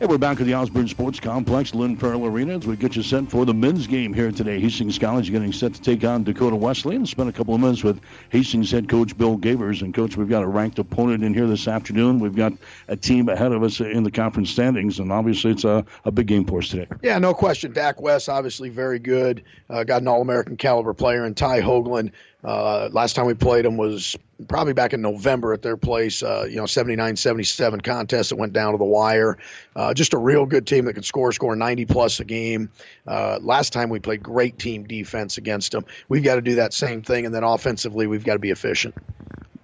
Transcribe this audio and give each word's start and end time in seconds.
Hey, 0.00 0.06
we're 0.06 0.16
back 0.16 0.40
at 0.40 0.46
the 0.46 0.54
Osborne 0.54 0.88
Sports 0.88 1.20
Complex, 1.20 1.74
Lynn 1.74 1.94
Farrell 1.94 2.24
Arena, 2.24 2.56
as 2.56 2.66
we 2.66 2.74
get 2.74 2.96
you 2.96 3.02
set 3.02 3.28
for 3.28 3.44
the 3.44 3.52
men's 3.52 3.86
game 3.86 4.14
here 4.14 4.32
today. 4.32 4.58
Hastings 4.58 4.98
College 4.98 5.30
getting 5.30 5.52
set 5.52 5.74
to 5.74 5.82
take 5.82 6.02
on 6.04 6.24
Dakota 6.24 6.56
Wesleyan. 6.56 7.04
Spent 7.04 7.28
a 7.28 7.32
couple 7.32 7.54
of 7.54 7.60
minutes 7.60 7.84
with 7.84 8.00
Hastings 8.30 8.70
head 8.70 8.88
coach 8.88 9.14
Bill 9.18 9.36
Gavers. 9.36 9.82
And, 9.82 9.92
coach, 9.92 10.16
we've 10.16 10.26
got 10.26 10.42
a 10.42 10.46
ranked 10.46 10.78
opponent 10.78 11.22
in 11.22 11.34
here 11.34 11.46
this 11.46 11.68
afternoon. 11.68 12.18
We've 12.18 12.34
got 12.34 12.54
a 12.88 12.96
team 12.96 13.28
ahead 13.28 13.52
of 13.52 13.62
us 13.62 13.78
in 13.80 14.02
the 14.02 14.10
conference 14.10 14.48
standings, 14.48 15.00
and 15.00 15.12
obviously 15.12 15.50
it's 15.50 15.64
a, 15.64 15.84
a 16.06 16.10
big 16.10 16.28
game 16.28 16.46
for 16.46 16.60
us 16.60 16.68
today. 16.68 16.86
Yeah, 17.02 17.18
no 17.18 17.34
question. 17.34 17.74
Dak 17.74 18.00
West, 18.00 18.30
obviously 18.30 18.70
very 18.70 19.00
good. 19.00 19.44
Uh, 19.68 19.84
got 19.84 20.00
an 20.00 20.08
All 20.08 20.22
American 20.22 20.56
caliber 20.56 20.94
player, 20.94 21.26
and 21.26 21.36
Ty 21.36 21.60
Hoagland 21.60 22.12
uh, 22.44 22.88
last 22.92 23.14
time 23.14 23.26
we 23.26 23.34
played 23.34 23.64
them 23.64 23.76
was 23.76 24.16
probably 24.48 24.72
back 24.72 24.92
in 24.92 25.02
November 25.02 25.52
at 25.52 25.62
their 25.62 25.76
place, 25.76 26.22
uh, 26.22 26.46
you 26.48 26.56
know, 26.56 26.66
79 26.66 27.16
77 27.16 27.80
contest 27.80 28.30
that 28.30 28.36
went 28.36 28.52
down 28.52 28.72
to 28.72 28.78
the 28.78 28.84
wire. 28.84 29.36
Uh, 29.76 29.92
just 29.92 30.14
a 30.14 30.18
real 30.18 30.46
good 30.46 30.66
team 30.66 30.86
that 30.86 30.94
can 30.94 31.02
score, 31.02 31.32
score 31.32 31.54
90 31.54 31.84
plus 31.86 32.20
a 32.20 32.24
game. 32.24 32.70
Uh, 33.06 33.38
last 33.42 33.72
time 33.72 33.90
we 33.90 34.00
played 34.00 34.22
great 34.22 34.58
team 34.58 34.84
defense 34.84 35.36
against 35.38 35.72
them. 35.72 35.84
We've 36.08 36.24
got 36.24 36.36
to 36.36 36.42
do 36.42 36.54
that 36.56 36.72
same 36.72 37.02
thing, 37.02 37.26
and 37.26 37.34
then 37.34 37.44
offensively, 37.44 38.06
we've 38.06 38.24
got 38.24 38.34
to 38.34 38.38
be 38.38 38.50
efficient 38.50 38.94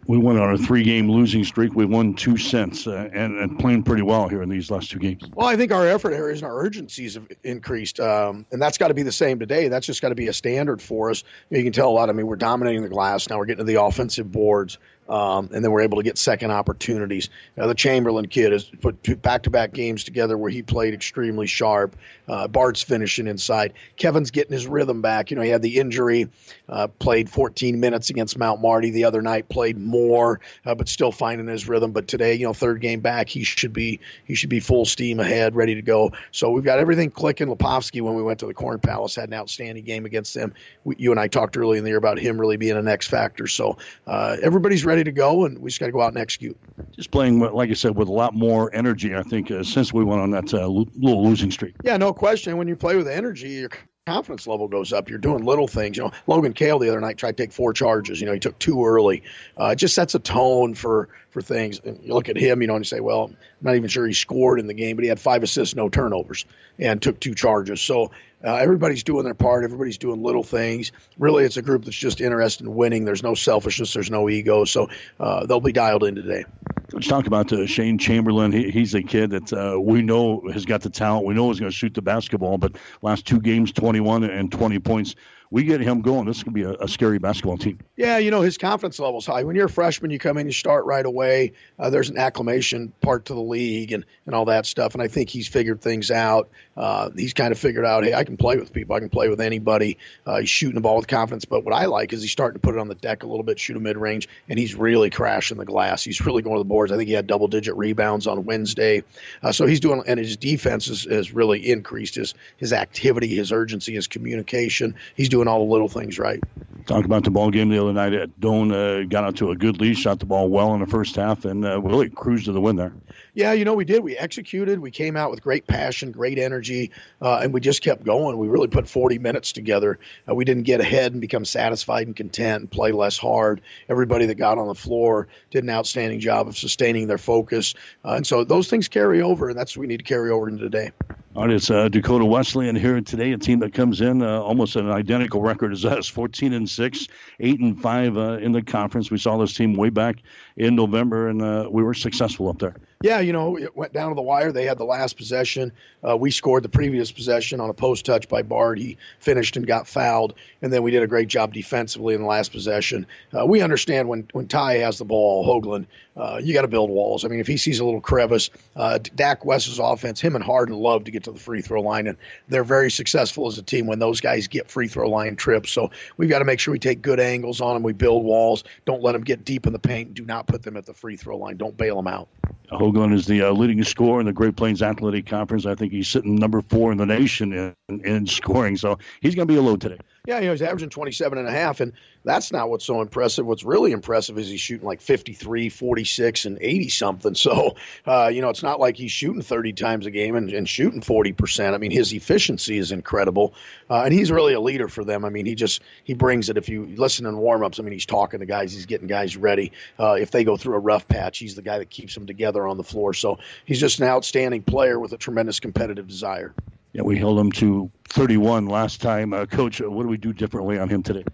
we 0.07 0.19
went 0.19 0.39
on 0.39 0.55
a 0.55 0.59
three-game 0.59 1.11
losing 1.11 1.45
streak. 1.45 1.75
We 1.75 1.85
won 1.85 2.15
two 2.15 2.37
cents 2.37 2.87
uh, 2.87 3.09
and, 3.13 3.39
and 3.39 3.59
playing 3.59 3.83
pretty 3.83 4.03
well 4.03 4.29
here 4.29 4.43
in 4.43 4.49
these 4.49 4.71
last 4.71 4.91
two 4.91 4.99
games. 4.99 5.23
Well, 5.35 5.47
I 5.47 5.57
think 5.57 5.73
our 5.73 5.87
effort 5.87 6.13
areas 6.13 6.43
and 6.43 6.51
our 6.51 6.59
urgencies 6.59 7.15
have 7.15 7.27
increased, 7.43 7.99
um, 7.99 8.47
and 8.53 8.63
that's 8.63 8.79
got 8.79 8.89
to 8.89 8.95
be 8.95 9.03
the 9.03 9.13
same 9.13 9.39
today. 9.39 9.69
That's 9.69 9.87
just 9.87 10.03
got 10.03 10.11
to 10.11 10.15
be 10.15 10.29
a 10.29 10.33
standard 10.33 10.81
for 10.81 11.11
us. 11.11 11.25
You, 11.51 11.63
can 11.63 11.73
tell 11.73 11.89
a 11.89 11.91
lot. 11.91 12.09
I 12.09 12.13
mean, 12.13 12.27
we're 12.27 12.37
dominating 12.37 12.83
the 12.83 12.89
glass 12.89 13.29
now. 13.29 13.39
We're 13.39 13.47
getting 13.47 13.65
to 13.67 13.73
the 13.73 13.83
offensive 13.83 14.31
boards. 14.31 14.79
Um, 15.09 15.51
and 15.53 15.65
then 15.65 15.71
we're 15.71 15.83
able 15.83 15.99
to 15.99 16.05
get 16.05 16.19
second 16.19 16.51
opportunities. 16.51 17.31
The 17.57 17.75
Chamberlain 17.75 18.27
kid 18.27 18.53
has 18.53 18.65
put 18.65 19.23
back 19.23 19.45
to 19.45 19.51
back 19.51 19.73
games 19.73 20.05
together 20.05 20.37
where 20.37 20.51
he 20.51 20.63
played 20.63 20.95
extremely 20.95 21.47
sharp. 21.47 21.97
Uh, 22.29 22.49
Bart's 22.49 22.83
finishing 22.83 23.27
inside. 23.27 23.75
Kevin's 23.97 24.31
getting 24.31 24.53
his 24.53 24.67
rhythm 24.67 25.03
back. 25.03 25.31
You 25.31 25.37
know, 25.37 25.43
he 25.43 25.51
had 25.51 25.63
the 25.63 25.79
injury, 25.79 26.29
uh, 26.69 26.89
played 26.89 27.31
14 27.31 27.79
minutes 27.79 28.11
against 28.11 28.37
Mount 28.37 28.61
Marty 28.61 28.91
the 28.91 29.05
other 29.05 29.23
night, 29.23 29.49
played 29.49 29.79
more, 29.79 30.41
uh, 30.65 30.75
but 30.75 30.89
still 30.89 31.13
finding 31.13 31.47
his 31.47 31.69
rhythm. 31.69 31.93
But 31.93 32.09
today, 32.09 32.35
you 32.35 32.47
know, 32.47 32.53
third 32.53 32.81
game 32.81 33.01
back, 33.01 33.29
he 33.29 33.45
should 33.45 33.73
be 33.73 34.01
he 34.25 34.35
should 34.35 34.51
be 34.51 34.61
full 34.61 34.85
steam 34.85 35.21
ahead, 35.21 35.55
ready 35.55 35.77
to 35.77 35.83
go. 35.83 36.13
So 36.33 36.51
we've 36.51 36.65
got 36.65 36.79
everything 36.79 37.11
clicking. 37.11 37.47
Lepovsky, 37.49 38.01
when 38.01 38.15
we 38.15 38.23
went 38.23 38.41
to 38.41 38.47
the 38.47 38.55
Corn 38.55 38.81
Palace, 38.81 39.15
had 39.15 39.29
an 39.29 39.35
outstanding 39.35 39.85
game 39.85 40.05
against 40.05 40.35
them. 40.35 40.53
We, 40.85 40.97
you 40.99 41.13
and 41.13 41.21
I 41.21 41.29
talked 41.29 41.57
early 41.57 41.79
in 41.79 41.85
the 41.85 41.91
year 41.91 41.99
about 41.99 42.19
him 42.19 42.41
really 42.41 42.57
being 42.57 42.77
an 42.77 42.89
X 42.89 43.07
factor. 43.07 43.47
So 43.47 43.79
uh, 44.07 44.37
everybody's 44.43 44.85
ready 44.85 44.96
ready 44.97 45.05
to 45.05 45.13
go, 45.13 45.45
and 45.45 45.59
we 45.59 45.69
just 45.69 45.79
got 45.79 45.87
to 45.87 45.93
go 45.93 46.01
out 46.01 46.09
and 46.09 46.19
execute. 46.19 46.57
Just 46.93 47.11
playing, 47.11 47.39
like 47.39 47.71
I 47.71 47.75
said, 47.75 47.95
with 47.95 48.09
a 48.09 48.13
lot 48.13 48.35
more 48.35 48.75
energy. 48.75 49.15
I 49.15 49.23
think 49.23 49.51
uh, 49.51 49.63
since 49.63 49.93
we 49.93 50.03
went 50.05 50.23
on 50.23 50.31
that 50.31 50.55
uh, 50.55 50.67
little 50.67 51.23
losing 51.23 51.51
streak. 51.51 51.75
Yeah, 51.85 51.99
no 51.99 52.15
question. 52.15 52.57
When 52.57 52.67
you 52.67 52.77
play 52.77 52.97
with 52.97 53.07
energy, 53.07 53.49
your 53.51 53.71
confidence 54.07 54.47
level 54.47 54.69
goes 54.69 54.93
up. 54.95 55.11
You're 55.11 55.19
doing 55.19 55.45
little 55.45 55.69
things. 55.69 55.99
You 55.99 56.05
know, 56.05 56.13
Logan 56.27 56.55
Kale 56.55 56.79
the 56.79 56.89
other 56.89 57.01
night 57.01 57.19
tried 57.19 57.37
to 57.37 57.43
take 57.43 57.53
four 57.53 57.75
charges. 57.75 58.21
You 58.21 58.27
know, 58.27 58.33
he 58.33 58.39
took 58.39 58.59
two 58.59 58.87
early. 58.87 59.23
Uh, 59.61 59.67
it 59.67 59.77
just 59.77 59.95
sets 59.95 60.15
a 60.15 60.19
tone 60.19 60.75
for 60.75 61.11
for 61.31 61.43
things. 61.43 61.79
And 61.85 62.03
you 62.03 62.15
look 62.15 62.31
at 62.31 62.39
him, 62.39 62.63
you 62.63 62.69
know, 62.69 62.77
and 62.77 62.85
you 62.85 62.89
say, 62.89 63.01
well, 63.01 63.25
I'm 63.25 63.37
not 63.61 63.77
even 63.77 63.89
sure 63.89 64.07
he 64.07 64.15
scored 64.15 64.61
in 64.61 64.67
the 64.67 64.75
game, 64.75 64.97
but 64.97 65.03
he 65.03 65.11
had 65.11 65.21
five 65.21 65.43
assists, 65.43 65.75
no 65.75 65.91
turnovers, 65.91 66.47
and 66.79 67.03
took 67.03 67.21
two 67.21 67.35
charges. 67.35 67.83
So 67.83 68.13
uh, 68.47 68.55
everybody's 68.55 69.03
doing 69.03 69.25
their 69.25 69.35
part. 69.35 69.65
Everybody's 69.65 69.99
doing 69.99 70.23
little 70.23 70.43
things. 70.45 70.93
Really, 71.19 71.45
it's 71.45 71.57
a 71.57 71.63
group 71.63 71.85
that's 71.85 71.97
just 71.97 72.21
interested 72.21 72.65
in 72.65 72.75
winning. 72.75 73.05
There's 73.05 73.23
no 73.23 73.35
selfishness. 73.35 73.93
There's 73.93 74.11
no 74.11 74.29
ego. 74.29 74.65
So 74.65 74.89
uh, 75.19 75.47
they'll 75.47 75.61
be 75.61 75.73
dialed 75.73 76.05
in 76.05 76.15
today. 76.15 76.45
Let's 76.93 77.09
talk 77.09 77.27
about 77.27 77.53
uh, 77.53 77.67
Shane 77.67 77.99
Chamberlain. 77.99 78.53
He, 78.53 78.71
he's 78.71 78.95
a 78.95 79.03
kid 79.03 79.31
that 79.31 79.53
uh, 79.53 79.81
we 79.81 80.03
know 80.03 80.43
has 80.53 80.65
got 80.65 80.83
the 80.83 80.91
talent. 80.91 81.27
We 81.27 81.35
know 81.35 81.51
he's 81.51 81.59
going 81.59 81.71
to 81.71 81.77
shoot 81.77 81.95
the 81.95 82.03
basketball, 82.03 82.59
but 82.59 82.77
last 83.03 83.27
two 83.27 83.41
games, 83.41 83.73
21 83.73 84.23
and 84.23 84.53
20 84.53 84.79
points 84.79 85.17
we 85.51 85.65
get 85.65 85.81
him 85.81 86.01
going, 86.01 86.27
this 86.27 86.39
is 86.39 86.43
going 86.43 86.55
to 86.55 86.61
be 86.61 86.65
a, 86.65 86.85
a, 86.85 86.89
scary 86.89 87.19
basketball 87.19 87.57
team. 87.57 87.79
Yeah, 87.97 88.19
you 88.19 88.31
know, 88.31 88.41
his 88.41 88.59
confidence 88.59 88.99
level's 88.99 89.27
high. 89.27 89.45
When 89.45 89.55
you're 89.55 89.67
a 89.67 89.71
freshman, 89.71 90.11
you 90.11 90.19
come 90.19 90.39
in, 90.39 90.47
you 90.47 90.53
start 90.53 90.85
right 90.87 91.05
away. 91.05 91.53
Uh, 91.79 91.91
there's 91.91 92.11
an 92.11 92.19
acclimation 92.19 92.93
part 93.01 93.27
to 93.27 93.35
the 93.35 93.41
league 93.41 93.93
and, 93.93 94.05
and 94.27 94.35
all 94.35 94.47
that 94.47 94.67
stuff. 94.67 94.95
And 94.95 95.03
I 95.03 95.09
think 95.09 95.31
he's 95.31 95.47
figured 95.47 95.81
things 95.81 96.11
out. 96.11 96.51
Uh, 96.77 97.11
he's 97.17 97.33
kind 97.33 97.53
of 97.53 97.59
figured 97.59 97.85
out, 97.85 98.05
hey, 98.05 98.15
I 98.15 98.25
can 98.25 98.37
play 98.37 98.57
with 98.57 98.73
people. 98.73 98.97
I 98.97 99.01
can 99.01 99.09
play 99.09 99.29
with 99.29 99.41
anybody. 99.41 99.99
Uh, 100.27 100.41
he's 100.41 100.51
shooting 100.51 100.75
the 100.75 100.81
ball 100.81 100.97
with 100.97 101.07
confidence. 101.07 101.45
But 101.45 101.65
what 101.65 101.75
I 101.75 101.87
like 101.87 102.13
is 102.13 102.23
he's 102.23 102.33
starting 102.33 102.61
to 102.61 102.65
put 102.65 102.75
it 102.75 102.81
on 102.81 102.89
the 102.89 102.95
deck 102.95 103.23
a 103.23 103.27
little 103.27 103.45
bit, 103.45 103.59
shoot 103.59 103.77
a 103.77 103.81
mid 103.81 103.97
range, 103.97 104.29
and 104.49 104.59
he's 104.59 104.75
really 104.75 105.11
crashing 105.11 105.59
the 105.59 105.65
glass. 105.65 106.03
He's 106.03 106.21
really 106.25 106.43
going 106.43 106.57
to 106.57 106.61
the 106.61 106.69
boards. 106.69 106.93
I 106.93 106.97
think 106.97 107.09
he 107.09 107.15
had 107.15 107.27
double 107.27 107.49
digit 107.49 107.77
rebounds 107.77 108.27
on 108.27 108.45
Wednesday. 108.45 109.05
Uh, 109.43 109.53
so 109.53 109.67
he's 109.67 109.81
doing, 109.81 110.03
and 110.07 110.19
his 110.19 110.37
defense 110.37 110.89
has, 110.89 111.05
has 111.05 111.33
really 111.33 111.71
increased 111.71 112.17
his, 112.17 112.35
his 112.57 112.73
activity, 112.73 113.29
his 113.29 113.53
urgency, 113.53 113.95
his 113.95 114.07
communication. 114.07 114.95
He's 115.15 115.29
doing 115.29 115.36
all 115.45 115.67
the 115.67 115.73
little 115.73 115.89
things 115.89 116.19
right. 116.19 116.43
Talked 116.87 117.05
about 117.05 117.25
the 117.25 117.31
ball 117.31 117.51
game 117.51 117.69
the 117.69 117.83
other 117.83 117.93
night. 117.93 118.13
At 118.15 118.41
Doane 118.41 118.73
uh, 118.73 119.07
got 119.09 119.25
out 119.25 119.37
to 119.37 119.51
a 119.51 119.57
good 119.57 119.81
lead, 119.81 119.99
shot 119.99 120.21
the 120.21 120.27
ball 120.27 120.49
well 120.49 120.73
in 120.75 120.81
the 120.81 120.87
first 120.87 121.17
half, 121.17 121.45
and 121.45 121.65
uh, 121.65 121.81
really 121.81 122.09
cruised 122.09 122.45
to 122.45 122.53
the 122.53 122.61
win 122.61 122.77
there. 122.77 122.93
Yeah, 123.37 123.53
you 123.53 123.67
know, 123.67 123.75
we 123.75 123.85
did. 123.85 124.03
We 124.03 124.17
executed. 124.17 124.79
We 124.79 124.91
came 124.91 125.15
out 125.15 125.31
with 125.31 125.43
great 125.43 125.67
passion, 125.67 126.11
great 126.11 126.39
energy, 126.39 126.91
uh, 127.21 127.41
and 127.43 127.53
we 127.53 127.61
just 127.61 127.83
kept 127.83 128.03
going. 128.03 128.39
We 128.39 128.49
really 128.49 128.67
put 128.67 128.89
40 128.89 129.19
minutes 129.19 129.53
together. 129.53 129.99
Uh, 130.27 130.35
we 130.35 130.47
didn't 130.47 130.63
get 130.63 130.81
ahead 130.81 131.13
and 131.13 131.21
become 131.21 131.45
satisfied 131.45 132.07
and 132.07 132.17
content 132.17 132.61
and 132.63 132.71
play 132.71 132.93
less 132.93 133.19
hard. 133.19 133.61
Everybody 133.91 134.25
that 134.25 134.37
got 134.37 134.57
on 134.57 134.69
the 134.69 134.75
floor 134.75 135.29
did 135.51 135.65
an 135.65 135.69
outstanding 135.69 136.19
job 136.19 136.49
of 136.49 136.57
sustaining 136.57 137.09
their 137.09 137.19
focus. 137.19 137.75
Uh, 138.03 138.13
and 138.13 138.27
so 138.27 138.43
those 138.43 138.71
things 138.71 138.89
carry 138.89 139.21
over, 139.21 139.51
and 139.51 139.59
that's 139.59 139.77
what 139.77 139.83
we 139.83 139.87
need 139.87 139.99
to 139.99 140.05
carry 140.05 140.31
over 140.31 140.49
into 140.49 140.63
today. 140.63 140.93
All 141.37 141.43
right, 141.43 141.53
it's 141.53 141.71
uh, 141.71 141.91
Dakota 141.91 142.25
Wesleyan 142.25 142.75
here 142.75 142.99
today, 143.03 143.33
a 143.33 143.37
team 143.37 143.59
that 143.59 143.75
comes 143.75 144.01
in 144.01 144.23
uh, 144.23 144.41
almost 144.41 144.77
an 144.77 144.91
identical 144.91 145.43
record 145.43 145.71
as 145.71 145.85
us 145.85 146.09
14 146.09 146.55
and 146.55 146.67
6, 146.67 147.09
8 147.41 147.61
and 147.61 147.83
5 147.83 148.17
uh, 148.17 148.21
in 148.39 148.53
the 148.53 148.63
conference. 148.63 149.11
We 149.11 149.19
saw 149.19 149.37
this 149.37 149.53
team 149.53 149.75
way 149.75 149.91
back 149.91 150.17
in 150.57 150.75
November, 150.75 151.29
and 151.29 151.43
uh, 151.43 151.69
we 151.71 151.83
were 151.83 151.95
successful 151.95 152.49
up 152.49 152.59
there. 152.59 152.75
Yeah, 153.03 153.21
you 153.21 153.33
know, 153.33 153.59
it 153.59 153.77
went 153.77 153.93
down 153.93 154.09
to 154.09 154.15
the 154.15 154.23
wire. 154.23 154.53
They 154.53 154.65
had 154.65 154.79
the 154.79 154.85
last 154.85 155.19
possession. 155.19 155.71
Uh, 156.07 156.17
we 156.17 156.31
scored 156.31 156.63
the 156.63 156.71
previous 156.71 157.13
possession 157.13 157.61
on 157.61 157.69
a 157.69 157.75
post 157.75 158.07
touch 158.07 158.27
by 158.27 158.41
Bart. 158.41 158.79
He 158.79 158.97
finished 159.19 159.57
and 159.59 159.67
got 159.67 159.87
fouled, 159.87 160.35
and 160.63 160.73
then 160.73 160.83
we 160.83 160.91
did 160.91 161.03
a 161.03 161.07
great 161.07 161.29
job 161.29 161.53
defensively 161.53 162.15
in 162.15 162.23
the 162.23 162.27
last 162.27 162.53
possession. 162.53 163.07
Uh, 163.39 163.45
we 163.45 163.61
understand 163.61 164.09
when 164.09 164.27
when 164.33 164.49
Ty 164.49 164.79
has 164.79 164.97
the 164.97 165.05
ball, 165.05 165.47
Hoagland, 165.47 165.87
uh, 166.17 166.41
you 166.43 166.55
got 166.55 166.63
to 166.63 166.69
build 166.69 166.89
walls. 166.89 167.27
I 167.27 167.29
mean, 167.29 167.41
if 167.41 167.47
he 167.47 167.59
sees 167.59 167.81
a 167.81 167.85
little 167.85 168.01
crevice, 168.01 168.49
uh, 168.75 168.99
Dak 169.15 169.45
West's 169.45 169.79
offense, 169.79 170.19
him 170.19 170.35
and 170.35 170.43
Harden 170.43 170.75
love 170.75 171.05
to 171.05 171.11
get 171.11 171.25
to 171.25 171.33
the 171.33 171.39
free 171.39 171.61
throw 171.61 171.83
line, 171.83 172.07
and 172.07 172.17
they're 172.49 172.65
very 172.65 172.91
successful 172.91 173.47
as 173.47 173.59
a 173.59 173.63
team 173.63 173.87
when 173.87 173.99
those 173.99 174.23
guys 174.23 174.49
get 174.49 174.71
free 174.71 174.89
throw 174.89 175.11
line 175.11 175.37
trips. 175.37 175.71
So 175.71 175.91
we've 176.17 176.31
got 176.31 176.39
to 176.39 176.47
make 176.47 176.61
sure 176.61 176.73
we 176.73 176.79
take 176.79 177.03
good 177.03 177.21
angles 177.21 177.61
on 177.61 177.75
them. 177.75 177.83
We 177.83 177.93
build 177.93 178.25
walls. 178.25 178.65
Don't 178.87 179.03
let 179.03 179.13
them 179.13 179.23
get 179.23 179.45
deep 179.45 179.67
in 179.67 179.75
the 179.75 179.79
paint. 179.79 180.15
Do 180.15 180.25
not 180.25 180.46
put 180.47 180.63
them 180.63 180.77
at 180.77 180.87
the 180.87 180.95
free 180.95 181.17
throw 181.17 181.37
line. 181.37 181.57
Don't 181.57 181.77
bail 181.77 181.97
them 181.97 182.07
out. 182.07 182.29
Hoagland 182.71 183.15
is 183.15 183.27
the 183.27 183.43
uh, 183.43 183.53
leading 183.53 183.83
scorer 183.85 184.21
in 184.21 184.27
the 184.27 184.33
Great 184.33 184.57
Plains 184.57 184.83
Athletic 184.83 185.27
Conference. 185.27 185.67
I 185.67 185.75
think 185.75 185.93
he's 185.93 186.09
sitting 186.09 186.35
number 186.35 186.61
four 186.63 186.91
in 186.91 186.99
the 186.99 187.07
nation 187.07 187.75
in, 187.89 188.01
in 188.05 188.27
scoring, 188.27 188.77
so 188.77 188.99
he's 189.21 189.35
going 189.35 189.47
to 189.47 189.53
be 189.53 189.59
a 189.59 189.63
load 189.63 189.81
today. 189.81 189.99
Yeah, 190.27 190.41
you 190.41 190.47
know, 190.47 190.53
he's 190.53 190.63
averaging 190.63 190.91
27 190.91 191.39
and 191.39 191.47
a 191.47 191.53
half, 191.53 191.81
and 191.81 191.93
that's 192.25 192.51
not 192.51 192.69
what's 192.69 192.85
so 192.85 193.01
impressive. 193.01 193.47
What's 193.47 193.63
really 193.63 193.93
impressive 193.93 194.37
is 194.39 194.49
he's 194.49 194.61
shooting 194.61 194.85
like 194.85 195.01
53, 195.01 195.69
46, 195.69 196.45
and 196.45 196.59
80 196.61 196.89
something. 196.89 197.35
So, 197.47 197.77
uh, 198.05 198.27
you 198.27 198.41
know, 198.41 198.49
it's 198.49 198.65
not 198.65 198.81
like 198.81 198.97
he's 198.97 199.13
shooting 199.13 199.41
30 199.41 199.75
times 199.75 200.07
a 200.07 200.11
game 200.11 200.35
and, 200.35 200.51
and 200.51 200.69
shooting 200.69 201.01
40%. 201.01 201.75
I 201.75 201.79
mean, 201.79 201.93
his 201.93 202.13
efficiency 202.13 202.77
is 202.77 202.91
incredible. 202.91 203.55
Uh, 203.89 204.03
and 204.03 204.13
he's 204.13 204.33
really 204.33 204.55
a 204.55 204.61
leader 204.61 204.89
for 204.89 205.05
them. 205.05 205.25
I 205.25 205.29
mean, 205.29 205.47
he 205.47 205.55
just, 205.55 205.81
he 206.03 206.15
brings 206.15 206.49
it. 206.49 206.57
If 206.57 206.69
you 206.69 206.87
listen 206.87 207.25
in 207.27 207.37
warm 207.37 207.63
ups, 207.63 207.79
I 207.79 207.85
mean, 207.85 207.93
he's 207.93 208.07
talking 208.07 208.41
to 208.41 208.47
guys, 208.47 208.73
he's 208.73 208.87
getting 208.87 209.07
guys 209.07 209.37
ready. 209.37 209.71
Uh, 209.97 210.15
if 210.15 210.33
they 210.33 210.43
go 210.43 210.57
through 210.57 210.75
a 210.75 210.81
rough 210.81 211.07
patch, 211.07 211.39
he's 211.39 211.55
the 211.55 211.63
guy 211.63 211.79
that 211.79 211.91
keeps 211.91 212.15
them 212.15 212.27
together 212.27 212.67
on 212.67 212.79
the 212.79 212.85
floor. 212.85 213.15
So 213.15 213.39
he's 213.65 213.79
just 213.79 214.01
an 214.01 214.07
outstanding 214.07 214.63
player 214.63 214.99
with 214.99 215.13
a 215.13 215.19
tremendous 215.19 215.61
competitive 215.61 216.09
desire. 216.09 216.53
Yeah, 216.97 217.03
we 217.03 217.19
held 217.19 217.39
him 217.39 217.53
to 217.53 217.91
31 218.09 218.69
last 218.69 219.03
time. 219.03 219.35
Uh, 219.35 219.45
Coach, 219.45 219.83
what 219.83 220.05
do 220.05 220.09
we 220.09 220.17
do 220.17 220.33
differently 220.33 220.79
on 220.79 220.89
him 220.89 221.03
today? 221.03 221.25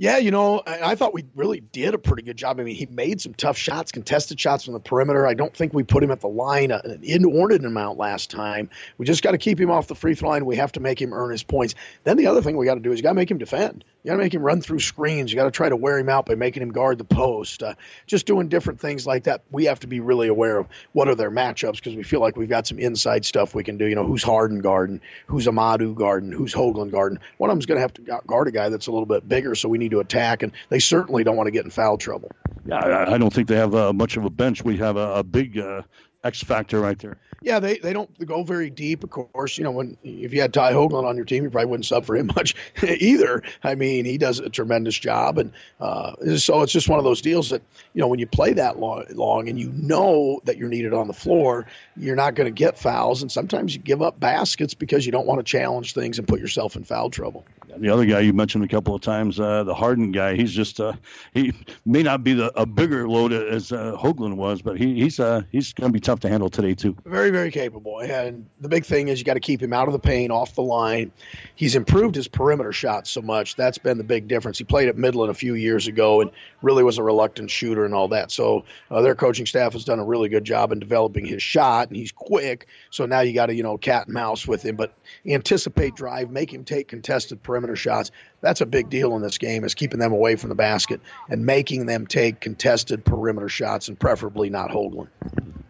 Yeah, 0.00 0.18
you 0.18 0.30
know, 0.30 0.62
I, 0.64 0.94
thought 0.94 1.12
we 1.12 1.24
really 1.34 1.58
did 1.58 1.92
a 1.92 1.98
pretty 1.98 2.22
good 2.22 2.36
job. 2.36 2.60
I 2.60 2.62
mean, 2.62 2.76
he 2.76 2.86
made 2.86 3.20
some 3.20 3.34
tough 3.34 3.58
shots, 3.58 3.90
contested 3.90 4.38
shots 4.38 4.64
from 4.64 4.74
the 4.74 4.80
perimeter. 4.80 5.26
I 5.26 5.34
don't 5.34 5.52
think 5.52 5.74
we 5.74 5.82
put 5.82 6.04
him 6.04 6.12
at 6.12 6.20
the 6.20 6.28
line 6.28 6.70
uh, 6.70 6.80
an 6.84 7.00
inordinate 7.02 7.66
amount 7.66 7.98
last 7.98 8.30
time. 8.30 8.70
We 8.96 9.06
just 9.06 9.24
got 9.24 9.32
to 9.32 9.38
keep 9.38 9.58
him 9.58 9.72
off 9.72 9.88
the 9.88 9.96
free 9.96 10.14
throw 10.14 10.28
line. 10.28 10.46
We 10.46 10.54
have 10.54 10.70
to 10.72 10.80
make 10.80 11.02
him 11.02 11.12
earn 11.12 11.32
his 11.32 11.42
points. 11.42 11.74
Then 12.04 12.16
the 12.16 12.28
other 12.28 12.42
thing 12.42 12.56
we 12.56 12.64
got 12.64 12.74
to 12.74 12.80
do 12.80 12.92
is 12.92 13.00
you 13.00 13.02
got 13.02 13.08
to 13.08 13.16
make 13.16 13.28
him 13.28 13.38
defend. 13.38 13.84
You 14.04 14.10
got 14.10 14.18
to 14.18 14.22
make 14.22 14.32
him 14.32 14.42
run 14.42 14.60
through 14.60 14.78
screens. 14.78 15.32
You 15.32 15.36
got 15.36 15.46
to 15.46 15.50
try 15.50 15.68
to 15.68 15.74
wear 15.74 15.98
him 15.98 16.08
out 16.08 16.26
by 16.26 16.36
making 16.36 16.62
him 16.62 16.70
guard 16.70 16.98
the 16.98 17.04
post. 17.04 17.64
Uh, 17.64 17.74
just 18.06 18.24
doing 18.24 18.48
different 18.48 18.78
things 18.78 19.04
like 19.04 19.24
that. 19.24 19.42
We 19.50 19.64
have 19.64 19.80
to 19.80 19.88
be 19.88 19.98
really 19.98 20.28
aware 20.28 20.58
of 20.58 20.68
what 20.92 21.08
are 21.08 21.16
their 21.16 21.32
matchups 21.32 21.74
because 21.76 21.96
we 21.96 22.04
feel 22.04 22.20
like 22.20 22.36
we've 22.36 22.48
got 22.48 22.68
some 22.68 22.78
inside 22.78 23.24
stuff 23.24 23.52
we 23.52 23.64
can 23.64 23.76
do. 23.78 23.86
You 23.86 23.96
know, 23.96 24.06
who's 24.06 24.22
Harden 24.22 24.60
guarding, 24.60 25.00
who's 25.26 25.46
Amadu 25.46 25.96
guarding, 25.96 26.30
who's 26.30 26.54
Hoagland 26.54 26.92
guarding. 26.92 27.18
One 27.38 27.50
of 27.50 27.56
them's 27.56 27.66
going 27.66 27.78
to 27.78 27.82
have 27.82 27.94
to 27.94 28.20
guard 28.28 28.46
a 28.46 28.52
guy 28.52 28.68
that's 28.68 28.86
a 28.86 28.92
little 28.92 29.04
bit 29.04 29.28
bigger, 29.28 29.56
so 29.56 29.68
we 29.68 29.78
need 29.78 29.87
to 29.90 30.00
attack. 30.00 30.42
And 30.42 30.52
they 30.68 30.78
certainly 30.78 31.24
don't 31.24 31.36
want 31.36 31.46
to 31.46 31.52
get 31.52 31.64
in 31.64 31.70
foul 31.70 31.98
trouble. 31.98 32.30
Yeah, 32.66 32.76
I, 32.76 33.14
I 33.14 33.18
don't 33.18 33.32
think 33.32 33.48
they 33.48 33.56
have 33.56 33.74
uh, 33.74 33.92
much 33.92 34.16
of 34.16 34.24
a 34.24 34.30
bench. 34.30 34.64
We 34.64 34.76
have 34.78 34.96
a, 34.96 35.16
a 35.16 35.22
big. 35.22 35.58
Uh, 35.58 35.82
X 36.24 36.42
factor 36.42 36.80
right 36.80 36.98
there. 36.98 37.18
Yeah, 37.40 37.60
they, 37.60 37.78
they 37.78 37.92
don't 37.92 38.26
go 38.26 38.42
very 38.42 38.68
deep. 38.68 39.04
Of 39.04 39.10
course, 39.10 39.58
you 39.58 39.64
know 39.64 39.70
when 39.70 39.96
if 40.02 40.32
you 40.32 40.40
had 40.40 40.52
Ty 40.52 40.72
Hoagland 40.72 41.04
on 41.04 41.14
your 41.14 41.24
team, 41.24 41.44
you 41.44 41.50
probably 41.50 41.70
wouldn't 41.70 41.86
sub 41.86 42.04
for 42.04 42.16
him 42.16 42.26
much 42.36 42.54
either. 42.82 43.42
I 43.62 43.74
mean, 43.74 44.04
he 44.04 44.18
does 44.18 44.40
a 44.40 44.50
tremendous 44.50 44.98
job, 44.98 45.38
and 45.38 45.52
uh, 45.80 46.36
so 46.36 46.62
it's 46.62 46.72
just 46.72 46.88
one 46.88 46.98
of 46.98 47.04
those 47.04 47.20
deals 47.20 47.50
that 47.50 47.62
you 47.94 48.00
know 48.00 48.08
when 48.08 48.18
you 48.18 48.26
play 48.26 48.52
that 48.54 48.80
long, 48.80 49.04
long 49.10 49.48
and 49.48 49.58
you 49.58 49.70
know 49.72 50.40
that 50.44 50.58
you're 50.58 50.68
needed 50.68 50.92
on 50.92 51.06
the 51.06 51.12
floor, 51.12 51.66
you're 51.96 52.16
not 52.16 52.34
going 52.34 52.46
to 52.46 52.56
get 52.56 52.76
fouls, 52.76 53.22
and 53.22 53.30
sometimes 53.30 53.74
you 53.74 53.80
give 53.80 54.02
up 54.02 54.18
baskets 54.18 54.74
because 54.74 55.06
you 55.06 55.12
don't 55.12 55.26
want 55.26 55.38
to 55.38 55.44
challenge 55.44 55.94
things 55.94 56.18
and 56.18 56.26
put 56.26 56.40
yourself 56.40 56.74
in 56.74 56.82
foul 56.82 57.08
trouble. 57.08 57.44
The 57.76 57.90
other 57.90 58.06
guy 58.06 58.20
you 58.20 58.32
mentioned 58.32 58.64
a 58.64 58.68
couple 58.68 58.94
of 58.94 59.02
times, 59.02 59.38
uh, 59.38 59.62
the 59.62 59.74
Harden 59.74 60.10
guy, 60.10 60.34
he's 60.34 60.52
just 60.52 60.80
uh, 60.80 60.94
he 61.34 61.52
may 61.86 62.02
not 62.02 62.24
be 62.24 62.32
the, 62.32 62.50
a 62.60 62.66
bigger 62.66 63.08
load 63.08 63.32
as 63.32 63.70
uh, 63.70 63.96
Hoagland 63.96 64.36
was, 64.36 64.62
but 64.62 64.76
he, 64.76 64.94
he's 64.94 65.20
uh, 65.20 65.42
he's 65.52 65.72
going 65.72 65.90
to 65.90 65.92
be 65.92 66.00
tough 66.00 66.20
to 66.20 66.28
handle 66.28 66.48
today 66.48 66.74
too. 66.74 66.96
Very 67.04 67.27
very 67.30 67.50
capable, 67.50 68.00
and 68.00 68.46
the 68.60 68.68
big 68.68 68.84
thing 68.84 69.08
is 69.08 69.18
you 69.18 69.24
got 69.24 69.34
to 69.34 69.40
keep 69.40 69.62
him 69.62 69.72
out 69.72 69.88
of 69.88 69.92
the 69.92 69.98
paint, 69.98 70.32
off 70.32 70.54
the 70.54 70.62
line. 70.62 71.12
He's 71.54 71.74
improved 71.74 72.14
his 72.14 72.28
perimeter 72.28 72.72
shot 72.72 73.06
so 73.06 73.22
much. 73.22 73.56
That's 73.56 73.78
been 73.78 73.98
the 73.98 74.04
big 74.04 74.28
difference. 74.28 74.58
He 74.58 74.64
played 74.64 74.88
at 74.88 74.96
Midland 74.96 75.30
a 75.30 75.34
few 75.34 75.54
years 75.54 75.86
ago 75.86 76.20
and 76.20 76.30
really 76.62 76.82
was 76.82 76.98
a 76.98 77.02
reluctant 77.02 77.50
shooter 77.50 77.84
and 77.84 77.94
all 77.94 78.08
that. 78.08 78.30
So 78.30 78.64
uh, 78.90 79.02
their 79.02 79.14
coaching 79.14 79.46
staff 79.46 79.72
has 79.72 79.84
done 79.84 79.98
a 79.98 80.04
really 80.04 80.28
good 80.28 80.44
job 80.44 80.72
in 80.72 80.78
developing 80.78 81.24
his 81.24 81.42
shot, 81.42 81.88
and 81.88 81.96
he's 81.96 82.12
quick. 82.12 82.66
So 82.90 83.06
now 83.06 83.20
you 83.20 83.32
got 83.32 83.46
to 83.46 83.54
you 83.54 83.62
know 83.62 83.78
cat 83.78 84.06
and 84.06 84.14
mouse 84.14 84.46
with 84.46 84.64
him, 84.64 84.76
but 84.76 84.94
anticipate 85.26 85.94
drive, 85.94 86.30
make 86.30 86.52
him 86.52 86.64
take 86.64 86.88
contested 86.88 87.42
perimeter 87.42 87.76
shots. 87.76 88.10
That's 88.40 88.60
a 88.60 88.66
big 88.66 88.88
deal 88.88 89.16
in 89.16 89.22
this 89.22 89.38
game 89.38 89.64
is 89.64 89.74
keeping 89.74 89.98
them 89.98 90.12
away 90.12 90.36
from 90.36 90.48
the 90.48 90.54
basket 90.54 91.00
and 91.28 91.44
making 91.44 91.86
them 91.86 92.06
take 92.06 92.40
contested 92.40 93.04
perimeter 93.04 93.48
shots 93.48 93.88
and 93.88 93.98
preferably 93.98 94.50
not 94.50 94.70
Hoagland. 94.70 95.08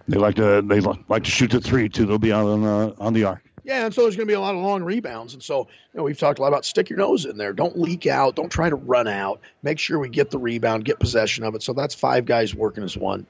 They 0.08 0.18
like 0.18 0.36
to 0.36 0.62
they 0.62 0.80
like 0.80 1.24
to 1.24 1.30
shoot 1.30 1.50
the 1.50 1.60
three 1.60 1.88
too. 1.88 2.06
They'll 2.06 2.18
be 2.18 2.32
on 2.32 2.64
uh, 2.64 2.94
on 2.98 3.12
the 3.12 3.24
arc. 3.24 3.42
Yeah, 3.68 3.84
and 3.84 3.94
so 3.94 4.00
there's 4.00 4.16
going 4.16 4.26
to 4.26 4.30
be 4.30 4.34
a 4.34 4.40
lot 4.40 4.54
of 4.54 4.62
long 4.62 4.82
rebounds. 4.82 5.34
And 5.34 5.42
so, 5.42 5.68
you 5.92 5.98
know, 5.98 6.02
we've 6.02 6.18
talked 6.18 6.38
a 6.38 6.42
lot 6.42 6.48
about 6.48 6.64
stick 6.64 6.88
your 6.88 6.98
nose 6.98 7.26
in 7.26 7.36
there. 7.36 7.52
Don't 7.52 7.78
leak 7.78 8.06
out. 8.06 8.34
Don't 8.34 8.48
try 8.48 8.70
to 8.70 8.76
run 8.76 9.06
out. 9.06 9.42
Make 9.62 9.78
sure 9.78 9.98
we 9.98 10.08
get 10.08 10.30
the 10.30 10.38
rebound, 10.38 10.86
get 10.86 10.98
possession 10.98 11.44
of 11.44 11.54
it. 11.54 11.62
So 11.62 11.74
that's 11.74 11.94
five 11.94 12.24
guys 12.24 12.54
working 12.54 12.82
as 12.82 12.96
one. 12.96 13.26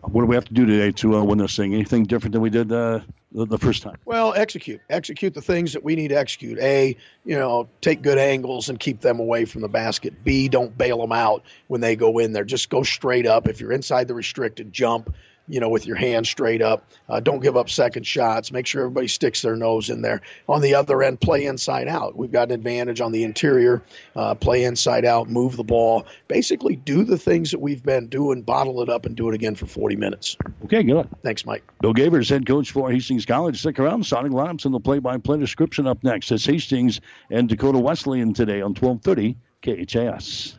What 0.00 0.22
do 0.22 0.26
we 0.26 0.36
have 0.36 0.46
to 0.46 0.54
do 0.54 0.64
today 0.64 0.90
to 0.92 1.16
uh, 1.18 1.22
win 1.22 1.36
this 1.36 1.54
thing? 1.54 1.74
Anything 1.74 2.04
different 2.04 2.32
than 2.32 2.40
we 2.40 2.48
did 2.48 2.72
uh, 2.72 3.00
the, 3.32 3.44
the 3.44 3.58
first 3.58 3.82
time? 3.82 3.96
Well, 4.06 4.32
execute. 4.32 4.80
Execute 4.88 5.34
the 5.34 5.42
things 5.42 5.74
that 5.74 5.84
we 5.84 5.96
need 5.96 6.08
to 6.08 6.18
execute. 6.18 6.58
A, 6.60 6.96
you 7.26 7.36
know, 7.36 7.68
take 7.82 8.00
good 8.00 8.16
angles 8.16 8.70
and 8.70 8.80
keep 8.80 9.02
them 9.02 9.20
away 9.20 9.44
from 9.44 9.60
the 9.60 9.68
basket. 9.68 10.24
B, 10.24 10.48
don't 10.48 10.78
bail 10.78 10.96
them 10.96 11.12
out 11.12 11.42
when 11.66 11.82
they 11.82 11.94
go 11.94 12.20
in 12.20 12.32
there. 12.32 12.44
Just 12.44 12.70
go 12.70 12.84
straight 12.84 13.26
up. 13.26 13.48
If 13.48 13.60
you're 13.60 13.72
inside 13.72 14.08
the 14.08 14.14
restricted, 14.14 14.72
jump 14.72 15.14
you 15.48 15.60
know, 15.60 15.68
with 15.68 15.86
your 15.86 15.96
hands 15.96 16.28
straight 16.28 16.62
up. 16.62 16.90
Uh, 17.08 17.20
don't 17.20 17.40
give 17.40 17.56
up 17.56 17.68
second 17.68 18.06
shots. 18.06 18.50
Make 18.50 18.66
sure 18.66 18.82
everybody 18.82 19.08
sticks 19.08 19.42
their 19.42 19.56
nose 19.56 19.90
in 19.90 20.00
there. 20.00 20.22
On 20.48 20.60
the 20.60 20.74
other 20.74 21.02
end, 21.02 21.20
play 21.20 21.44
inside 21.44 21.86
out. 21.86 22.16
We've 22.16 22.32
got 22.32 22.48
an 22.48 22.54
advantage 22.54 23.00
on 23.00 23.12
the 23.12 23.24
interior. 23.24 23.82
Uh, 24.16 24.34
play 24.34 24.64
inside 24.64 25.04
out, 25.04 25.28
move 25.28 25.56
the 25.56 25.64
ball. 25.64 26.06
Basically, 26.28 26.76
do 26.76 27.04
the 27.04 27.18
things 27.18 27.50
that 27.50 27.60
we've 27.60 27.82
been 27.82 28.08
doing, 28.08 28.42
bottle 28.42 28.80
it 28.82 28.88
up, 28.88 29.04
and 29.06 29.16
do 29.16 29.28
it 29.28 29.34
again 29.34 29.54
for 29.54 29.66
40 29.66 29.96
minutes. 29.96 30.36
Okay, 30.64 30.82
good. 30.82 31.08
Thanks, 31.22 31.44
Mike. 31.44 31.62
Bill 31.80 31.94
Gavers, 31.94 32.30
head 32.30 32.46
coach 32.46 32.70
for 32.70 32.90
Hastings 32.90 33.26
College. 33.26 33.60
Stick 33.60 33.78
around. 33.78 34.06
Sonic 34.06 34.32
lineups 34.32 34.64
and 34.64 34.74
the 34.74 34.80
play-by-play 34.80 35.38
description 35.38 35.86
up 35.86 36.02
next. 36.02 36.32
It's 36.32 36.46
Hastings 36.46 37.00
and 37.30 37.48
Dakota 37.48 37.78
Wesleyan 37.78 38.32
today 38.32 38.60
on 38.60 38.74
1230 38.74 39.36
KHAS. 39.62 40.58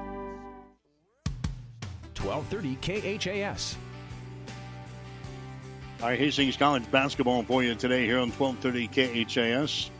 1230 2.23 3.17
KHAS. 3.17 3.77
All 6.01 6.09
right, 6.09 6.17
Hastings 6.17 6.57
College 6.57 6.89
basketball 6.89 7.43
for 7.43 7.63
you 7.63 7.75
today 7.75 8.05
here 8.05 8.19
on 8.19 8.31
1230 8.31 9.25
KHAS. 9.25 9.91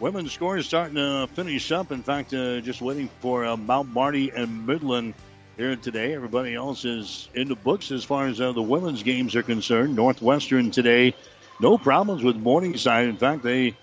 Women's 0.00 0.32
score 0.32 0.56
is 0.56 0.66
starting 0.66 0.96
to 0.96 1.28
finish 1.34 1.70
up. 1.72 1.92
In 1.92 2.02
fact, 2.02 2.32
uh, 2.32 2.60
just 2.60 2.80
waiting 2.80 3.10
for 3.20 3.44
uh, 3.44 3.56
Mount 3.56 3.88
Marty 3.88 4.30
and 4.30 4.66
Midland 4.66 5.14
here 5.58 5.76
today. 5.76 6.14
Everybody 6.14 6.54
else 6.54 6.86
is 6.86 7.28
in 7.34 7.48
the 7.48 7.54
books 7.54 7.90
as 7.90 8.02
far 8.02 8.26
as 8.26 8.40
uh, 8.40 8.52
the 8.52 8.62
women's 8.62 9.02
games 9.02 9.36
are 9.36 9.42
concerned. 9.42 9.94
Northwestern 9.94 10.70
today, 10.70 11.14
no 11.60 11.76
problems 11.76 12.22
with 12.22 12.36
Morningside. 12.36 13.08
In 13.08 13.18
fact, 13.18 13.42
they 13.42 13.76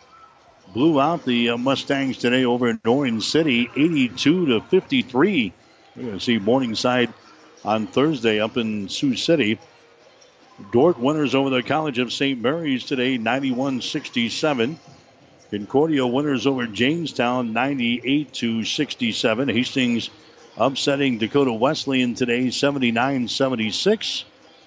blew 0.73 0.99
out 0.99 1.23
the 1.23 1.49
uh, 1.49 1.57
Mustangs 1.57 2.17
today 2.17 2.45
over 2.45 2.67
in 2.67 2.81
Orange 2.85 3.23
City, 3.23 3.69
82 3.75 4.45
to 4.47 4.61
53. 4.61 5.53
We're 5.97 6.03
going 6.03 6.19
to 6.19 6.23
see 6.23 6.37
Morningside 6.37 7.11
on 7.65 7.87
Thursday 7.87 8.39
up 8.39 8.55
in 8.55 8.87
Sioux 8.87 9.15
City. 9.15 9.57
Dordt 10.71 10.99
winners 10.99 11.33
over 11.33 11.49
the 11.49 11.63
College 11.63 11.97
of 11.97 12.13
St. 12.13 12.39
Mary's 12.39 12.83
today, 12.83 13.17
91 13.17 13.81
67. 13.81 14.79
Concordia 15.49 16.05
winners 16.05 16.45
over 16.45 16.67
Jamestown, 16.67 17.51
98 17.51 18.31
to 18.33 18.63
67. 18.63 19.49
Hastings 19.49 20.11
upsetting 20.55 21.17
Dakota 21.17 21.51
Wesleyan 21.51 22.13
today, 22.13 22.51
79 22.51 23.27
76. 23.27 24.25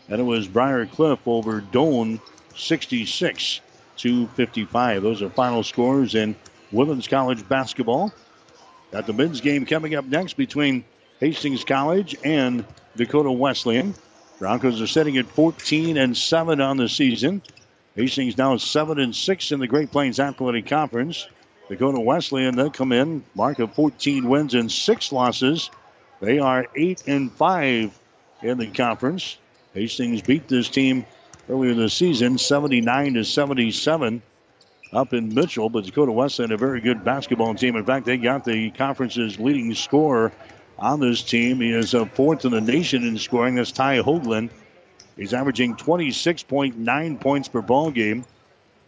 And 0.08 0.20
it 0.20 0.24
was 0.24 0.48
Briar 0.48 0.86
Cliff 0.86 1.20
over 1.26 1.60
Doane, 1.60 2.20
66 2.56 3.60
to 3.98 4.26
55. 4.26 5.02
Those 5.04 5.22
are 5.22 5.30
final 5.30 5.62
scores 5.62 6.16
in 6.16 6.34
women's 6.72 7.06
college 7.06 7.48
basketball. 7.48 8.12
Got 8.90 9.06
the 9.06 9.12
men's 9.12 9.40
game 9.40 9.64
coming 9.64 9.94
up 9.94 10.04
next 10.06 10.32
between 10.32 10.82
Hastings 11.20 11.64
College 11.64 12.16
and 12.24 12.64
Dakota 12.96 13.30
Wesleyan. 13.30 13.94
Broncos 14.38 14.80
are 14.80 14.86
sitting 14.86 15.18
at 15.18 15.26
14 15.26 15.98
and 15.98 16.16
7 16.16 16.62
on 16.62 16.78
the 16.78 16.88
season. 16.88 17.42
Hastings 17.94 18.38
now 18.38 18.56
7 18.56 18.98
and 18.98 19.14
6 19.14 19.52
in 19.52 19.60
the 19.60 19.66
Great 19.66 19.92
Plains 19.92 20.18
Athletic 20.18 20.66
Conference. 20.66 21.28
Dakota 21.68 22.00
Wesleyan 22.00 22.56
they 22.56 22.70
come 22.70 22.90
in, 22.92 23.22
mark 23.34 23.58
of 23.58 23.74
14 23.74 24.26
wins 24.28 24.54
and 24.54 24.72
6 24.72 25.12
losses. 25.12 25.70
They 26.20 26.38
are 26.38 26.66
8 26.74 27.04
and 27.06 27.30
5 27.30 28.00
in 28.42 28.58
the 28.58 28.68
conference. 28.68 29.36
Hastings 29.74 30.22
beat 30.22 30.48
this 30.48 30.70
team 30.70 31.04
earlier 31.50 31.74
this 31.74 31.92
season 31.92 32.38
79 32.38 33.14
to 33.14 33.24
77 33.24 34.22
up 34.94 35.12
in 35.12 35.34
Mitchell, 35.34 35.68
but 35.68 35.84
Dakota 35.84 36.12
Wesleyan 36.12 36.52
a 36.52 36.56
very 36.56 36.80
good 36.80 37.04
basketball 37.04 37.54
team. 37.54 37.76
In 37.76 37.84
fact, 37.84 38.06
they 38.06 38.16
got 38.16 38.44
the 38.46 38.70
conference's 38.70 39.38
leading 39.38 39.74
scorer 39.74 40.32
on 40.80 41.00
this 41.00 41.22
team. 41.22 41.60
He 41.60 41.72
is 41.72 41.94
a 41.94 42.06
fourth 42.06 42.44
in 42.44 42.52
the 42.52 42.60
nation 42.60 43.06
in 43.06 43.18
scoring. 43.18 43.56
That's 43.56 43.72
Ty 43.72 43.98
Hoagland. 43.98 44.50
He's 45.16 45.34
averaging 45.34 45.76
26.9 45.76 47.20
points 47.20 47.48
per 47.48 47.60
ball 47.60 47.90
game. 47.90 48.24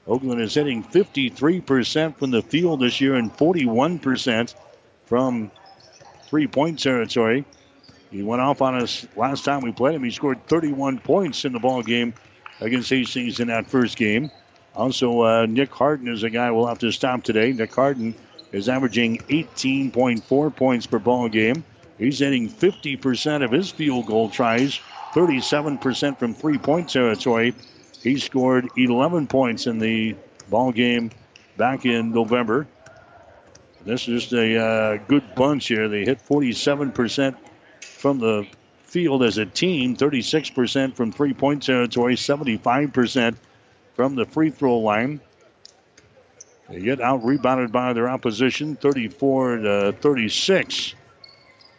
Hoagland 0.08 0.40
is 0.40 0.54
hitting 0.54 0.82
53% 0.82 2.16
from 2.16 2.30
the 2.30 2.42
field 2.42 2.80
this 2.80 3.00
year 3.00 3.14
and 3.14 3.32
41% 3.32 4.54
from 5.04 5.50
three-point 6.24 6.80
territory. 6.80 7.44
He 8.10 8.22
went 8.22 8.42
off 8.42 8.62
on 8.62 8.74
us 8.74 9.06
last 9.16 9.44
time 9.44 9.60
we 9.60 9.72
played 9.72 9.94
him. 9.94 10.02
He 10.02 10.10
scored 10.10 10.46
31 10.46 10.98
points 10.98 11.44
in 11.44 11.52
the 11.52 11.60
ball 11.60 11.82
game 11.82 12.14
against 12.60 12.90
Hastings 12.90 13.40
in 13.40 13.48
that 13.48 13.66
first 13.66 13.96
game. 13.96 14.30
Also, 14.74 15.20
uh, 15.20 15.46
Nick 15.46 15.72
Harden 15.72 16.08
is 16.08 16.22
a 16.22 16.30
guy 16.30 16.50
we'll 16.50 16.66
have 16.66 16.78
to 16.80 16.90
stop 16.90 17.22
today. 17.22 17.52
Nick 17.52 17.74
Harden 17.74 18.14
is 18.50 18.68
averaging 18.68 19.18
18.4 19.18 20.56
points 20.56 20.86
per 20.86 20.98
ball 20.98 21.28
game. 21.28 21.64
He's 22.02 22.18
hitting 22.18 22.48
50% 22.48 23.44
of 23.44 23.52
his 23.52 23.70
field 23.70 24.06
goal 24.06 24.28
tries 24.28 24.80
37% 25.14 26.18
from 26.18 26.34
three 26.34 26.58
point 26.58 26.90
territory. 26.90 27.54
He 28.02 28.18
scored 28.18 28.68
11 28.76 29.28
points 29.28 29.68
in 29.68 29.78
the 29.78 30.16
ball 30.50 30.72
game 30.72 31.12
back 31.56 31.86
in 31.86 32.10
November. 32.10 32.66
This 33.84 34.08
is 34.08 34.22
just 34.22 34.32
a 34.32 34.58
uh, 34.58 34.96
good 35.06 35.36
bunch 35.36 35.68
here. 35.68 35.88
They 35.88 36.04
hit 36.04 36.18
47% 36.26 37.36
from 37.80 38.18
the 38.18 38.48
field 38.82 39.22
as 39.22 39.38
a 39.38 39.46
team, 39.46 39.96
36% 39.96 40.96
from 40.96 41.12
three 41.12 41.34
point 41.34 41.62
territory, 41.62 42.16
75% 42.16 43.36
from 43.94 44.16
the 44.16 44.24
free 44.24 44.50
throw 44.50 44.78
line. 44.78 45.20
They 46.68 46.80
get 46.80 47.00
out 47.00 47.24
rebounded 47.24 47.70
by 47.70 47.92
their 47.92 48.08
opposition, 48.08 48.74
34 48.74 49.56
to 49.58 49.92
36. 50.00 50.96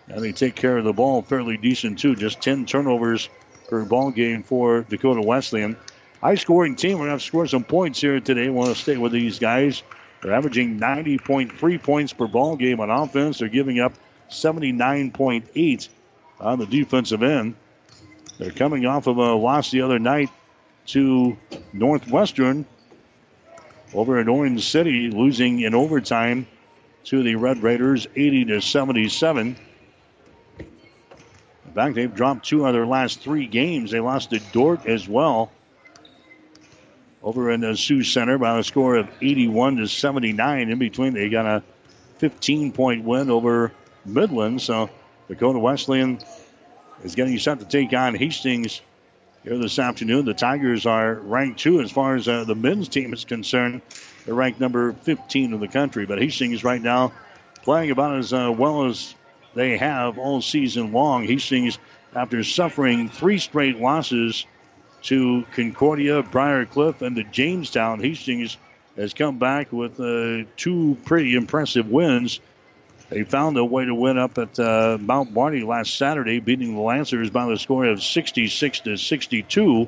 And 0.10 0.22
they 0.22 0.31
take 0.31 0.55
care 0.55 0.77
of 0.77 0.83
the 0.83 0.93
ball 0.93 1.22
fairly 1.22 1.57
decent, 1.57 2.00
too. 2.00 2.15
Just 2.15 2.41
10 2.41 2.65
turnovers 2.65 3.29
per 3.69 3.86
ball 3.86 4.12
game 4.12 4.43
for 4.43 4.81
Dakota 4.81 5.22
Wesleyan. 5.22 5.77
High 6.22 6.36
scoring 6.36 6.75
team. 6.75 6.93
We're 6.93 7.05
going 7.05 7.07
to 7.07 7.12
have 7.12 7.22
score 7.22 7.48
some 7.48 7.63
points 7.63 8.00
here 8.01 8.19
today. 8.19 8.50
Want 8.50 8.75
to 8.75 8.81
stay 8.81 8.98
with 8.98 9.12
these 9.12 9.39
guys. 9.39 9.83
They're 10.22 10.33
averaging 10.33 10.79
90.3 10.79 11.83
points 11.83 12.13
per 12.13 12.27
ball 12.27 12.55
game 12.55 12.79
on 12.79 12.89
offense. 12.89 13.39
They're 13.39 13.50
giving 13.50 13.79
up 13.79 13.93
79.8 14.29 15.89
on 16.39 16.60
the 16.60 16.65
defensive 16.65 17.24
end. 17.24 17.55
They're 18.38 18.51
coming 18.51 18.86
off 18.86 19.07
of 19.07 19.17
a 19.17 19.33
loss 19.33 19.72
the 19.72 19.81
other 19.81 20.00
night 20.00 20.29
to 20.88 21.38
Northwestern 21.72 22.65
over 23.93 24.19
in 24.19 24.27
Orange 24.27 24.67
City, 24.67 25.10
losing 25.10 25.60
in 25.60 25.75
overtime 25.75 26.48
to 27.05 27.22
the 27.22 27.36
Red 27.36 27.62
Raiders 27.62 28.07
80 28.15 28.45
to 28.45 28.62
77. 28.62 29.55
In 31.74 31.75
fact, 31.75 31.96
they've 31.96 32.13
dropped 32.13 32.46
two 32.46 32.68
of 32.68 32.74
their 32.74 32.86
last 32.86 33.22
three 33.22 33.48
games. 33.48 33.89
They 33.89 34.00
lost 34.00 34.30
to 34.30 34.39
Dordt 34.51 34.86
as 34.86 35.08
well 35.10 35.51
over 37.24 37.50
in 37.50 37.62
the 37.62 37.75
Sioux 37.75 38.03
Center 38.03 38.38
by 38.38 38.60
a 38.60 38.63
score 38.63 38.96
of 38.96 39.10
81 39.24 39.77
to 39.77 39.88
79. 39.88 40.70
In 40.70 40.77
between, 40.77 41.15
they 41.15 41.30
got 41.30 41.48
a 41.48 41.63
15 42.20 42.74
point 42.74 43.03
win 43.03 43.32
over 43.32 43.72
Midland. 44.06 44.62
So 44.62 44.92
Dakota 45.27 45.58
Wesleyan 45.58 46.20
is 47.03 47.15
getting 47.15 47.39
set 47.39 47.58
to 47.58 47.65
take 47.65 47.92
on 47.92 48.13
Hastings 48.13 48.80
here 49.42 49.58
this 49.58 49.80
afternoon. 49.80 50.25
The 50.25 50.36
Tigers 50.36 50.86
are 50.86 51.15
ranked 51.15 51.60
two 51.60 51.82
as 51.82 51.92
far 51.92 52.13
as 52.13 52.27
uh, 52.27 52.44
the 52.44 52.53
men's 52.53 52.88
team 52.88 53.13
is 53.13 53.25
concerned. 53.25 53.82
They're 54.27 54.36
ranked 54.36 54.60
number 54.60 54.94
15 54.94 55.56
in 55.56 55.60
the 55.60 55.68
country, 55.68 56.06
but 56.06 56.20
Hastings 56.20 56.63
right 56.63 56.80
now 56.80 57.13
playing 57.63 57.89
about 57.89 58.20
as 58.20 58.32
uh, 58.32 58.53
well 58.56 58.86
as 58.86 59.15
they 59.55 59.77
have 59.77 60.17
all 60.17 60.41
season 60.41 60.91
long. 60.91 61.25
Hastings, 61.25 61.77
after 62.15 62.43
suffering 62.43 63.10
three 63.10 63.38
straight 63.38 63.79
losses 63.79 64.45
to 65.03 65.45
Concordia, 65.53 66.24
Briarcliff, 66.24 67.01
and 67.01 67.15
the 67.15 67.24
Jamestown, 67.24 68.00
Hastings 68.00 68.57
has 68.95 69.13
come 69.13 69.38
back 69.39 69.72
with 69.72 70.00
uh, 70.00 70.48
two 70.55 70.98
pretty 71.05 71.36
impressive 71.36 71.89
wins. 71.89 72.39
They 73.10 73.24
found 73.24 73.57
a 73.57 73.65
way 73.65 73.86
to 73.86 73.93
win 73.93 74.17
up 74.17 74.38
at 74.38 74.57
uh, 74.60 74.98
Mount 75.00 75.33
Marty 75.33 75.63
last 75.63 75.98
Saturday, 75.98 76.39
beating 76.39 76.75
the 76.75 76.81
Lancers 76.81 77.29
by 77.29 77.45
the 77.48 77.57
score 77.57 77.86
of 77.86 78.01
66 78.01 78.79
to 78.81 78.98
62. 78.98 79.88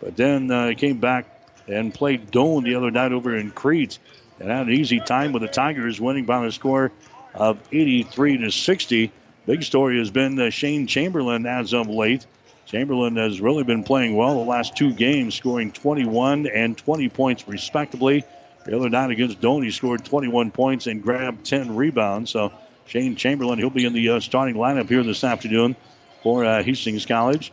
But 0.00 0.16
then 0.16 0.50
uh, 0.50 0.72
came 0.76 0.98
back 0.98 1.26
and 1.68 1.94
played 1.94 2.30
Doane 2.30 2.64
the 2.64 2.74
other 2.74 2.90
night 2.90 3.12
over 3.12 3.36
in 3.36 3.50
Crete 3.50 3.98
and 4.40 4.50
had 4.50 4.66
an 4.66 4.72
easy 4.72 5.00
time 5.00 5.32
with 5.32 5.42
the 5.42 5.48
Tigers 5.48 6.00
winning 6.00 6.24
by 6.24 6.44
the 6.44 6.52
score 6.52 6.90
of 7.34 7.58
83 7.72 8.38
to 8.38 8.50
60. 8.50 9.12
Big 9.46 9.62
story 9.62 9.98
has 9.98 10.10
been 10.10 10.38
uh, 10.38 10.50
Shane 10.50 10.86
Chamberlain 10.86 11.46
as 11.46 11.72
of 11.72 11.88
late. 11.88 12.26
Chamberlain 12.66 13.16
has 13.16 13.40
really 13.40 13.64
been 13.64 13.82
playing 13.82 14.14
well 14.14 14.34
the 14.34 14.48
last 14.48 14.76
two 14.76 14.92
games, 14.92 15.34
scoring 15.34 15.72
21 15.72 16.46
and 16.46 16.76
20 16.78 17.08
points 17.08 17.48
respectively. 17.48 18.24
The 18.64 18.76
other 18.76 18.88
night 18.88 19.10
against 19.10 19.40
Doane, 19.40 19.64
he 19.64 19.70
scored 19.70 20.04
21 20.04 20.50
points 20.50 20.86
and 20.86 21.02
grabbed 21.02 21.44
10 21.46 21.74
rebounds. 21.74 22.30
So 22.30 22.52
Shane 22.86 23.16
Chamberlain, 23.16 23.58
he'll 23.58 23.70
be 23.70 23.86
in 23.86 23.92
the 23.92 24.10
uh, 24.10 24.20
starting 24.20 24.54
lineup 24.54 24.88
here 24.88 25.02
this 25.02 25.24
afternoon 25.24 25.74
for 26.22 26.44
uh, 26.44 26.62
Hastings 26.62 27.06
College. 27.06 27.52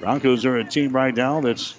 Broncos 0.00 0.44
are 0.44 0.56
a 0.56 0.64
team 0.64 0.92
right 0.92 1.14
now 1.14 1.40
that's 1.40 1.74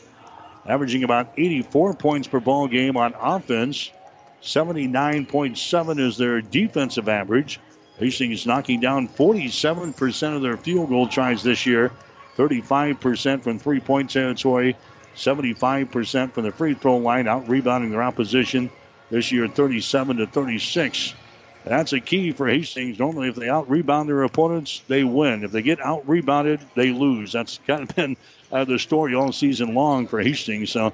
averaging 0.65 1.03
about 1.03 1.33
84 1.37 1.95
points 1.95 2.27
per 2.27 2.39
ball 2.39 2.67
game 2.67 2.97
on 2.97 3.13
offense. 3.19 3.91
79.7 4.45 5.99
is 5.99 6.17
their 6.17 6.39
defensive 6.39 7.09
average. 7.09 7.59
Hastings 7.97 8.45
knocking 8.45 8.79
down 8.79 9.07
47% 9.07 10.35
of 10.35 10.41
their 10.43 10.55
field 10.55 10.89
goal 10.89 11.07
tries 11.07 11.41
this 11.41 11.65
year, 11.65 11.91
35% 12.37 13.41
from 13.41 13.57
three 13.57 13.79
point 13.79 14.11
territory, 14.11 14.75
75% 15.15 16.33
from 16.33 16.43
the 16.43 16.51
free 16.51 16.75
throw 16.75 16.97
line, 16.97 17.27
out 17.27 17.49
rebounding 17.49 17.89
their 17.89 18.03
opposition 18.03 18.69
this 19.09 19.31
year, 19.31 19.47
37 19.47 20.17
to 20.17 20.27
36. 20.27 21.15
That's 21.63 21.93
a 21.93 21.99
key 21.99 22.31
for 22.31 22.47
Hastings. 22.47 22.99
Normally, 22.99 23.29
if 23.29 23.35
they 23.35 23.49
out 23.49 23.67
rebound 23.67 24.07
their 24.07 24.21
opponents, 24.21 24.83
they 24.87 25.03
win. 25.03 25.43
If 25.43 25.51
they 25.51 25.63
get 25.63 25.81
out 25.83 26.07
rebounded, 26.07 26.59
they 26.75 26.91
lose. 26.91 27.31
That's 27.31 27.59
kind 27.65 27.81
of 27.81 27.95
been 27.95 28.17
uh, 28.51 28.65
the 28.65 28.77
story 28.77 29.15
all 29.15 29.31
season 29.31 29.73
long 29.73 30.05
for 30.05 30.21
Hastings. 30.21 30.69
So 30.69 30.93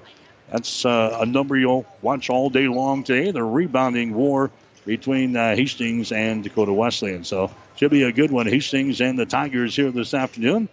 that's 0.51 0.85
uh, 0.85 1.17
a 1.21 1.25
number 1.25 1.57
you'll 1.57 1.85
watch 2.01 2.29
all 2.29 2.49
day 2.49 2.67
long 2.67 3.03
today. 3.03 3.31
The 3.31 3.43
rebounding 3.43 4.13
war 4.13 4.51
between 4.85 5.35
uh, 5.35 5.55
Hastings 5.55 6.11
and 6.11 6.43
Dakota 6.43 6.73
Wesleyan. 6.73 7.23
So 7.23 7.51
should 7.77 7.91
be 7.91 8.03
a 8.03 8.11
good 8.11 8.31
one. 8.31 8.47
Hastings 8.47 8.99
and 8.99 9.17
the 9.17 9.25
Tigers 9.25 9.75
here 9.75 9.91
this 9.91 10.13
afternoon. 10.13 10.67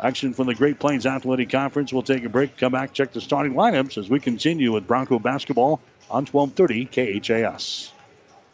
Action 0.00 0.34
from 0.34 0.46
the 0.46 0.54
Great 0.54 0.78
Plains 0.78 1.06
Athletic 1.06 1.50
Conference. 1.50 1.92
We'll 1.92 2.02
take 2.02 2.24
a 2.24 2.28
break, 2.28 2.56
come 2.56 2.72
back, 2.72 2.92
check 2.94 3.12
the 3.12 3.20
starting 3.20 3.54
lineups 3.54 3.96
as 3.98 4.08
we 4.08 4.18
continue 4.18 4.72
with 4.72 4.86
Bronco 4.86 5.18
basketball 5.18 5.80
on 6.10 6.26
1230 6.26 7.20
KHAS. 7.20 7.93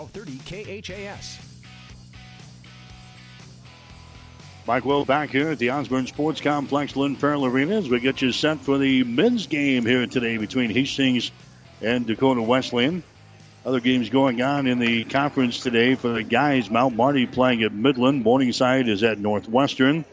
1230 0.00 0.82
KHAS. 0.82 1.38
Mike 4.66 4.84
Will 4.84 5.04
back 5.04 5.30
here 5.30 5.50
at 5.50 5.58
the 5.58 5.70
Osborne 5.70 6.06
Sports 6.06 6.40
Complex, 6.40 6.96
Lynn 6.96 7.16
Farrell 7.16 7.44
Arena 7.44 7.76
as 7.76 7.88
we 7.90 8.00
get 8.00 8.22
you 8.22 8.32
set 8.32 8.58
for 8.60 8.78
the 8.78 9.04
men's 9.04 9.46
game 9.46 9.84
here 9.84 10.06
today 10.06 10.36
between 10.36 10.70
Hastings 10.70 11.30
and 11.82 12.06
Dakota 12.06 12.40
Wesleyan. 12.40 13.02
Other 13.66 13.80
games 13.80 14.08
going 14.08 14.40
on 14.40 14.66
in 14.66 14.78
the 14.78 15.04
conference 15.04 15.60
today 15.60 15.94
for 15.96 16.08
the 16.08 16.22
guys. 16.22 16.70
Mount 16.70 16.96
Marty 16.96 17.26
playing 17.26 17.62
at 17.62 17.72
Midland. 17.72 18.22
Morningside 18.22 18.88
is 18.88 19.02
at 19.02 19.18
Northwestern. 19.18 20.04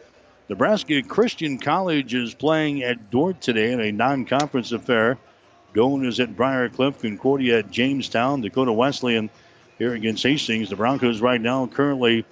Nebraska 0.50 1.02
Christian 1.02 1.60
College 1.60 2.14
is 2.14 2.34
playing 2.34 2.84
at 2.84 3.10
Dordt 3.10 3.40
today 3.40 3.72
in 3.72 3.80
a 3.80 3.92
non-conference 3.92 4.74
affair. 4.74 5.18
Doane 5.74 6.06
is 6.06 6.20
at 6.20 6.36
Briar 6.36 6.68
Cliff. 6.68 7.02
Concordia 7.02 7.60
at 7.60 7.72
Jamestown. 7.72 8.42
Dakota 8.42 8.74
Wesleyan 8.74 9.30
here 9.78 9.94
against 9.94 10.24
Hastings. 10.24 10.70
The 10.70 10.76
Broncos 10.76 11.22
right 11.22 11.40
now 11.40 11.68
currently 11.68 12.26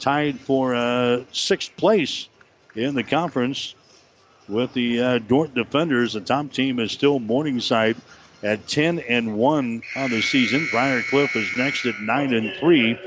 tied 0.00 0.40
for 0.40 0.74
uh, 0.74 1.24
sixth 1.32 1.76
place 1.76 2.28
in 2.74 2.94
the 2.94 3.04
conference 3.04 3.74
with 4.48 4.72
the 4.72 5.02
uh, 5.02 5.18
Dordt 5.18 5.54
Defenders. 5.54 6.14
The 6.14 6.20
top 6.20 6.52
team 6.52 6.78
is 6.78 6.92
still 6.92 7.18
Morningside 7.18 7.96
at 8.42 8.66
10 8.66 8.98
and 9.00 9.36
1 9.36 9.82
on 9.96 10.10
the 10.10 10.20
season. 10.20 10.66
Briar 10.70 11.02
Cliff 11.02 11.36
is 11.36 11.56
next 11.56 11.86
at 11.86 12.00
9 12.00 12.34
and 12.34 12.54
3. 12.58 12.98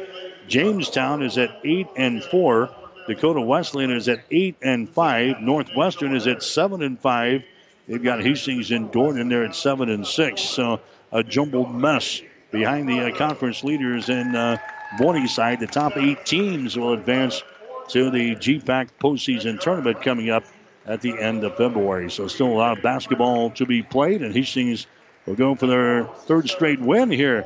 Jamestown 0.47 1.23
is 1.23 1.37
at 1.37 1.59
8 1.63 1.87
and 1.97 2.23
4. 2.23 2.69
Dakota 3.07 3.41
Wesleyan 3.41 3.91
is 3.91 4.07
at 4.07 4.21
8 4.31 4.55
and 4.61 4.89
5. 4.89 5.41
Northwestern 5.41 6.15
is 6.15 6.27
at 6.27 6.41
7 6.41 6.81
and 6.81 6.99
5. 6.99 7.43
They've 7.87 8.03
got 8.03 8.21
Hastings 8.21 8.71
and 8.71 8.91
Dordt 8.91 9.17
in 9.17 9.29
there 9.29 9.43
at 9.43 9.55
7 9.55 9.89
and 9.89 10.07
6. 10.07 10.41
So 10.41 10.79
a 11.11 11.23
jumbled 11.23 11.73
mess 11.73 12.21
behind 12.55 12.87
the 12.87 13.01
uh, 13.01 13.15
conference 13.17 13.65
leaders 13.65 14.07
in 14.07 14.33
uh, 14.33 14.57
Morningside. 14.97 15.59
The 15.59 15.67
top 15.67 15.97
eight 15.97 16.25
teams 16.25 16.77
will 16.77 16.93
advance 16.93 17.43
to 17.89 18.09
the 18.09 18.35
GPAC 18.35 18.89
postseason 18.99 19.59
tournament 19.59 20.01
coming 20.01 20.29
up 20.29 20.45
at 20.85 21.01
the 21.01 21.19
end 21.19 21.43
of 21.43 21.57
February. 21.57 22.09
So 22.09 22.27
still 22.27 22.47
a 22.47 22.55
lot 22.55 22.77
of 22.77 22.83
basketball 22.83 23.49
to 23.51 23.65
be 23.65 23.83
played, 23.83 24.21
and 24.21 24.33
Hastings 24.33 24.87
will 25.25 25.35
go 25.35 25.55
for 25.55 25.67
their 25.67 26.05
third 26.05 26.47
straight 26.49 26.79
win 26.79 27.11
here 27.11 27.45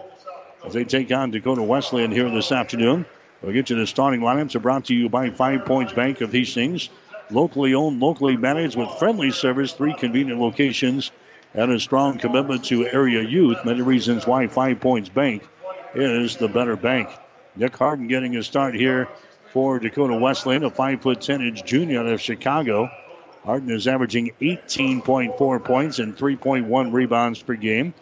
as 0.63 0.73
they 0.73 0.83
take 0.83 1.11
on 1.11 1.31
Dakota 1.31 1.63
Wesleyan 1.63 2.11
here 2.11 2.29
this 2.29 2.51
afternoon. 2.51 3.05
We'll 3.41 3.53
get 3.53 3.71
you 3.71 3.77
the 3.77 3.87
starting 3.87 4.19
lineups 4.19 4.55
are 4.55 4.59
brought 4.59 4.85
to 4.85 4.93
you 4.93 5.09
by 5.09 5.31
Five 5.31 5.65
Points 5.65 5.93
Bank 5.93 6.21
of 6.21 6.31
Hastings. 6.31 6.89
Locally 7.31 7.73
owned, 7.73 7.99
locally 7.99 8.37
managed 8.37 8.75
with 8.75 8.89
friendly 8.99 9.31
service, 9.31 9.71
three 9.71 9.93
convenient 9.93 10.39
locations, 10.39 11.11
and 11.53 11.71
a 11.71 11.79
strong 11.79 12.17
commitment 12.17 12.65
to 12.65 12.87
area 12.87 13.21
youth. 13.21 13.57
Many 13.65 13.81
reasons 13.81 14.27
why 14.27 14.47
Five 14.47 14.79
Points 14.79 15.09
Bank 15.09 15.47
is 15.95 16.37
the 16.37 16.47
better 16.47 16.75
bank. 16.75 17.09
Nick 17.55 17.75
Harden 17.75 18.07
getting 18.07 18.35
a 18.37 18.43
start 18.43 18.75
here 18.75 19.07
for 19.51 19.79
Dakota 19.79 20.15
Wesleyan, 20.15 20.63
a 20.63 20.69
five-foot-ten-inch 20.69 21.65
junior 21.65 22.01
out 22.01 22.07
of 22.07 22.21
Chicago. 22.21 22.89
Harden 23.43 23.71
is 23.71 23.87
averaging 23.87 24.31
18.4 24.41 25.63
points 25.63 25.99
and 25.99 26.15
3.1 26.15 26.93
rebounds 26.93 27.41
per 27.41 27.55
game. 27.55 27.93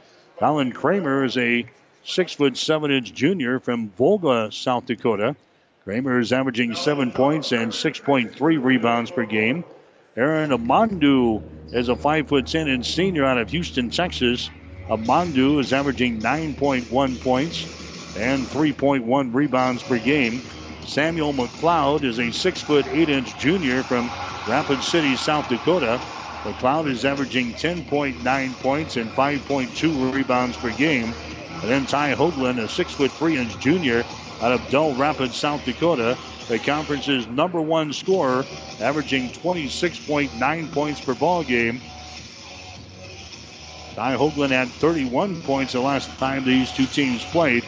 Alan 0.42 0.72
Kramer 0.72 1.24
is 1.24 1.38
a 1.38 1.66
6 2.04 2.34
foot 2.34 2.58
7 2.58 2.92
inch 2.92 3.14
junior 3.14 3.60
from 3.60 3.90
Volga, 3.92 4.52
South 4.52 4.86
Dakota. 4.86 5.36
Kramer 5.84 6.20
is 6.20 6.34
averaging 6.34 6.76
7 6.76 7.12
points 7.12 7.54
and 7.54 7.72
6.3 7.72 8.64
rebounds 8.64 9.10
per 9.10 9.26
game. 9.26 9.64
Aaron 10.18 10.50
Amandu 10.50 11.44
is 11.72 11.90
a 11.90 11.96
5 11.96 12.28
foot 12.28 12.48
10 12.48 12.68
inch 12.68 12.92
senior 12.92 13.24
out 13.24 13.38
of 13.38 13.52
Houston, 13.52 13.92
Texas. 13.92 14.50
Amandu 14.90 15.60
is 15.60 15.72
averaging 15.72 16.20
9.1 16.24 17.22
points 17.22 17.68
and 18.16 18.48
3.1 18.50 19.36
rebounds 19.36 19.84
per 19.84 20.00
game. 20.00 20.42
Samuel 20.86 21.34
McLeod 21.34 22.04
is 22.04 22.20
a 22.20 22.32
6 22.32 22.62
foot 22.64 22.88
8 22.88 23.10
inch 23.10 23.38
junior 23.38 23.84
from 23.84 24.10
Rapid 24.48 24.82
City, 24.82 25.16
South 25.16 25.48
Dakota. 25.50 26.00
McLeod 26.44 26.90
is 26.90 27.06
averaging 27.06 27.54
10.9 27.54 28.60
points 28.60 28.98
and 28.98 29.12
5.2 29.12 30.16
rebounds 30.16 30.58
per 30.58 30.72
game. 30.72 31.14
And 31.62 31.70
then 31.70 31.86
Ty 31.86 32.16
Hoagland, 32.16 32.60
a 32.60 32.68
6 32.68 32.94
foot 32.94 33.12
3 33.12 33.38
inch 33.38 33.60
junior 33.60 34.04
out 34.42 34.52
of 34.52 34.68
Dell 34.72 34.96
Rapids, 34.96 35.38
South 35.38 35.64
Dakota, 35.64 36.18
the 36.48 36.60
conference's 36.60 37.28
number 37.28 37.62
one 37.62 37.92
scorer, 37.92 38.46
averaging 38.80 39.30
26.9 39.32 40.72
points 40.72 41.02
per 41.02 41.14
ball 41.14 41.44
game. 41.44 41.82
Ty 43.96 44.16
Hoagland 44.16 44.52
had 44.52 44.70
31 44.74 45.42
points 45.42 45.74
the 45.74 45.82
last 45.82 46.10
time 46.20 46.46
these 46.46 46.72
two 46.72 46.86
teams 46.86 47.26
played 47.26 47.64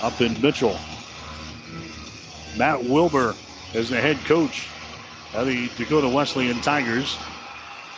up 0.00 0.20
in 0.20 0.40
Mitchell. 0.40 0.76
Matt 2.56 2.82
Wilbur 2.82 3.36
is 3.74 3.90
the 3.90 4.00
head 4.00 4.16
coach 4.24 4.68
of 5.34 5.46
the 5.46 5.68
Dakota 5.76 6.08
Wesleyan 6.08 6.60
Tigers. 6.62 7.16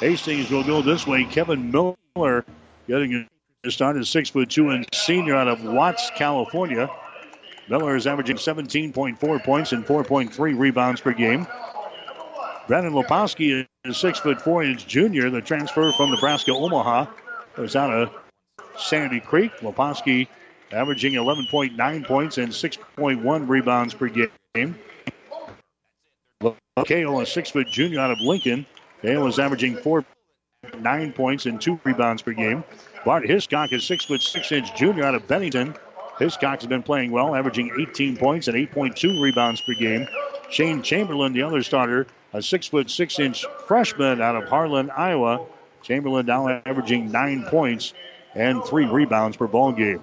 Hastings 0.00 0.50
will 0.50 0.64
go 0.64 0.82
this 0.82 1.06
way. 1.06 1.24
Kevin 1.24 1.70
Miller 1.70 2.44
getting 2.88 3.28
a 3.64 3.70
start 3.70 3.96
as 3.96 4.08
six 4.08 4.30
foot 4.30 4.50
two 4.50 4.70
and 4.70 4.86
senior 4.92 5.36
out 5.36 5.48
of 5.48 5.64
Watts, 5.64 6.10
California. 6.16 6.90
Miller 7.68 7.96
is 7.96 8.06
averaging 8.06 8.36
17.4 8.36 9.44
points 9.44 9.72
and 9.72 9.86
4.3 9.86 10.58
rebounds 10.58 11.00
per 11.00 11.12
game. 11.12 11.46
Brandon 12.66 12.92
Leposki 12.92 13.66
is 13.84 13.96
six 13.96 14.18
foot 14.18 14.40
four 14.40 14.62
inch 14.62 14.86
junior. 14.86 15.30
The 15.30 15.40
transfer 15.40 15.92
from 15.92 16.10
Nebraska 16.10 16.52
Omaha 16.52 17.06
was 17.56 17.76
out 17.76 17.92
of 17.92 18.10
Sandy 18.76 19.20
Creek. 19.20 19.52
Leposki 19.58 20.28
averaging 20.72 21.14
11.9 21.14 22.06
points 22.06 22.38
and 22.38 22.52
6.1 22.52 23.48
rebounds 23.48 23.94
per 23.94 24.08
game. 24.08 24.78
Kale, 26.84 27.20
a 27.20 27.26
six 27.26 27.50
foot 27.50 27.68
junior 27.68 28.00
out 28.00 28.10
of 28.10 28.20
Lincoln. 28.20 28.66
Kale 29.02 29.26
is 29.26 29.38
averaging 29.38 29.76
four 29.76 30.04
nine 30.78 31.12
points 31.12 31.46
and 31.46 31.60
two 31.60 31.80
rebounds 31.84 32.22
per 32.22 32.32
game. 32.32 32.64
Bart 33.04 33.26
Hiscock 33.26 33.72
is 33.72 33.84
six 33.84 34.04
foot 34.04 34.20
six 34.20 34.52
inch 34.52 34.74
junior 34.76 35.04
out 35.04 35.14
of 35.14 35.26
Bennington. 35.26 35.74
Hiscock 36.18 36.60
has 36.60 36.66
been 36.66 36.82
playing 36.82 37.12
well, 37.12 37.34
averaging 37.34 37.70
18 37.80 38.16
points 38.16 38.48
and 38.48 38.56
8.2 38.56 39.20
rebounds 39.20 39.60
per 39.60 39.74
game. 39.74 40.08
Shane 40.50 40.82
Chamberlain, 40.82 41.32
the 41.32 41.42
other 41.42 41.62
starter, 41.62 42.06
a 42.32 42.42
six 42.42 42.66
foot 42.66 42.90
six 42.90 43.18
inch 43.18 43.44
freshman 43.66 44.20
out 44.20 44.36
of 44.36 44.48
Harlan, 44.48 44.90
Iowa. 44.90 45.46
Chamberlain 45.82 46.26
now 46.26 46.48
averaging 46.66 47.12
nine 47.12 47.44
points 47.44 47.94
and 48.34 48.64
three 48.64 48.86
rebounds 48.86 49.36
per 49.36 49.46
ball 49.46 49.72
game. 49.72 50.02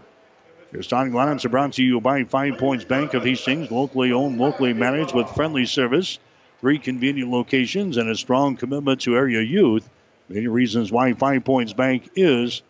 Your 0.72 0.84
starting 0.84 1.14
lineups 1.14 1.46
are 1.46 1.50
brought 1.50 1.74
to 1.74 1.84
you 1.84 2.02
by 2.02 2.24
Five 2.24 2.58
Points 2.58 2.86
Bank 2.86 3.14
of 3.14 3.24
Hastings, 3.24 3.72
locally 3.72 4.12
owned, 4.12 4.38
locally 4.38 4.74
managed 4.74 5.14
with 5.14 5.30
friendly 5.30 5.66
service, 5.66 6.20
three 6.60 6.80
convenient 6.80 7.32
locations, 7.32 7.98
and 7.98 8.10
a 8.10 8.16
strong 8.16 8.58
commitment 8.58 9.02
to 9.02 9.16
area 9.16 9.42
youth. 9.42 9.90
Many 10.28 10.48
reasons 10.48 10.92
why 10.92 11.14
Five 11.14 11.46
Points 11.46 11.74
Bank 11.74 12.10
is 12.16 12.62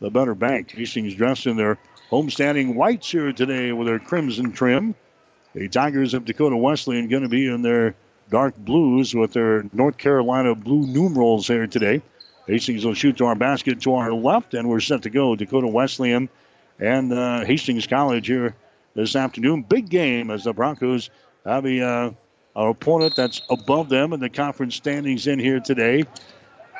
the 0.00 0.10
better 0.10 0.34
bank. 0.34 0.70
Hastings 0.70 1.14
dressed 1.14 1.46
in 1.46 1.56
their 1.56 1.78
homestanding 2.10 2.74
whites 2.74 3.10
here 3.10 3.32
today 3.32 3.72
with 3.72 3.86
their 3.86 3.98
crimson 3.98 4.52
trim. 4.52 4.94
The 5.54 5.68
Tigers 5.68 6.14
of 6.14 6.24
Dakota 6.24 6.56
Wesleyan 6.56 7.08
going 7.08 7.22
to 7.22 7.28
be 7.28 7.48
in 7.48 7.62
their 7.62 7.94
dark 8.30 8.56
blues 8.56 9.14
with 9.14 9.32
their 9.32 9.64
North 9.72 9.96
Carolina 9.96 10.54
blue 10.54 10.86
numerals 10.86 11.46
here 11.46 11.66
today. 11.66 12.02
Hastings 12.46 12.84
will 12.84 12.94
shoot 12.94 13.18
to 13.18 13.26
our 13.26 13.34
basket 13.34 13.82
to 13.82 13.94
our 13.94 14.12
left, 14.12 14.54
and 14.54 14.68
we're 14.68 14.80
set 14.80 15.02
to 15.02 15.10
go. 15.10 15.36
Dakota 15.36 15.68
Wesleyan 15.68 16.28
and 16.78 17.12
uh, 17.12 17.44
Hastings 17.44 17.86
College 17.86 18.26
here 18.26 18.54
this 18.94 19.16
afternoon. 19.16 19.62
Big 19.62 19.88
game 19.88 20.30
as 20.30 20.44
the 20.44 20.52
Broncos 20.52 21.10
have 21.44 21.66
a, 21.66 21.80
uh, 21.80 22.10
an 22.56 22.68
opponent 22.68 23.16
that's 23.16 23.42
above 23.50 23.88
them 23.88 24.12
in 24.12 24.20
the 24.20 24.30
conference 24.30 24.76
standings 24.76 25.26
in 25.26 25.38
here 25.38 25.60
today. 25.60 26.04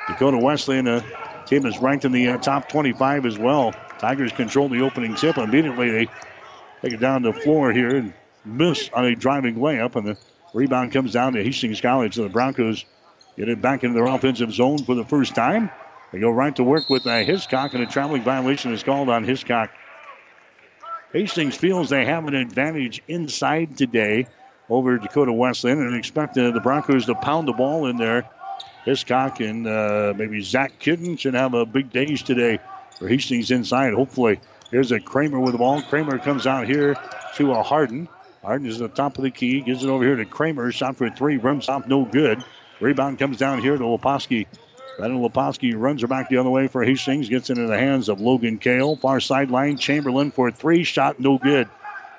Dakota 0.07 0.37
Wesleyan, 0.37 0.87
a 0.87 1.03
team 1.49 1.65
is 1.65 1.79
ranked 1.79 2.05
in 2.05 2.11
the 2.11 2.29
uh, 2.29 2.37
top 2.37 2.69
25 2.69 3.25
as 3.25 3.37
well. 3.37 3.73
Tigers 3.97 4.31
control 4.31 4.69
the 4.69 4.81
opening 4.81 5.15
tip. 5.15 5.37
Immediately 5.37 5.89
they 5.89 6.05
take 6.81 6.93
it 6.93 6.99
down 6.99 7.23
the 7.23 7.33
floor 7.33 7.73
here 7.73 7.97
and 7.97 8.13
miss 8.45 8.89
on 8.93 9.05
a 9.05 9.15
driving 9.15 9.55
layup, 9.55 9.95
and 9.95 10.07
the 10.07 10.17
rebound 10.53 10.91
comes 10.91 11.11
down 11.11 11.33
to 11.33 11.43
Hastings 11.43 11.81
College. 11.81 12.15
So 12.15 12.23
the 12.23 12.29
Broncos 12.29 12.85
get 13.35 13.49
it 13.49 13.61
back 13.61 13.83
into 13.83 13.95
their 13.95 14.05
offensive 14.05 14.53
zone 14.53 14.77
for 14.77 14.95
the 14.95 15.03
first 15.05 15.35
time. 15.35 15.71
They 16.13 16.19
go 16.19 16.29
right 16.29 16.55
to 16.55 16.63
work 16.63 16.89
with 16.89 17.05
uh, 17.05 17.23
Hiscock, 17.23 17.73
and 17.73 17.83
a 17.83 17.87
traveling 17.87 18.21
violation 18.21 18.71
is 18.73 18.83
called 18.83 19.09
on 19.09 19.23
Hiscock. 19.23 19.71
Hastings 21.13 21.55
feels 21.55 21.89
they 21.89 22.05
have 22.05 22.27
an 22.27 22.35
advantage 22.35 23.01
inside 23.07 23.75
today 23.75 24.27
over 24.69 24.99
Dakota 24.99 25.33
Wesleyan 25.33 25.79
and 25.79 25.95
expect 25.95 26.35
the 26.35 26.59
Broncos 26.63 27.07
to 27.07 27.15
pound 27.15 27.47
the 27.47 27.53
ball 27.53 27.87
in 27.87 27.97
there. 27.97 28.29
Hiscock 28.89 29.39
and 29.39 29.67
uh, 29.67 30.13
maybe 30.15 30.41
Zach 30.41 30.79
Kidden 30.79 31.15
should 31.15 31.35
have 31.35 31.53
a 31.53 31.63
big 31.63 31.91
days 31.91 32.23
today 32.23 32.59
for 32.97 33.07
Hastings 33.07 33.51
inside, 33.51 33.93
hopefully. 33.93 34.39
Here's 34.71 34.91
a 34.91 34.99
Kramer 34.99 35.39
with 35.39 35.51
the 35.51 35.59
ball. 35.59 35.81
Kramer 35.83 36.17
comes 36.17 36.47
out 36.47 36.67
here 36.67 36.95
to 37.35 37.51
a 37.51 37.61
Harden. 37.61 38.07
Harden 38.43 38.67
is 38.67 38.81
at 38.81 38.89
the 38.89 38.95
top 38.95 39.17
of 39.17 39.23
the 39.23 39.29
key, 39.29 39.61
gives 39.61 39.83
it 39.83 39.89
over 39.89 40.03
here 40.03 40.15
to 40.15 40.25
Kramer. 40.25 40.71
Shot 40.71 40.95
for 40.95 41.09
three, 41.11 41.37
rims 41.37 41.69
off, 41.69 41.87
no 41.87 42.03
good. 42.03 42.43
Rebound 42.79 43.19
comes 43.19 43.37
down 43.37 43.61
here 43.61 43.77
to 43.77 43.83
Leposki. 43.83 44.47
Brandon 44.97 45.21
Leposki 45.21 45.73
runs 45.77 46.01
her 46.01 46.07
back 46.07 46.29
the 46.29 46.37
other 46.37 46.49
way 46.49 46.67
for 46.67 46.83
Hastings, 46.83 47.29
gets 47.29 47.51
into 47.51 47.67
the 47.67 47.77
hands 47.77 48.09
of 48.09 48.19
Logan 48.19 48.57
Kale. 48.57 48.95
Far 48.95 49.19
sideline, 49.19 49.77
Chamberlain 49.77 50.31
for 50.31 50.49
three, 50.49 50.83
shot 50.83 51.19
no 51.19 51.37
good. 51.37 51.69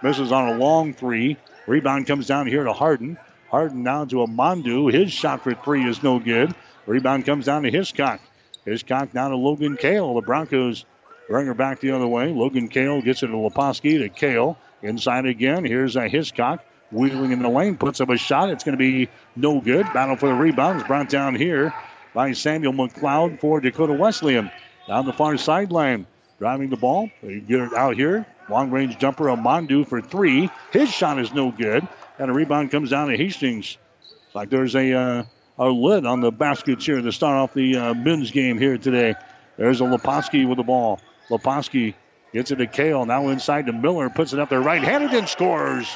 Misses 0.03 0.31
on 0.31 0.49
a 0.49 0.57
long 0.57 0.95
three. 0.95 1.37
Rebound 1.67 2.07
comes 2.07 2.27
down 2.27 2.47
here 2.47 2.63
to 2.63 2.73
Harden. 2.73 3.19
Harden 3.51 3.85
down 3.85 4.09
to 4.09 4.17
Amandu. 4.17 4.93
His 4.93 5.13
shot 5.13 5.43
for 5.43 5.55
three 5.55 5.89
is 5.89 6.03
no 6.03 6.19
good. 6.19 6.55
Rebound 6.87 7.27
comes 7.27 7.47
down 7.47 7.63
to 7.63 7.71
Hiscock. 7.71 8.21
Hiscock 8.65 9.13
down 9.13 9.31
to 9.31 9.37
Logan 9.37 9.77
Kale. 9.77 10.15
The 10.15 10.23
Broncos 10.23 10.85
Bring 11.31 11.47
her 11.47 11.55
back 11.55 11.79
the 11.79 11.93
other 11.93 12.09
way. 12.09 12.33
Logan 12.33 12.67
Kale 12.67 13.01
gets 13.03 13.23
it 13.23 13.29
to 13.29 13.35
Leposki 13.35 14.01
to 14.01 14.09
Kale. 14.09 14.59
Inside 14.83 15.27
again. 15.27 15.65
Here's 15.65 15.95
a 15.95 16.09
Hiscock. 16.09 16.65
Wheeling 16.91 17.31
in 17.31 17.41
the 17.41 17.49
lane. 17.49 17.77
Puts 17.77 18.01
up 18.01 18.09
a 18.09 18.17
shot. 18.17 18.51
It's 18.51 18.65
going 18.65 18.77
to 18.77 18.79
be 18.79 19.09
no 19.37 19.61
good. 19.61 19.87
Battle 19.93 20.17
for 20.17 20.29
the 20.29 20.35
rebound 20.35 20.81
is 20.81 20.87
brought 20.89 21.09
down 21.09 21.37
here 21.37 21.73
by 22.15 22.33
Samuel 22.33 22.73
McLeod 22.73 23.39
for 23.39 23.61
Dakota 23.61 23.93
Wesleyan. 23.93 24.51
Down 24.89 25.07
the 25.07 25.13
far 25.13 25.37
sideline. 25.37 26.09
Driving 26.41 26.69
the 26.69 26.77
ball. 26.77 27.09
They 27.23 27.39
get 27.39 27.61
it 27.61 27.75
out 27.75 27.95
here. 27.95 28.27
Long 28.49 28.73
range 28.73 28.99
jumper, 28.99 29.27
Amandu 29.27 29.87
for 29.87 30.01
three. 30.01 30.51
His 30.73 30.91
shot 30.91 31.21
is 31.21 31.33
no 31.33 31.53
good. 31.53 31.87
And 32.21 32.31
a 32.31 32.35
rebound 32.35 32.71
comes 32.71 32.91
down 32.91 33.09
to 33.09 33.17
Hastings. 33.17 33.79
It's 34.27 34.35
like 34.35 34.51
there's 34.51 34.77
a, 34.77 34.93
uh, 34.93 35.25
a 35.59 35.69
lid 35.71 36.05
on 36.05 36.21
the 36.21 36.31
baskets 36.31 36.85
here 36.85 37.01
to 37.01 37.13
start 37.13 37.35
off 37.37 37.55
the 37.55 37.77
uh, 37.77 37.95
men's 37.95 38.31
game 38.31 38.59
here 38.59 38.77
today. 38.77 39.15
There's 39.57 39.81
a 39.81 39.85
Leposki 39.85 40.47
with 40.47 40.59
the 40.59 40.63
ball. 40.63 41.01
Leposki 41.31 41.95
gets 42.35 42.51
it 42.51 42.57
to 42.57 42.67
Kale. 42.67 43.07
Now 43.07 43.29
inside 43.29 43.67
to 43.67 43.73
Miller. 43.73 44.11
Puts 44.11 44.35
it 44.35 44.39
up 44.39 44.51
there 44.51 44.61
right 44.61 44.83
handed 44.83 45.13
and 45.13 45.27
scores. 45.27 45.91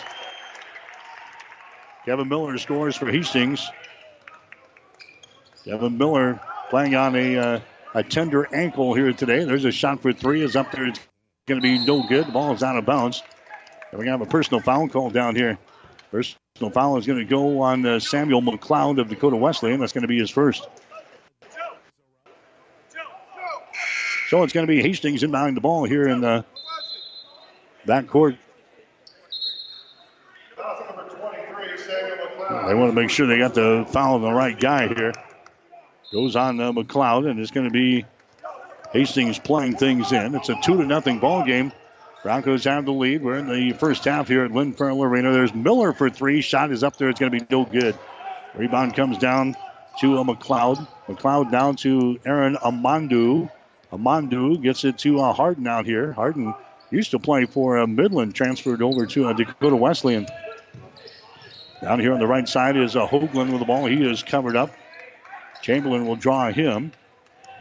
Kevin 2.06 2.26
Miller 2.26 2.56
scores 2.56 2.96
for 2.96 3.10
Hastings. 3.10 3.70
Kevin 5.66 5.98
Miller 5.98 6.40
playing 6.70 6.94
on 6.94 7.14
a, 7.16 7.36
uh, 7.36 7.60
a 7.92 8.02
tender 8.02 8.48
ankle 8.50 8.94
here 8.94 9.12
today. 9.12 9.44
There's 9.44 9.66
a 9.66 9.72
shot 9.72 10.00
for 10.00 10.14
three. 10.14 10.40
Is 10.40 10.56
up 10.56 10.72
there. 10.72 10.86
It's 10.86 11.00
going 11.44 11.60
to 11.60 11.62
be 11.62 11.84
no 11.84 12.08
good. 12.08 12.28
The 12.28 12.32
ball 12.32 12.54
is 12.54 12.62
out 12.62 12.78
of 12.78 12.86
bounds. 12.86 13.22
And 13.90 14.00
we 14.00 14.08
have 14.08 14.22
a 14.22 14.26
personal 14.26 14.60
foul 14.60 14.88
call 14.88 15.10
down 15.10 15.36
here. 15.36 15.58
Personal 16.14 16.70
foul 16.70 16.96
is 16.96 17.08
going 17.08 17.18
to 17.18 17.24
go 17.24 17.62
on 17.62 17.84
uh, 17.84 17.98
Samuel 17.98 18.40
McLeod 18.40 19.00
of 19.00 19.08
Dakota 19.08 19.34
Wesleyan. 19.34 19.80
That's 19.80 19.92
going 19.92 20.02
to 20.02 20.08
be 20.08 20.20
his 20.20 20.30
first. 20.30 20.64
So 24.28 24.44
it's 24.44 24.52
going 24.52 24.64
to 24.64 24.72
be 24.72 24.80
Hastings 24.80 25.24
inbounding 25.24 25.56
the 25.56 25.60
ball 25.60 25.82
here 25.82 26.06
in 26.06 26.20
the 26.20 26.44
back 27.84 28.06
court. 28.06 28.36
They 30.56 30.62
want 32.74 32.92
to 32.92 32.94
make 32.94 33.10
sure 33.10 33.26
they 33.26 33.38
got 33.38 33.54
the 33.54 33.84
foul 33.90 34.14
on 34.14 34.22
the 34.22 34.30
right 34.30 34.56
guy 34.56 34.86
here. 34.86 35.12
Goes 36.12 36.36
on 36.36 36.60
uh, 36.60 36.70
McLeod, 36.70 37.28
and 37.28 37.40
it's 37.40 37.50
going 37.50 37.66
to 37.66 37.72
be 37.72 38.04
Hastings 38.92 39.40
playing 39.40 39.78
things 39.78 40.12
in. 40.12 40.36
It's 40.36 40.48
a 40.48 40.54
two 40.62 40.76
to 40.76 40.86
nothing 40.86 41.18
ball 41.18 41.44
game. 41.44 41.72
Broncos 42.24 42.64
have 42.64 42.86
the 42.86 42.92
lead. 42.92 43.22
We're 43.22 43.36
in 43.36 43.48
the 43.48 43.74
first 43.74 44.06
half 44.06 44.28
here 44.28 44.46
at 44.46 44.50
Lynn 44.50 44.72
Farrell 44.72 45.02
Arena. 45.02 45.30
There's 45.30 45.52
Miller 45.52 45.92
for 45.92 46.08
three. 46.08 46.40
Shot 46.40 46.72
is 46.72 46.82
up 46.82 46.96
there. 46.96 47.10
It's 47.10 47.20
going 47.20 47.30
to 47.30 47.38
be 47.38 47.46
no 47.50 47.66
good. 47.66 47.98
Rebound 48.54 48.96
comes 48.96 49.18
down 49.18 49.54
to 50.00 50.06
McLeod. 50.24 50.88
McLeod 51.06 51.50
down 51.50 51.76
to 51.76 52.18
Aaron 52.24 52.56
Amandu. 52.56 53.50
Amandu 53.92 54.62
gets 54.62 54.84
it 54.84 54.96
to 55.00 55.20
uh, 55.20 55.34
Harden 55.34 55.66
out 55.66 55.84
here. 55.84 56.12
Harden 56.12 56.54
used 56.90 57.10
to 57.10 57.18
play 57.18 57.44
for 57.44 57.78
uh, 57.78 57.86
Midland, 57.86 58.34
transferred 58.34 58.80
over 58.80 59.04
to 59.04 59.28
uh, 59.28 59.34
Dakota 59.34 59.76
Wesleyan. 59.76 60.26
Down 61.82 62.00
here 62.00 62.14
on 62.14 62.20
the 62.20 62.26
right 62.26 62.48
side 62.48 62.78
is 62.78 62.96
uh, 62.96 63.06
Hoagland 63.06 63.50
with 63.50 63.58
the 63.58 63.66
ball. 63.66 63.84
He 63.84 64.02
is 64.02 64.22
covered 64.22 64.56
up. 64.56 64.70
Chamberlain 65.60 66.06
will 66.06 66.16
draw 66.16 66.50
him. 66.50 66.92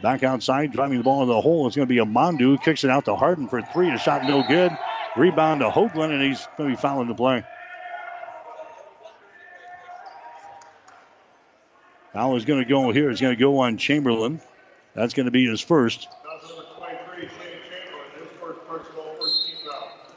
Back 0.04 0.22
outside, 0.22 0.70
driving 0.70 0.98
the 0.98 1.02
ball 1.02 1.22
into 1.22 1.32
the 1.32 1.40
hole. 1.40 1.66
It's 1.66 1.76
going 1.76 1.88
to 1.88 1.90
be 1.90 1.98
a 1.98 2.04
Amandu. 2.04 2.62
Kicks 2.62 2.84
it 2.84 2.90
out 2.90 3.06
to 3.06 3.16
Harden 3.16 3.48
for 3.48 3.62
three. 3.62 3.90
The 3.90 3.96
shot 3.96 4.22
no 4.24 4.42
good. 4.46 4.70
Rebound 5.16 5.62
to 5.62 5.70
Hoagland, 5.70 6.12
and 6.12 6.20
he's 6.20 6.46
going 6.58 6.68
to 6.68 6.76
be 6.76 6.78
fouling 6.78 7.08
the 7.08 7.14
play. 7.14 7.42
Foul 12.12 12.36
is 12.36 12.44
going 12.44 12.62
to 12.62 12.68
go 12.68 12.90
here. 12.90 13.08
It's 13.08 13.22
going 13.22 13.34
to 13.34 13.40
go 13.40 13.60
on 13.60 13.78
Chamberlain. 13.78 14.42
That's 14.94 15.14
going 15.14 15.24
to 15.24 15.32
be 15.32 15.46
his 15.46 15.62
first. 15.62 16.06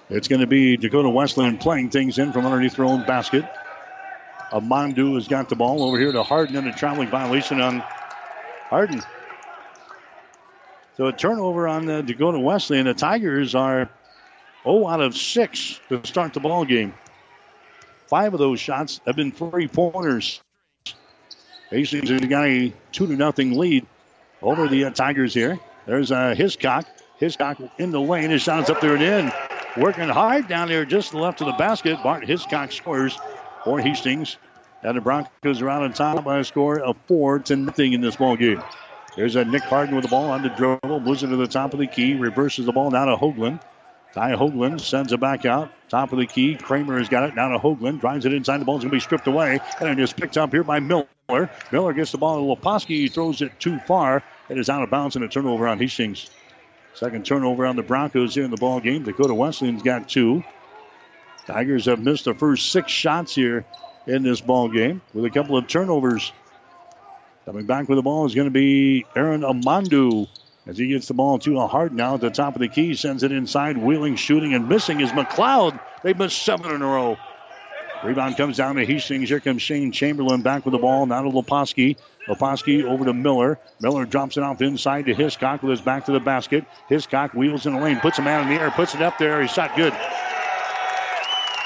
It's 0.10 0.28
going 0.28 0.42
to 0.42 0.48
be 0.48 0.76
Dakota 0.76 1.10
Wesleyan 1.10 1.58
playing 1.60 1.92
things 1.92 2.20
in 2.20 2.34
from 2.34 2.46
underneath 2.46 2.76
their 2.76 2.84
own 2.84 3.06
basket. 3.06 3.46
Amandu 4.52 5.16
has 5.16 5.30
got 5.30 5.48
the 5.48 5.56
ball 5.56 5.82
over 5.82 5.98
here 5.98 6.12
to 6.12 6.24
Harden 6.24 6.58
and 6.58 6.68
a 6.68 6.74
traveling 6.74 7.08
violation 7.08 7.62
on 7.62 7.80
Harden. 8.70 9.02
So 10.98 11.06
a 11.06 11.14
turnover 11.14 11.68
on 11.68 11.86
the 11.86 12.02
Dakota 12.02 12.40
Wesley, 12.40 12.80
and 12.80 12.88
The 12.88 12.96
Tigers 12.96 13.54
are 13.54 13.88
0 14.64 14.88
out 14.88 15.00
of 15.00 15.16
6 15.16 15.80
to 15.90 16.02
start 16.04 16.34
the 16.34 16.40
ball 16.40 16.66
game. 16.66 16.96
Five 18.08 18.34
of 18.34 18.40
those 18.40 18.60
shots 18.60 19.00
have 19.06 19.16
been 19.16 19.32
three 19.32 19.68
pointers. 19.68 20.42
Hastings 21.70 22.10
has 22.10 22.22
got 22.22 22.48
a 22.48 22.74
2 22.94 23.08
to 23.08 23.14
nothing 23.14 23.60
lead 23.60 23.86
over 24.42 24.68
the 24.68 24.86
uh, 24.86 24.90
Tigers 24.90 25.36
here. 25.36 25.60
There's 25.86 26.12
uh, 26.12 26.34
Hiscock. 26.34 26.88
Hiscock 27.20 27.60
in 27.78 27.92
the 27.92 28.02
lane. 28.02 28.32
His 28.32 28.42
shot's 28.42 28.72
up 28.72 28.82
there 28.82 28.96
and 28.96 29.04
in. 29.04 29.32
Working 29.78 30.10
hard 30.10 30.48
down 30.48 30.68
there 30.68 30.84
just 30.84 31.14
left 31.14 31.42
of 31.42 31.48
the 31.48 31.54
basket. 31.54 32.02
Bart 32.02 32.26
Hiscock 32.26 32.72
scores 32.72 33.16
for 33.64 33.80
Hastings. 33.80 34.38
And 34.82 34.98
the 34.98 35.02
Broncos 35.02 35.62
are 35.62 35.70
out 35.70 35.84
on 35.84 35.94
top 35.94 36.24
by 36.24 36.40
a 36.40 36.44
score 36.44 36.80
of 36.80 36.98
4 37.08 37.40
to 37.40 37.56
nothing 37.56 37.94
in 37.94 38.02
this 38.02 38.16
ball 38.16 38.36
game. 38.36 38.64
There's 39.18 39.36
a 39.36 39.44
Nick 39.44 39.64
Harden 39.64 39.96
with 39.96 40.04
the 40.04 40.10
ball 40.10 40.30
on 40.30 40.44
the 40.44 40.50
dribble. 40.50 41.00
Moves 41.00 41.24
it 41.24 41.28
to 41.28 41.36
the 41.36 41.48
top 41.48 41.74
of 41.74 41.80
the 41.80 41.88
key. 41.88 42.14
Reverses 42.14 42.68
the 42.68 42.72
ball 42.72 42.92
down 42.92 43.08
to 43.08 43.16
Hoagland. 43.16 43.60
Ty 44.14 44.34
Hoagland 44.34 44.80
sends 44.80 45.12
it 45.12 45.20
back 45.20 45.44
out. 45.44 45.72
Top 45.90 46.14
of 46.14 46.20
the 46.20 46.28
key. 46.28 46.56
Kramer 46.56 47.00
has 47.00 47.10
got 47.10 47.24
it 47.24 47.34
down 47.36 47.50
to 47.52 47.58
Hoagland. 47.58 48.00
Drives 48.00 48.28
it 48.28 48.34
inside. 48.34 48.62
The 48.62 48.66
ball's 48.66 48.82
going 48.82 48.92
to 48.92 48.96
be 48.96 49.00
stripped 49.00 49.26
away. 49.26 49.60
And 49.80 49.90
it 49.90 50.00
is 50.00 50.14
picked 50.14 50.38
up 50.38 50.52
here 50.52 50.64
by 50.64 50.80
Miller. 50.80 51.08
Miller 51.72 51.94
gets 51.94 52.12
the 52.12 52.20
ball 52.20 52.36
to 52.36 52.62
Leposki. 52.62 52.90
He 52.90 53.08
throws 53.08 53.42
it 53.42 53.60
too 53.60 53.80
far. 53.80 54.22
It 54.50 54.60
is 54.60 54.70
out 54.70 54.84
of 54.84 54.92
bounds 54.92 55.16
and 55.16 55.26
a 55.26 55.28
turnover 55.28 55.68
on 55.68 55.80
Hastings. 55.80 56.30
Second 56.94 57.26
turnover 57.26 57.66
on 57.66 57.76
the 57.76 57.84
Broncos 57.84 58.36
here 58.36 58.44
in 58.44 58.52
the 58.52 58.58
ball 58.58 58.80
game. 58.80 59.04
Dakota 59.04 59.34
Wesleyan's 59.34 59.82
got 59.82 60.08
two. 60.08 60.44
Tigers 61.48 61.86
have 61.86 62.00
missed 62.00 62.26
the 62.26 62.36
first 62.36 62.72
six 62.72 62.92
shots 62.92 63.34
here 63.34 63.66
in 64.06 64.22
this 64.22 64.42
ball 64.42 64.70
game 64.70 65.02
with 65.16 65.26
a 65.26 65.30
couple 65.32 65.58
of 65.58 65.68
turnovers. 65.68 66.32
Coming 67.48 67.66
back 67.66 67.88
with 67.88 67.98
the 67.98 68.02
ball 68.02 68.26
is 68.26 68.36
going 68.36 68.48
to 68.48 68.52
be 68.52 69.06
Aaron 69.16 69.40
Amandu 69.40 70.28
as 70.66 70.78
he 70.78 70.90
gets 70.90 71.08
the 71.08 71.14
ball 71.14 71.40
to 71.40 71.62
a 71.62 71.66
Hart 71.66 71.94
now 71.94 72.16
at 72.16 72.20
the 72.20 72.30
top 72.30 72.56
of 72.56 72.60
the 72.60 72.68
key. 72.68 72.94
Sends 72.94 73.24
it 73.24 73.32
inside, 73.32 73.78
wheeling, 73.78 74.18
shooting, 74.18 74.54
and 74.54 74.68
missing 74.68 75.00
is 75.00 75.12
McLeod. 75.12 75.80
They've 76.04 76.18
missed 76.18 76.42
seven 76.42 76.70
in 76.70 76.82
a 76.82 76.86
row. 76.86 77.16
Rebound 78.04 78.36
comes 78.36 78.58
down 78.58 78.76
to 78.76 78.86
Hastings. 78.86 79.30
Here 79.30 79.40
comes 79.40 79.62
Shane 79.62 79.94
Chamberlain 79.94 80.42
back 80.42 80.66
with 80.66 80.74
the 80.74 80.78
ball. 80.78 81.06
Now 81.06 81.22
to 81.22 81.30
Leposki. 81.30 81.96
Leposki 82.28 82.84
over 82.84 83.06
to 83.06 83.14
Miller. 83.14 83.58
Miller 83.80 84.06
drops 84.06 84.36
it 84.36 84.44
off 84.44 84.62
inside 84.62 85.06
to 85.06 85.14
Hiscock 85.14 85.64
with 85.64 85.72
his 85.72 85.80
back 85.80 86.04
to 86.08 86.12
the 86.12 86.20
basket. 86.20 86.66
Hiscock 86.90 87.34
wheels 87.34 87.66
in 87.66 87.76
the 87.76 87.80
lane, 87.80 88.02
puts 88.02 88.20
a 88.20 88.24
man 88.24 88.44
in 88.44 88.54
the 88.54 88.62
air, 88.62 88.72
puts 88.72 88.94
it 88.94 89.02
up 89.02 89.18
there. 89.18 89.42
He 89.42 89.48
shot 89.48 89.74
good. 89.78 89.94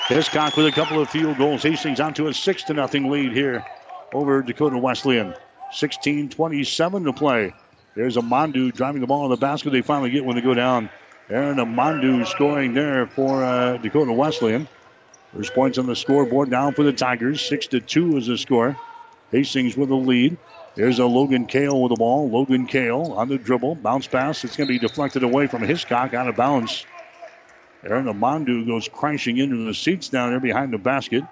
Hiscock 0.10 0.56
with 0.58 0.68
a 0.68 0.72
couple 0.72 1.02
of 1.02 1.10
field 1.10 1.40
goals. 1.40 1.64
Hastings 1.64 2.00
onto 2.00 2.28
a 2.28 2.36
6 2.36 2.64
to 2.66 2.76
nothing 2.76 3.10
lead 3.10 3.32
here 3.32 3.66
over 4.14 4.44
Dakota 4.44 4.78
Wesleyan. 4.78 5.34
16 5.72 6.30
27 6.30 7.04
to 7.06 7.14
play. 7.14 7.54
There's 7.96 8.16
Amandu 8.16 8.74
driving 8.74 9.02
the 9.02 9.08
ball 9.08 9.26
in 9.26 9.32
the 9.32 9.38
basket. 9.38 9.72
They 9.72 9.82
finally 9.82 10.12
get 10.12 10.24
when 10.24 10.36
they 10.36 10.42
go 10.42 10.54
down. 10.54 10.90
Aaron 11.30 11.58
Amandu 11.58 12.26
scoring 12.28 12.74
there 12.74 13.08
for 13.08 13.44
uh, 13.44 13.78
Dakota 13.78 14.14
Wesleyan. 14.14 14.68
There's 15.34 15.50
points 15.50 15.78
on 15.78 15.86
the 15.86 15.96
scoreboard 15.96 16.50
now 16.50 16.72
for 16.72 16.84
the 16.84 16.92
Tigers. 16.92 17.42
6 17.42 17.68
to 17.68 17.80
2 17.80 18.18
is 18.18 18.28
the 18.28 18.38
score. 18.38 18.78
Hastings 19.32 19.78
with 19.78 19.90
the 19.90 19.96
lead. 19.96 20.38
There's 20.76 21.00
a 21.00 21.06
Logan 21.06 21.46
Kale 21.46 21.82
with 21.82 21.92
the 21.92 21.96
ball. 21.96 22.30
Logan 22.30 22.66
Kale 22.66 23.14
on 23.16 23.30
the 23.30 23.38
dribble. 23.38 23.76
Bounce 23.76 24.08
pass. 24.08 24.44
It's 24.44 24.58
going 24.58 24.68
to 24.68 24.74
be 24.74 24.80
deflected 24.80 25.24
away 25.24 25.48
from 25.48 25.64
Hiscock 25.64 26.14
out 26.14 26.28
of 26.28 26.36
bounds. 26.36 26.86
Aaron 27.84 28.06
Amandu 28.06 28.66
goes 28.68 28.88
crashing 28.88 29.38
into 29.38 29.66
the 29.66 29.74
seats 29.74 30.10
down 30.10 30.32
there 30.32 30.40
behind 30.40 30.74
the 30.74 30.78
basket. 30.78 31.24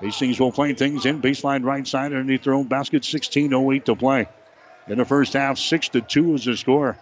Hastings 0.00 0.38
will 0.38 0.52
play 0.52 0.74
things 0.74 1.06
in 1.06 1.22
baseline 1.22 1.64
right 1.64 1.86
side 1.86 2.12
underneath 2.12 2.42
their 2.44 2.54
own 2.54 2.66
basket. 2.66 3.02
16:08 3.02 3.84
to 3.86 3.96
play. 3.96 4.28
In 4.88 4.98
the 4.98 5.04
first 5.04 5.32
half, 5.32 5.58
six 5.58 5.88
to 5.90 6.00
two 6.00 6.34
is 6.34 6.44
the 6.44 6.56
score. 6.56 6.96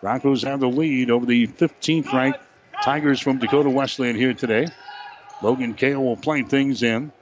Broncos 0.00 0.42
have 0.42 0.60
the 0.60 0.68
lead 0.68 1.10
over 1.10 1.26
the 1.26 1.46
15th 1.46 2.12
ranked 2.12 2.40
Tigers 2.82 3.20
from 3.20 3.38
Dakota 3.38 3.68
Wesleyan 3.68 4.16
here 4.16 4.34
today. 4.34 4.66
Logan 5.42 5.74
Kale 5.74 6.02
will 6.02 6.16
play 6.16 6.42
things 6.42 6.82
in. 6.82 7.12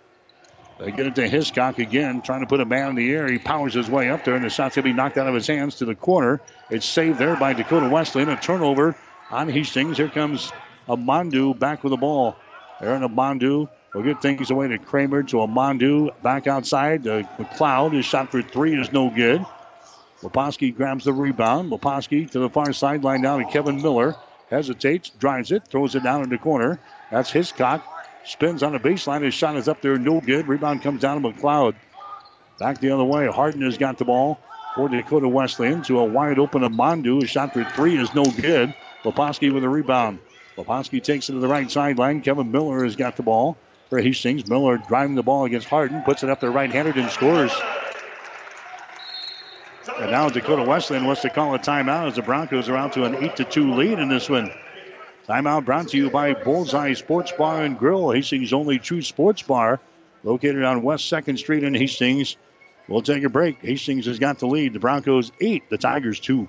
They 0.79 0.93
get 0.93 1.07
it 1.07 1.17
to 1.17 1.29
Hiscock 1.29 1.81
again, 1.81 2.23
trying 2.23 2.41
to 2.41 2.47
put 2.47 2.61
a 2.61 2.65
man 2.65 2.91
in 2.91 2.95
the 2.95 3.13
air. 3.13 3.27
He 3.27 3.39
powers 3.39 3.75
his 3.75 3.91
way 3.91 4.11
up 4.11 4.25
there, 4.25 4.37
and 4.37 4.45
the 4.45 4.51
shot's 4.51 4.77
going 4.77 4.85
to 4.85 4.91
be 4.91 4.93
knocked 4.93 5.19
out 5.19 5.27
of 5.27 5.35
his 5.35 5.47
hands 5.47 5.77
to 5.77 5.85
the 5.85 5.97
corner. 5.97 6.41
It's 6.71 6.87
saved 6.87 7.19
there 7.19 7.37
by 7.37 7.53
Dakota 7.53 7.89
Wesleyan. 7.89 8.29
A 8.29 8.37
turnover 8.37 8.97
on 9.31 9.49
Hastings. 9.49 9.97
Here 9.97 10.09
comes 10.09 10.53
Amandu 10.89 11.59
back 11.59 11.83
with 11.83 11.91
the 11.91 11.97
ball. 11.97 12.37
Aaron 12.81 13.03
Amandu 13.03 13.69
will 13.95 14.03
get 14.03 14.21
things 14.21 14.51
away 14.51 14.69
to 14.69 14.79
Kramer 14.79 15.23
to 15.25 15.37
Amandu 15.37 16.11
back 16.23 16.47
outside. 16.47 17.07
Uh, 17.07 17.23
McLeod, 17.39 17.95
his 17.95 18.05
shot 18.05 18.31
for 18.31 18.43
three 18.43 18.79
is 18.79 18.93
no 18.93 19.11
good. 19.11 19.45
Leposki 20.23 20.75
grabs 20.75 21.05
the 21.05 21.13
rebound. 21.13 21.71
Leposki 21.71 22.31
to 22.31 22.39
the 22.41 22.51
far 22.51 22.73
sideline 22.73 23.23
now 23.23 23.39
to 23.39 23.45
Kevin 23.45 23.81
Miller. 23.81 24.17
Hesitates, 24.51 25.11
drives 25.11 25.53
it, 25.53 25.69
throws 25.69 25.95
it 25.95 26.03
down 26.03 26.23
in 26.23 26.29
the 26.29 26.39
corner. 26.39 26.81
That's 27.11 27.31
Hiscock. 27.31 27.85
Spins 28.25 28.63
on 28.63 28.73
the 28.73 28.79
baseline. 28.79 29.23
His 29.23 29.35
shot 29.35 29.57
is 29.57 29.69
up 29.69 29.81
there, 29.81 29.97
no 29.97 30.21
good. 30.21 30.49
Rebound 30.49 30.83
comes 30.83 31.01
down 31.01 31.23
to 31.23 31.29
McLeod. 31.29 31.75
Back 32.59 32.81
the 32.81 32.91
other 32.91 33.05
way. 33.05 33.27
Harden 33.29 33.63
has 33.63 33.79
got 33.79 33.99
the 33.99 34.05
ball. 34.05 34.41
for 34.75 34.89
Dakota 34.89 35.29
Wesleyan 35.29 35.83
to 35.85 35.99
a 36.01 36.05
wide 36.05 36.39
open 36.39 36.63
Amandu. 36.63 37.23
A 37.23 37.27
shot 37.27 37.53
for 37.53 37.65
three 37.65 37.97
is 37.97 38.13
no 38.15 38.25
good. 38.25 38.75
Leposki 39.05 39.53
with 39.53 39.65
a 39.65 39.69
rebound. 39.69 40.19
Leposki 40.57 41.03
takes 41.03 41.29
it 41.29 41.33
to 41.33 41.39
the 41.39 41.49
right 41.49 41.71
sideline. 41.71 42.21
Kevin 42.21 42.51
Miller 42.51 42.85
has 42.85 42.97
got 42.97 43.17
the 43.17 43.23
ball 43.23 43.57
for 43.89 44.01
Hastings. 44.01 44.47
Miller 44.47 44.79
driving 44.79 45.15
the 45.15 45.23
ball 45.23 45.45
against 45.45 45.69
Hardin, 45.69 46.03
puts 46.03 46.23
it 46.23 46.31
up 46.31 46.41
there 46.41 46.51
right 46.51 46.71
handed 46.71 46.97
and 46.97 47.11
scores. 47.11 47.53
And 49.99 50.11
now 50.11 50.29
Dakota 50.29 50.63
Wesleyan 50.63 51.07
wants 51.07 51.23
to 51.23 51.31
call 51.31 51.55
a 51.55 51.59
timeout 51.59 52.09
as 52.09 52.17
the 52.17 52.23
Broncos 52.23 52.69
are 52.69 52.77
out 52.77 52.93
to 52.93 53.05
an 53.05 53.17
8 53.17 53.37
to 53.37 53.45
2 53.45 53.75
lead 53.75 53.99
in 53.99 54.09
this 54.09 54.29
one. 54.29 54.53
Timeout 55.27 55.65
brought 55.65 55.89
to 55.89 55.97
you 55.97 56.11
by 56.11 56.35
Bullseye 56.35 56.95
Sports 56.95 57.33
Bar 57.33 57.65
and 57.65 57.79
Grill, 57.79 58.13
Hastings' 58.13 58.53
only 58.53 58.79
true 58.79 59.03
sports 59.03 59.43
bar, 59.43 59.81
located 60.23 60.63
on 60.63 60.83
West 60.83 61.11
2nd 61.13 61.39
Street 61.39 61.65
in 61.65 61.75
Hastings. 61.75 62.37
We'll 62.89 63.03
take 63.03 63.25
a 63.25 63.29
break. 63.29 63.61
Hastings 63.61 64.07
has 64.07 64.19
got 64.19 64.39
the 64.39 64.47
lead. 64.47 64.73
The 64.73 64.79
Broncos 64.79 65.33
8, 65.41 65.69
the 65.69 65.77
Tigers 65.77 66.21
2. 66.21 66.49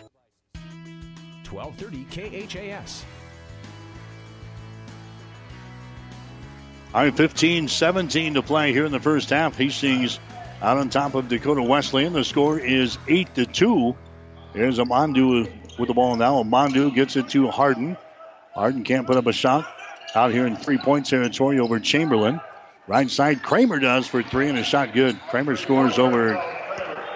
1230 1.51 2.47
KHAS. 2.47 3.05
All 6.93 7.03
right, 7.03 7.15
15 7.15 7.67
17 7.67 8.33
to 8.33 8.41
play 8.41 8.73
here 8.73 8.85
in 8.85 8.91
the 8.91 8.99
first 8.99 9.29
half. 9.29 9.55
Hastings 9.57 10.19
out 10.61 10.77
on 10.77 10.89
top 10.89 11.15
of 11.15 11.29
Dakota 11.29 11.63
Wesleyan. 11.63 12.13
The 12.13 12.23
score 12.23 12.59
is 12.59 12.97
8 13.07 13.33
to 13.35 13.45
2. 13.45 13.95
Here's 14.53 14.77
Amandu 14.77 15.49
with 15.79 15.87
the 15.87 15.93
ball 15.93 16.15
now. 16.17 16.43
Amandu 16.43 16.93
gets 16.93 17.15
it 17.15 17.29
to 17.29 17.47
Harden. 17.47 17.97
Harden 18.53 18.83
can't 18.83 19.07
put 19.07 19.15
up 19.15 19.27
a 19.27 19.33
shot 19.33 19.65
out 20.13 20.31
here 20.31 20.45
in 20.45 20.57
three 20.57 20.77
point 20.77 21.05
territory 21.05 21.59
over 21.59 21.79
Chamberlain. 21.79 22.41
Right 22.87 23.09
side, 23.09 23.43
Kramer 23.43 23.79
does 23.79 24.07
for 24.07 24.21
three, 24.21 24.49
and 24.49 24.57
a 24.57 24.63
shot 24.63 24.93
good. 24.93 25.17
Kramer 25.29 25.55
scores 25.55 25.97
over 25.97 26.43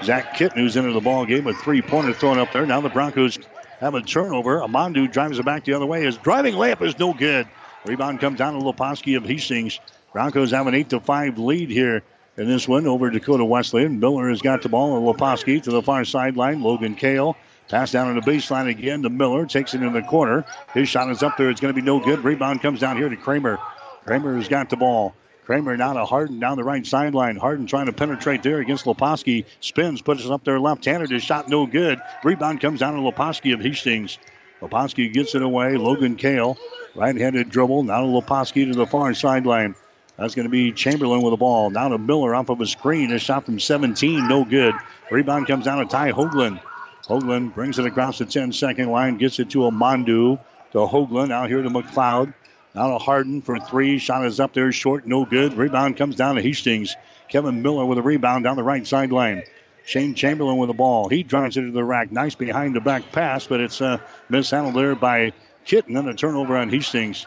Zach 0.04 0.36
Kitten, 0.36 0.60
who's 0.60 0.78
into 0.78 0.94
the 0.94 1.02
ball 1.02 1.26
game. 1.26 1.48
A 1.48 1.54
three 1.54 1.82
pointer 1.82 2.14
thrown 2.14 2.40
up 2.40 2.54
there. 2.54 2.66
Now 2.66 2.82
the 2.82 2.90
Broncos 2.90 3.38
have 3.80 3.96
a 3.96 4.02
turnover. 4.02 4.60
Amandu 4.60 5.12
drives 5.12 5.40
it 5.40 5.46
back 5.46 5.66
the 5.66 5.74
other 5.74 5.86
way. 5.86 6.04
His 6.04 6.18
driving 6.18 6.56
layup 6.56 6.82
is 6.82 6.98
no 6.98 7.14
good. 7.14 7.48
Rebound 7.86 8.20
comes 8.20 8.38
down 8.38 8.54
to 8.54 8.60
Leposki 8.60 9.18
of 9.18 9.26
Hastings. 9.26 9.80
Broncos 10.14 10.52
have 10.52 10.68
an 10.68 10.74
8 10.74 10.90
to 10.90 11.00
5 11.00 11.38
lead 11.38 11.70
here 11.70 12.04
in 12.38 12.48
this 12.48 12.68
one 12.68 12.88
over 12.88 13.10
Dakota 13.10 13.46
Wesleyan. 13.46 14.00
Miller 14.00 14.30
has 14.30 14.42
got 14.42 14.62
the 14.62 14.70
ball. 14.70 15.02
Leposki 15.14 15.62
to 15.64 15.72
the 15.72 15.82
far 15.82 16.06
sideline. 16.06 16.62
Logan 16.62 16.96
Kale. 16.96 17.36
Pass 17.68 17.92
down 17.92 18.08
on 18.08 18.16
the 18.16 18.22
baseline 18.22 18.70
again 18.70 19.02
to 19.04 19.10
Miller. 19.10 19.46
Takes 19.46 19.74
it 19.74 19.82
in 19.82 19.94
the 19.94 20.02
corner. 20.02 20.46
His 20.74 20.88
shot 20.88 21.10
is 21.10 21.24
up 21.24 21.36
there. 21.38 21.50
It's 21.50 21.62
going 21.62 21.74
to 21.74 21.80
be 21.80 21.86
no 21.86 22.00
good. 22.00 22.24
Rebound 22.24 22.62
comes 22.62 22.80
down 22.80 22.98
here 22.98 23.10
to 23.10 23.16
Kramer. 23.16 23.58
Kramer 24.06 24.38
has 24.38 24.48
got 24.48 24.70
the 24.70 24.78
ball. 24.78 25.16
Kramer 25.46 25.78
now 25.78 25.94
to 25.94 26.06
Harden 26.06 26.40
down 26.40 26.58
the 26.58 26.64
right 26.64 26.86
sideline. 26.86 27.36
Harden 27.36 27.68
trying 27.68 27.86
to 27.86 27.94
penetrate 27.94 28.42
there 28.42 28.60
against 28.60 28.86
Leposki. 28.86 29.46
Spins, 29.60 30.02
puts 30.02 30.26
it 30.26 30.32
up 30.32 30.44
there 30.44 30.60
left-handed. 30.60 31.12
His 31.12 31.24
shot 31.24 31.50
no 31.50 31.68
good. 31.68 32.02
Rebound 32.24 32.62
comes 32.62 32.80
down 32.80 32.96
to 32.96 33.00
Leposki 33.00 33.54
of 33.54 33.62
Hastings. 33.62 34.18
Leposki 34.62 35.14
gets 35.14 35.36
it 35.36 35.44
away. 35.44 35.78
Logan 35.78 36.16
Kale, 36.16 36.58
right-handed 36.96 37.50
dribble. 37.50 37.84
Now 37.84 38.02
to 38.02 38.08
Leposki 38.08 38.66
to 38.66 38.76
the 38.76 38.88
far 38.88 39.14
sideline. 39.14 39.76
That's 40.18 40.34
going 40.34 40.48
to 40.48 40.52
be 40.52 40.72
Chamberlain 40.72 41.22
with 41.22 41.34
the 41.34 41.38
ball. 41.38 41.70
Now 41.70 41.90
to 41.90 41.98
Miller 41.98 42.34
off 42.34 42.50
of 42.50 42.62
a 42.62 42.66
screen. 42.66 43.12
A 43.12 43.20
shot 43.20 43.46
from 43.46 43.60
17, 43.60 44.28
no 44.28 44.46
good. 44.46 44.74
Rebound 45.12 45.46
comes 45.46 45.66
down 45.66 45.78
to 45.78 45.86
Ty 45.86 46.14
Hoagland. 46.14 46.60
Hoagland 47.06 47.54
brings 47.54 47.78
it 47.78 47.86
across 47.86 48.18
the 48.18 48.26
10-second 48.26 48.90
line, 48.90 49.18
gets 49.18 49.40
it 49.40 49.52
to 49.52 49.60
Amandu. 49.60 50.40
To 50.72 50.80
Hoagland, 50.80 51.32
out 51.32 51.50
here 51.50 51.62
to 51.62 51.70
McLeod. 51.70 52.34
Now 52.76 52.90
to 52.90 52.98
Hardin 52.98 53.42
for 53.42 53.58
three. 53.58 54.00
Shot 54.00 54.26
is 54.26 54.42
up 54.42 54.54
there, 54.54 54.70
short, 54.74 55.08
no 55.08 55.24
good. 55.24 55.54
Rebound 55.54 55.96
comes 55.96 56.18
down 56.18 56.36
to 56.36 56.42
Hastings. 56.42 56.98
Kevin 57.30 57.62
Miller 57.62 57.86
with 57.86 57.98
a 57.98 58.02
rebound 58.02 58.44
down 58.44 58.58
the 58.58 58.64
right 58.64 58.86
sideline. 58.86 59.44
Shane 59.86 60.14
Chamberlain 60.14 60.58
with 60.58 60.68
the 60.68 60.74
ball. 60.74 61.08
He 61.08 61.24
drives 61.24 61.56
it 61.56 61.62
to 61.62 61.72
the 61.72 61.84
rack. 61.84 62.12
Nice 62.12 62.36
behind 62.36 62.76
the 62.76 62.82
back 62.82 63.14
pass, 63.14 63.48
but 63.48 63.62
it's 63.62 63.82
uh, 63.82 64.00
mishandled 64.28 64.76
there 64.76 64.94
by 64.94 65.32
Kitten 65.64 65.96
and 65.96 66.10
a 66.10 66.14
turnover 66.14 66.58
on 66.58 66.70
Hastings. 66.70 67.26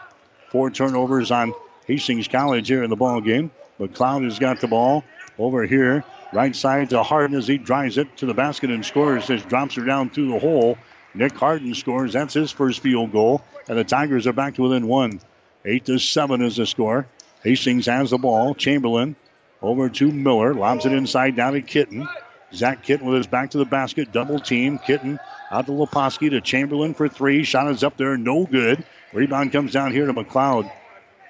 Four 0.51 0.69
turnovers 0.69 1.31
on 1.31 1.53
Hastings 1.87 2.27
College 2.27 2.67
here 2.67 2.83
in 2.83 2.91
the 2.91 2.95
ball 2.95 3.19
game. 3.19 3.49
McLeod 3.79 4.25
has 4.25 4.37
got 4.37 4.61
the 4.61 4.67
ball 4.67 5.03
over 5.39 5.65
here. 5.65 6.03
Right 6.31 6.55
side 6.55 6.91
to 6.91 7.01
Hardin 7.01 7.35
as 7.35 7.47
he 7.47 7.57
drives 7.57 7.97
it 7.97 8.17
to 8.17 8.27
the 8.27 8.35
basket 8.35 8.69
and 8.69 8.85
scores. 8.85 9.25
Just 9.25 9.49
drops 9.49 9.75
her 9.75 9.83
down 9.83 10.11
through 10.11 10.31
the 10.31 10.39
hole. 10.39 10.77
Nick 11.15 11.35
Hardin 11.35 11.73
scores. 11.73 12.13
That's 12.13 12.35
his 12.35 12.51
first 12.51 12.81
field 12.81 13.11
goal. 13.11 13.41
And 13.67 13.77
the 13.77 13.83
Tigers 13.83 14.27
are 14.27 14.33
back 14.33 14.55
to 14.55 14.61
within 14.61 14.87
one. 14.87 15.21
Eight 15.65 15.85
to 15.85 15.99
seven 15.99 16.41
is 16.41 16.55
the 16.55 16.65
score. 16.65 17.07
Hastings 17.43 17.85
has 17.85 18.11
the 18.11 18.17
ball. 18.17 18.55
Chamberlain 18.55 19.15
over 19.61 19.89
to 19.89 20.11
Miller. 20.11 20.53
Lobs 20.53 20.85
it 20.85 20.93
inside 20.93 21.35
down 21.35 21.53
to 21.53 21.61
Kitten. 21.61 22.07
Zach 22.53 22.83
Kitten 22.83 23.07
with 23.07 23.17
his 23.17 23.27
back 23.27 23.51
to 23.51 23.57
the 23.57 23.65
basket. 23.65 24.11
Double 24.11 24.39
team. 24.39 24.79
Kitten 24.79 25.19
out 25.51 25.65
to 25.65 25.71
Leposki 25.71 26.29
to 26.29 26.41
Chamberlain 26.41 26.93
for 26.93 27.07
three. 27.07 27.43
Shot 27.43 27.69
is 27.69 27.83
up 27.83 27.97
there. 27.97 28.17
No 28.17 28.45
good. 28.45 28.83
Rebound 29.13 29.51
comes 29.51 29.73
down 29.73 29.91
here 29.91 30.05
to 30.05 30.13
McLeod. 30.13 30.71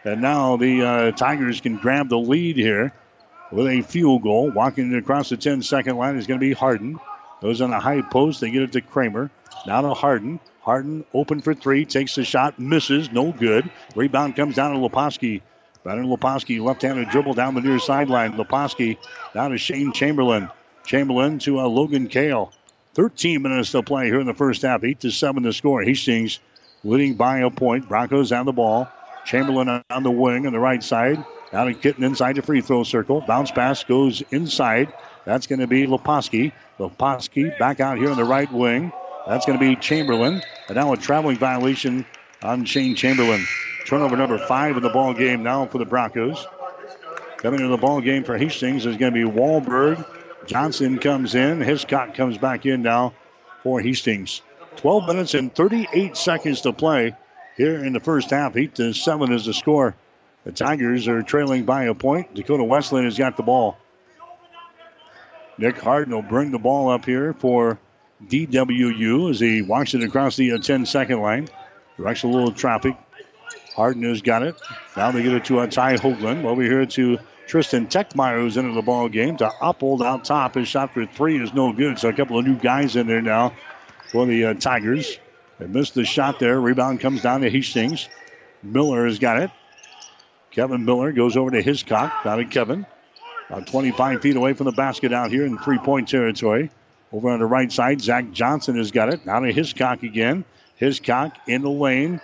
And 0.03 0.21
now 0.21 0.57
the 0.57 0.81
uh, 0.81 1.11
Tigers 1.11 1.61
can 1.61 1.77
grab 1.77 2.09
the 2.09 2.17
lead 2.17 2.55
here 2.55 2.93
with 3.51 3.67
a 3.67 3.81
field 3.81 4.23
goal. 4.23 4.51
Walking 4.51 4.93
across 4.95 5.29
the 5.29 5.37
10 5.37 5.61
second 5.61 5.97
line 5.97 6.15
is 6.15 6.27
going 6.27 6.39
to 6.39 6.45
be 6.45 6.53
Hardin. 6.53 6.99
Goes 7.41 7.61
on 7.61 7.73
a 7.73 7.79
high 7.79 8.01
post. 8.01 8.41
They 8.41 8.51
get 8.51 8.63
it 8.63 8.71
to 8.73 8.81
Kramer. 8.81 9.31
Now 9.65 9.81
to 9.81 9.93
Hardin. 9.93 10.39
Hardin 10.61 11.05
open 11.13 11.41
for 11.41 11.53
three, 11.53 11.85
takes 11.85 12.15
the 12.15 12.23
shot, 12.23 12.59
misses, 12.59 13.11
no 13.11 13.31
good. 13.31 13.69
Rebound 13.95 14.35
comes 14.35 14.55
down 14.55 14.73
to 14.73 14.79
Leposki. 14.79 15.41
Brandon 15.83 16.07
Leposki, 16.07 16.61
left-handed 16.61 17.09
dribble 17.09 17.33
down 17.33 17.55
the 17.55 17.61
near 17.61 17.79
sideline. 17.79 18.33
Leposki 18.33 18.97
down 19.33 19.51
to 19.51 19.57
Shane 19.57 19.93
Chamberlain. 19.93 20.49
Chamberlain 20.85 21.39
to 21.39 21.59
uh, 21.59 21.67
Logan 21.67 22.07
Kale. 22.07 22.51
13 22.95 23.41
minutes 23.41 23.71
to 23.71 23.81
play 23.81 24.07
here 24.07 24.19
in 24.19 24.27
the 24.27 24.33
first 24.33 24.61
half. 24.61 24.83
8 24.83 24.99
to 25.01 25.11
7 25.11 25.43
to 25.43 25.53
score. 25.53 25.81
Hastings 25.81 26.39
leading 26.83 27.15
by 27.15 27.39
a 27.39 27.49
point. 27.49 27.87
Broncos 27.87 28.31
on 28.31 28.45
the 28.45 28.51
ball. 28.51 28.89
Chamberlain 29.25 29.83
on 29.89 30.03
the 30.03 30.11
wing 30.11 30.47
on 30.47 30.53
the 30.53 30.59
right 30.59 30.83
side. 30.83 31.23
Down 31.51 31.67
to 31.67 31.73
Kitten 31.73 32.03
inside 32.03 32.35
the 32.35 32.41
free 32.41 32.61
throw 32.61 32.83
circle. 32.83 33.21
Bounce 33.21 33.51
pass 33.51 33.83
goes 33.83 34.21
inside. 34.31 34.93
That's 35.25 35.47
going 35.47 35.59
to 35.59 35.67
be 35.67 35.87
Leposki. 35.87 36.51
Leposki 36.77 37.57
back 37.57 37.79
out 37.79 37.97
here 37.97 38.09
on 38.09 38.17
the 38.17 38.25
right 38.25 38.51
wing. 38.51 38.91
That's 39.29 39.45
going 39.45 39.59
to 39.59 39.63
be 39.63 39.75
Chamberlain. 39.75 40.41
And 40.67 40.75
now 40.75 40.91
a 40.91 40.97
traveling 40.97 41.37
violation 41.37 42.03
on 42.41 42.65
Shane 42.65 42.95
Chamberlain. 42.95 43.45
Turnover 43.85 44.17
number 44.17 44.39
five 44.39 44.75
in 44.75 44.81
the 44.81 44.89
ball 44.89 45.13
game 45.13 45.43
now 45.43 45.67
for 45.67 45.77
the 45.77 45.85
Broncos. 45.85 46.47
Coming 47.37 47.59
into 47.59 47.69
the 47.69 47.77
ball 47.77 48.01
game 48.01 48.23
for 48.23 48.39
Hastings 48.39 48.87
is 48.87 48.97
going 48.97 49.13
to 49.13 49.25
be 49.25 49.31
Wahlberg. 49.31 50.03
Johnson 50.47 50.97
comes 50.97 51.35
in. 51.35 51.61
Hiscock 51.61 52.15
comes 52.15 52.39
back 52.39 52.65
in 52.65 52.81
now 52.81 53.13
for 53.61 53.79
Hastings. 53.79 54.41
12 54.77 55.05
minutes 55.05 55.35
and 55.35 55.53
38 55.53 56.17
seconds 56.17 56.61
to 56.61 56.73
play 56.73 57.15
here 57.55 57.85
in 57.85 57.93
the 57.93 57.99
first 57.99 58.31
half. 58.31 58.57
8 58.57 58.73
to 58.75 58.93
7 58.93 59.31
is 59.31 59.45
the 59.45 59.53
score. 59.53 59.95
The 60.43 60.51
Tigers 60.51 61.07
are 61.07 61.21
trailing 61.21 61.65
by 61.65 61.83
a 61.83 61.93
point. 61.93 62.33
Dakota 62.33 62.63
Wesleyan 62.63 63.05
has 63.05 63.19
got 63.19 63.37
the 63.37 63.43
ball. 63.43 63.77
Nick 65.59 65.77
Harden 65.77 66.15
will 66.15 66.23
bring 66.23 66.49
the 66.49 66.57
ball 66.57 66.89
up 66.89 67.05
here 67.05 67.33
for 67.33 67.77
DWU 68.27 69.29
as 69.29 69.39
he 69.39 69.61
walks 69.61 69.93
it 69.93 70.03
across 70.03 70.35
the 70.35 70.57
10 70.57 70.85
second 70.85 71.21
line. 71.21 71.47
Directs 71.97 72.23
a 72.23 72.27
little 72.27 72.51
traffic. 72.51 72.95
Hardin 73.75 74.03
has 74.03 74.21
got 74.21 74.43
it. 74.43 74.55
Now 74.97 75.11
they 75.11 75.23
get 75.23 75.33
it 75.33 75.45
to 75.45 75.59
uh, 75.59 75.67
Ty 75.67 75.97
Hoagland. 75.97 76.43
Over 76.43 76.61
here 76.61 76.85
to 76.85 77.19
Tristan 77.47 77.87
Techmeyer, 77.87 78.41
who's 78.41 78.57
into 78.57 78.73
the 78.73 78.81
ball 78.81 79.09
game. 79.09 79.37
To 79.37 79.51
Uphold 79.61 80.01
out 80.01 80.25
top. 80.25 80.55
His 80.55 80.67
shot 80.67 80.93
for 80.93 81.05
three 81.05 81.41
is 81.41 81.53
no 81.53 81.71
good. 81.73 81.97
So 81.97 82.09
a 82.09 82.13
couple 82.13 82.37
of 82.37 82.45
new 82.45 82.55
guys 82.57 82.95
in 82.95 83.07
there 83.07 83.21
now 83.21 83.53
for 84.11 84.25
the 84.25 84.45
uh, 84.45 84.53
Tigers. 84.53 85.17
They 85.59 85.67
missed 85.67 85.93
the 85.93 86.05
shot 86.05 86.39
there. 86.39 86.59
Rebound 86.59 86.99
comes 86.99 87.21
down 87.21 87.41
to 87.41 87.49
Hastings. 87.49 88.07
Miller 88.63 89.05
has 89.05 89.19
got 89.19 89.41
it. 89.41 89.51
Kevin 90.51 90.83
Miller 90.83 91.11
goes 91.11 91.37
over 91.37 91.51
to 91.51 91.61
Hiscock. 91.61 92.23
Down 92.23 92.37
to 92.39 92.45
Kevin. 92.45 92.85
About 93.49 93.67
25 93.67 94.21
feet 94.21 94.35
away 94.35 94.53
from 94.53 94.65
the 94.65 94.71
basket 94.71 95.11
out 95.11 95.31
here 95.31 95.45
in 95.45 95.57
three 95.57 95.79
point 95.79 96.07
territory. 96.07 96.69
Over 97.11 97.29
on 97.29 97.39
the 97.39 97.45
right 97.45 97.71
side, 97.71 98.01
Zach 98.01 98.31
Johnson 98.31 98.77
has 98.77 98.91
got 98.91 99.11
it. 99.13 99.25
Now 99.25 99.39
to 99.39 99.51
Hiscock 99.51 100.03
again. 100.03 100.45
Hiscock 100.75 101.35
in 101.47 101.61
the 101.61 101.69
lane. 101.69 102.21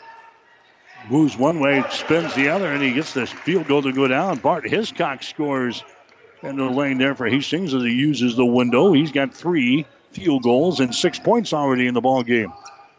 Moves 1.09 1.37
one 1.37 1.59
way, 1.59 1.83
spins 1.91 2.33
the 2.33 2.49
other, 2.49 2.71
and 2.71 2.81
he 2.81 2.93
gets 2.93 3.13
this 3.13 3.31
field 3.31 3.67
goal 3.67 3.83
to 3.83 3.91
go 3.91 4.07
down. 4.07 4.37
Bart 4.37 4.67
Hiscock 4.67 5.23
scores 5.23 5.83
in 6.41 6.57
the 6.57 6.65
lane 6.65 6.97
there 6.97 7.15
for 7.15 7.27
Hastings 7.27 7.73
as 7.73 7.83
he 7.83 7.91
uses 7.91 8.35
the 8.35 8.45
window. 8.45 8.93
He's 8.93 9.11
got 9.11 9.33
three 9.33 9.85
field 10.11 10.43
goals 10.43 10.79
and 10.79 10.95
six 10.95 11.19
points 11.19 11.53
already 11.53 11.87
in 11.87 11.93
the 11.93 12.01
ball 12.01 12.23
game. 12.23 12.53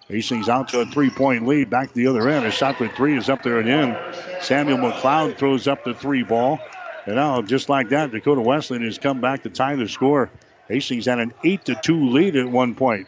Hastings 0.09 0.49
out 0.49 0.68
to 0.68 0.81
a 0.81 0.87
three-point 0.87 1.49
lead. 1.49 1.68
Back 1.68 1.92
the 1.92 2.07
other 2.07 2.29
end. 2.29 2.46
A 2.46 2.51
shot 2.53 2.77
for 2.77 2.87
three 2.87 3.16
is 3.16 3.29
up 3.29 3.42
there 3.42 3.59
and 3.59 3.68
in. 3.68 3.96
Samuel 4.40 4.79
McLeod 4.79 5.37
throws 5.37 5.66
up 5.66 5.83
the 5.83 5.94
three 5.94 6.22
ball. 6.22 6.61
And 7.07 7.16
now, 7.16 7.42
just 7.42 7.68
like 7.68 7.88
that, 7.88 8.12
Dakota 8.12 8.40
Wesleyan 8.40 8.85
has 8.85 8.99
come 8.99 9.20
back 9.20 9.42
to 9.42 9.51
tie 9.51 9.75
the 9.75 9.88
score. 9.88 10.31
Hastings 10.68 11.07
had 11.07 11.18
an 11.18 11.33
8 11.44 11.64
to 11.66 11.74
2 11.74 12.11
lead 12.11 12.37
at 12.37 12.48
one 12.48 12.74
point. 12.74 13.07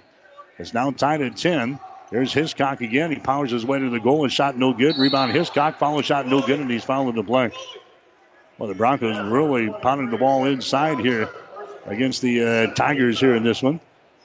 It's 0.59 0.75
now 0.75 0.91
tied 0.91 1.23
at 1.23 1.37
10. 1.37 1.79
There's 2.11 2.33
Hiscock 2.33 2.81
again. 2.81 3.11
He 3.11 3.19
powers 3.19 3.51
his 3.51 3.67
way 3.67 3.79
to 3.79 3.91
the 3.91 4.01
goal. 4.01 4.25
and 4.25 4.33
shot 4.33 4.57
no 4.57 4.73
good. 4.73 4.97
Rebound 4.97 5.33
Hiscock. 5.33 5.79
Follow 5.79 6.01
shot 6.03 6.27
no 6.27 6.41
good, 6.41 6.61
and 6.61 6.71
he's 6.71 6.85
fouled 6.85 7.15
the 7.15 7.23
play. 7.23 7.51
Well, 8.57 8.69
the 8.69 8.75
Broncos 8.75 9.19
really 9.31 9.71
pounding 9.83 10.11
the 10.11 10.17
ball 10.17 10.47
inside 10.47 10.99
here 11.01 11.29
against 11.87 12.23
the 12.23 12.45
uh, 12.45 12.75
Tigers 12.75 13.21
here 13.21 13.37
in 13.37 13.45
this 13.45 13.63
one. 13.63 13.81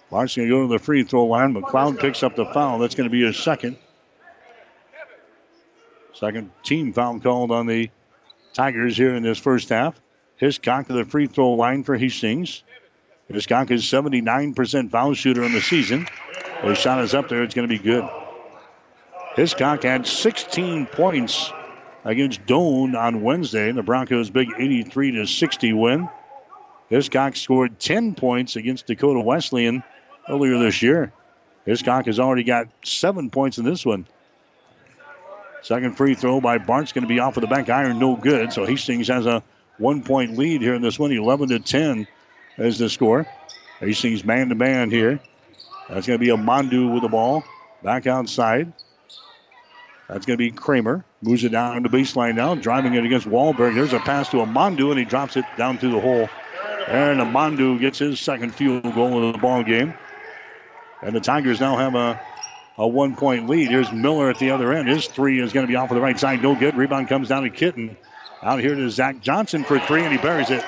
Bart's 0.10 0.36
going 0.36 0.48
to 0.48 0.54
go 0.54 0.68
to 0.68 0.72
the 0.72 0.80
free 0.80 1.04
throw 1.04 1.26
line. 1.26 1.54
McLeod 1.54 2.00
picks 2.00 2.24
up 2.24 2.36
the 2.36 2.46
foul. 2.46 2.80
That's 2.80 2.96
going 2.96 3.10
to 3.10 3.12
be 3.12 3.24
his 3.24 3.38
second. 3.38 3.78
Second 6.14 6.52
team 6.64 6.94
foul 6.94 7.20
called 7.20 7.52
on 7.52 7.66
the 7.66 7.90
Tigers 8.54 8.96
here 8.96 9.16
in 9.16 9.24
this 9.24 9.40
first 9.40 9.70
half. 9.70 10.00
Hiscock 10.38 10.88
to 10.88 10.94
the 10.94 11.06
free 11.06 11.28
throw 11.28 11.54
line 11.54 11.84
for 11.84 11.98
Hastings. 11.98 12.64
Hiscock 13.30 13.72
is 13.72 13.84
79% 13.84 14.92
foul 14.92 15.14
shooter 15.14 15.44
in 15.44 15.54
the 15.54 15.62
season. 15.62 16.08
His 16.62 16.78
shot 16.78 17.04
is 17.04 17.14
up 17.14 17.30
there. 17.30 17.44
It's 17.44 17.56
going 17.56 17.68
to 17.68 17.78
be 17.78 17.84
good. 17.84 18.08
Hiscock 19.36 19.84
had 19.84 20.06
16 20.06 20.86
points 20.88 21.52
against 22.04 22.46
Doane 22.46 22.96
on 22.96 23.22
Wednesday. 23.22 23.70
in 23.70 23.76
The 23.76 23.84
Broncos' 23.84 24.30
big 24.30 24.50
83 24.58 25.12
to 25.12 25.26
60 25.26 25.74
win. 25.74 26.10
Hiscock 26.90 27.36
scored 27.36 27.80
10 27.80 28.16
points 28.16 28.56
against 28.56 28.88
Dakota 28.88 29.20
Wesleyan 29.20 29.84
earlier 30.30 30.60
this 30.60 30.82
year. 30.82 31.12
Hiscock 31.66 32.06
has 32.06 32.20
already 32.20 32.44
got 32.44 32.68
seven 32.84 33.30
points 33.30 33.58
in 33.58 33.66
this 33.66 33.86
one. 33.86 34.06
Second 35.62 35.96
free 35.96 36.14
throw 36.14 36.42
by 36.42 36.58
Bart's 36.58 36.92
going 36.92 37.04
to 37.04 37.08
be 37.08 37.20
off 37.20 37.38
of 37.38 37.42
the 37.42 37.48
back 37.48 37.70
iron, 37.70 37.98
no 37.98 38.18
good. 38.18 38.52
So 38.52 38.66
Hastings 38.66 39.08
has 39.08 39.26
a 39.26 39.42
one 39.78 40.04
point 40.04 40.38
lead 40.38 40.62
here 40.62 40.76
in 40.76 40.82
this 40.82 41.00
one, 41.00 41.12
11 41.14 41.50
to 41.50 41.60
10 41.60 42.06
is 42.58 42.78
the 42.78 42.90
score. 42.90 43.26
Hastings 43.80 44.24
man 44.24 44.50
to 44.50 44.56
man 44.56 44.92
here. 44.92 45.20
That's 45.90 46.08
going 46.08 46.20
to 46.20 46.24
be 46.24 46.30
a 46.30 46.38
Mondu 46.38 46.94
with 46.94 47.02
the 47.02 47.10
ball 47.10 47.44
back 47.84 48.08
outside. 48.08 48.72
That's 50.08 50.26
going 50.26 50.38
to 50.38 50.44
be 50.44 50.52
Kramer. 50.52 51.06
Moves 51.22 51.44
it 51.44 51.50
down 51.50 51.82
the 51.84 51.90
baseline 51.90 52.36
now, 52.36 52.56
driving 52.56 52.94
it 52.94 53.06
against 53.06 53.28
Wahlberg. 53.28 53.76
There's 53.76 53.94
a 53.94 54.00
pass 54.00 54.30
to 54.30 54.38
Amandu, 54.38 54.90
and 54.90 55.00
he 55.00 55.06
drops 55.06 55.38
it 55.38 55.46
down 55.58 55.78
through 55.78 55.92
the 55.92 56.00
hole. 56.00 56.30
And 56.88 57.20
Amandu 57.20 57.80
gets 57.80 58.00
his 58.00 58.20
second 58.20 58.54
field 58.54 58.84
goal 58.94 59.26
of 59.26 59.34
the 59.34 59.40
ball 59.40 59.64
game. 59.64 59.94
And 61.02 61.16
the 61.16 61.22
Tigers 61.22 61.60
now 61.60 61.78
have 61.78 61.96
a, 61.96 62.20
a 62.78 62.88
one 62.88 63.16
point 63.16 63.50
lead. 63.50 63.70
Here's 63.70 63.92
Miller 63.92 64.30
at 64.30 64.40
the 64.40 64.52
other 64.52 64.74
end. 64.74 64.88
His 64.88 65.08
three 65.08 65.42
is 65.42 65.54
going 65.54 65.66
to 65.66 65.72
be 65.72 65.76
off 65.76 65.92
of 65.92 65.96
the 65.96 66.02
right 66.02 66.20
side. 66.20 66.42
No 66.42 66.56
good. 66.56 66.76
Rebound 66.76 67.08
comes 67.08 67.30
down 67.30 67.44
to 67.44 67.50
Kitten. 67.50 67.98
Out 68.42 68.60
here 68.60 68.76
to 68.76 68.90
Zach 68.90 69.22
Johnson 69.22 69.64
for 69.64 69.80
three, 69.80 70.04
and 70.04 70.12
he 70.12 70.18
buries 70.18 70.50
it. 70.50 70.64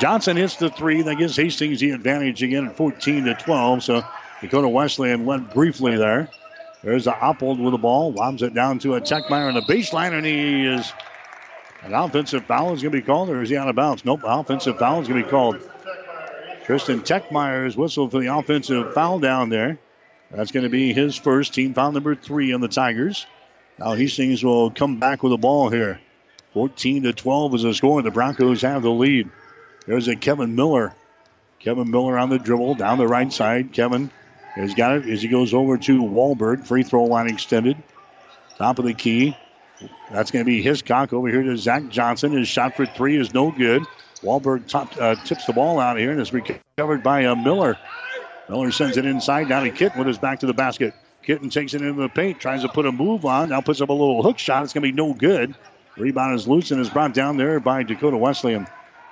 Johnson 0.00 0.38
hits 0.38 0.56
the 0.56 0.70
three. 0.70 1.02
That 1.02 1.16
gives 1.16 1.36
Hastings 1.36 1.80
the 1.80 1.90
advantage 1.90 2.42
again 2.42 2.66
at 2.66 2.76
14 2.76 3.24
to 3.24 3.34
12. 3.34 3.82
So 3.82 4.02
Dakota 4.40 4.68
Wesleyan 4.68 5.26
led 5.26 5.50
briefly 5.50 5.96
there. 5.96 6.30
There's 6.82 7.06
a 7.06 7.12
Oppold 7.12 7.62
with 7.62 7.72
the 7.72 7.78
ball. 7.78 8.10
Lobs 8.12 8.42
it 8.42 8.54
down 8.54 8.78
to 8.80 8.94
a 8.94 9.00
Techmeyer 9.02 9.48
on 9.48 9.54
the 9.54 9.60
baseline, 9.60 10.12
and 10.12 10.24
he 10.24 10.66
is. 10.66 10.90
An 11.82 11.94
offensive 11.94 12.44
foul 12.46 12.72
is 12.72 12.82
going 12.82 12.92
to 12.92 12.98
be 12.98 13.02
called, 13.02 13.30
or 13.30 13.42
is 13.42 13.50
he 13.50 13.56
out 13.56 13.68
of 13.68 13.76
bounds? 13.76 14.04
Nope, 14.04 14.20
offensive 14.24 14.78
foul 14.78 15.00
is 15.00 15.08
going 15.08 15.20
to 15.20 15.26
be 15.26 15.30
called. 15.30 15.58
Tristan 16.64 17.00
Techmeyer 17.00 17.66
is 17.66 17.76
whistled 17.76 18.10
for 18.10 18.20
the 18.20 18.34
offensive 18.34 18.94
foul 18.94 19.18
down 19.18 19.48
there. 19.48 19.78
That's 20.30 20.52
going 20.52 20.64
to 20.64 20.70
be 20.70 20.92
his 20.92 21.16
first 21.16 21.54
team 21.54 21.74
foul 21.74 21.92
number 21.92 22.14
three 22.14 22.52
on 22.52 22.60
the 22.60 22.68
Tigers. 22.68 23.26
Now 23.78 23.94
Hastings 23.94 24.44
will 24.44 24.70
come 24.70 25.00
back 25.00 25.22
with 25.22 25.32
the 25.32 25.38
ball 25.38 25.70
here. 25.70 26.00
14 26.52 27.04
to 27.04 27.12
12 27.12 27.54
is 27.54 27.62
the 27.62 27.74
score. 27.74 28.02
The 28.02 28.10
Broncos 28.10 28.62
have 28.62 28.82
the 28.82 28.90
lead. 28.90 29.30
There's 29.86 30.08
a 30.08 30.16
Kevin 30.16 30.54
Miller. 30.54 30.94
Kevin 31.58 31.90
Miller 31.90 32.18
on 32.18 32.30
the 32.30 32.38
dribble 32.38 32.76
down 32.76 32.98
the 32.98 33.06
right 33.06 33.32
side. 33.32 33.72
Kevin 33.72 34.10
has 34.54 34.74
got 34.74 34.96
it 34.96 35.08
as 35.08 35.22
he 35.22 35.28
goes 35.28 35.54
over 35.54 35.76
to 35.78 36.02
Wahlberg. 36.02 36.66
Free 36.66 36.82
throw 36.82 37.04
line 37.04 37.28
extended. 37.28 37.76
Top 38.56 38.78
of 38.78 38.84
the 38.84 38.94
key. 38.94 39.36
That's 40.10 40.30
going 40.30 40.44
to 40.44 40.46
be 40.46 40.62
Hiscock 40.62 41.12
over 41.12 41.28
here 41.28 41.42
to 41.42 41.56
Zach 41.56 41.88
Johnson. 41.88 42.32
His 42.32 42.48
shot 42.48 42.76
for 42.76 42.86
three 42.86 43.16
is 43.16 43.32
no 43.32 43.50
good. 43.50 43.84
Wahlberg 44.22 44.66
top, 44.68 44.92
uh, 45.00 45.14
tips 45.14 45.46
the 45.46 45.52
ball 45.52 45.78
out 45.78 45.96
of 45.96 46.00
here 46.00 46.10
and 46.10 46.20
is 46.20 46.32
recovered 46.32 47.02
by 47.02 47.24
uh, 47.24 47.34
Miller. 47.34 47.78
Miller 48.48 48.70
sends 48.72 48.96
it 48.96 49.06
inside 49.06 49.48
down 49.48 49.64
to 49.64 49.70
Kitten 49.70 49.98
with 49.98 50.08
his 50.08 50.18
back 50.18 50.40
to 50.40 50.46
the 50.46 50.52
basket. 50.52 50.94
Kitten 51.22 51.50
takes 51.50 51.74
it 51.74 51.82
into 51.82 52.00
the 52.00 52.08
paint, 52.08 52.40
tries 52.40 52.62
to 52.62 52.68
put 52.68 52.86
a 52.86 52.92
move 52.92 53.24
on. 53.24 53.50
Now 53.50 53.60
puts 53.60 53.80
up 53.80 53.88
a 53.88 53.92
little 53.92 54.22
hook 54.22 54.38
shot. 54.38 54.64
It's 54.64 54.72
going 54.72 54.82
to 54.82 54.92
be 54.92 54.96
no 54.96 55.14
good. 55.14 55.54
Rebound 55.96 56.34
is 56.34 56.48
loose 56.48 56.70
and 56.70 56.80
is 56.80 56.90
brought 56.90 57.14
down 57.14 57.36
there 57.36 57.60
by 57.60 57.82
Dakota 57.82 58.16
Wesleyan. 58.16 58.66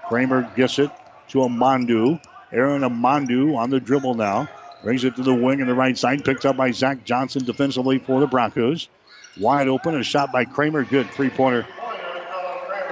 Kramer 0.08 0.50
gets 0.56 0.78
it 0.78 0.90
to 1.28 1.38
Amandu. 1.38 2.20
Aaron 2.50 2.82
Amandu 2.82 3.56
on 3.56 3.70
the 3.70 3.80
dribble 3.80 4.14
now. 4.14 4.48
Brings 4.82 5.04
it 5.04 5.16
to 5.16 5.22
the 5.22 5.34
wing 5.34 5.60
on 5.60 5.66
the 5.66 5.74
right 5.74 5.96
side. 5.96 6.24
Picked 6.24 6.46
up 6.46 6.56
by 6.56 6.70
Zach 6.70 7.04
Johnson 7.04 7.44
defensively 7.44 7.98
for 7.98 8.20
the 8.20 8.26
Broncos. 8.26 8.88
Wide 9.38 9.68
open. 9.68 9.96
A 9.96 10.02
shot 10.02 10.32
by 10.32 10.44
Kramer. 10.44 10.84
Good 10.84 11.10
three 11.10 11.30
pointer. 11.30 11.66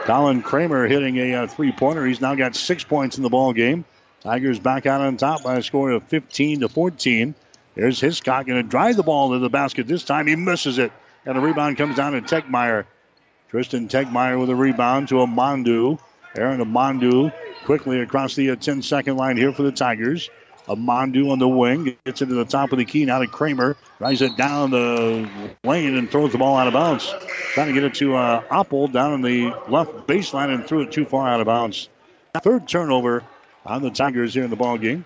Colin 0.04 0.42
Kramer 0.42 0.86
hitting 0.86 1.16
a 1.18 1.34
uh, 1.34 1.46
three 1.46 1.72
pointer. 1.72 2.04
He's 2.06 2.20
now 2.20 2.34
got 2.34 2.54
six 2.54 2.84
points 2.84 3.16
in 3.16 3.22
the 3.22 3.30
ball 3.30 3.52
game. 3.52 3.84
Tigers 4.22 4.58
back 4.58 4.86
out 4.86 5.00
on 5.00 5.16
top 5.16 5.42
by 5.42 5.56
a 5.56 5.62
score 5.62 5.90
of 5.90 6.02
15 6.04 6.60
to 6.60 6.68
14. 6.68 7.34
There's 7.74 8.00
Hiscock 8.00 8.46
going 8.46 8.62
to 8.62 8.68
drive 8.68 8.96
the 8.96 9.02
ball 9.02 9.32
to 9.32 9.38
the 9.38 9.50
basket. 9.50 9.86
This 9.86 10.04
time 10.04 10.26
he 10.26 10.36
misses 10.36 10.78
it. 10.78 10.92
And 11.24 11.36
the 11.36 11.40
rebound 11.40 11.76
comes 11.76 11.96
down 11.96 12.12
to 12.12 12.20
Techmeyer. 12.22 12.84
Tristan 13.50 13.88
Techmeyer 13.88 14.38
with 14.40 14.50
a 14.50 14.54
rebound 14.54 15.08
to 15.08 15.16
Amandu. 15.16 15.98
Aaron 16.36 16.60
Amandu 16.60 17.32
quickly 17.64 18.00
across 18.00 18.34
the 18.34 18.50
uh, 18.50 18.56
10 18.56 18.82
second 18.82 19.16
line 19.16 19.36
here 19.36 19.52
for 19.52 19.62
the 19.62 19.72
Tigers. 19.72 20.30
Amandu 20.68 21.30
on 21.30 21.38
the 21.38 21.48
wing 21.48 21.96
gets 22.04 22.22
into 22.22 22.34
the 22.34 22.44
top 22.44 22.72
of 22.72 22.78
the 22.78 22.84
key 22.84 23.04
now 23.04 23.20
to 23.20 23.26
Kramer. 23.26 23.76
Drives 23.98 24.22
it 24.22 24.36
down 24.36 24.70
the 24.70 25.28
lane 25.62 25.96
and 25.96 26.10
throws 26.10 26.32
the 26.32 26.38
ball 26.38 26.56
out 26.56 26.66
of 26.66 26.72
bounds. 26.72 27.14
Trying 27.54 27.68
to 27.68 27.72
get 27.72 27.84
it 27.84 27.94
to 27.94 28.16
uh, 28.16 28.42
Oppold 28.50 28.92
down 28.92 29.12
on 29.12 29.22
the 29.22 29.54
left 29.68 30.06
baseline 30.08 30.52
and 30.52 30.66
threw 30.66 30.82
it 30.82 30.92
too 30.92 31.04
far 31.04 31.28
out 31.28 31.40
of 31.40 31.46
bounds. 31.46 31.88
Third 32.42 32.68
turnover 32.68 33.22
on 33.64 33.82
the 33.82 33.90
Tigers 33.90 34.34
here 34.34 34.44
in 34.44 34.50
the 34.50 34.56
ball 34.56 34.76
game. 34.76 35.04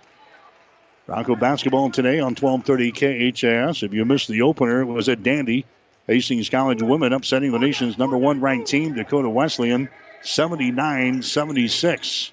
Bronco 1.07 1.37
basketball 1.37 1.91
today 1.91 2.21
on 2.21 2.35
1230 2.37 3.33
KHAS. 3.33 3.83
If 3.83 3.93
you 3.93 4.05
missed 4.05 4.29
the 4.29 4.43
opener, 4.43 4.81
it 4.81 4.87
was 4.87 5.09
at 5.09 5.23
Dandy. 5.23 5.67
Hastings 6.07 6.49
College 6.49 6.83
women 6.83 7.13
upsetting 7.13 7.53
the 7.53 7.59
nation's 7.59 7.99
number 7.99 8.17
one 8.17 8.41
ranked 8.41 8.69
team, 8.69 8.95
Dakota 8.95 9.29
Wesleyan, 9.29 9.89
79 10.23 11.23
76. 11.23 12.33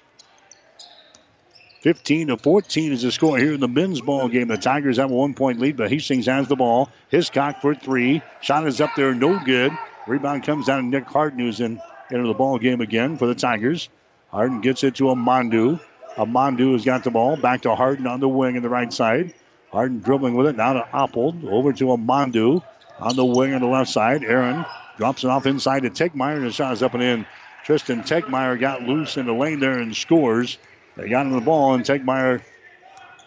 15 1.80 2.26
to 2.26 2.36
14 2.36 2.92
is 2.92 3.02
the 3.02 3.12
score 3.12 3.38
here 3.38 3.54
in 3.54 3.60
the 3.60 3.68
men's 3.68 4.00
ball 4.00 4.28
game. 4.28 4.48
The 4.48 4.56
Tigers 4.56 4.96
have 4.96 5.10
a 5.10 5.14
one 5.14 5.34
point 5.34 5.60
lead, 5.60 5.76
but 5.76 5.90
Hastings 5.90 6.26
has 6.26 6.48
the 6.48 6.56
ball. 6.56 6.90
Hiscock 7.08 7.62
for 7.62 7.74
three. 7.74 8.20
Shot 8.40 8.66
is 8.66 8.80
up 8.80 8.90
there, 8.96 9.14
no 9.14 9.38
good. 9.38 9.72
Rebound 10.06 10.42
comes 10.42 10.66
down 10.66 10.82
to 10.82 10.88
Nick 10.88 11.04
Harden, 11.04 11.38
who's 11.38 11.60
in 11.60 11.80
into 12.10 12.26
the 12.26 12.34
ball 12.34 12.58
game 12.58 12.80
again 12.80 13.16
for 13.16 13.26
the 13.26 13.34
Tigers. 13.34 13.88
Harden 14.30 14.60
gets 14.60 14.82
it 14.82 14.96
to 14.96 15.04
Amandu. 15.04 15.80
Amandu 16.16 16.72
has 16.72 16.84
got 16.84 17.04
the 17.04 17.10
ball. 17.10 17.36
Back 17.36 17.62
to 17.62 17.74
Harden 17.74 18.06
on 18.06 18.20
the 18.20 18.28
wing 18.28 18.56
on 18.56 18.62
the 18.62 18.68
right 18.68 18.92
side. 18.92 19.34
Harden 19.70 20.00
dribbling 20.00 20.34
with 20.34 20.46
it. 20.46 20.56
Now 20.56 20.72
to 20.72 20.80
Oppold. 20.92 21.44
Over 21.44 21.72
to 21.74 21.84
Amandu 21.86 22.62
on 22.98 23.16
the 23.16 23.24
wing 23.24 23.54
on 23.54 23.60
the 23.60 23.66
left 23.68 23.90
side. 23.90 24.24
Aaron 24.24 24.64
drops 24.96 25.22
it 25.22 25.30
off 25.30 25.46
inside 25.46 25.82
to 25.84 25.90
Techmeyer, 25.90 26.36
and 26.36 26.46
the 26.46 26.50
shot 26.50 26.72
is 26.72 26.82
up 26.82 26.94
and 26.94 27.02
in. 27.02 27.26
Tristan 27.68 28.00
Techmeyer 28.00 28.58
got 28.58 28.84
loose 28.84 29.18
in 29.18 29.26
the 29.26 29.34
lane 29.34 29.60
there 29.60 29.78
and 29.78 29.94
scores. 29.94 30.56
They 30.96 31.10
got 31.10 31.26
him 31.26 31.32
the 31.32 31.42
ball, 31.42 31.74
and 31.74 31.84
Techmeyer 31.84 32.40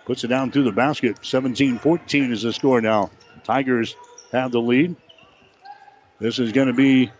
puts 0.05 0.23
it 0.23 0.29
down 0.29 0.49
through 0.49 0.63
the 0.63 0.71
basket. 0.71 1.17
17 1.21 1.77
14 1.77 2.31
is 2.31 2.41
the 2.41 2.51
score 2.51 2.81
now. 2.81 3.11
Tigers 3.43 3.95
have 4.31 4.51
the 4.51 4.59
lead. 4.59 4.95
This 6.19 6.39
is 6.39 6.53
going 6.53 6.69
to 6.69 6.73
be 6.73 7.11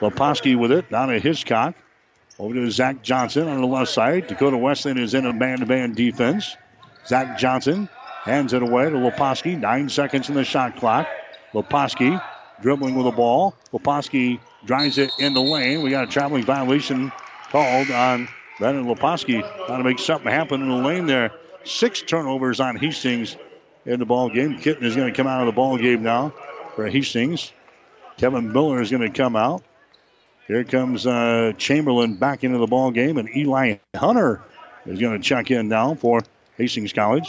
Leposki 0.00 0.58
with 0.58 0.72
it. 0.72 0.90
Down 0.90 1.10
to 1.10 1.20
Hiscock. 1.20 1.76
Over 2.40 2.54
to 2.54 2.68
Zach 2.72 3.04
Johnson 3.04 3.46
on 3.46 3.60
the 3.60 3.66
left 3.68 3.92
side. 3.92 4.26
Dakota 4.26 4.56
Wesleyan 4.56 4.98
is 4.98 5.14
in 5.14 5.26
a 5.26 5.32
man 5.32 5.60
to 5.60 5.66
man 5.66 5.94
defense. 5.94 6.56
Zach 7.06 7.38
Johnson 7.38 7.88
hands 8.24 8.52
it 8.52 8.62
away 8.62 8.90
to 8.90 8.96
Leposki. 8.96 9.56
Nine 9.56 9.88
seconds 9.88 10.28
in 10.28 10.34
the 10.34 10.42
shot 10.42 10.74
clock. 10.74 11.06
Leposki 11.54 12.20
dribbling 12.62 12.94
with 12.94 13.04
the 13.04 13.12
ball. 13.12 13.54
Leposki 13.72 14.40
drives 14.64 14.98
it 14.98 15.10
in 15.18 15.34
the 15.34 15.40
lane. 15.40 15.82
We 15.82 15.90
got 15.90 16.04
a 16.04 16.06
traveling 16.06 16.44
violation 16.44 17.12
called 17.50 17.90
on 17.90 18.28
Brandon 18.58 18.86
Leposki. 18.86 19.40
Trying 19.66 19.78
to 19.78 19.84
make 19.84 19.98
something 19.98 20.30
happen 20.30 20.62
in 20.62 20.68
the 20.68 20.76
lane 20.76 21.06
there. 21.06 21.32
Six 21.64 22.02
turnovers 22.02 22.60
on 22.60 22.76
Hastings 22.76 23.36
in 23.84 23.98
the 23.98 24.06
ball 24.06 24.30
game. 24.30 24.58
Kitten 24.58 24.84
is 24.84 24.96
going 24.96 25.12
to 25.12 25.16
come 25.16 25.26
out 25.26 25.40
of 25.40 25.46
the 25.46 25.52
ball 25.52 25.78
game 25.78 26.02
now 26.02 26.32
for 26.74 26.86
Hastings. 26.88 27.52
Kevin 28.16 28.52
Miller 28.52 28.80
is 28.80 28.90
going 28.90 29.02
to 29.02 29.10
come 29.10 29.36
out. 29.36 29.62
Here 30.46 30.64
comes 30.64 31.06
uh, 31.06 31.52
Chamberlain 31.58 32.14
back 32.14 32.42
into 32.42 32.58
the 32.58 32.66
ball 32.66 32.90
game, 32.90 33.18
and 33.18 33.28
Eli 33.36 33.76
Hunter 33.94 34.42
is 34.86 34.98
going 34.98 35.20
to 35.20 35.22
check 35.22 35.50
in 35.50 35.68
now 35.68 35.94
for 35.94 36.22
Hastings 36.56 36.92
College. 36.92 37.28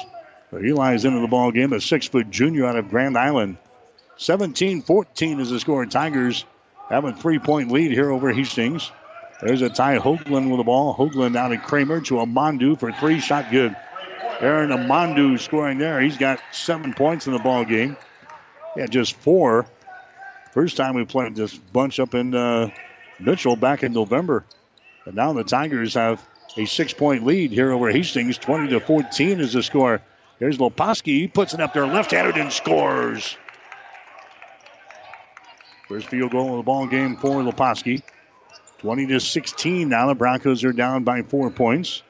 So 0.51 0.57
Eli's 0.57 1.05
into 1.05 1.19
the 1.19 1.27
ball 1.27 1.51
game, 1.51 1.73
a 1.73 1.82
six-foot 1.82 2.30
junior 2.32 2.65
out 2.65 2.75
of 2.75 2.89
Grand 2.89 3.17
Island. 3.17 3.57
17-14 4.20 5.39
is 5.39 5.49
the 5.49 5.59
score. 5.61 5.86
Tigers 5.86 6.45
have 6.89 7.05
a 7.05 7.13
three-point 7.13 7.72
lead 7.72 7.91
here 7.91 8.11
over 8.11 8.32
Hastings. 8.34 8.91
There's 9.41 9.61
a 9.61 9.70
Ty 9.70 9.99
Hoagland 9.99 10.49
with 10.49 10.57
the 10.57 10.65
ball. 10.65 10.93
Hoagland 10.93 11.38
out 11.38 11.53
of 11.53 11.63
Kramer 11.63 12.01
to 12.01 12.15
Amandu 12.15 12.78
for 12.78 12.91
three. 12.91 13.22
Shot 13.22 13.49
good. 13.49 13.74
Aaron 14.41 14.72
Amandu 14.72 15.39
scoring 15.39 15.78
there. 15.78 16.01
He's 16.01 16.17
got 16.17 16.41
seven 16.51 16.93
points 16.93 17.28
in 17.28 17.34
the 17.34 17.39
ball 17.39 17.63
game. 17.63 17.95
Yeah, 18.76 18.88
just 18.88 19.15
four. 19.15 19.65
First 20.51 20.76
time 20.76 20.95
we 20.95 21.05
played 21.05 21.36
this 21.36 21.57
bunch 21.57 22.01
up 22.01 22.13
in 22.13 22.36
uh, 22.36 22.72
Mitchell 23.20 23.55
back 23.55 23.84
in 23.84 23.93
November. 23.93 24.43
And 25.05 25.15
now 25.15 25.32
the 25.32 25.45
Tigers 25.45 25.93
have 25.93 26.22
a 26.57 26.65
six-point 26.65 27.26
lead 27.26 27.51
here 27.51 27.72
over 27.72 27.89
Hastings. 27.89 28.38
20 28.38 28.70
to 28.70 28.82
14 28.82 29.39
is 29.39 29.53
the 29.53 29.63
score. 29.63 30.01
Here's 30.39 30.57
Loposki. 30.57 31.20
He 31.20 31.28
puts 31.30 31.53
it 31.53 31.61
up 31.61 31.74
there 31.74 31.88
left-handed 31.88 32.36
and 32.36 32.51
scores. 32.51 33.38
First 35.89 36.09
field 36.09 36.29
goal 36.29 36.51
of 36.51 36.57
the 36.57 36.63
ball 36.63 36.85
game 36.85 37.17
for 37.17 37.41
Loposki. 37.41 38.03
20 38.77 39.07
to 39.07 39.19
16 39.19 39.89
now. 39.89 40.05
The 40.05 40.13
Broncos 40.13 40.63
are 40.63 40.71
down 40.71 41.03
by 41.03 41.23
four 41.23 41.49
points. 41.49 42.03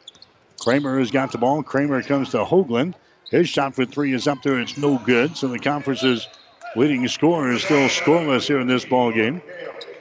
Kramer 0.59 0.99
has 0.99 1.11
got 1.11 1.31
the 1.31 1.37
ball. 1.37 1.63
Kramer 1.63 2.03
comes 2.03 2.31
to 2.31 2.43
Hoagland. 2.43 2.95
His 3.31 3.47
shot 3.47 3.75
for 3.75 3.85
three 3.85 4.13
is 4.13 4.27
up 4.27 4.43
there. 4.43 4.59
It's 4.59 4.77
no 4.77 4.97
good. 4.97 5.37
So 5.37 5.47
the 5.47 5.59
conference's 5.59 6.27
leading 6.75 7.07
scorer 7.07 7.53
is 7.53 7.63
still 7.63 7.87
scoreless 7.87 8.45
here 8.45 8.59
in 8.59 8.67
this 8.67 8.83
ball 8.83 9.13
game. 9.13 9.41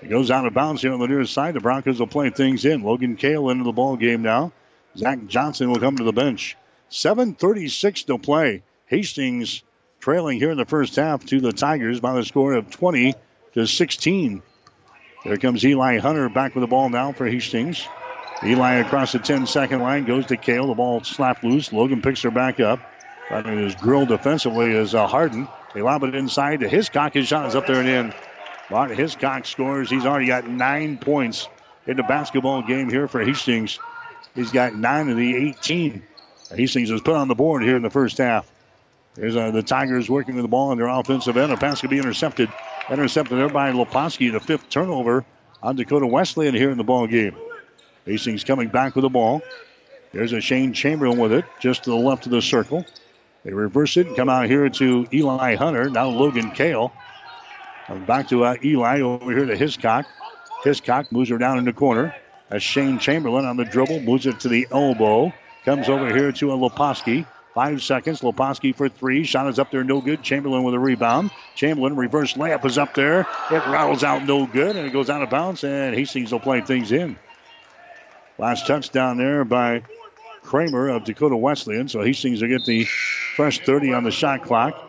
It 0.03 0.09
goes 0.09 0.33
out 0.33 0.45
of 0.45 0.55
bounds 0.55 0.83
here 0.83 0.93
on 0.93 0.99
the 0.99 1.07
near 1.07 1.25
side. 1.25 1.55
The 1.55 1.61
Broncos 1.61 2.01
will 2.01 2.09
play 2.09 2.31
things 2.31 2.65
in. 2.65 2.83
Logan 2.83 3.15
Kale 3.15 3.49
into 3.49 3.63
the 3.63 3.71
ball 3.71 3.97
game 3.97 4.23
now. 4.23 4.51
Zach 4.97 5.25
Johnson 5.29 5.71
will 5.71 5.79
come 5.79 5.99
to 5.99 6.05
the 6.05 6.13
bench. 6.13 6.57
7.36 6.91 8.07
to 8.07 8.19
play. 8.19 8.65
Hastings 8.87 9.63
trailing 10.01 10.41
here 10.41 10.51
in 10.51 10.59
the 10.59 10.65
first 10.65 10.97
half 10.97 11.25
to 11.27 11.41
the 11.41 11.53
Tigers 11.53 12.01
by 12.01 12.15
the 12.15 12.25
score 12.25 12.55
of 12.55 12.71
20 12.71 13.15
to 13.55 13.67
16. 13.67 14.43
There 15.25 15.37
comes 15.37 15.65
Eli 15.65 15.99
Hunter 15.99 16.29
back 16.29 16.55
with 16.55 16.63
the 16.63 16.69
ball 16.69 16.89
now 16.89 17.13
for 17.13 17.27
Hastings. 17.27 17.87
Eli 18.45 18.75
across 18.75 19.13
the 19.13 19.19
10 19.19 19.47
second 19.47 19.81
line 19.81 20.05
goes 20.05 20.27
to 20.27 20.37
Kale. 20.37 20.69
The 20.69 20.75
ball 20.75 21.03
slapped 21.03 21.43
loose. 21.43 21.73
Logan 21.73 22.03
picks 22.03 22.23
her 22.23 22.31
back 22.31 22.61
up. 22.61 22.81
Right 23.31 23.45
in 23.45 23.59
his 23.59 23.75
grill 23.75 24.07
defensively 24.07 24.71
is 24.73 24.95
uh, 24.95 25.07
Harden. 25.07 25.49
They 25.75 25.83
lob 25.83 26.03
it 26.05 26.15
inside 26.15 26.61
to 26.61 26.69
Hiscock. 26.69 27.15
His 27.15 27.27
shot 27.29 27.47
is 27.47 27.55
up 27.55 27.67
there 27.67 27.81
and 27.81 27.89
in. 27.89 28.15
Bart 28.71 28.91
Hiscock 28.91 29.45
scores. 29.45 29.91
He's 29.91 30.07
already 30.07 30.27
got 30.27 30.47
nine 30.47 30.99
points 30.99 31.49
in 31.87 31.97
the 31.97 32.03
basketball 32.03 32.63
game 32.63 32.89
here 32.89 33.09
for 33.09 33.23
Hastings. 33.23 33.79
He's 34.35 34.53
got 34.53 34.75
nine 34.75 35.09
of 35.09 35.17
the 35.17 35.35
18. 35.49 36.03
Hastings 36.55 36.91
has 36.91 37.01
put 37.01 37.17
on 37.17 37.29
the 37.29 37.35
board 37.35 37.63
here 37.63 37.77
in 37.77 37.83
the 37.83 37.91
first 37.91 38.19
half. 38.19 38.51
There's 39.15 39.37
uh, 39.37 39.51
the 39.51 39.63
Tigers 39.63 40.09
working 40.09 40.37
with 40.37 40.45
the 40.45 40.49
ball 40.49 40.71
on 40.71 40.79
their 40.79 40.87
offensive 40.87 41.37
end. 41.37 41.51
A 41.51 41.57
pass 41.57 41.81
could 41.81 41.91
be 41.91 41.99
intercepted. 41.99 42.51
Intercepted 42.91 43.37
there 43.37 43.51
by 43.51 43.71
Loposki, 43.73 44.33
the 44.33 44.41
fifth 44.41 44.71
turnover 44.71 45.25
on 45.63 45.77
Dakota 45.77 46.07
Wesleyan 46.07 46.55
here 46.55 46.71
in 46.71 46.79
the 46.79 46.85
ball 46.85 47.07
game. 47.07 47.37
Hastings 48.07 48.45
coming 48.45 48.69
back 48.69 48.95
with 48.95 49.03
the 49.03 49.11
ball. 49.11 49.43
There's 50.13 50.33
a 50.33 50.41
Shane 50.41 50.73
Chamberlain 50.73 51.19
with 51.19 51.33
it, 51.33 51.45
just 51.61 51.85
to 51.85 51.91
the 51.91 51.97
left 51.97 52.25
of 52.25 52.33
the 52.33 52.41
circle. 52.41 52.87
They 53.45 53.53
reverse 53.53 53.99
it 53.99 54.07
and 54.07 54.17
come 54.17 54.31
out 54.31 54.47
here 54.47 54.69
to 54.71 55.07
Eli 55.13 55.57
Hunter. 55.57 55.91
Now 55.91 56.09
Logan 56.09 56.51
Kale. 56.53 56.93
And 57.89 58.07
Back 58.07 58.29
to 58.29 58.45
uh, 58.45 58.57
Eli 58.65 59.03
over 59.03 59.31
here 59.33 59.45
to 59.45 59.57
Hiscock. 59.57 60.07
Hiscock 60.65 61.13
moves 61.13 61.29
her 61.29 61.39
down 61.39 61.59
in 61.59 61.65
the 61.65 61.75
corner. 61.75 62.15
As 62.51 62.63
Shane 62.63 62.99
Chamberlain 62.99 63.45
on 63.45 63.59
the 63.59 63.65
dribble 63.67 64.01
moves 64.01 64.25
it 64.25 64.41
to 64.41 64.49
the 64.49 64.67
elbow. 64.71 65.33
Comes 65.67 65.91
over 65.91 66.15
here 66.15 66.33
to 66.33 66.53
a 66.53 66.57
Loposki. 66.57 67.27
Five 67.59 67.83
seconds. 67.83 68.21
Loposki 68.21 68.73
for 68.73 68.89
three. 68.89 69.25
Shot 69.25 69.49
is 69.49 69.59
up 69.59 69.73
there, 69.73 69.83
no 69.83 70.01
good. 70.01 70.23
Chamberlain 70.23 70.63
with 70.63 70.77
a 70.77 70.79
rebound. 70.79 71.33
Chamberlain 71.57 71.97
reverse 71.97 72.35
layup 72.35 72.65
is 72.65 72.79
up 72.79 72.95
there. 72.95 73.23
It 73.51 73.67
rattles 73.67 74.05
out, 74.05 74.25
no 74.25 74.47
good, 74.47 74.77
and 74.77 74.87
it 74.87 74.93
goes 74.93 75.11
out 75.11 75.25
of 75.25 75.31
bounds. 75.31 75.65
And 75.65 75.93
Hastings 75.93 76.31
will 76.31 76.39
play 76.39 76.61
things 76.61 76.93
in. 76.93 77.19
Last 78.39 78.69
touchdown 78.69 79.17
there 79.17 79.45
by 79.45 79.83
Kramer 80.43 80.91
of 80.91 81.03
Dakota 81.03 81.37
Wesleyan. 81.37 81.89
So 81.89 82.01
Hastings 82.01 82.41
will 82.43 82.49
get 82.49 82.65
the 82.65 82.85
fresh 82.85 83.59
30 83.59 83.93
on 83.93 84.05
the 84.05 84.13
shot 84.13 84.45
clock. 84.45 84.81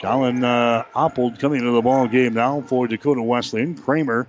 Colin 0.00 0.42
uh, 0.42 0.84
Oppold 0.94 1.38
coming 1.38 1.58
into 1.58 1.72
the 1.72 1.82
ball 1.82 2.08
game 2.08 2.32
now 2.32 2.62
for 2.62 2.88
Dakota 2.88 3.20
Wesleyan. 3.20 3.74
Kramer 3.74 4.26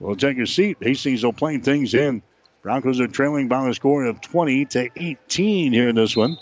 will 0.00 0.16
take 0.16 0.38
a 0.38 0.46
seat. 0.48 0.78
Hastings 0.80 1.22
will 1.22 1.32
play 1.32 1.58
things 1.58 1.94
in. 1.94 2.20
Broncos 2.62 2.98
are 2.98 3.06
trailing 3.06 3.46
by 3.46 3.64
the 3.68 3.74
score 3.74 4.06
of 4.06 4.20
20 4.20 4.64
to 4.64 4.88
18 4.96 5.72
here 5.72 5.88
in 5.88 5.94
this 5.94 6.16
one. 6.16 6.36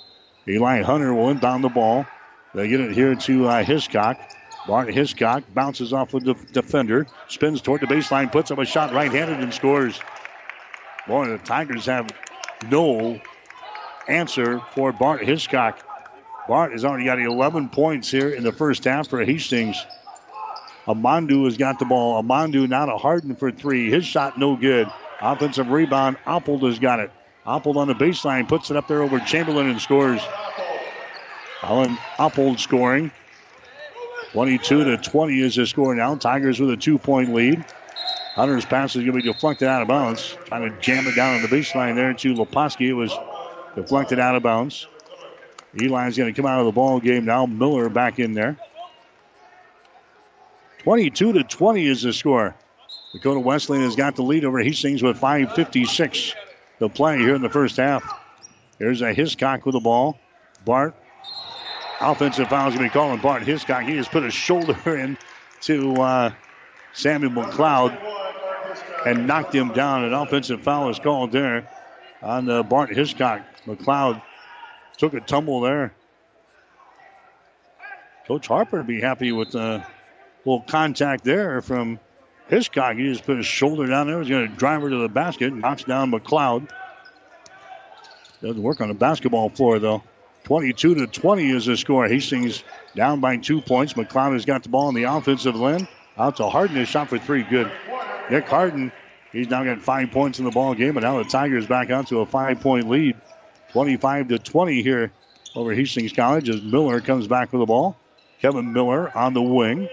Eli 0.48 0.82
Hunter 0.82 1.12
will 1.12 1.30
inbound 1.30 1.62
the 1.62 1.68
ball. 1.68 2.06
They 2.54 2.68
get 2.68 2.80
it 2.80 2.92
here 2.92 3.14
to 3.14 3.48
uh, 3.48 3.62
Hiscock. 3.62 4.18
Bart 4.66 4.92
Hiscock 4.92 5.44
bounces 5.54 5.92
off 5.92 6.14
of 6.14 6.24
the 6.24 6.34
defender, 6.52 7.06
spins 7.28 7.62
toward 7.62 7.80
the 7.80 7.86
baseline, 7.86 8.30
puts 8.30 8.50
up 8.50 8.58
a 8.58 8.64
shot 8.64 8.92
right 8.92 9.10
handed 9.10 9.40
and 9.40 9.52
scores. 9.52 10.00
Boy, 11.06 11.28
the 11.28 11.38
Tigers 11.38 11.86
have 11.86 12.10
no 12.70 13.20
answer 14.08 14.60
for 14.74 14.92
Bart 14.92 15.24
Hiscock. 15.24 15.82
Bart 16.48 16.72
has 16.72 16.84
already 16.84 17.04
got 17.04 17.20
11 17.20 17.68
points 17.68 18.10
here 18.10 18.30
in 18.30 18.42
the 18.42 18.52
first 18.52 18.84
half 18.84 19.08
for 19.08 19.24
Hastings. 19.24 19.84
Amandu 20.86 21.44
has 21.44 21.58
got 21.58 21.78
the 21.78 21.84
ball. 21.84 22.22
Amandu 22.22 22.66
now 22.66 22.86
to 22.86 22.96
Harden 22.96 23.36
for 23.36 23.52
three. 23.52 23.90
His 23.90 24.06
shot 24.06 24.38
no 24.38 24.56
good. 24.56 24.88
Offensive 25.20 25.68
rebound. 25.68 26.16
Oppold 26.26 26.66
has 26.66 26.78
got 26.78 27.00
it. 27.00 27.10
Oppold 27.48 27.76
on 27.76 27.88
the 27.88 27.94
baseline 27.94 28.46
puts 28.46 28.70
it 28.70 28.76
up 28.76 28.88
there 28.88 29.02
over 29.02 29.18
Chamberlain 29.20 29.70
and 29.70 29.80
scores. 29.80 30.20
Alan 31.62 31.96
Oppold 32.18 32.58
scoring. 32.58 33.10
22 34.32 34.84
to 34.84 34.98
20 34.98 35.40
is 35.40 35.56
the 35.56 35.66
score 35.66 35.94
now. 35.94 36.14
Tigers 36.14 36.60
with 36.60 36.70
a 36.70 36.76
two 36.76 36.98
point 36.98 37.32
lead. 37.32 37.64
Hunter's 38.34 38.66
pass 38.66 38.94
is 38.94 39.02
going 39.02 39.16
to 39.16 39.22
be 39.22 39.22
deflected 39.22 39.66
out 39.66 39.80
of 39.80 39.88
bounds. 39.88 40.36
Trying 40.44 40.70
to 40.70 40.80
jam 40.80 41.06
it 41.06 41.16
down 41.16 41.36
on 41.36 41.42
the 41.42 41.48
baseline 41.48 41.94
there 41.94 42.12
to 42.12 42.34
Leposki. 42.34 42.88
It 42.88 42.92
was 42.92 43.16
deflected 43.74 44.18
out 44.18 44.36
of 44.36 44.42
bounds. 44.42 44.86
Eli's 45.72 46.18
going 46.18 46.32
to 46.32 46.38
come 46.38 46.48
out 46.48 46.60
of 46.60 46.66
the 46.66 46.72
ball 46.72 47.00
game 47.00 47.24
now. 47.24 47.46
Miller 47.46 47.88
back 47.88 48.18
in 48.18 48.34
there. 48.34 48.58
22 50.80 51.32
to 51.32 51.44
20 51.44 51.86
is 51.86 52.02
the 52.02 52.12
score. 52.12 52.54
Dakota 53.14 53.40
Wesleyan 53.40 53.84
has 53.84 53.96
got 53.96 54.16
the 54.16 54.22
lead 54.22 54.44
over 54.44 54.58
Hastings 54.58 55.02
with 55.02 55.18
5.56 55.18 56.34
to 56.78 56.88
play 56.88 57.18
here 57.18 57.34
in 57.34 57.42
the 57.42 57.50
first 57.50 57.76
half. 57.76 58.02
Here's 58.78 59.02
a 59.02 59.12
Hiscock 59.12 59.66
with 59.66 59.74
the 59.74 59.80
ball. 59.80 60.18
Bart. 60.64 60.94
Offensive 62.00 62.48
foul 62.48 62.68
is 62.68 62.74
going 62.74 62.88
to 62.88 62.92
be 62.92 62.98
calling 62.98 63.20
Bart 63.20 63.42
Hiscock. 63.42 63.82
He 63.82 63.94
just 63.94 64.10
put 64.12 64.22
his 64.22 64.34
shoulder 64.34 64.76
in 64.96 65.18
to 65.62 65.94
uh, 66.00 66.32
Samuel 66.92 67.32
McLeod 67.32 67.98
and 69.04 69.26
knocked 69.26 69.54
him 69.54 69.72
down. 69.72 70.04
An 70.04 70.12
offensive 70.12 70.62
foul 70.62 70.90
is 70.90 70.98
called 70.98 71.32
there 71.32 71.68
on 72.22 72.48
uh, 72.48 72.62
Bart 72.62 72.94
Hiscock. 72.94 73.42
McLeod 73.66 74.22
took 74.96 75.14
a 75.14 75.20
tumble 75.20 75.60
there. 75.60 75.92
Coach 78.26 78.46
Harper 78.46 78.78
would 78.78 78.86
be 78.86 79.00
happy 79.00 79.32
with 79.32 79.54
a 79.54 79.86
little 80.44 80.60
contact 80.60 81.24
there 81.24 81.62
from 81.62 81.98
Hiscock. 82.48 82.96
He 82.96 83.10
just 83.12 83.24
put 83.24 83.36
his 83.36 83.46
shoulder 83.46 83.86
down 83.86 84.06
there. 84.06 84.20
He's 84.20 84.28
going 84.28 84.48
to 84.48 84.56
drive 84.56 84.82
her 84.82 84.90
to 84.90 84.96
the 84.98 85.08
basket. 85.08 85.52
Knocks 85.52 85.84
down 85.84 86.10
McLeod. 86.10 86.68
Doesn't 88.42 88.62
work 88.62 88.80
on 88.80 88.88
the 88.88 88.94
basketball 88.94 89.50
floor, 89.50 89.78
though. 89.78 90.02
22 90.44 90.94
to 90.94 91.06
20 91.06 91.50
is 91.50 91.66
the 91.66 91.76
score. 91.76 92.06
Hastings 92.06 92.64
down 92.94 93.20
by 93.20 93.36
two 93.36 93.60
points. 93.60 93.94
McLeod 93.94 94.32
has 94.32 94.44
got 94.44 94.62
the 94.62 94.68
ball 94.68 94.88
in 94.88 94.94
the 94.94 95.04
offensive 95.04 95.54
end. 95.56 95.88
Out 96.16 96.36
to 96.36 96.48
Harden. 96.48 96.76
His 96.76 96.88
shot 96.88 97.08
for 97.08 97.18
three. 97.18 97.42
Good. 97.42 97.70
Nick 98.30 98.46
Harden, 98.48 98.92
he's 99.32 99.48
now 99.48 99.64
got 99.64 99.80
five 99.80 100.10
points 100.10 100.38
in 100.38 100.44
the 100.44 100.50
ball 100.50 100.74
game, 100.74 100.96
and 100.96 101.04
now 101.04 101.22
the 101.22 101.28
Tigers 101.28 101.66
back 101.66 101.90
out 101.90 102.08
to 102.08 102.20
a 102.20 102.26
five 102.26 102.60
point 102.60 102.88
lead. 102.88 103.16
25 103.72 104.28
to 104.28 104.38
20 104.38 104.82
here 104.82 105.12
over 105.54 105.74
Hastings 105.74 106.12
College 106.12 106.48
as 106.48 106.62
Miller 106.62 107.00
comes 107.00 107.26
back 107.26 107.52
with 107.52 107.60
the 107.60 107.66
ball. 107.66 107.96
Kevin 108.40 108.72
Miller 108.72 109.14
on 109.16 109.34
the 109.34 109.42
wing. 109.42 109.88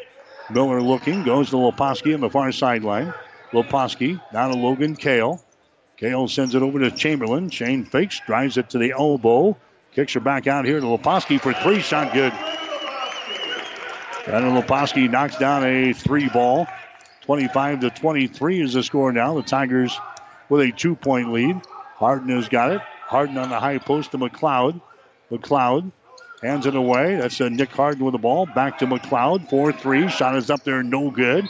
Miller 0.49 0.81
looking, 0.81 1.23
goes 1.23 1.49
to 1.49 1.55
Loposki 1.55 2.13
on 2.13 2.21
the 2.21 2.29
far 2.29 2.51
sideline. 2.51 3.13
Loposki 3.51 4.21
down 4.31 4.51
to 4.51 4.57
Logan 4.57 4.95
Kale. 4.95 5.41
Kale 5.97 6.27
sends 6.27 6.55
it 6.55 6.61
over 6.61 6.79
to 6.79 6.91
Chamberlain. 6.91 7.49
Shane 7.49 7.85
fakes, 7.85 8.19
drives 8.25 8.57
it 8.57 8.69
to 8.71 8.77
the 8.77 8.91
elbow. 8.91 9.57
Kicks 9.93 10.13
her 10.13 10.19
back 10.19 10.45
out 10.45 10.65
here 10.65 10.79
to 10.79 10.85
Loposki 10.85 11.39
for 11.39 11.53
three. 11.53 11.79
Shot 11.79 12.13
good. 12.13 12.33
And 14.27 14.57
Loposki 14.57 15.09
knocks 15.09 15.37
down 15.37 15.63
a 15.63 15.93
three 15.93 16.27
ball. 16.29 16.67
25 17.21 17.79
to 17.81 17.89
23 17.89 18.61
is 18.61 18.73
the 18.73 18.83
score 18.83 19.11
now. 19.11 19.35
The 19.35 19.43
Tigers 19.43 19.97
with 20.49 20.61
a 20.61 20.71
two 20.71 20.95
point 20.95 21.31
lead. 21.31 21.61
Harden 21.95 22.29
has 22.29 22.49
got 22.49 22.71
it. 22.71 22.81
Harden 22.81 23.37
on 23.37 23.49
the 23.49 23.59
high 23.59 23.77
post 23.77 24.11
to 24.11 24.17
McLeod. 24.17 24.81
McLeod 25.31 25.91
hands 26.41 26.65
it 26.65 26.75
away. 26.75 27.15
That's 27.15 27.39
a 27.39 27.49
Nick 27.49 27.71
Harden 27.71 28.03
with 28.03 28.13
the 28.13 28.19
ball. 28.19 28.45
Back 28.45 28.79
to 28.79 28.87
McLeod. 28.87 29.49
4 29.49 29.71
3. 29.71 30.09
Shot 30.09 30.35
is 30.35 30.49
up 30.49 30.63
there, 30.63 30.83
no 30.83 31.09
good. 31.09 31.49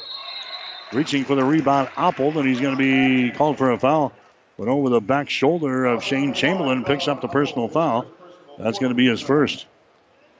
Reaching 0.93 1.25
for 1.25 1.36
the 1.36 1.43
rebound, 1.43 1.89
Oppold, 1.89 2.36
and 2.36 2.47
he's 2.47 2.61
going 2.61 2.77
to 2.77 2.77
be 2.77 3.31
called 3.31 3.57
for 3.57 3.71
a 3.71 3.79
foul. 3.79 4.13
But 4.57 4.67
over 4.67 4.89
the 4.89 5.01
back 5.01 5.29
shoulder 5.29 5.86
of 5.86 6.03
Shane 6.03 6.33
Chamberlain, 6.33 6.86
picks 6.86 7.07
up 7.07 7.21
the 7.21 7.27
personal 7.27 7.67
foul. 7.67 8.05
That's 8.57 8.79
going 8.79 8.91
to 8.91 8.95
be 8.95 9.07
his 9.07 9.19
first. 9.21 9.65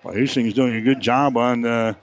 Well, 0.04 0.14
Hastings 0.14 0.54
doing 0.54 0.76
a 0.76 0.82
good 0.82 1.02
job 1.02 1.36
on 1.36 1.66
uh, 1.66 1.96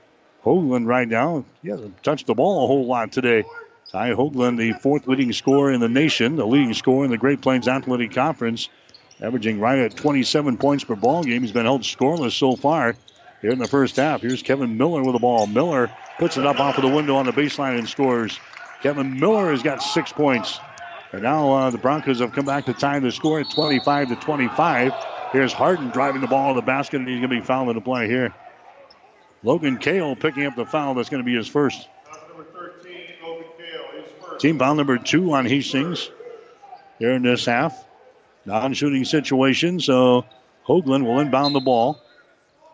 Hoagland 0.45 0.87
right 0.87 1.09
now. 1.09 1.45
He 1.63 1.71
hasn't 1.71 2.03
touched 2.03 2.27
the 2.27 2.35
ball 2.35 2.65
a 2.65 2.67
whole 2.67 2.87
lot 2.87 3.13
today. 3.13 3.45
Ty 3.91 4.11
Hoagland, 4.11 4.59
the 4.59 4.73
fourth 4.73 5.07
leading 5.07 5.33
scorer 5.33 5.73
in 5.73 5.81
the 5.81 5.89
nation, 5.89 6.37
the 6.37 6.47
leading 6.47 6.75
scorer 6.75 7.05
in 7.05 7.11
the 7.11 7.19
Great 7.19 7.41
Plains 7.41 7.69
Athletic 7.69 8.13
Conference, 8.13 8.69
averaging 9.23 9.61
right 9.61 9.79
at 9.79 9.97
27 9.97 10.59
points 10.59 10.85
per 10.85 10.97
ball 10.97 11.23
game. 11.23 11.43
He's 11.43 11.53
been 11.53 11.65
held 11.65 11.83
scoreless 11.83 12.33
so 12.33 12.57
far 12.57 12.97
here 13.41 13.51
in 13.51 13.59
the 13.59 13.69
first 13.69 13.97
half. 13.97 14.21
Here's 14.21 14.43
Kevin 14.43 14.77
Miller 14.77 15.03
with 15.03 15.15
the 15.15 15.21
ball. 15.21 15.47
Miller 15.47 15.91
puts 16.19 16.37
it 16.37 16.45
up 16.45 16.59
off 16.59 16.77
of 16.77 16.83
the 16.83 16.95
window 16.95 17.17
on 17.17 17.27
the 17.27 17.33
baseline 17.33 17.79
and 17.79 17.89
scores. 17.89 18.39
Kevin 18.83 19.19
Miller 19.19 19.51
has 19.51 19.63
got 19.63 19.83
six 19.83 20.13
points. 20.13 20.59
And 21.13 21.23
now 21.23 21.53
uh, 21.53 21.71
the 21.71 21.79
Broncos 21.79 22.21
have 22.21 22.33
come 22.33 22.47
back 22.47 22.67
to 22.67 22.73
tie 22.73 22.99
the 22.99 23.13
score 23.13 23.41
at 23.41 23.51
25 23.51 24.09
to 24.09 24.17
25. 24.17 24.93
Here's 25.33 25.53
Harden 25.53 25.91
driving 25.91 26.21
the 26.21 26.27
ball 26.27 26.55
to 26.55 26.61
the 26.61 26.67
basket, 26.67 26.97
and 26.97 27.09
he's 27.09 27.19
going 27.19 27.31
to 27.31 27.37
be 27.37 27.41
fouled 27.41 27.69
in 27.69 27.75
the 27.75 27.81
play 27.81 28.09
here. 28.09 28.35
Logan 29.43 29.79
Kale 29.79 30.17
picking 30.17 30.47
up 30.47 30.57
the 30.57 30.67
foul. 30.67 30.95
That's 30.95 31.09
going 31.09 31.23
to 31.23 31.27
be 31.27 31.35
his 31.37 31.49
first. 31.49 31.89
Team 34.39 34.59
foul 34.59 34.75
number 34.75 34.99
two 34.99 35.33
on 35.33 35.47
Hastings 35.47 36.11
here 36.99 37.13
in 37.13 37.23
this 37.23 37.45
half. 37.45 37.85
Non 38.45 38.73
shooting 38.75 39.05
situation, 39.05 39.79
so 39.81 40.25
Hoagland 40.67 41.05
will 41.05 41.21
inbound 41.21 41.55
the 41.55 41.61
ball. 41.61 42.01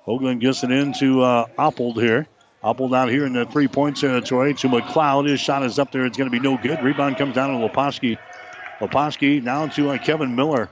Hoagland 0.07 0.41
gets 0.41 0.65
it 0.65 0.71
into 0.71 1.23
uh, 1.23 1.47
Oppold 1.59 2.01
here. 2.01 2.27
Oppold 2.65 2.97
out 2.97 3.11
here 3.11 3.27
in 3.27 3.35
the 3.35 3.45
three 3.45 3.69
point 3.69 3.99
territory 3.99 4.55
to 4.55 4.69
McLeod. 4.69 5.29
His 5.29 5.41
shot 5.41 5.63
is 5.63 5.79
up 5.79 5.93
there. 5.93 6.07
It's 6.07 6.17
going 6.17 6.31
to 6.31 6.37
be 6.37 6.41
no 6.41 6.57
good. 6.57 6.83
Rebound 6.83 7.19
comes 7.19 7.35
down 7.35 7.51
to 7.51 7.69
Leposki. 7.69 8.19
Leposki 8.81 9.45
down 9.45 9.71
to 9.71 9.91
uh, 9.91 9.99
Kevin 9.99 10.35
Miller. 10.35 10.69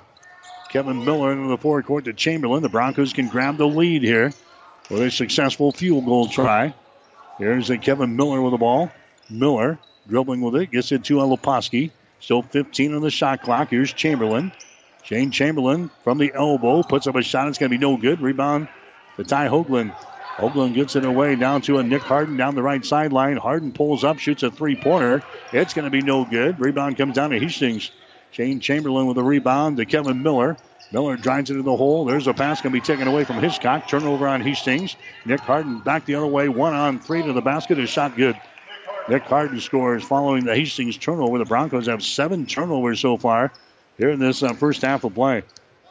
Kevin 0.70 1.04
Miller 1.04 1.32
into 1.32 1.48
the 1.48 1.58
forecourt 1.58 2.06
to 2.06 2.12
Chamberlain. 2.12 2.62
The 2.62 2.68
Broncos 2.68 3.12
can 3.12 3.28
grab 3.28 3.56
the 3.56 3.68
lead 3.68 4.02
here 4.02 4.32
with 4.90 5.02
a 5.02 5.10
successful 5.10 5.72
field 5.72 6.06
goal 6.06 6.28
try. 6.28 6.74
Here's 7.38 7.70
a 7.70 7.78
Kevin 7.78 8.16
Miller 8.16 8.40
with 8.40 8.52
the 8.52 8.58
ball. 8.58 8.90
Miller 9.28 9.78
dribbling 10.08 10.40
with 10.40 10.56
it, 10.56 10.70
gets 10.70 10.90
it 10.92 11.04
to 11.04 11.16
Leposki. 11.16 11.90
Still 12.20 12.42
15 12.42 12.94
on 12.94 13.02
the 13.02 13.10
shot 13.10 13.42
clock. 13.42 13.68
Here's 13.68 13.92
Chamberlain. 13.92 14.52
Shane 15.06 15.30
Chamberlain 15.30 15.88
from 16.02 16.18
the 16.18 16.32
elbow 16.34 16.82
puts 16.82 17.06
up 17.06 17.14
a 17.14 17.22
shot. 17.22 17.46
It's 17.46 17.58
going 17.58 17.70
to 17.70 17.78
be 17.78 17.80
no 17.80 17.96
good. 17.96 18.20
Rebound 18.20 18.66
to 19.16 19.22
Ty 19.22 19.46
Hoagland. 19.46 19.94
Hoagland 20.36 20.74
gets 20.74 20.96
it 20.96 21.04
away 21.04 21.36
down 21.36 21.62
to 21.62 21.78
a 21.78 21.84
Nick 21.84 22.02
Harden 22.02 22.36
down 22.36 22.56
the 22.56 22.62
right 22.62 22.84
sideline. 22.84 23.36
Harden 23.36 23.70
pulls 23.70 24.02
up, 24.02 24.18
shoots 24.18 24.42
a 24.42 24.50
three 24.50 24.74
pointer. 24.74 25.22
It's 25.52 25.74
going 25.74 25.84
to 25.84 25.92
be 25.92 26.02
no 26.02 26.24
good. 26.24 26.58
Rebound 26.58 26.96
comes 26.96 27.14
down 27.14 27.30
to 27.30 27.38
Hastings. 27.38 27.92
Shane 28.32 28.58
Chamberlain 28.58 29.06
with 29.06 29.16
a 29.16 29.22
rebound 29.22 29.76
to 29.76 29.86
Kevin 29.86 30.24
Miller. 30.24 30.56
Miller 30.90 31.16
drives 31.16 31.50
it 31.50 31.54
into 31.54 31.62
the 31.62 31.76
hole. 31.76 32.04
There's 32.04 32.26
a 32.26 32.34
pass 32.34 32.60
going 32.60 32.72
to 32.72 32.80
be 32.80 32.84
taken 32.84 33.06
away 33.06 33.22
from 33.22 33.36
Hiscock. 33.36 33.86
Turnover 33.86 34.26
on 34.26 34.40
Hastings. 34.40 34.96
Nick 35.24 35.38
Harden 35.38 35.78
back 35.78 36.04
the 36.04 36.16
other 36.16 36.26
way. 36.26 36.48
One 36.48 36.74
on 36.74 36.98
three 36.98 37.22
to 37.22 37.32
the 37.32 37.40
basket. 37.40 37.78
His 37.78 37.90
shot 37.90 38.16
good. 38.16 38.36
Nick 39.08 39.22
Harden 39.22 39.60
scores 39.60 40.02
following 40.02 40.44
the 40.44 40.56
Hastings 40.56 40.96
turnover. 40.96 41.38
The 41.38 41.44
Broncos 41.44 41.86
have 41.86 42.02
seven 42.02 42.44
turnovers 42.44 42.98
so 42.98 43.16
far 43.16 43.52
here 43.98 44.10
in 44.10 44.18
this 44.18 44.42
uh, 44.42 44.52
first 44.52 44.82
half 44.82 45.04
of 45.04 45.14
play. 45.14 45.42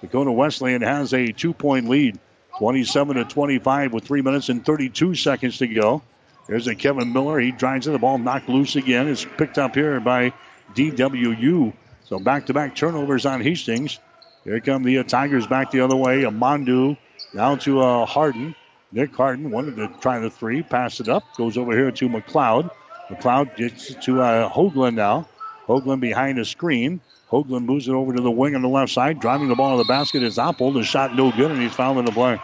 Dakota 0.02 0.32
Wesleyan 0.32 0.82
has 0.82 1.14
a 1.14 1.32
two 1.32 1.54
point 1.54 1.90
lead, 1.90 2.20
27 2.60 3.18
to 3.18 3.26
25, 3.26 3.94
with 3.94 4.06
three 4.06 4.22
minutes 4.22 4.50
and 4.50 4.66
32 4.66 5.16
seconds 5.16 5.58
to 5.60 5.68
go. 5.68 6.02
There's 6.48 6.68
a 6.68 6.76
Kevin 6.76 7.12
Miller. 7.12 7.40
He 7.40 7.52
drives 7.52 7.88
it. 7.88 7.92
The 7.92 8.00
ball 8.00 8.18
knocked 8.18 8.50
loose 8.50 8.76
again. 8.76 9.08
It's 9.08 9.26
picked 9.26 9.58
up 9.58 9.74
here 9.74 10.00
by 10.00 10.34
DWU. 10.76 11.74
So 12.06 12.20
back 12.20 12.46
to 12.48 12.54
back 12.54 12.76
turnovers 12.76 13.26
on 13.26 13.42
Hastings. 13.42 14.00
Here 14.44 14.60
come 14.60 14.84
the 14.84 15.00
uh, 15.00 15.04
Tigers 15.04 15.48
back 15.48 15.72
the 15.72 15.82
other 15.82 15.96
way. 15.96 16.22
Amandu 16.22 16.98
down 17.34 17.58
to 17.60 17.82
uh, 17.82 18.06
Harden. 18.06 18.56
Nick 18.92 19.16
Harden 19.16 19.50
wanted 19.50 19.76
to 19.78 19.88
try 20.00 20.20
the 20.20 20.30
three, 20.30 20.62
pass 20.62 21.00
it 21.00 21.10
up, 21.10 21.24
goes 21.36 21.58
over 21.58 21.76
here 21.76 21.92
to 21.92 22.08
McLeod. 22.08 22.70
McLeod 23.10 23.56
gets 23.58 23.94
to 24.06 24.22
uh, 24.22 24.50
Hoagland 24.50 24.94
now. 24.94 25.28
Hoagland 25.68 26.00
behind 26.00 26.38
the 26.38 26.46
screen. 26.46 27.02
Hoagland 27.32 27.66
moves 27.66 27.88
it 27.88 27.94
over 27.94 28.14
to 28.14 28.22
the 28.22 28.32
wing 28.32 28.56
on 28.56 28.62
the 28.62 28.70
left 28.70 28.92
side. 28.92 29.20
Driving 29.20 29.48
the 29.48 29.56
ball 29.56 29.78
to 29.78 29.84
the 29.84 29.88
basket 29.88 30.24
is 30.24 30.38
Oppold. 30.38 30.76
The 30.76 30.84
shot 30.84 31.16
no 31.16 31.32
good, 31.32 31.52
and 31.52 31.62
he's 31.62 31.74
fouled 31.74 31.98
in 31.98 32.06
the 32.06 32.12
play. 32.12 32.40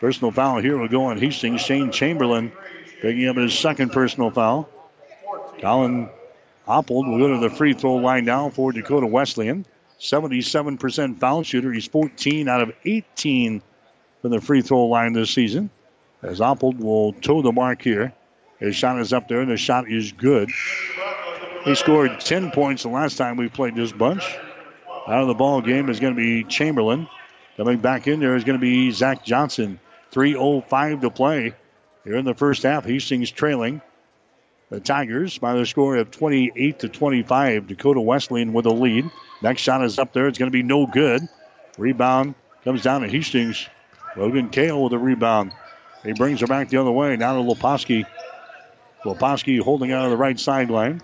Personal 0.00 0.32
foul 0.32 0.58
here 0.60 0.78
will 0.78 0.88
go 0.88 1.04
on 1.04 1.18
Hastings. 1.18 1.60
Shane 1.60 1.92
Chamberlain 1.92 2.52
picking 3.00 3.28
up 3.28 3.36
his 3.36 3.56
second 3.56 3.92
personal 3.92 4.30
foul. 4.30 4.68
Colin 5.60 6.08
Oppold 6.66 7.08
will 7.08 7.18
go 7.18 7.28
to 7.34 7.38
the 7.38 7.50
free 7.54 7.74
throw 7.74 7.96
line 7.96 8.24
now 8.24 8.48
for 8.50 8.72
Dakota 8.72 9.06
Wesleyan. 9.06 9.66
77% 10.00 11.18
foul 11.20 11.42
shooter. 11.44 11.72
He's 11.72 11.86
14 11.86 12.48
out 12.48 12.62
of 12.62 12.72
18 12.84 13.62
from 14.20 14.30
the 14.30 14.40
free 14.40 14.62
throw 14.62 14.86
line 14.86 15.12
this 15.12 15.30
season. 15.30 15.70
As 16.22 16.40
Oppold 16.40 16.78
will 16.78 17.12
toe 17.12 17.42
the 17.42 17.52
mark 17.52 17.82
here. 17.82 18.12
His 18.58 18.76
shot 18.76 18.98
is 19.00 19.12
up 19.12 19.28
there, 19.28 19.40
and 19.40 19.50
the 19.50 19.56
shot 19.56 19.90
is 19.90 20.12
good. 20.12 20.48
He 21.64 21.76
scored 21.76 22.18
10 22.18 22.50
points 22.50 22.82
the 22.82 22.88
last 22.88 23.16
time 23.16 23.36
we 23.36 23.48
played 23.48 23.76
this 23.76 23.92
bunch. 23.92 24.24
Out 25.06 25.22
of 25.22 25.28
the 25.28 25.34
ball 25.34 25.60
game 25.60 25.88
is 25.88 26.00
going 26.00 26.14
to 26.14 26.20
be 26.20 26.42
Chamberlain. 26.44 27.08
Coming 27.56 27.78
back 27.78 28.08
in 28.08 28.18
there 28.18 28.34
is 28.34 28.42
going 28.44 28.58
to 28.58 28.60
be 28.60 28.90
Zach 28.90 29.24
Johnson. 29.24 29.78
3.05 30.12 31.02
to 31.02 31.10
play 31.10 31.54
here 32.04 32.16
in 32.16 32.24
the 32.24 32.34
first 32.34 32.64
half. 32.64 32.84
Hastings 32.84 33.30
trailing 33.30 33.80
the 34.70 34.80
Tigers 34.80 35.38
by 35.38 35.54
the 35.54 35.66
score 35.66 35.96
of 35.96 36.10
28 36.10 36.80
to 36.80 36.88
25. 36.88 37.68
Dakota 37.68 38.00
Wesleyan 38.00 38.52
with 38.52 38.66
a 38.66 38.72
lead. 38.72 39.10
Next 39.40 39.62
shot 39.62 39.84
is 39.84 39.98
up 39.98 40.12
there. 40.12 40.26
It's 40.26 40.38
going 40.38 40.50
to 40.50 40.56
be 40.56 40.62
no 40.62 40.86
good. 40.86 41.22
Rebound 41.78 42.34
comes 42.64 42.82
down 42.82 43.02
to 43.02 43.08
Hastings. 43.08 43.68
Logan 44.16 44.48
Kale 44.48 44.82
with 44.82 44.94
a 44.94 44.98
rebound. 44.98 45.52
He 46.02 46.12
brings 46.12 46.40
her 46.40 46.46
back 46.46 46.70
the 46.70 46.78
other 46.78 46.90
way. 46.90 47.16
Now 47.16 47.34
to 47.34 47.42
Leposki. 47.42 48.04
Leposki 49.04 49.60
holding 49.60 49.92
out 49.92 50.06
of 50.06 50.10
the 50.10 50.16
right 50.16 50.38
sideline. 50.38 51.02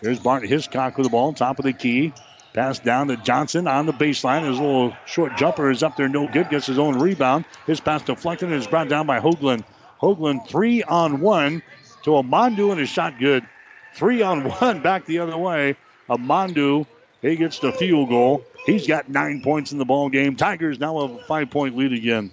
There's 0.00 0.20
Bart 0.20 0.46
Hiscock 0.46 0.96
with 0.96 1.04
the 1.04 1.10
ball, 1.10 1.32
top 1.32 1.58
of 1.58 1.64
the 1.64 1.72
key. 1.72 2.12
Pass 2.52 2.78
down 2.78 3.08
to 3.08 3.16
Johnson 3.16 3.66
on 3.66 3.86
the 3.86 3.92
baseline. 3.92 4.46
His 4.46 4.58
little 4.58 4.96
short 5.06 5.36
jumper 5.36 5.70
is 5.70 5.82
up 5.82 5.96
there, 5.96 6.08
no 6.08 6.28
good. 6.28 6.50
Gets 6.50 6.66
his 6.66 6.78
own 6.78 6.98
rebound. 6.98 7.44
His 7.66 7.80
pass 7.80 8.02
deflected 8.02 8.48
and 8.50 8.58
is 8.58 8.66
brought 8.66 8.88
down 8.88 9.06
by 9.06 9.20
Hoagland. 9.20 9.64
Hoagland 10.00 10.48
three 10.48 10.82
on 10.82 11.20
one 11.20 11.62
to 12.04 12.10
Amandu 12.10 12.70
and 12.70 12.80
his 12.80 12.88
shot 12.88 13.18
good. 13.18 13.44
Three 13.94 14.22
on 14.22 14.44
one 14.44 14.82
back 14.82 15.04
the 15.04 15.18
other 15.18 15.36
way. 15.36 15.76
Amandu, 16.08 16.86
he 17.20 17.36
gets 17.36 17.58
the 17.58 17.72
field 17.72 18.08
goal. 18.08 18.44
He's 18.66 18.86
got 18.86 19.08
nine 19.08 19.42
points 19.42 19.72
in 19.72 19.78
the 19.78 19.84
ball 19.84 20.08
game. 20.08 20.36
Tigers 20.36 20.78
now 20.78 21.06
have 21.06 21.16
a 21.16 21.24
five 21.24 21.50
point 21.50 21.76
lead 21.76 21.92
again. 21.92 22.30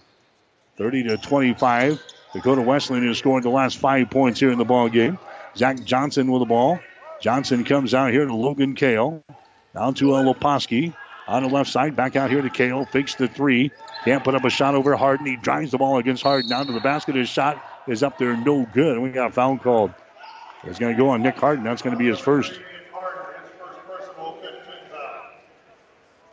30 0.78 1.04
to 1.04 1.18
25. 1.18 2.02
Dakota 2.34 2.62
Wesleyan 2.62 3.08
has 3.08 3.18
scored 3.18 3.44
the 3.44 3.50
last 3.50 3.78
five 3.78 4.10
points 4.10 4.40
here 4.40 4.52
in 4.52 4.58
the 4.58 4.66
ball 4.66 4.90
game. 4.90 5.18
Zach 5.56 5.84
Johnson 5.84 6.32
with 6.32 6.42
the 6.42 6.46
ball. 6.46 6.80
Johnson 7.20 7.64
comes 7.64 7.94
out 7.94 8.12
here 8.12 8.26
to 8.26 8.36
Logan 8.36 8.76
Kale. 8.76 9.24
Down 9.74 9.94
to 9.96 10.14
uh, 10.16 10.24
Leposki. 10.24 10.94
On 11.28 11.42
the 11.42 11.50
left 11.50 11.72
side, 11.72 11.96
back 11.96 12.16
out 12.16 12.30
here 12.30 12.42
to 12.42 12.50
Kale. 12.50 12.86
Fakes 12.86 13.16
the 13.16 13.28
three. 13.28 13.72
Can't 14.04 14.24
put 14.24 14.36
up 14.36 14.46
a 14.46 14.50
shot 14.50 14.76
over 14.76 14.96
Harden. 14.96 15.26
He 15.26 15.38
drives 15.38 15.72
the 15.72 15.78
ball 15.78 15.98
against 15.98 16.22
Harden 16.22 16.50
down 16.50 16.68
to 16.68 16.74
the 16.74 16.80
basket. 16.80 17.16
His 17.16 17.30
shot 17.30 17.64
is 17.88 18.04
up 18.04 18.20
there, 18.20 18.38
no 18.38 18.66
good. 18.72 19.00
We 19.00 19.10
got 19.10 19.30
a 19.30 19.34
foul 19.34 19.58
called. 19.58 19.92
It's 20.64 20.78
going 20.78 20.96
to 20.96 20.98
go 20.98 21.10
on 21.10 21.24
Nick 21.24 21.36
Harden. 21.38 21.64
That's 21.64 21.82
going 21.82 21.96
to 21.96 22.00
be 22.00 22.08
his 22.08 22.20
first. 22.20 22.60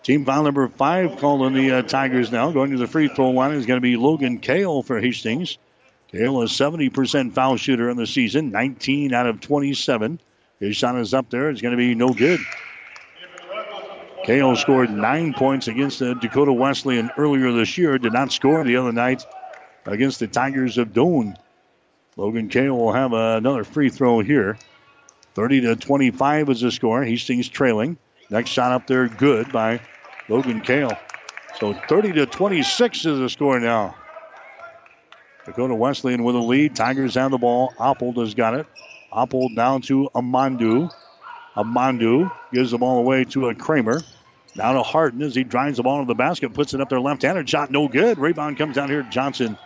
Team 0.03 0.25
foul 0.25 0.43
number 0.43 0.67
five 0.69 1.19
called 1.19 1.43
on 1.43 1.53
the 1.53 1.71
uh, 1.71 1.83
Tigers 1.83 2.33
now. 2.33 2.51
Going 2.51 2.73
to 2.73 2.77
the 2.77 2.89
free 2.89 3.09
throw 3.09 3.31
line 3.31 3.53
is 3.53 3.67
going 3.67 3.79
to 3.79 3.83
be 3.83 3.97
Logan 3.97 4.39
Kale 4.39 4.83
for 4.83 5.01
Hastings. 5.01 5.59
Kale 6.09 6.43
is 6.43 6.51
70% 6.51 7.33
foul 7.33 7.57
shooter 7.57 7.89
in 7.89 7.97
the 7.97 8.07
season, 8.07 8.51
19 8.51 9.15
out 9.15 9.27
of 9.27 9.41
27. 9.41 10.19
His 10.63 10.77
shot 10.77 10.97
is 10.97 11.13
up 11.13 11.29
there. 11.29 11.51
It's 11.51 11.61
going 11.61 11.73
to 11.73 11.77
be 11.77 11.97
no 11.97 12.11
good. 12.11 12.39
Kale 14.25 14.55
scored 14.55 14.91
nine 14.91 15.35
points 15.35 15.67
against 15.67 15.99
the 15.99 16.15
Dakota 16.15 16.53
Wesleyan 16.53 17.11
earlier 17.19 17.51
this 17.51 17.77
year. 17.77 17.99
Did 17.99 18.13
not 18.13 18.31
score 18.31 18.63
the 18.63 18.77
other 18.77 18.93
night 18.93 19.27
against 19.87 20.21
the 20.21 20.29
Tigers 20.29 20.79
of 20.79 20.93
Doane. 20.93 21.35
Logan 22.17 22.49
Kale 22.49 22.77
will 22.77 22.93
have 22.93 23.13
another 23.13 23.65
free 23.65 23.89
throw 23.89 24.21
here. 24.21 24.57
30 25.35 25.63
to 25.63 25.75
25 25.75 26.51
is 26.51 26.61
the 26.61 26.71
score. 26.71 27.03
Hastings 27.03 27.49
trailing. 27.49 27.99
Next 28.31 28.51
shot 28.51 28.71
up 28.71 28.87
there, 28.87 29.09
good 29.09 29.51
by 29.51 29.81
Logan 30.29 30.61
Kale. 30.61 30.97
So 31.59 31.75
30 31.75 32.13
to 32.13 32.27
26 32.27 32.99
is 33.05 33.19
the 33.19 33.29
score 33.29 33.59
now. 33.59 33.97
Dakota 35.45 35.75
Wesleyan 35.75 36.23
with 36.23 36.37
a 36.37 36.39
lead. 36.39 36.77
Tigers 36.77 37.17
have 37.17 37.33
the 37.33 37.39
ball. 37.39 37.75
Oppold 37.81 38.19
has 38.19 38.35
got 38.35 38.55
it. 38.55 38.67
Oppold 39.13 39.55
down 39.55 39.83
to 39.83 40.09
Amandu. 40.15 40.91
Amandu 41.55 42.33
gives 42.53 42.71
the 42.71 42.79
ball 42.79 42.99
away 42.99 43.25
to 43.25 43.49
a 43.49 43.55
Kramer. 43.55 44.01
Now 44.55 44.73
to 44.73 44.83
Harden 44.83 45.23
as 45.23 45.35
he 45.35 45.45
drives 45.45 45.79
the 45.79 45.83
ball 45.83 46.01
to 46.01 46.07
the 46.07 46.15
basket, 46.15 46.53
puts 46.53 46.75
it 46.75 46.81
up 46.81 46.89
there 46.89 47.01
left-handed 47.01 47.49
shot, 47.49 47.71
no 47.71 47.89
good. 47.89 48.19
Rebound 48.19 48.59
comes 48.59 48.77
down 48.77 48.89
here, 48.89 49.03
to 49.03 49.11
Johnson. 49.11 49.57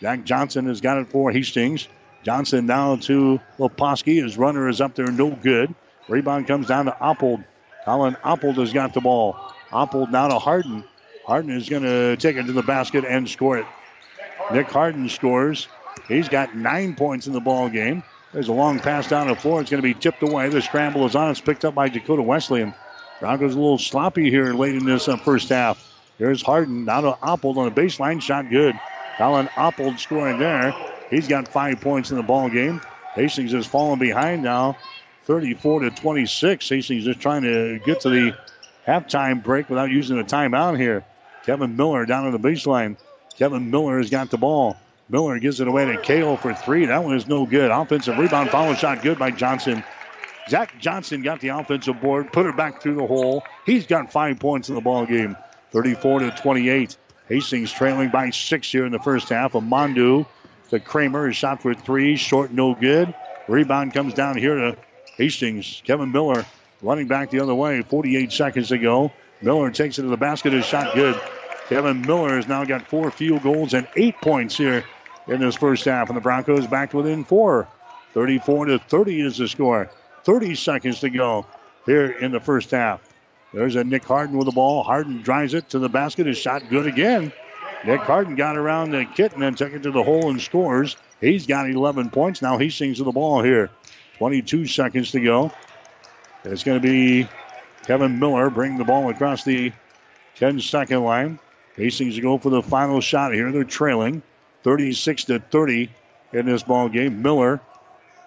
Zach 0.00 0.24
Johnson 0.24 0.66
has 0.66 0.80
got 0.80 0.98
it 0.98 1.08
for 1.10 1.30
Hastings. 1.30 1.88
Johnson 2.22 2.66
now 2.66 2.96
to 2.96 3.40
Leposki. 3.58 4.22
His 4.22 4.36
runner 4.36 4.68
is 4.68 4.80
up 4.80 4.94
there, 4.94 5.10
no 5.10 5.30
good. 5.30 5.74
Rebound 6.08 6.46
comes 6.46 6.66
down 6.66 6.86
to 6.86 6.92
Oppold. 6.92 7.44
Colin 7.84 8.16
Oppold 8.24 8.56
has 8.56 8.72
got 8.72 8.94
the 8.94 9.00
ball. 9.00 9.36
Oppold 9.70 10.10
now 10.10 10.28
to 10.28 10.38
Harden. 10.38 10.84
Harden 11.24 11.50
is 11.50 11.68
going 11.68 11.82
to 11.82 12.16
take 12.16 12.36
it 12.36 12.46
to 12.46 12.52
the 12.52 12.62
basket 12.62 13.04
and 13.04 13.28
score 13.28 13.58
it. 13.58 13.66
Nick 14.52 14.66
Harden 14.66 15.08
scores. 15.08 15.68
He's 16.08 16.28
got 16.28 16.56
nine 16.56 16.96
points 16.96 17.26
in 17.26 17.32
the 17.32 17.40
ball 17.40 17.68
game. 17.68 18.02
There's 18.32 18.48
a 18.48 18.52
long 18.52 18.78
pass 18.78 19.08
down 19.08 19.26
the 19.26 19.34
floor. 19.34 19.60
It's 19.60 19.70
going 19.70 19.82
to 19.82 19.88
be 19.88 19.94
tipped 19.94 20.22
away. 20.22 20.48
The 20.48 20.62
scramble 20.62 21.04
is 21.06 21.16
on. 21.16 21.30
It's 21.32 21.40
picked 21.40 21.64
up 21.64 21.74
by 21.74 21.88
Dakota 21.88 22.22
Wesleyan. 22.22 22.74
Broncos 23.18 23.54
a 23.54 23.58
little 23.58 23.78
sloppy 23.78 24.30
here 24.30 24.54
late 24.54 24.76
in 24.76 24.84
this 24.84 25.08
uh, 25.08 25.16
first 25.16 25.48
half. 25.48 25.84
Here's 26.16 26.40
Harden 26.40 26.84
now 26.84 27.00
to 27.00 27.12
Oppold 27.22 27.56
on 27.56 27.72
the 27.72 27.80
baseline. 27.80 28.22
Shot 28.22 28.48
good. 28.48 28.78
Colin 29.18 29.48
Oppold 29.48 29.98
scoring 29.98 30.38
there. 30.38 30.72
He's 31.10 31.26
got 31.26 31.48
five 31.48 31.80
points 31.80 32.10
in 32.10 32.16
the 32.16 32.22
ball 32.22 32.48
game. 32.48 32.80
Hastings 33.14 33.52
has 33.52 33.66
fallen 33.66 33.98
behind 33.98 34.42
now, 34.42 34.76
34 35.24 35.80
to 35.80 35.90
26. 35.90 36.68
Hastings 36.68 37.04
just 37.04 37.20
trying 37.20 37.42
to 37.42 37.80
get 37.80 38.00
to 38.02 38.10
the 38.10 38.36
halftime 38.86 39.42
break 39.42 39.68
without 39.68 39.90
using 39.90 40.20
a 40.20 40.24
timeout 40.24 40.78
here. 40.78 41.04
Kevin 41.44 41.76
Miller 41.76 42.06
down 42.06 42.26
on 42.26 42.32
the 42.32 42.38
baseline. 42.38 42.96
Kevin 43.36 43.70
Miller 43.70 43.98
has 43.98 44.08
got 44.08 44.30
the 44.30 44.38
ball. 44.38 44.76
Miller 45.10 45.40
gives 45.40 45.60
it 45.60 45.66
away 45.66 45.86
to 45.86 46.00
Kale 46.00 46.36
for 46.36 46.54
three. 46.54 46.86
That 46.86 47.02
one 47.02 47.16
is 47.16 47.26
no 47.26 47.44
good. 47.44 47.70
Offensive 47.70 48.16
rebound, 48.16 48.50
follow 48.50 48.74
shot 48.74 49.02
good 49.02 49.18
by 49.18 49.32
Johnson. 49.32 49.82
Zach 50.48 50.78
Johnson 50.78 51.22
got 51.22 51.40
the 51.40 51.48
offensive 51.48 52.00
board, 52.00 52.32
put 52.32 52.46
it 52.46 52.56
back 52.56 52.80
through 52.80 52.94
the 52.94 53.06
hole. 53.06 53.42
He's 53.66 53.86
got 53.86 54.12
five 54.12 54.38
points 54.38 54.68
in 54.68 54.76
the 54.76 54.80
ball 54.80 55.06
game, 55.06 55.36
34 55.72 56.20
to 56.20 56.30
28. 56.30 56.96
Hastings 57.28 57.72
trailing 57.72 58.10
by 58.10 58.30
six 58.30 58.70
here 58.70 58.86
in 58.86 58.92
the 58.92 58.98
first 58.98 59.28
half. 59.28 59.52
Amandu 59.52 60.26
to 60.70 60.80
Kramer. 60.80 61.26
His 61.28 61.36
shot 61.36 61.62
for 61.62 61.74
three, 61.74 62.16
short, 62.16 62.52
no 62.52 62.74
good. 62.74 63.12
Rebound 63.48 63.92
comes 63.92 64.14
down 64.14 64.36
here 64.36 64.54
to 64.54 64.76
Hastings. 65.16 65.82
Kevin 65.84 66.12
Miller 66.12 66.44
running 66.82 67.08
back 67.08 67.30
the 67.30 67.40
other 67.40 67.54
way. 67.54 67.82
48 67.82 68.32
seconds 68.32 68.68
to 68.68 68.78
go. 68.78 69.12
Miller 69.42 69.70
takes 69.70 69.98
it 69.98 70.02
to 70.02 70.08
the 70.08 70.16
basket. 70.16 70.52
His 70.52 70.64
shot 70.64 70.94
good. 70.94 71.20
Kevin 71.68 72.02
Miller 72.02 72.34
has 72.34 72.48
now 72.48 72.64
got 72.64 72.88
four 72.88 73.12
field 73.12 73.42
goals 73.42 73.74
and 73.74 73.86
eight 73.94 74.16
points 74.20 74.56
here 74.56 74.84
in 75.26 75.40
this 75.40 75.56
first 75.56 75.84
half. 75.84 76.08
And 76.08 76.16
the 76.16 76.20
Broncos 76.20 76.66
back 76.66 76.94
within 76.94 77.24
four. 77.24 77.68
34 78.14 78.66
to 78.66 78.78
30 78.78 79.20
is 79.20 79.38
the 79.38 79.48
score. 79.48 79.90
30 80.24 80.54
seconds 80.54 81.00
to 81.00 81.10
go 81.10 81.46
here 81.86 82.06
in 82.06 82.32
the 82.32 82.40
first 82.40 82.70
half. 82.70 83.00
There's 83.52 83.76
a 83.76 83.84
Nick 83.84 84.04
Harden 84.04 84.36
with 84.36 84.46
the 84.46 84.52
ball. 84.52 84.82
Harden 84.82 85.22
drives 85.22 85.54
it 85.54 85.70
to 85.70 85.78
the 85.78 85.88
basket. 85.88 86.26
His 86.26 86.38
shot 86.38 86.62
good 86.68 86.86
again. 86.86 87.32
Nick 87.84 88.00
Harden 88.00 88.34
got 88.34 88.56
around 88.56 88.90
the 88.90 89.06
kit 89.06 89.32
and 89.32 89.42
then 89.42 89.54
took 89.54 89.72
it 89.72 89.82
to 89.84 89.90
the 89.90 90.02
hole 90.02 90.30
and 90.30 90.40
scores. 90.40 90.96
He's 91.20 91.46
got 91.46 91.68
11 91.68 92.10
points. 92.10 92.42
Now 92.42 92.58
he 92.58 92.70
sings 92.70 92.98
to 92.98 93.04
the 93.04 93.12
ball 93.12 93.42
here. 93.42 93.70
22 94.18 94.66
seconds 94.66 95.12
to 95.12 95.20
go. 95.20 95.50
It's 96.44 96.62
going 96.62 96.80
to 96.80 96.86
be 96.86 97.28
Kevin 97.84 98.18
Miller 98.18 98.50
bring 98.50 98.76
the 98.76 98.84
ball 98.84 99.08
across 99.10 99.44
the 99.44 99.72
10 100.36 100.60
second 100.60 101.02
line. 101.02 101.38
Hastings 101.76 102.16
to 102.16 102.20
go 102.20 102.38
for 102.38 102.50
the 102.50 102.62
final 102.62 103.00
shot 103.00 103.32
here. 103.32 103.50
They're 103.50 103.64
trailing 103.64 104.22
36 104.62 105.24
to 105.24 105.38
30 105.38 105.90
in 106.32 106.46
this 106.46 106.62
ball 106.62 106.88
game. 106.88 107.22
Miller 107.22 107.60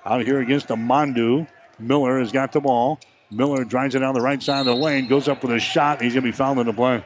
out 0.06 0.26
here 0.26 0.40
against 0.40 0.68
the. 0.68 1.48
Miller 1.80 2.20
has 2.20 2.32
got 2.32 2.52
the 2.52 2.62
ball. 2.62 3.00
Miller 3.32 3.64
drives 3.64 3.96
it 3.96 4.00
down 4.00 4.14
the 4.14 4.22
right 4.22 4.42
side 4.42 4.60
of 4.60 4.66
the 4.66 4.76
lane, 4.76 5.08
goes 5.08 5.28
up 5.28 5.42
with 5.44 5.52
a 5.52 5.60
shot. 5.60 6.02
He's 6.02 6.14
going 6.14 6.24
to 6.24 6.32
be 6.32 6.36
fouled 6.36 6.60
in 6.60 6.68
the 6.68 6.74
play. 6.74 7.04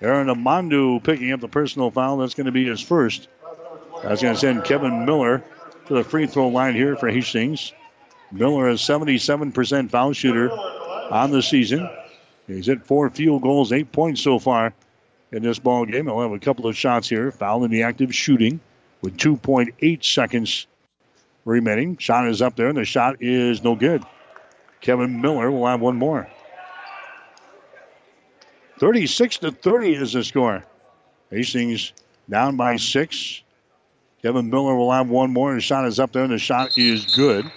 Aaron 0.00 0.26
Amandu 0.26 1.02
picking 1.02 1.32
up 1.32 1.40
the 1.40 1.48
personal 1.48 1.90
foul. 1.90 2.18
That's 2.18 2.34
going 2.34 2.46
to 2.46 2.52
be 2.52 2.66
his 2.66 2.80
first. 2.80 3.28
That's 4.02 4.20
going 4.20 4.34
to 4.34 4.40
send 4.40 4.64
Kevin 4.64 5.04
Miller 5.04 5.44
to 5.86 5.94
the 5.94 6.04
free 6.04 6.26
throw 6.26 6.48
line 6.48 6.74
here 6.74 6.96
for 6.96 7.08
Hastings. 7.08 7.72
Miller 8.32 8.68
is 8.68 8.80
77% 8.80 9.90
foul 9.90 10.12
shooter 10.12 10.50
on 10.50 11.30
the 11.30 11.42
season. 11.42 11.88
He's 12.46 12.66
hit 12.66 12.84
four 12.84 13.08
field 13.10 13.42
goals, 13.42 13.72
eight 13.72 13.92
points 13.92 14.20
so 14.20 14.38
far 14.38 14.74
in 15.34 15.42
this 15.42 15.58
ball 15.58 15.84
game. 15.84 16.06
He'll 16.06 16.20
have 16.20 16.32
a 16.32 16.38
couple 16.38 16.66
of 16.66 16.76
shots 16.76 17.08
here. 17.08 17.30
Foul 17.32 17.64
in 17.64 17.70
the 17.70 17.82
active 17.82 18.14
shooting 18.14 18.60
with 19.02 19.16
2.8 19.16 20.04
seconds 20.04 20.66
remaining. 21.44 21.96
Shot 21.96 22.28
is 22.28 22.40
up 22.40 22.56
there, 22.56 22.68
and 22.68 22.78
the 22.78 22.84
shot 22.84 23.16
is 23.20 23.62
no 23.62 23.74
good. 23.74 24.04
Kevin 24.80 25.20
Miller 25.20 25.50
will 25.50 25.66
have 25.66 25.80
one 25.80 25.96
more. 25.96 26.28
36 28.78 29.38
to 29.38 29.50
30 29.50 29.94
is 29.94 30.12
the 30.12 30.22
score. 30.22 30.64
Hastings 31.30 31.92
down 32.30 32.56
by 32.56 32.76
six. 32.76 33.42
Kevin 34.22 34.50
Miller 34.50 34.74
will 34.74 34.92
have 34.92 35.08
one 35.08 35.32
more. 35.32 35.54
The 35.54 35.60
shot 35.60 35.86
is 35.86 35.98
up 35.98 36.12
there, 36.12 36.22
and 36.22 36.32
the 36.32 36.38
shot 36.38 36.78
is 36.78 37.14
good. 37.16 37.50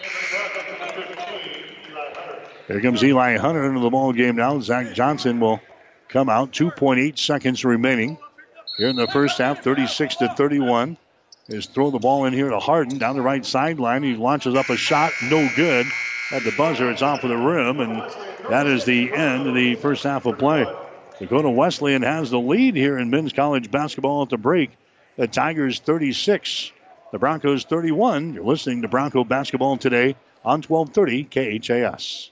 Here 2.68 2.82
comes 2.82 3.04
Eli 3.04 3.38
Hunter 3.38 3.66
into 3.66 3.80
the 3.80 3.90
ball 3.90 4.12
game 4.12 4.36
now. 4.36 4.60
Zach 4.60 4.94
Johnson 4.94 5.40
will 5.40 5.62
come 6.10 6.30
out. 6.30 6.52
2.8 6.52 7.18
seconds 7.18 7.64
remaining 7.66 8.18
here 8.78 8.90
in 8.90 8.96
the 8.96 9.08
first 9.08 9.38
half. 9.38 9.64
36 9.64 10.18
to 10.18 10.30
31. 10.30 10.98
Is 11.50 11.66
throw 11.66 11.92
the 11.92 12.00
ball 12.00 12.26
in 12.26 12.34
here 12.34 12.50
to 12.50 12.60
Harden 12.60 12.98
down 12.98 13.16
the 13.16 13.22
right 13.22 13.46
sideline. 13.46 14.04
He 14.04 14.16
launches 14.16 14.54
up 14.54 14.70
a 14.70 14.76
shot, 14.76 15.14
no 15.24 15.48
good. 15.56 15.86
At 16.34 16.44
the 16.44 16.52
buzzer, 16.58 16.92
it's 16.92 17.02
off 17.02 17.24
of 17.24 17.30
the 17.30 17.38
rim, 17.38 17.80
and 17.80 18.04
that 18.50 18.68
is 18.68 18.84
the 18.84 19.14
end 19.14 19.48
of 19.48 19.56
the 19.56 19.76
first 19.76 20.04
half 20.04 20.26
of 20.26 20.38
play. 20.38 20.66
Dakota 21.20 21.50
Wesleyan 21.50 22.02
has 22.02 22.30
the 22.30 22.40
lead 22.40 22.76
here 22.76 22.98
in 22.98 23.10
men's 23.10 23.32
college 23.32 23.72
basketball 23.72 24.24
at 24.24 24.30
the 24.30 24.38
break. 24.38 24.72
The 25.16 25.28
Tigers 25.28 25.80
36, 25.80 26.74
the 27.14 27.18
Broncos 27.18 27.64
31. 27.64 28.34
You're 28.34 28.44
listening 28.44 28.82
to 28.82 28.90
Bronco 28.90 29.24
Basketball 29.24 29.78
today 29.78 30.18
on 30.44 30.62
1230 30.62 31.60
KHAS. 31.60 32.32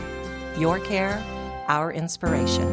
Your 0.57 0.79
care, 0.79 1.23
our 1.67 1.93
inspiration. 1.93 2.67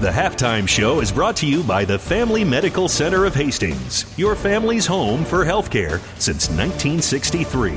The 0.00 0.10
halftime 0.10 0.68
show 0.68 1.00
is 1.00 1.12
brought 1.12 1.36
to 1.36 1.46
you 1.46 1.62
by 1.62 1.84
the 1.84 1.98
Family 1.98 2.44
Medical 2.44 2.88
Center 2.88 3.24
of 3.24 3.34
Hastings, 3.34 4.12
your 4.18 4.34
family's 4.34 4.86
home 4.86 5.24
for 5.24 5.44
healthcare 5.44 6.00
since 6.20 6.48
1963 6.48 7.74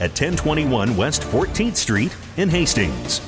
at 0.00 0.10
1021 0.10 0.96
West 0.96 1.22
14th 1.22 1.76
Street 1.76 2.14
in 2.36 2.48
Hastings. 2.48 3.20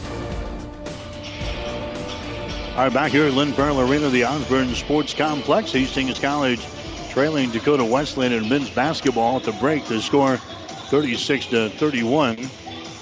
All 2.76 2.84
right, 2.84 2.92
back 2.92 3.10
here 3.10 3.26
at 3.26 3.32
Lynn 3.32 3.54
Farrell 3.54 3.80
Arena, 3.80 4.10
the 4.10 4.24
Osborne 4.24 4.74
Sports 4.74 5.14
Complex, 5.14 5.72
Hastings 5.72 6.18
College 6.18 6.60
trailing 7.16 7.50
Dakota 7.50 7.82
Wesleyan 7.82 8.34
in 8.34 8.46
men's 8.46 8.68
basketball 8.68 9.38
at 9.38 9.44
the 9.44 9.52
break. 9.52 9.86
The 9.86 10.02
score 10.02 10.38
36 10.86 11.46
to 11.46 11.68
31. 11.70 12.36
To 12.36 12.48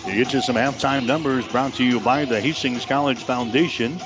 get 0.06 0.32
you 0.32 0.40
some 0.40 0.56
halftime 0.56 1.06
numbers 1.06 1.46
brought 1.48 1.74
to 1.74 1.84
you 1.84 2.00
by 2.00 2.24
the 2.24 2.40
Hastings 2.40 2.86
College 2.86 3.18
Foundation. 3.18 4.00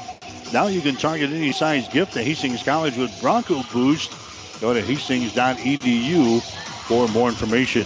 Now 0.53 0.67
you 0.67 0.81
can 0.81 0.97
target 0.97 1.31
any 1.31 1.53
size 1.53 1.89
gift 1.89 2.15
to 2.15 2.23
Hastings 2.23 2.63
College 2.63 2.97
with 2.97 3.21
Bronco 3.21 3.63
Boost. 3.73 4.13
Go 4.61 4.75
to 4.75 4.83
hastings.edu 4.83 6.43
for 6.87 7.07
more 7.09 7.29
information. 7.29 7.85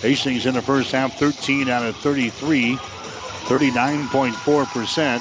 Hastings 0.00 0.46
in 0.46 0.54
the 0.54 0.62
first 0.62 0.92
half, 0.92 1.18
13 1.18 1.68
out 1.68 1.84
of 1.84 1.96
33, 1.96 2.76
39.4%. 2.76 5.20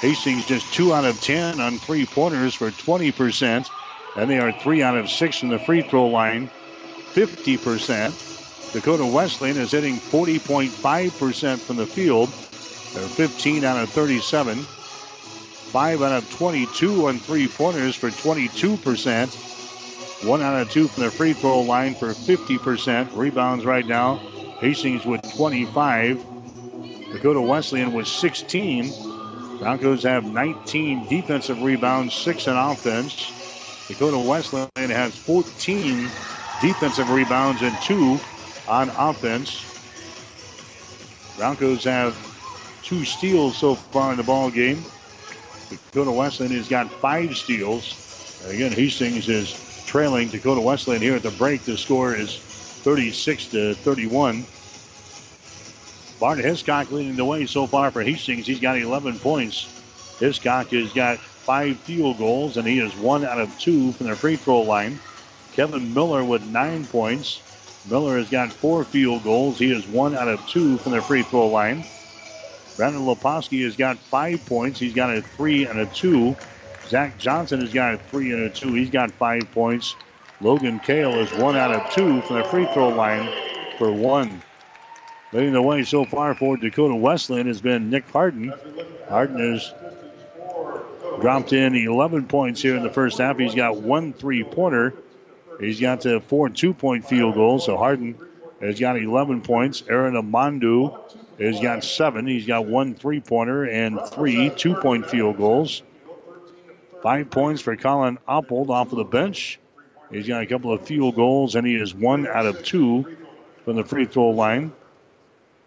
Hastings 0.00 0.46
just 0.46 0.72
2 0.74 0.92
out 0.92 1.04
of 1.04 1.20
10 1.20 1.60
on 1.60 1.78
three 1.78 2.04
pointers 2.06 2.54
for 2.54 2.70
20%. 2.70 3.70
And 4.16 4.30
they 4.30 4.38
are 4.38 4.50
3 4.50 4.82
out 4.82 4.96
of 4.96 5.08
6 5.08 5.42
in 5.42 5.50
the 5.50 5.58
free 5.58 5.82
throw 5.82 6.08
line, 6.08 6.50
50%. 7.14 8.35
Dakota 8.72 9.06
Wesleyan 9.06 9.58
is 9.58 9.72
hitting 9.72 9.98
40.5% 9.98 11.58
from 11.58 11.76
the 11.76 11.86
field. 11.86 12.30
They're 12.94 13.08
15 13.08 13.64
out 13.64 13.82
of 13.82 13.90
37. 13.90 14.58
5 14.58 16.02
out 16.02 16.12
of 16.12 16.30
22 16.30 17.08
on 17.08 17.18
three 17.20 17.48
pointers 17.48 17.94
for 17.94 18.10
22%. 18.10 20.24
1 20.24 20.42
out 20.42 20.62
of 20.62 20.70
2 20.70 20.88
from 20.88 21.04
the 21.04 21.10
free 21.10 21.32
throw 21.32 21.60
line 21.60 21.94
for 21.94 22.14
50%. 22.14 23.16
Rebounds 23.16 23.64
right 23.64 23.86
now. 23.86 24.16
Hastings 24.60 25.04
with 25.04 25.22
25. 25.36 26.24
Dakota 27.12 27.40
Wesleyan 27.40 27.92
with 27.92 28.06
16. 28.06 28.92
Broncos 29.58 30.02
have 30.02 30.24
19 30.24 31.08
defensive 31.08 31.62
rebounds, 31.62 32.14
6 32.14 32.46
in 32.46 32.56
offense. 32.56 33.32
Dakota 33.88 34.18
Wesleyan 34.18 34.68
has 34.76 35.16
14 35.16 36.08
defensive 36.60 37.10
rebounds 37.10 37.62
and 37.62 37.76
2 37.82 38.18
on 38.68 38.90
offense. 38.90 39.64
Broncos 41.36 41.84
have 41.84 42.16
two 42.82 43.04
steals 43.04 43.56
so 43.56 43.74
far 43.74 44.12
in 44.12 44.16
the 44.16 44.22
ball 44.22 44.50
game. 44.50 44.84
Dakota 45.68 46.10
Wesleyan 46.10 46.52
has 46.52 46.68
got 46.68 46.90
five 46.90 47.36
steals. 47.36 47.96
Again, 48.48 48.72
Hastings 48.72 49.28
is 49.28 49.54
trailing 49.86 50.28
Dakota 50.28 50.60
Wesleyan 50.60 51.02
here 51.02 51.16
at 51.16 51.22
the 51.22 51.30
break. 51.32 51.64
The 51.64 51.76
score 51.76 52.14
is 52.14 52.38
36 52.38 53.48
to 53.48 53.74
31. 53.74 54.44
Bart 56.18 56.38
Hiscock 56.38 56.90
leading 56.90 57.16
the 57.16 57.24
way 57.24 57.44
so 57.46 57.66
far 57.66 57.90
for 57.90 58.02
Hastings. 58.02 58.46
He's 58.46 58.60
got 58.60 58.78
11 58.78 59.18
points. 59.18 59.68
Hiscock 60.18 60.68
has 60.68 60.92
got 60.92 61.18
five 61.18 61.78
field 61.80 62.18
goals, 62.18 62.56
and 62.56 62.66
he 62.66 62.78
is 62.78 62.94
one 62.96 63.24
out 63.24 63.38
of 63.38 63.56
two 63.58 63.92
from 63.92 64.06
the 64.06 64.16
free 64.16 64.36
throw 64.36 64.62
line. 64.62 64.98
Kevin 65.52 65.92
Miller 65.92 66.24
with 66.24 66.42
nine 66.46 66.86
points. 66.86 67.40
Miller 67.88 68.18
has 68.18 68.28
got 68.28 68.52
four 68.52 68.84
field 68.84 69.22
goals. 69.22 69.58
He 69.58 69.70
is 69.72 69.86
one 69.86 70.14
out 70.16 70.28
of 70.28 70.44
two 70.48 70.76
from 70.78 70.92
the 70.92 71.00
free 71.00 71.22
throw 71.22 71.48
line. 71.48 71.84
Brandon 72.76 73.02
Leposki 73.02 73.64
has 73.64 73.76
got 73.76 73.98
five 73.98 74.44
points. 74.44 74.78
He's 74.78 74.94
got 74.94 75.16
a 75.16 75.22
three 75.22 75.66
and 75.66 75.78
a 75.78 75.86
two. 75.86 76.36
Zach 76.88 77.16
Johnson 77.18 77.60
has 77.60 77.72
got 77.72 77.94
a 77.94 77.98
three 77.98 78.32
and 78.32 78.42
a 78.42 78.50
two. 78.50 78.74
He's 78.74 78.90
got 78.90 79.10
five 79.12 79.50
points. 79.52 79.94
Logan 80.40 80.80
Kale 80.80 81.18
is 81.20 81.32
one 81.32 81.56
out 81.56 81.72
of 81.72 81.92
two 81.92 82.20
from 82.22 82.36
the 82.36 82.44
free 82.44 82.66
throw 82.66 82.88
line 82.88 83.32
for 83.78 83.90
one. 83.92 84.42
Leading 85.32 85.52
the 85.52 85.62
way 85.62 85.82
so 85.82 86.04
far 86.04 86.34
for 86.34 86.56
Dakota 86.56 86.94
Wesleyan 86.94 87.46
has 87.46 87.60
been 87.60 87.90
Nick 87.90 88.08
Harden. 88.10 88.52
Harden 89.08 89.54
has 89.54 89.72
dropped 91.20 91.52
in 91.52 91.74
11 91.74 92.26
points 92.26 92.60
here 92.60 92.76
in 92.76 92.82
the 92.82 92.90
first 92.90 93.18
half. 93.18 93.38
He's 93.38 93.54
got 93.54 93.76
one 93.76 94.12
three 94.12 94.44
pointer. 94.44 94.92
He's 95.60 95.80
got 95.80 96.02
the 96.02 96.20
four 96.20 96.48
two 96.48 96.74
point 96.74 97.06
field 97.06 97.34
goals. 97.34 97.64
So 97.64 97.76
Harden 97.76 98.16
has 98.60 98.78
got 98.78 98.96
11 98.96 99.42
points. 99.42 99.82
Aaron 99.88 100.14
Amandu 100.14 100.98
has 101.38 101.60
got 101.60 101.84
seven. 101.84 102.26
He's 102.26 102.46
got 102.46 102.66
one 102.66 102.94
three 102.94 103.20
pointer 103.20 103.64
and 103.64 104.00
three 104.08 104.50
two 104.50 104.74
point 104.74 105.08
field 105.08 105.36
goals. 105.36 105.82
Five 107.02 107.30
points 107.30 107.62
for 107.62 107.76
Colin 107.76 108.18
Oppold 108.28 108.70
off 108.70 108.92
of 108.92 108.98
the 108.98 109.04
bench. 109.04 109.60
He's 110.10 110.26
got 110.26 110.42
a 110.42 110.46
couple 110.46 110.72
of 110.72 110.86
field 110.86 111.16
goals, 111.16 111.56
and 111.56 111.66
he 111.66 111.74
is 111.74 111.94
one 111.94 112.26
out 112.26 112.46
of 112.46 112.62
two 112.62 113.16
from 113.64 113.76
the 113.76 113.84
free 113.84 114.06
throw 114.06 114.30
line. 114.30 114.72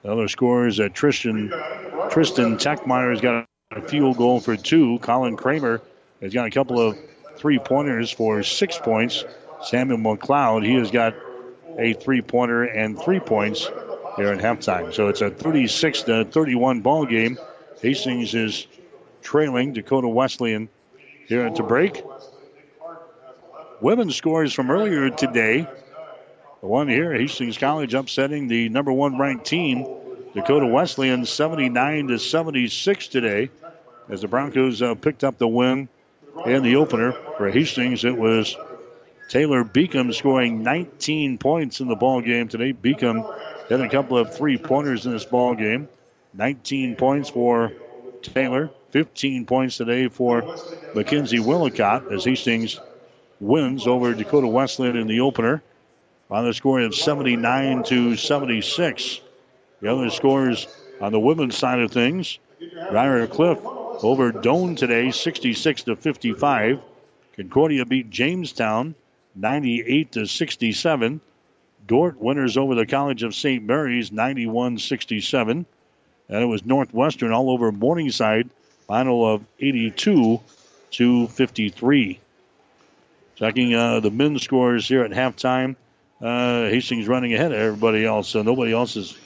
The 0.03 0.11
other 0.11 0.27
scorers, 0.27 0.79
uh, 0.79 0.89
Tristan 0.89 1.49
Tristan 2.09 2.57
Techmeyer 2.57 3.11
has 3.11 3.21
got 3.21 3.45
a 3.71 3.81
field 3.81 4.17
goal 4.17 4.39
for 4.39 4.55
two. 4.55 4.97
Colin 4.99 5.35
Kramer 5.35 5.81
has 6.21 6.33
got 6.33 6.47
a 6.47 6.51
couple 6.51 6.79
of 6.79 6.97
three 7.35 7.59
pointers 7.59 8.11
for 8.11 8.41
six 8.43 8.77
points. 8.77 9.25
Samuel 9.63 9.99
McLeod, 9.99 10.65
he 10.65 10.75
has 10.75 10.91
got 10.91 11.15
a 11.77 11.93
three 11.93 12.21
pointer 12.21 12.63
and 12.63 12.99
three 12.99 13.19
points 13.19 13.69
here 14.15 14.27
at 14.27 14.39
halftime. 14.39 14.93
So 14.93 15.07
it's 15.07 15.21
a 15.21 15.29
36 15.29 16.03
to 16.03 16.25
31 16.25 16.81
ball 16.81 17.05
game. 17.05 17.37
Hastings 17.81 18.33
is 18.33 18.67
trailing 19.21 19.73
Dakota 19.73 20.07
Wesleyan 20.07 20.69
here 21.27 21.45
at 21.45 21.55
the 21.55 21.63
break. 21.63 22.03
Women's 23.81 24.15
scores 24.15 24.53
from 24.53 24.71
earlier 24.71 25.09
today. 25.09 25.67
The 26.61 26.67
one 26.67 26.89
here, 26.89 27.13
Hastings 27.13 27.57
College 27.57 27.93
upsetting 27.93 28.49
the 28.49 28.67
number 28.67 28.91
one 28.91 29.17
ranked 29.17 29.45
team, 29.45 29.85
Dakota 30.33 30.67
Wesleyan, 30.67 31.25
79 31.25 32.07
to 32.07 32.19
76 32.19 33.07
today, 33.07 33.49
as 34.09 34.21
the 34.21 34.27
Broncos 34.27 34.81
uh, 34.81 34.95
picked 34.95 35.23
up 35.23 35.37
the 35.37 35.47
win 35.47 35.87
in 36.45 36.63
the 36.63 36.75
opener. 36.75 37.13
For 37.37 37.49
Hastings, 37.49 38.03
it 38.03 38.17
was 38.17 38.57
Taylor 39.29 39.63
Beacom 39.63 40.11
scoring 40.11 40.63
19 40.63 41.37
points 41.37 41.81
in 41.81 41.87
the 41.87 41.95
ball 41.95 42.19
game 42.19 42.47
today. 42.47 42.73
Beacom 42.73 43.31
had 43.69 43.79
a 43.79 43.87
couple 43.87 44.17
of 44.17 44.35
three 44.35 44.57
pointers 44.57 45.05
in 45.05 45.11
this 45.11 45.23
ball 45.23 45.53
game. 45.53 45.87
19 46.33 46.95
points 46.95 47.29
for 47.29 47.71
Taylor, 48.23 48.71
15 48.89 49.45
points 49.45 49.77
today 49.77 50.07
for 50.07 50.57
Mackenzie 50.95 51.39
Willicott 51.39 52.11
as 52.11 52.25
Hastings 52.25 52.79
wins 53.39 53.85
over 53.85 54.15
Dakota 54.15 54.47
Wesleyan 54.47 54.97
in 54.97 55.05
the 55.05 55.19
opener 55.19 55.61
on 56.31 56.45
the 56.45 56.53
score 56.53 56.79
of 56.81 56.95
79 56.95 57.83
to 57.83 58.15
76. 58.15 59.21
The 59.81 59.91
other 59.91 60.09
scores 60.09 60.67
on 60.99 61.11
the 61.11 61.19
women's 61.19 61.55
side 61.55 61.79
of 61.79 61.91
things, 61.91 62.39
Briar 62.89 63.27
Cliff 63.27 63.59
over 63.63 64.31
Doane 64.31 64.75
today, 64.75 65.11
66 65.11 65.83
to 65.83 65.95
55. 65.95 66.79
Concordia 67.35 67.85
beat 67.85 68.09
Jamestown, 68.09 68.95
98 69.35 70.11
to 70.13 70.25
67. 70.25 71.21
Dordt 71.87 72.19
winners 72.19 72.57
over 72.57 72.75
the 72.75 72.85
College 72.85 73.23
of 73.23 73.33
St. 73.33 73.63
Mary's, 73.63 74.09
91-67. 74.11 75.65
And 76.29 76.43
it 76.43 76.45
was 76.45 76.65
Northwestern 76.65 77.31
all 77.31 77.49
over 77.49 77.71
Morningside, 77.71 78.49
final 78.87 79.25
of 79.25 79.43
82 79.59 80.39
to 80.91 81.27
53. 81.27 82.19
Checking 83.35 83.73
uh, 83.73 83.99
the 84.01 84.11
men's 84.11 84.43
scores 84.43 84.87
here 84.87 85.03
at 85.03 85.11
halftime. 85.11 85.75
Uh, 86.21 86.65
Hastings 86.65 87.07
running 87.07 87.33
ahead 87.33 87.53
of 87.53 87.57
everybody 87.57 88.05
else, 88.05 88.27
so 88.27 88.41
nobody 88.41 88.73
else 88.73 88.97
is 88.97 89.17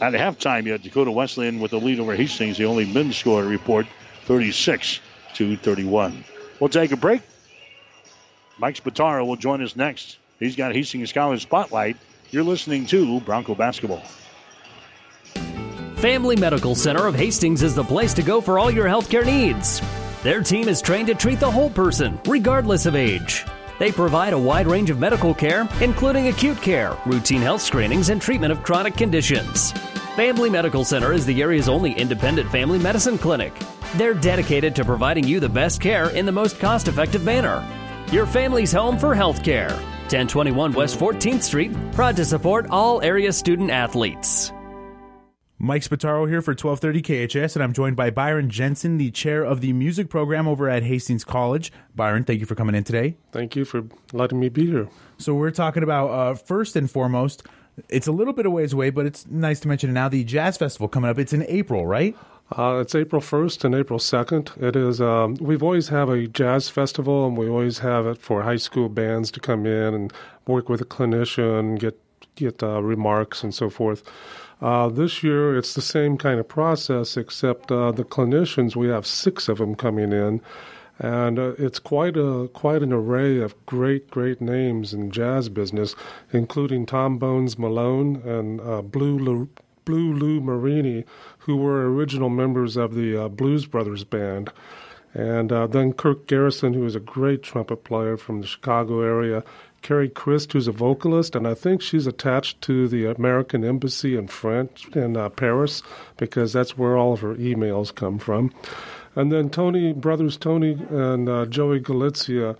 at 0.00 0.14
halftime 0.14 0.64
yet. 0.64 0.82
Dakota 0.82 1.10
Wesleyan 1.10 1.60
with 1.60 1.72
the 1.72 1.78
lead 1.78 2.00
over 2.00 2.16
Hastings, 2.16 2.56
the 2.56 2.64
only 2.64 2.90
men's 2.90 3.16
score 3.16 3.44
report, 3.44 3.86
36 4.24 5.00
to 5.34 5.56
31. 5.56 6.24
We'll 6.58 6.70
take 6.70 6.92
a 6.92 6.96
break. 6.96 7.20
Mike 8.58 8.76
Spataro 8.76 9.26
will 9.26 9.36
join 9.36 9.62
us 9.62 9.76
next. 9.76 10.18
He's 10.38 10.56
got 10.56 10.74
Hastings 10.74 11.12
College 11.12 11.42
Spotlight. 11.42 11.96
You're 12.30 12.44
listening 12.44 12.86
to 12.86 13.20
Bronco 13.20 13.54
Basketball. 13.54 14.02
Family 15.96 16.36
Medical 16.36 16.74
Center 16.74 17.06
of 17.06 17.14
Hastings 17.14 17.62
is 17.62 17.74
the 17.74 17.84
place 17.84 18.12
to 18.14 18.22
go 18.22 18.40
for 18.40 18.58
all 18.58 18.70
your 18.70 18.86
healthcare 18.86 19.24
needs. 19.24 19.80
Their 20.22 20.42
team 20.42 20.68
is 20.68 20.82
trained 20.82 21.08
to 21.08 21.14
treat 21.14 21.40
the 21.40 21.50
whole 21.50 21.70
person, 21.70 22.18
regardless 22.26 22.86
of 22.86 22.94
age. 22.94 23.44
They 23.78 23.90
provide 23.90 24.32
a 24.32 24.38
wide 24.38 24.66
range 24.66 24.90
of 24.90 24.98
medical 24.98 25.34
care, 25.34 25.68
including 25.80 26.28
acute 26.28 26.60
care, 26.62 26.96
routine 27.06 27.40
health 27.40 27.60
screenings, 27.60 28.08
and 28.08 28.20
treatment 28.20 28.52
of 28.52 28.62
chronic 28.62 28.96
conditions. 28.96 29.72
Family 30.14 30.48
Medical 30.48 30.84
Center 30.84 31.12
is 31.12 31.26
the 31.26 31.42
area's 31.42 31.68
only 31.68 31.92
independent 31.92 32.50
family 32.50 32.78
medicine 32.78 33.18
clinic. 33.18 33.52
They're 33.96 34.14
dedicated 34.14 34.76
to 34.76 34.84
providing 34.84 35.26
you 35.26 35.40
the 35.40 35.48
best 35.48 35.80
care 35.80 36.10
in 36.10 36.24
the 36.24 36.32
most 36.32 36.60
cost 36.60 36.86
effective 36.86 37.24
manner. 37.24 37.66
Your 38.12 38.26
family's 38.26 38.72
home 38.72 38.98
for 38.98 39.14
health 39.14 39.42
care. 39.42 39.70
1021 40.04 40.72
West 40.72 40.98
14th 40.98 41.42
Street, 41.42 41.72
proud 41.92 42.14
to 42.16 42.24
support 42.24 42.66
all 42.70 43.00
area 43.02 43.32
student 43.32 43.70
athletes. 43.70 44.52
Mike 45.58 45.82
Spataro 45.82 46.28
here 46.28 46.42
for 46.42 46.50
1230 46.50 47.28
KHAS, 47.28 47.56
and 47.56 47.62
I'm 47.62 47.72
joined 47.72 47.96
by 47.96 48.10
Byron 48.10 48.50
Jensen, 48.50 48.98
the 48.98 49.10
chair 49.10 49.42
of 49.42 49.62
the 49.62 49.72
music 49.72 50.10
program 50.10 50.46
over 50.46 50.68
at 50.68 50.82
Hastings 50.82 51.24
College. 51.24 51.72
Byron, 51.94 52.24
thank 52.24 52.40
you 52.40 52.46
for 52.46 52.54
coming 52.54 52.74
in 52.74 52.84
today. 52.84 53.16
Thank 53.32 53.56
you 53.56 53.64
for 53.64 53.84
letting 54.12 54.38
me 54.38 54.50
be 54.50 54.66
here. 54.66 54.88
So, 55.16 55.32
we're 55.34 55.52
talking 55.52 55.82
about, 55.82 56.08
uh, 56.08 56.34
first 56.34 56.76
and 56.76 56.90
foremost, 56.90 57.44
it's 57.88 58.06
a 58.06 58.12
little 58.12 58.34
bit 58.34 58.44
of 58.46 58.52
ways 58.52 58.72
away, 58.74 58.90
but 58.90 59.06
it's 59.06 59.26
nice 59.26 59.60
to 59.60 59.68
mention 59.68 59.88
it 59.88 59.94
now 59.94 60.08
the 60.08 60.22
Jazz 60.24 60.58
Festival 60.58 60.86
coming 60.88 61.08
up. 61.08 61.18
It's 61.18 61.32
in 61.32 61.44
April, 61.48 61.86
right? 61.86 62.14
Uh, 62.56 62.78
it's 62.80 62.94
April 62.94 63.20
1st 63.20 63.64
and 63.64 63.74
April 63.74 63.98
2nd. 63.98 64.62
It 64.62 64.76
is. 64.76 65.00
Um, 65.00 65.34
we've 65.40 65.62
always 65.62 65.88
have 65.88 66.08
a 66.08 66.28
jazz 66.28 66.68
festival, 66.68 67.26
and 67.26 67.36
we 67.36 67.48
always 67.48 67.80
have 67.80 68.06
it 68.06 68.18
for 68.18 68.42
high 68.42 68.58
school 68.58 68.88
bands 68.88 69.32
to 69.32 69.40
come 69.40 69.66
in 69.66 69.92
and 69.92 70.12
work 70.46 70.68
with 70.68 70.80
a 70.80 70.84
clinician, 70.84 71.80
get 71.80 71.98
get 72.36 72.62
uh, 72.62 72.80
remarks 72.80 73.42
and 73.42 73.52
so 73.52 73.68
forth. 73.68 74.04
Uh, 74.60 74.88
this 74.88 75.24
year, 75.24 75.58
it's 75.58 75.74
the 75.74 75.82
same 75.82 76.16
kind 76.16 76.38
of 76.38 76.46
process, 76.46 77.16
except 77.16 77.72
uh, 77.72 77.90
the 77.90 78.04
clinicians. 78.04 78.76
We 78.76 78.88
have 78.88 79.04
six 79.04 79.48
of 79.48 79.58
them 79.58 79.74
coming 79.74 80.12
in, 80.12 80.40
and 81.00 81.40
uh, 81.40 81.54
it's 81.58 81.80
quite 81.80 82.16
a 82.16 82.48
quite 82.54 82.84
an 82.84 82.92
array 82.92 83.40
of 83.40 83.56
great 83.66 84.10
great 84.12 84.40
names 84.40 84.94
in 84.94 85.10
jazz 85.10 85.48
business, 85.48 85.96
including 86.32 86.86
Tom 86.86 87.18
Bones 87.18 87.58
Malone 87.58 88.22
and 88.24 88.60
uh, 88.60 88.80
Blue 88.80 89.18
Lou, 89.18 89.48
Blue 89.84 90.12
Lou 90.12 90.40
Marini, 90.40 91.04
who 91.38 91.56
were 91.56 91.92
original 91.92 92.30
members 92.30 92.76
of 92.76 92.94
the 92.94 93.24
uh, 93.24 93.28
Blues 93.28 93.66
Brothers 93.66 94.04
band. 94.04 94.50
And 95.12 95.52
uh, 95.52 95.66
then 95.68 95.92
Kirk 95.92 96.26
Garrison, 96.26 96.74
who 96.74 96.84
is 96.84 96.96
a 96.96 97.00
great 97.00 97.42
trumpet 97.42 97.84
player 97.84 98.16
from 98.16 98.40
the 98.40 98.46
Chicago 98.46 99.00
area, 99.00 99.44
Carrie 99.82 100.08
Christ, 100.08 100.52
who's 100.52 100.66
a 100.66 100.72
vocalist, 100.72 101.36
and 101.36 101.46
I 101.46 101.52
think 101.52 101.82
she's 101.82 102.06
attached 102.06 102.62
to 102.62 102.88
the 102.88 103.04
American 103.04 103.62
Embassy 103.64 104.16
in 104.16 104.28
France 104.28 104.86
in 104.94 105.16
uh, 105.16 105.28
Paris 105.28 105.82
because 106.16 106.54
that's 106.54 106.78
where 106.78 106.96
all 106.96 107.12
of 107.12 107.20
her 107.20 107.34
emails 107.34 107.94
come 107.94 108.18
from. 108.18 108.50
And 109.14 109.30
then 109.30 109.50
Tony, 109.50 109.92
brothers 109.92 110.36
Tony 110.36 110.72
and 110.90 111.28
uh, 111.28 111.46
Joey 111.46 111.80
Gulizia. 111.80 112.56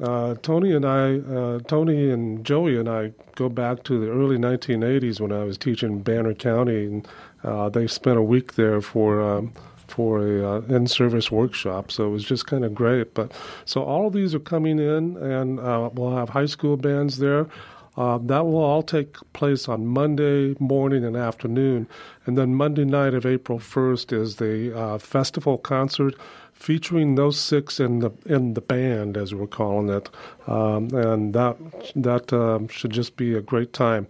Uh, 0.00 0.34
Tony 0.42 0.72
and 0.72 0.84
I, 0.84 1.18
uh, 1.18 1.60
Tony 1.60 2.10
and 2.10 2.44
Joey 2.44 2.76
and 2.76 2.88
I 2.88 3.12
go 3.36 3.48
back 3.48 3.84
to 3.84 4.00
the 4.00 4.10
early 4.10 4.36
1980s 4.36 5.20
when 5.20 5.30
I 5.30 5.44
was 5.44 5.56
teaching 5.56 6.00
Banner 6.00 6.34
County, 6.34 6.86
and 6.86 7.08
uh, 7.44 7.68
they 7.68 7.86
spent 7.86 8.18
a 8.18 8.22
week 8.22 8.54
there 8.54 8.80
for 8.80 9.22
um, 9.22 9.52
for 9.86 10.26
a 10.26 10.56
uh, 10.56 10.60
in-service 10.62 11.30
workshop. 11.30 11.92
So 11.92 12.06
it 12.06 12.10
was 12.10 12.24
just 12.24 12.46
kind 12.46 12.64
of 12.64 12.74
great. 12.74 13.14
But 13.14 13.32
so 13.66 13.84
all 13.84 14.06
of 14.08 14.12
these 14.12 14.34
are 14.34 14.40
coming 14.40 14.78
in, 14.78 15.16
and 15.18 15.60
uh, 15.60 15.90
we'll 15.92 16.16
have 16.16 16.30
high 16.30 16.46
school 16.46 16.76
bands 16.76 17.18
there. 17.18 17.46
Uh, 17.96 18.18
that 18.18 18.44
will 18.44 18.56
all 18.56 18.82
take 18.82 19.16
place 19.34 19.68
on 19.68 19.86
Monday 19.86 20.56
morning 20.58 21.04
and 21.04 21.16
afternoon. 21.16 21.86
And 22.26 22.36
then 22.36 22.54
Monday 22.56 22.84
night 22.84 23.14
of 23.14 23.24
April 23.24 23.60
1st 23.60 24.12
is 24.12 24.36
the 24.36 24.76
uh, 24.76 24.98
festival 24.98 25.58
concert 25.58 26.16
featuring 26.54 27.16
those 27.16 27.38
six 27.38 27.78
in 27.78 27.98
the 27.98 28.10
in 28.26 28.54
the 28.54 28.60
band, 28.60 29.16
as 29.16 29.34
we're 29.34 29.46
calling 29.46 29.90
it. 29.90 30.08
Um, 30.46 30.88
and 30.94 31.34
that 31.34 31.56
that 31.96 32.32
um, 32.32 32.68
should 32.68 32.92
just 32.92 33.16
be 33.16 33.34
a 33.34 33.42
great 33.42 33.72
time. 33.72 34.06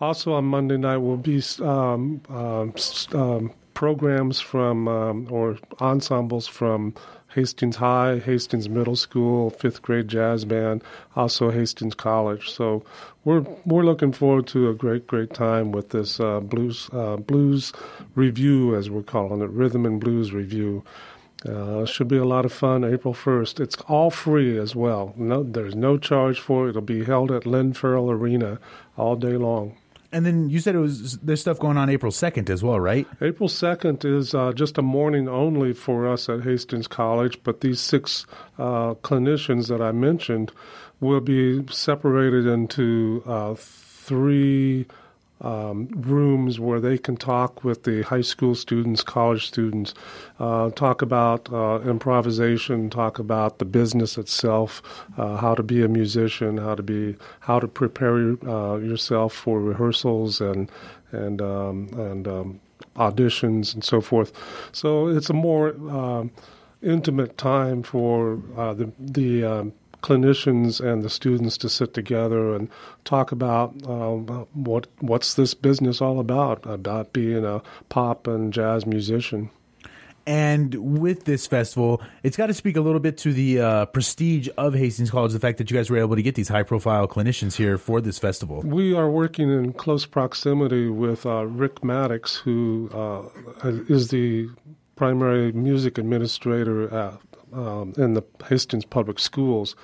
Also 0.00 0.34
on 0.34 0.44
Monday 0.44 0.76
night 0.76 0.98
will 0.98 1.16
be 1.16 1.42
um, 1.62 2.20
um, 2.28 2.74
um 3.14 3.52
programs 3.76 4.40
from 4.40 4.88
um, 4.88 5.28
or 5.30 5.58
ensembles 5.80 6.46
from 6.46 6.94
Hastings 7.36 7.76
High, 7.76 8.18
Hastings 8.18 8.70
Middle 8.70 8.96
School, 8.96 9.50
fifth 9.50 9.82
grade 9.82 10.08
jazz 10.08 10.46
band, 10.46 10.82
also 11.14 11.50
Hastings 11.50 11.94
College. 11.94 12.50
So 12.50 12.82
we're 13.24 13.44
we're 13.66 13.84
looking 13.84 14.12
forward 14.12 14.46
to 14.48 14.70
a 14.70 14.74
great 14.74 15.06
great 15.06 15.34
time 15.34 15.70
with 15.70 15.90
this 15.90 16.18
uh, 16.18 16.40
blues 16.40 16.88
uh, 16.92 17.18
blues 17.18 17.74
revue 18.14 18.74
as 18.74 18.88
we're 18.88 19.02
calling 19.02 19.42
it, 19.42 19.50
rhythm 19.50 19.84
and 19.84 20.00
blues 20.00 20.32
revue. 20.32 20.82
Uh, 21.44 21.84
should 21.84 22.08
be 22.08 22.16
a 22.16 22.24
lot 22.24 22.44
of 22.44 22.52
fun. 22.52 22.82
April 22.82 23.12
first. 23.12 23.60
It's 23.60 23.76
all 23.88 24.10
free 24.10 24.58
as 24.58 24.74
well. 24.74 25.12
No, 25.16 25.42
there's 25.42 25.74
no 25.74 25.98
charge 25.98 26.40
for 26.40 26.66
it. 26.66 26.70
It'll 26.70 26.82
be 26.82 27.04
held 27.04 27.30
at 27.30 27.44
Lynn 27.44 27.74
Farrell 27.74 28.10
Arena 28.10 28.58
all 28.96 29.16
day 29.16 29.36
long. 29.36 29.76
And 30.12 30.24
then 30.24 30.48
you 30.48 30.60
said 30.60 30.74
it 30.74 30.78
was 30.78 31.18
there's 31.18 31.40
stuff 31.42 31.58
going 31.58 31.76
on 31.76 31.90
April 31.90 32.12
2nd 32.12 32.48
as 32.48 32.62
well, 32.62 32.80
right? 32.80 33.06
April 33.20 33.48
2nd 33.48 34.04
is 34.04 34.34
uh, 34.34 34.52
just 34.52 34.78
a 34.78 34.82
morning 34.82 35.28
only 35.28 35.72
for 35.74 36.08
us 36.08 36.28
at 36.28 36.42
Hastings 36.42 36.88
College, 36.88 37.38
but 37.42 37.60
these 37.60 37.80
six 37.80 38.24
uh, 38.58 38.94
clinicians 38.94 39.68
that 39.68 39.82
I 39.82 39.92
mentioned 39.92 40.52
will 41.00 41.20
be 41.20 41.66
separated 41.70 42.46
into 42.46 43.22
uh, 43.26 43.54
three 43.56 44.86
um, 45.40 45.88
rooms 45.94 46.58
where 46.58 46.80
they 46.80 46.96
can 46.98 47.16
talk 47.16 47.62
with 47.62 47.84
the 47.84 48.02
high 48.02 48.22
school 48.22 48.54
students, 48.54 49.02
college 49.02 49.46
students, 49.46 49.94
uh, 50.38 50.70
talk 50.70 51.02
about 51.02 51.52
uh, 51.52 51.80
improvisation, 51.80 52.88
talk 52.88 53.18
about 53.18 53.58
the 53.58 53.64
business 53.64 54.16
itself, 54.16 54.82
uh, 55.18 55.36
how 55.36 55.54
to 55.54 55.62
be 55.62 55.82
a 55.82 55.88
musician, 55.88 56.56
how 56.58 56.74
to 56.74 56.82
be, 56.82 57.16
how 57.40 57.60
to 57.60 57.68
prepare 57.68 58.36
uh, 58.48 58.76
yourself 58.76 59.32
for 59.32 59.60
rehearsals 59.60 60.40
and 60.40 60.70
and 61.12 61.40
um, 61.42 61.88
and 61.92 62.26
um, 62.26 62.60
auditions 62.96 63.74
and 63.74 63.84
so 63.84 64.00
forth. 64.00 64.32
So 64.72 65.08
it's 65.08 65.30
a 65.30 65.34
more 65.34 65.68
um, 65.90 66.30
intimate 66.82 67.36
time 67.36 67.82
for 67.82 68.40
uh, 68.56 68.74
the 68.74 68.90
the 68.98 69.44
um, 69.44 69.72
clinicians 70.06 70.80
and 70.80 71.02
the 71.02 71.10
students 71.10 71.58
to 71.58 71.68
sit 71.68 71.92
together 71.92 72.54
and 72.54 72.68
talk 73.04 73.32
about 73.32 73.74
um, 73.88 74.46
what 74.54 74.86
what's 75.00 75.34
this 75.34 75.52
business 75.52 76.00
all 76.00 76.20
about 76.20 76.64
about 76.64 77.12
being 77.12 77.44
a 77.44 77.60
pop 77.88 78.28
and 78.28 78.52
jazz 78.52 78.86
musician. 78.86 79.50
And 80.28 80.74
with 81.00 81.24
this 81.24 81.46
festival, 81.46 82.02
it's 82.24 82.36
got 82.36 82.46
to 82.46 82.54
speak 82.54 82.76
a 82.76 82.80
little 82.80 82.98
bit 82.98 83.16
to 83.18 83.32
the 83.32 83.60
uh, 83.60 83.86
prestige 83.86 84.48
of 84.58 84.74
Hastings 84.74 85.08
College, 85.08 85.32
the 85.32 85.38
fact 85.38 85.58
that 85.58 85.70
you 85.70 85.76
guys 85.76 85.88
were 85.88 85.98
able 85.98 86.16
to 86.16 86.22
get 86.22 86.34
these 86.34 86.48
high 86.48 86.64
profile 86.64 87.06
clinicians 87.06 87.54
here 87.54 87.78
for 87.78 88.00
this 88.00 88.18
festival. 88.18 88.60
We 88.62 88.92
are 88.92 89.08
working 89.08 89.50
in 89.50 89.72
close 89.72 90.04
proximity 90.04 90.88
with 90.88 91.26
uh, 91.26 91.46
Rick 91.46 91.84
Maddox, 91.84 92.34
who 92.34 92.90
uh, 92.92 93.68
is 93.88 94.08
the 94.08 94.48
primary 94.96 95.52
music 95.52 95.96
administrator 95.96 96.92
at 96.92 97.20
um, 97.52 97.94
in 97.96 98.14
the 98.14 98.22
Hastings 98.48 98.84
Public 98.84 99.18
Schools. 99.18 99.76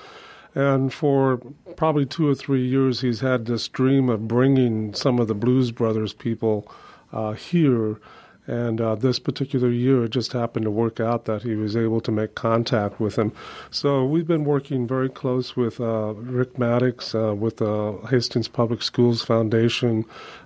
And 0.54 0.92
for 0.92 1.38
probably 1.76 2.04
two 2.04 2.28
or 2.28 2.34
three 2.34 2.66
years, 2.66 3.00
he's 3.00 3.20
had 3.20 3.46
this 3.46 3.68
dream 3.68 4.08
of 4.08 4.28
bringing 4.28 4.92
some 4.94 5.18
of 5.18 5.28
the 5.28 5.34
Blues 5.34 5.70
Brothers 5.70 6.12
people 6.12 6.70
uh, 7.12 7.32
here. 7.32 7.98
And 8.46 8.80
uh, 8.80 8.96
this 8.96 9.20
particular 9.20 9.70
year, 9.70 10.04
it 10.04 10.10
just 10.10 10.32
happened 10.32 10.64
to 10.64 10.70
work 10.70 10.98
out 10.98 11.26
that 11.26 11.42
he 11.42 11.54
was 11.54 11.76
able 11.76 12.00
to 12.00 12.10
make 12.10 12.34
contact 12.34 12.98
with 12.98 13.16
him. 13.16 13.32
So 13.70 14.04
we've 14.04 14.26
been 14.26 14.44
working 14.44 14.88
very 14.88 15.08
close 15.08 15.56
with 15.56 15.80
uh, 15.80 16.14
Rick 16.14 16.58
Maddox, 16.58 17.14
uh, 17.14 17.34
with 17.36 17.58
the 17.58 18.00
Hastings 18.10 18.48
Public 18.48 18.82
Schools 18.82 19.22
Foundation, 19.22 20.04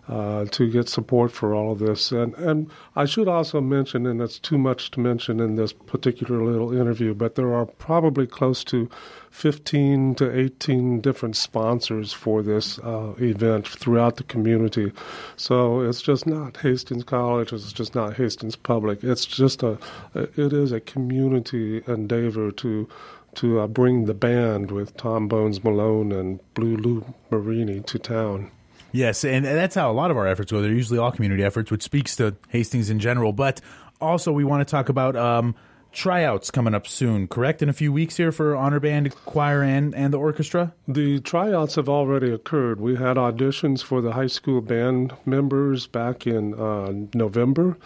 uh, 0.09 0.45
to 0.45 0.71
get 0.71 0.91
support 0.91 1.33
for 1.33 1.55
all 1.55 1.73
of 1.73 1.79
this. 1.79 2.13
And, 2.13 2.35
and 2.35 2.71
I 2.95 3.07
should 3.07 3.29
also 3.29 3.63
mention, 3.63 4.07
and 4.07 4.21
it's 4.21 4.39
too 4.39 4.59
much 4.59 4.91
to 4.93 5.01
mention 5.01 5.41
in 5.41 5.57
this 5.57 5.73
particular 5.73 6.45
little 6.45 6.73
interview, 6.73 7.15
but 7.15 7.35
there 7.35 7.55
are 7.55 7.65
probably 7.65 8.27
close 8.27 8.63
to 8.65 8.91
15 9.37 10.15
to 10.15 10.35
18 10.35 11.03
different 11.03 11.37
sponsors 11.37 12.11
for 12.11 12.43
this 12.43 12.79
uh, 12.79 13.13
event 13.19 13.69
throughout 13.69 14.17
the 14.17 14.23
community. 14.23 14.91
So 15.37 15.83
it's 15.83 16.01
just 16.01 16.27
not 16.27 16.57
Hastings 16.57 17.05
College, 17.05 17.53
it's 17.53 17.71
just 17.71 17.95
not 17.95 18.15
Hastings 18.17 18.57
Public. 18.57 19.05
It's 19.05 19.27
just 19.27 19.63
a, 19.63 19.79
it 20.15 20.55
is 20.55 20.73
a 20.73 20.81
community 20.81 21.83
endeavor 21.87 22.51
to 22.53 22.89
to 23.35 23.61
uh, 23.61 23.67
bring 23.67 24.07
the 24.07 24.15
band 24.15 24.71
with 24.71 24.97
Tom 24.97 25.29
Bones 25.29 25.63
Malone 25.63 26.13
and 26.13 26.41
Blue 26.55 26.79
Lou 26.79 27.15
Marini 27.31 27.81
to 27.81 27.99
town. 27.99 28.51
Yes, 28.93 29.23
and 29.23 29.45
that's 29.45 29.75
how 29.75 29.91
a 29.91 29.93
lot 29.93 30.11
of 30.11 30.17
our 30.17 30.27
efforts 30.27 30.51
go. 30.51 30.63
They're 30.63 30.71
usually 30.71 30.99
all 30.99 31.13
community 31.13 31.45
efforts, 31.45 31.71
which 31.71 31.83
speaks 31.83 32.17
to 32.17 32.35
Hastings 32.49 32.89
in 32.89 33.01
general. 33.01 33.35
But 33.35 33.61
also, 34.01 34.33
we 34.33 34.45
want 34.45 34.67
to 34.67 34.71
talk 34.71 34.89
about 34.89 35.15
um, 35.15 35.55
tryouts 35.97 36.51
coming 36.51 36.75
up 36.75 36.87
soon, 36.87 37.27
correct? 37.27 37.63
In 37.63 37.69
a 37.69 37.73
few 37.73 37.91
weeks 37.91 38.17
here 38.19 38.31
for 38.31 38.55
honor 38.55 38.79
band, 38.79 39.15
choir, 39.25 39.63
and 39.63 39.95
and 39.95 40.13
the 40.13 40.19
orchestra. 40.19 40.73
The 40.87 41.21
tryouts 41.21 41.75
have 41.77 41.89
already 41.89 42.31
occurred. 42.31 42.81
We 42.81 42.97
had 42.97 43.17
auditions 43.17 43.83
for 43.83 44.01
the 44.01 44.13
high 44.13 44.27
school 44.29 44.61
band 44.61 45.15
members 45.25 45.87
back 45.87 46.27
in 46.27 46.55
uh, 46.55 46.93
November. 47.15 47.79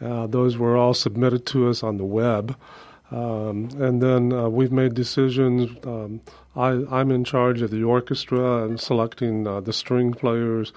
Uh, 0.00 0.26
those 0.26 0.58
were 0.58 0.76
all 0.76 0.92
submitted 0.92 1.46
to 1.46 1.68
us 1.68 1.82
on 1.82 1.96
the 1.96 2.04
web. 2.04 2.56
Um, 3.10 3.70
and 3.78 4.02
then 4.02 4.32
uh, 4.32 4.48
we've 4.48 4.72
made 4.72 4.94
decisions. 4.94 5.70
Um, 5.86 6.20
I, 6.56 7.00
am 7.00 7.10
in 7.10 7.24
charge 7.24 7.62
of 7.62 7.70
the 7.70 7.84
orchestra 7.84 8.64
and 8.64 8.78
selecting 8.78 9.46
uh, 9.46 9.60
the 9.60 9.72
string 9.72 10.12
players. 10.12 10.72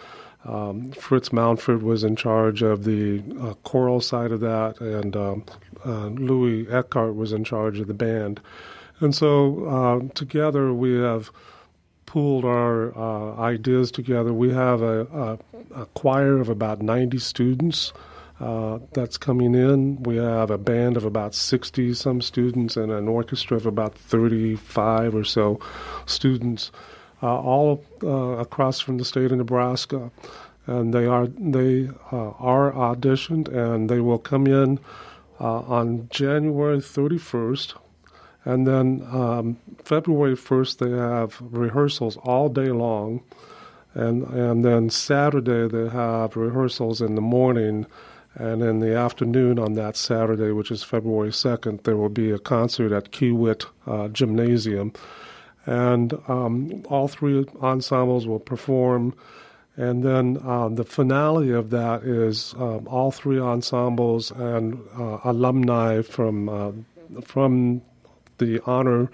Um, 0.45 0.91
Fritz 0.91 1.29
Mountford 1.29 1.81
was 1.81 2.03
in 2.03 2.15
charge 2.15 2.61
of 2.61 2.83
the 2.83 3.21
uh, 3.41 3.53
choral 3.63 3.99
side 3.99 4.31
of 4.31 4.39
that, 4.39 4.79
and 4.79 5.15
um, 5.15 5.45
uh, 5.85 6.07
Louis 6.07 6.69
Eckhart 6.69 7.15
was 7.15 7.33
in 7.33 7.43
charge 7.43 7.79
of 7.79 7.87
the 7.87 7.93
band. 7.93 8.39
And 8.99 9.13
so 9.13 9.65
uh, 9.65 10.13
together 10.13 10.73
we 10.73 10.95
have 10.95 11.31
pooled 12.07 12.45
our 12.45 12.97
uh, 12.97 13.35
ideas 13.39 13.91
together. 13.91 14.33
We 14.33 14.51
have 14.53 14.81
a, 14.81 15.01
a, 15.05 15.81
a, 15.81 15.85
choir 15.87 16.37
of 16.39 16.49
about 16.49 16.81
90 16.81 17.19
students 17.19 17.93
uh, 18.39 18.79
that's 18.93 19.17
coming 19.17 19.53
in. 19.53 20.01
We 20.03 20.15
have 20.15 20.49
a 20.49 20.57
band 20.57 20.97
of 20.97 21.03
about 21.03 21.35
60 21.35 21.93
some 21.93 22.21
students 22.21 22.77
and 22.77 22.91
an 22.91 23.07
orchestra 23.07 23.57
of 23.57 23.65
about 23.65 23.93
35 23.93 25.15
or 25.15 25.23
so 25.23 25.59
students, 26.05 26.71
all 27.25 27.83
uh, 28.03 28.37
across 28.37 28.79
from 28.79 28.97
the 28.97 29.05
state 29.05 29.31
of 29.31 29.37
Nebraska. 29.37 30.11
And 30.65 30.93
they 30.93 31.05
are 31.05 31.27
they 31.27 31.89
uh, 32.11 32.31
are 32.31 32.71
auditioned, 32.73 33.47
and 33.47 33.89
they 33.89 34.01
will 34.01 34.19
come 34.19 34.47
in 34.47 34.79
uh, 35.39 35.59
on 35.61 36.07
January 36.09 36.77
31st. 36.77 37.73
And 38.45 38.65
then 38.65 39.05
um, 39.11 39.57
February 39.83 40.35
1st, 40.35 40.77
they 40.77 40.91
have 40.91 41.37
rehearsals 41.41 42.15
all 42.23 42.47
day 42.47 42.69
long. 42.69 43.21
And, 43.93 44.23
and 44.27 44.63
then 44.63 44.89
Saturday, 44.89 45.67
they 45.67 45.89
have 45.89 46.37
rehearsals 46.37 47.01
in 47.01 47.15
the 47.15 47.21
morning. 47.21 47.85
And 48.35 48.61
in 48.61 48.79
the 48.79 48.95
afternoon 48.95 49.59
on 49.59 49.73
that 49.73 49.97
Saturday, 49.97 50.51
which 50.51 50.71
is 50.71 50.83
February 50.83 51.31
2nd, 51.31 51.83
there 51.83 51.97
will 51.97 52.07
be 52.07 52.31
a 52.31 52.39
concert 52.39 52.93
at 52.93 53.11
Kiewit 53.11 53.65
uh, 53.85 54.07
Gymnasium. 54.09 54.93
And 55.67 56.13
um, 56.27 56.83
all 56.89 57.07
three 57.07 57.45
ensembles 57.61 58.25
will 58.25 58.39
perform. 58.39 59.13
And 59.75 60.03
then 60.03 60.39
um, 60.43 60.73
the 60.73 60.83
finale 60.83 61.51
of 61.51 61.69
that 61.69 62.01
is 62.03 62.55
um, 62.57 62.87
all 62.87 63.11
three 63.11 63.39
ensembles 63.39 64.31
and 64.31 64.81
uh, 64.97 65.19
alumni 65.23 66.01
from 66.01 66.49
uh, 66.49 66.71
from 67.23 67.81
the 68.39 68.59
honor 68.65 69.09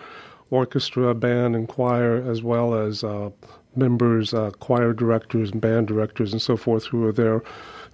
orchestra, 0.51 1.13
band, 1.15 1.55
and 1.55 1.67
choir, 1.67 2.15
as 2.15 2.43
well 2.43 2.75
as 2.75 3.03
uh, 3.03 3.29
members, 3.75 4.33
uh, 4.33 4.51
choir 4.59 4.93
directors, 4.93 5.51
and 5.51 5.59
band 5.59 5.87
directors, 5.87 6.31
and 6.31 6.41
so 6.41 6.55
forth, 6.55 6.85
who 6.85 7.05
are 7.05 7.11
there 7.11 7.43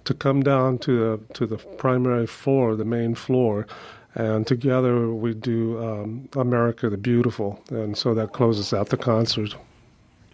to 0.04 0.14
come 0.14 0.42
down 0.42 0.78
to 0.78 0.98
the 0.98 1.34
to 1.34 1.46
the 1.46 1.56
primary 1.56 2.26
floor, 2.26 2.76
the 2.76 2.84
main 2.84 3.14
floor, 3.14 3.66
and 4.14 4.46
together 4.46 5.10
we 5.12 5.34
do 5.34 5.82
um, 5.82 6.28
America 6.34 6.90
the 6.90 6.96
Beautiful, 6.96 7.62
and 7.70 7.96
so 7.96 8.14
that 8.14 8.32
closes 8.32 8.72
out 8.72 8.88
the 8.88 8.96
concert. 8.96 9.54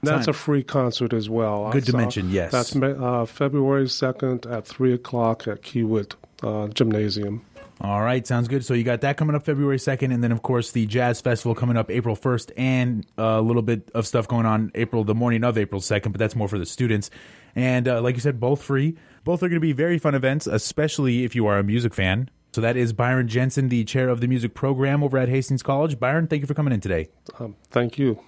That's 0.02 0.28
a 0.28 0.32
free 0.32 0.62
concert 0.62 1.12
as 1.12 1.28
well. 1.28 1.70
Good 1.72 1.86
to 1.86 1.96
mention, 1.96 2.30
yes. 2.30 2.52
That's 2.52 2.76
uh, 2.76 3.26
February 3.26 3.86
2nd 3.86 4.50
at 4.50 4.66
3 4.66 4.92
o'clock 4.92 5.48
at 5.48 5.62
Kiewit 5.62 6.14
uh, 6.42 6.68
Gymnasium. 6.68 7.42
All 7.80 8.00
right, 8.00 8.26
sounds 8.26 8.48
good. 8.48 8.64
So 8.64 8.72
you 8.72 8.84
got 8.84 9.02
that 9.02 9.18
coming 9.18 9.36
up 9.36 9.44
February 9.44 9.76
2nd, 9.76 10.12
and 10.14 10.24
then, 10.24 10.32
of 10.32 10.42
course, 10.42 10.72
the 10.72 10.86
Jazz 10.86 11.20
Festival 11.20 11.54
coming 11.54 11.76
up 11.76 11.90
April 11.90 12.16
1st, 12.16 12.52
and 12.56 13.06
a 13.18 13.40
little 13.40 13.62
bit 13.62 13.90
of 13.94 14.06
stuff 14.06 14.26
going 14.26 14.46
on 14.46 14.70
April, 14.74 15.04
the 15.04 15.14
morning 15.14 15.44
of 15.44 15.58
April 15.58 15.80
2nd, 15.80 16.12
but 16.12 16.18
that's 16.18 16.34
more 16.34 16.48
for 16.48 16.58
the 16.58 16.66
students. 16.66 17.10
And 17.54 17.86
uh, 17.86 18.00
like 18.00 18.14
you 18.14 18.20
said, 18.20 18.40
both 18.40 18.62
free. 18.62 18.96
Both 19.24 19.42
are 19.42 19.48
going 19.48 19.56
to 19.56 19.60
be 19.60 19.72
very 19.72 19.98
fun 19.98 20.14
events, 20.14 20.46
especially 20.46 21.24
if 21.24 21.34
you 21.34 21.46
are 21.48 21.58
a 21.58 21.64
music 21.64 21.94
fan. 21.94 22.30
So 22.56 22.62
that 22.62 22.78
is 22.78 22.94
Byron 22.94 23.28
Jensen, 23.28 23.68
the 23.68 23.84
chair 23.84 24.08
of 24.08 24.22
the 24.22 24.26
music 24.26 24.54
program 24.54 25.04
over 25.04 25.18
at 25.18 25.28
Hastings 25.28 25.62
College. 25.62 26.00
Byron, 26.00 26.26
thank 26.26 26.40
you 26.40 26.46
for 26.46 26.54
coming 26.54 26.72
in 26.72 26.80
today. 26.80 27.10
Um, 27.38 27.54
thank 27.68 27.98
you. 27.98 28.18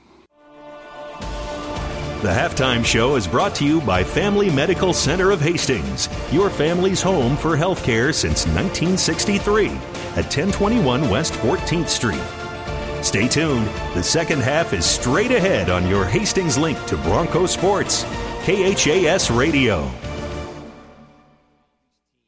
The 2.21 2.29
halftime 2.29 2.85
show 2.85 3.17
is 3.17 3.27
brought 3.27 3.55
to 3.55 3.65
you 3.65 3.81
by 3.81 4.05
Family 4.05 4.51
Medical 4.51 4.93
Center 4.93 5.31
of 5.31 5.41
Hastings, 5.41 6.11
your 6.31 6.51
family's 6.51 7.01
home 7.01 7.39
for 7.39 7.57
healthcare 7.57 8.13
since 8.13 8.45
1963 8.49 9.69
at 9.69 10.27
1021 10.27 11.09
West 11.09 11.33
14th 11.33 11.89
Street. 11.89 12.21
Stay 13.03 13.29
tuned. 13.29 13.67
The 13.95 14.03
second 14.03 14.43
half 14.43 14.75
is 14.75 14.85
straight 14.85 15.33
ahead 15.33 15.71
on 15.71 15.89
your 15.89 16.05
Hastings 16.05 16.59
link 16.59 16.77
to 16.85 16.99
Bronco 16.99 17.47
Sports, 17.47 18.03
KHAS 18.45 19.31
Radio. 19.31 19.91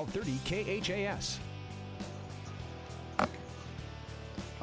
1230 0.00 0.82
KHAS. 0.82 1.38
All 3.18 3.28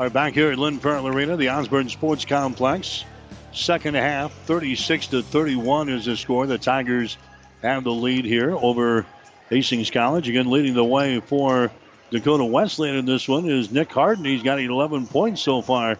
right, 0.05 0.13
back 0.13 0.33
here 0.33 0.51
at 0.51 0.57
Lynn 0.57 0.79
Farrell 0.79 1.07
Arena, 1.07 1.37
the 1.37 1.49
Osborne 1.49 1.89
Sports 1.89 2.25
Complex. 2.25 3.03
Second 3.51 3.95
half, 3.95 4.33
36 4.45 5.07
to 5.07 5.21
31 5.21 5.89
is 5.89 6.05
the 6.05 6.17
score. 6.17 6.47
The 6.47 6.57
Tigers 6.57 7.17
have 7.61 7.83
the 7.83 7.91
lead 7.91 8.25
here 8.25 8.55
over 8.55 9.05
Hastings 9.49 9.91
College. 9.91 10.27
Again, 10.27 10.49
leading 10.49 10.73
the 10.73 10.83
way 10.83 11.19
for 11.19 11.71
Dakota 12.09 12.45
Wesleyan 12.45 12.95
in 12.95 13.05
this 13.05 13.27
one 13.27 13.47
is 13.47 13.71
Nick 13.71 13.91
Harden. 13.91 14.25
He's 14.25 14.43
got 14.43 14.59
11 14.59 15.07
points 15.07 15.41
so 15.41 15.61
far 15.61 15.97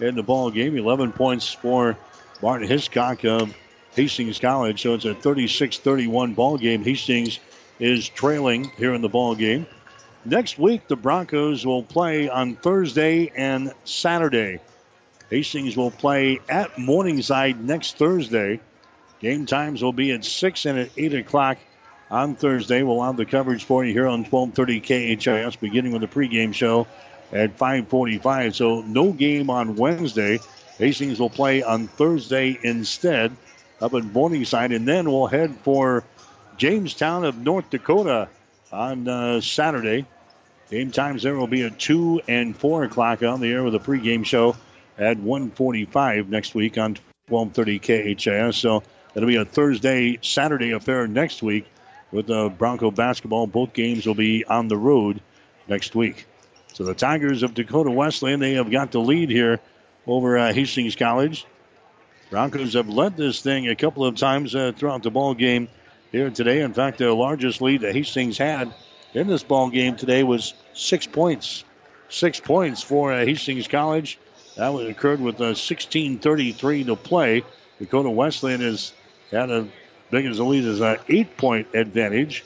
in 0.00 0.14
the 0.14 0.22
ball 0.22 0.50
game. 0.50 0.76
11 0.76 1.12
points 1.12 1.52
for 1.52 1.96
Martin 2.40 2.68
Hiscock 2.68 3.24
of 3.24 3.52
Hastings 3.94 4.38
College. 4.38 4.82
So 4.82 4.94
it's 4.94 5.04
a 5.04 5.14
36-31 5.14 6.34
ball 6.34 6.56
game. 6.56 6.84
Hastings 6.84 7.40
is 7.78 8.08
trailing 8.08 8.70
here 8.76 8.94
in 8.94 9.02
the 9.02 9.08
ball 9.08 9.34
game. 9.34 9.66
Next 10.24 10.58
week, 10.58 10.88
the 10.88 10.96
Broncos 10.96 11.64
will 11.64 11.82
play 11.82 12.28
on 12.28 12.56
Thursday 12.56 13.30
and 13.36 13.72
Saturday. 13.84 14.58
Hastings 15.30 15.76
will 15.76 15.90
play 15.90 16.40
at 16.48 16.78
Morningside 16.78 17.62
next 17.62 17.96
Thursday. 17.96 18.60
Game 19.20 19.46
times 19.46 19.82
will 19.82 19.92
be 19.92 20.12
at 20.12 20.24
6 20.24 20.66
and 20.66 20.78
at 20.78 20.90
8 20.96 21.14
o'clock 21.14 21.58
on 22.10 22.34
Thursday. 22.34 22.82
We'll 22.82 23.02
have 23.02 23.16
the 23.16 23.24
coverage 23.24 23.64
for 23.64 23.84
you 23.84 23.92
here 23.92 24.06
on 24.06 24.24
1230 24.24 25.16
KHAS, 25.16 25.56
beginning 25.56 25.92
with 25.92 26.02
the 26.02 26.08
pregame 26.08 26.54
show 26.54 26.86
at 27.32 27.56
545. 27.56 28.54
So 28.54 28.82
no 28.82 29.12
game 29.12 29.50
on 29.50 29.76
Wednesday. 29.76 30.38
Hastings 30.78 31.18
will 31.18 31.30
play 31.30 31.62
on 31.62 31.86
Thursday 31.86 32.58
instead 32.62 33.36
up 33.80 33.94
at 33.94 34.04
Morningside, 34.04 34.72
and 34.72 34.86
then 34.86 35.10
we'll 35.10 35.26
head 35.26 35.54
for 35.62 36.04
Jamestown 36.56 37.24
of 37.24 37.36
North 37.36 37.70
Dakota 37.70 38.28
on 38.72 39.06
uh, 39.08 39.40
Saturday. 39.40 40.06
Game 40.70 40.90
times 40.90 41.22
there 41.22 41.36
will 41.36 41.46
be 41.46 41.62
at 41.62 41.78
2 41.78 42.22
and 42.26 42.56
4 42.56 42.84
o'clock 42.84 43.22
on 43.22 43.40
the 43.40 43.52
air 43.52 43.62
with 43.62 43.74
a 43.74 43.78
pregame 43.78 44.24
show 44.24 44.56
at 44.98 45.18
145 45.18 46.28
next 46.28 46.54
week 46.54 46.78
on 46.78 46.96
1230 47.28 48.16
KHAS. 48.16 48.56
So 48.56 48.82
it'll 49.14 49.28
be 49.28 49.36
a 49.36 49.44
Thursday, 49.44 50.18
Saturday 50.22 50.72
affair 50.72 51.06
next 51.06 51.42
week 51.42 51.66
with 52.10 52.26
the 52.26 52.48
Bronco 52.48 52.90
basketball. 52.90 53.46
Both 53.46 53.72
games 53.72 54.06
will 54.06 54.14
be 54.14 54.44
on 54.44 54.68
the 54.68 54.76
road 54.76 55.20
next 55.68 55.94
week. 55.94 56.26
So 56.72 56.84
the 56.84 56.94
Tigers 56.94 57.42
of 57.42 57.54
Dakota 57.54 57.90
Wesleyan, 57.90 58.40
they 58.40 58.54
have 58.54 58.70
got 58.70 58.90
the 58.90 59.00
lead 59.00 59.30
here 59.30 59.60
over 60.06 60.36
uh, 60.38 60.52
Hastings 60.52 60.96
College. 60.96 61.46
Broncos 62.30 62.74
have 62.74 62.88
led 62.88 63.16
this 63.16 63.40
thing 63.40 63.68
a 63.68 63.76
couple 63.76 64.04
of 64.04 64.16
times 64.16 64.54
uh, 64.54 64.72
throughout 64.76 65.02
the 65.02 65.10
ball 65.10 65.34
game 65.34 65.68
here 66.12 66.30
today. 66.30 66.60
In 66.60 66.72
fact, 66.72 66.98
the 66.98 67.12
largest 67.12 67.60
lead 67.60 67.82
that 67.82 67.94
Hastings 67.94 68.38
had 68.38 68.72
in 69.14 69.26
this 69.26 69.42
ball 69.42 69.70
game 69.70 69.96
today 69.96 70.22
was 70.22 70.54
six 70.74 71.06
points. 71.06 71.64
Six 72.08 72.40
points 72.40 72.82
for 72.82 73.12
uh, 73.12 73.24
Hastings 73.24 73.68
College. 73.68 74.18
That 74.56 74.74
occurred 74.74 75.20
with 75.20 75.40
uh, 75.40 75.52
16:33 75.54 76.86
to 76.86 76.96
play. 76.96 77.44
Dakota 77.78 78.10
Wesleyan 78.10 78.60
has 78.60 78.92
had 79.30 79.50
a 79.50 79.68
big 80.10 80.24
as 80.24 80.38
a 80.38 80.44
lead 80.44 80.64
as 80.64 80.80
an 80.80 80.98
eight-point 81.08 81.68
advantage, 81.74 82.44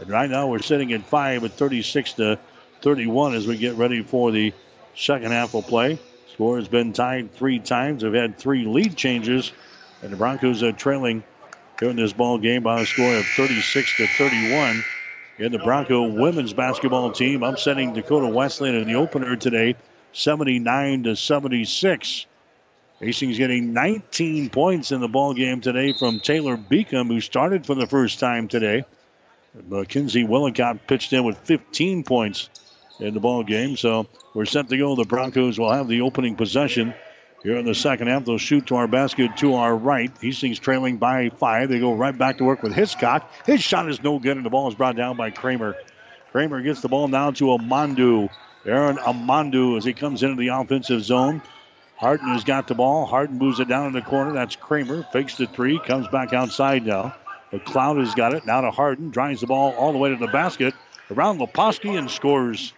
and 0.00 0.08
right 0.08 0.28
now 0.28 0.48
we're 0.48 0.58
sitting 0.60 0.92
at 0.92 1.06
five 1.06 1.44
at 1.44 1.52
36 1.52 2.14
to 2.14 2.38
31 2.82 3.34
as 3.34 3.46
we 3.46 3.56
get 3.56 3.74
ready 3.74 4.02
for 4.02 4.32
the 4.32 4.52
second 4.96 5.30
half 5.30 5.54
of 5.54 5.66
play. 5.66 5.98
Score 6.32 6.58
has 6.58 6.68
been 6.68 6.92
tied 6.92 7.32
three 7.32 7.58
times. 7.58 8.02
They've 8.02 8.12
had 8.12 8.38
three 8.38 8.64
lead 8.64 8.96
changes, 8.96 9.52
and 10.02 10.12
the 10.12 10.16
Broncos 10.16 10.62
are 10.62 10.72
trailing 10.72 11.22
here 11.78 11.90
in 11.90 11.96
this 11.96 12.12
ball 12.12 12.38
game 12.38 12.62
by 12.62 12.80
a 12.80 12.86
score 12.86 13.16
of 13.16 13.26
36 13.26 13.96
to 13.98 14.06
31. 14.06 14.84
And 15.38 15.52
the 15.52 15.58
Bronco 15.58 16.08
women's 16.08 16.54
basketball 16.54 17.12
team 17.12 17.42
upsetting 17.42 17.92
Dakota 17.92 18.26
Wesleyan 18.26 18.76
in 18.76 18.86
the 18.86 18.94
opener 18.94 19.36
today, 19.36 19.76
79 20.12 21.02
to 21.04 21.16
76. 21.16 22.26
Hastings 23.00 23.36
getting 23.36 23.74
19 23.74 24.48
points 24.48 24.90
in 24.92 25.02
the 25.02 25.08
ball 25.08 25.34
game 25.34 25.60
today 25.60 25.92
from 25.92 26.20
Taylor 26.20 26.56
Beacom, 26.56 27.08
who 27.08 27.20
started 27.20 27.66
for 27.66 27.74
the 27.74 27.86
first 27.86 28.18
time 28.18 28.48
today. 28.48 28.84
Mackenzie 29.68 30.24
Willicott 30.24 30.86
pitched 30.86 31.12
in 31.12 31.24
with 31.24 31.36
15 31.38 32.04
points 32.04 32.48
in 32.98 33.12
the 33.12 33.20
ball 33.20 33.42
game. 33.42 33.76
So 33.76 34.06
we're 34.34 34.46
set 34.46 34.70
to 34.70 34.78
go. 34.78 34.96
The 34.96 35.04
Broncos 35.04 35.58
will 35.58 35.72
have 35.72 35.88
the 35.88 36.00
opening 36.00 36.36
possession 36.36 36.94
here 37.42 37.56
in 37.56 37.64
the 37.64 37.74
second 37.74 38.08
half. 38.08 38.24
They'll 38.24 38.38
shoot 38.38 38.66
to 38.66 38.76
our 38.76 38.88
basket 38.88 39.36
to 39.38 39.54
our 39.54 39.74
right. 39.76 40.10
Hastings 40.20 40.58
trailing 40.58 40.96
by 40.96 41.30
five. 41.30 41.68
They 41.68 41.78
go 41.78 41.94
right 41.94 42.16
back 42.16 42.38
to 42.38 42.44
work 42.44 42.62
with 42.62 42.74
Hiscock. 42.74 43.30
His 43.44 43.62
shot 43.62 43.88
is 43.88 44.02
no 44.02 44.18
good, 44.18 44.36
and 44.36 44.44
the 44.44 44.50
ball 44.50 44.68
is 44.68 44.74
brought 44.74 44.96
down 44.96 45.16
by 45.16 45.30
Kramer. 45.30 45.76
Kramer 46.32 46.60
gets 46.62 46.80
the 46.80 46.88
ball 46.88 47.08
now 47.08 47.30
to 47.32 47.44
Amandu. 47.44 48.28
Aaron 48.64 48.96
Amandu 48.96 49.76
as 49.76 49.84
he 49.84 49.92
comes 49.92 50.22
into 50.22 50.36
the 50.36 50.48
offensive 50.48 51.02
zone. 51.02 51.40
Harden 51.96 52.28
has 52.28 52.44
got 52.44 52.66
the 52.66 52.74
ball. 52.74 53.06
Harden 53.06 53.38
moves 53.38 53.60
it 53.60 53.68
down 53.68 53.86
in 53.86 53.92
the 53.92 54.02
corner. 54.02 54.32
That's 54.32 54.56
Kramer. 54.56 55.04
Fakes 55.12 55.36
the 55.36 55.46
three. 55.46 55.78
Comes 55.78 56.08
back 56.08 56.32
outside 56.32 56.84
now. 56.84 57.14
McLeod 57.52 58.00
has 58.00 58.14
got 58.14 58.34
it. 58.34 58.44
Now 58.44 58.60
to 58.60 58.70
Harden. 58.70 59.10
Drives 59.10 59.40
the 59.40 59.46
ball 59.46 59.72
all 59.72 59.92
the 59.92 59.98
way 59.98 60.10
to 60.10 60.16
the 60.16 60.26
basket. 60.26 60.74
Around 61.10 61.38
Leposki 61.38 61.96
and 61.96 62.10
scores. 62.10 62.72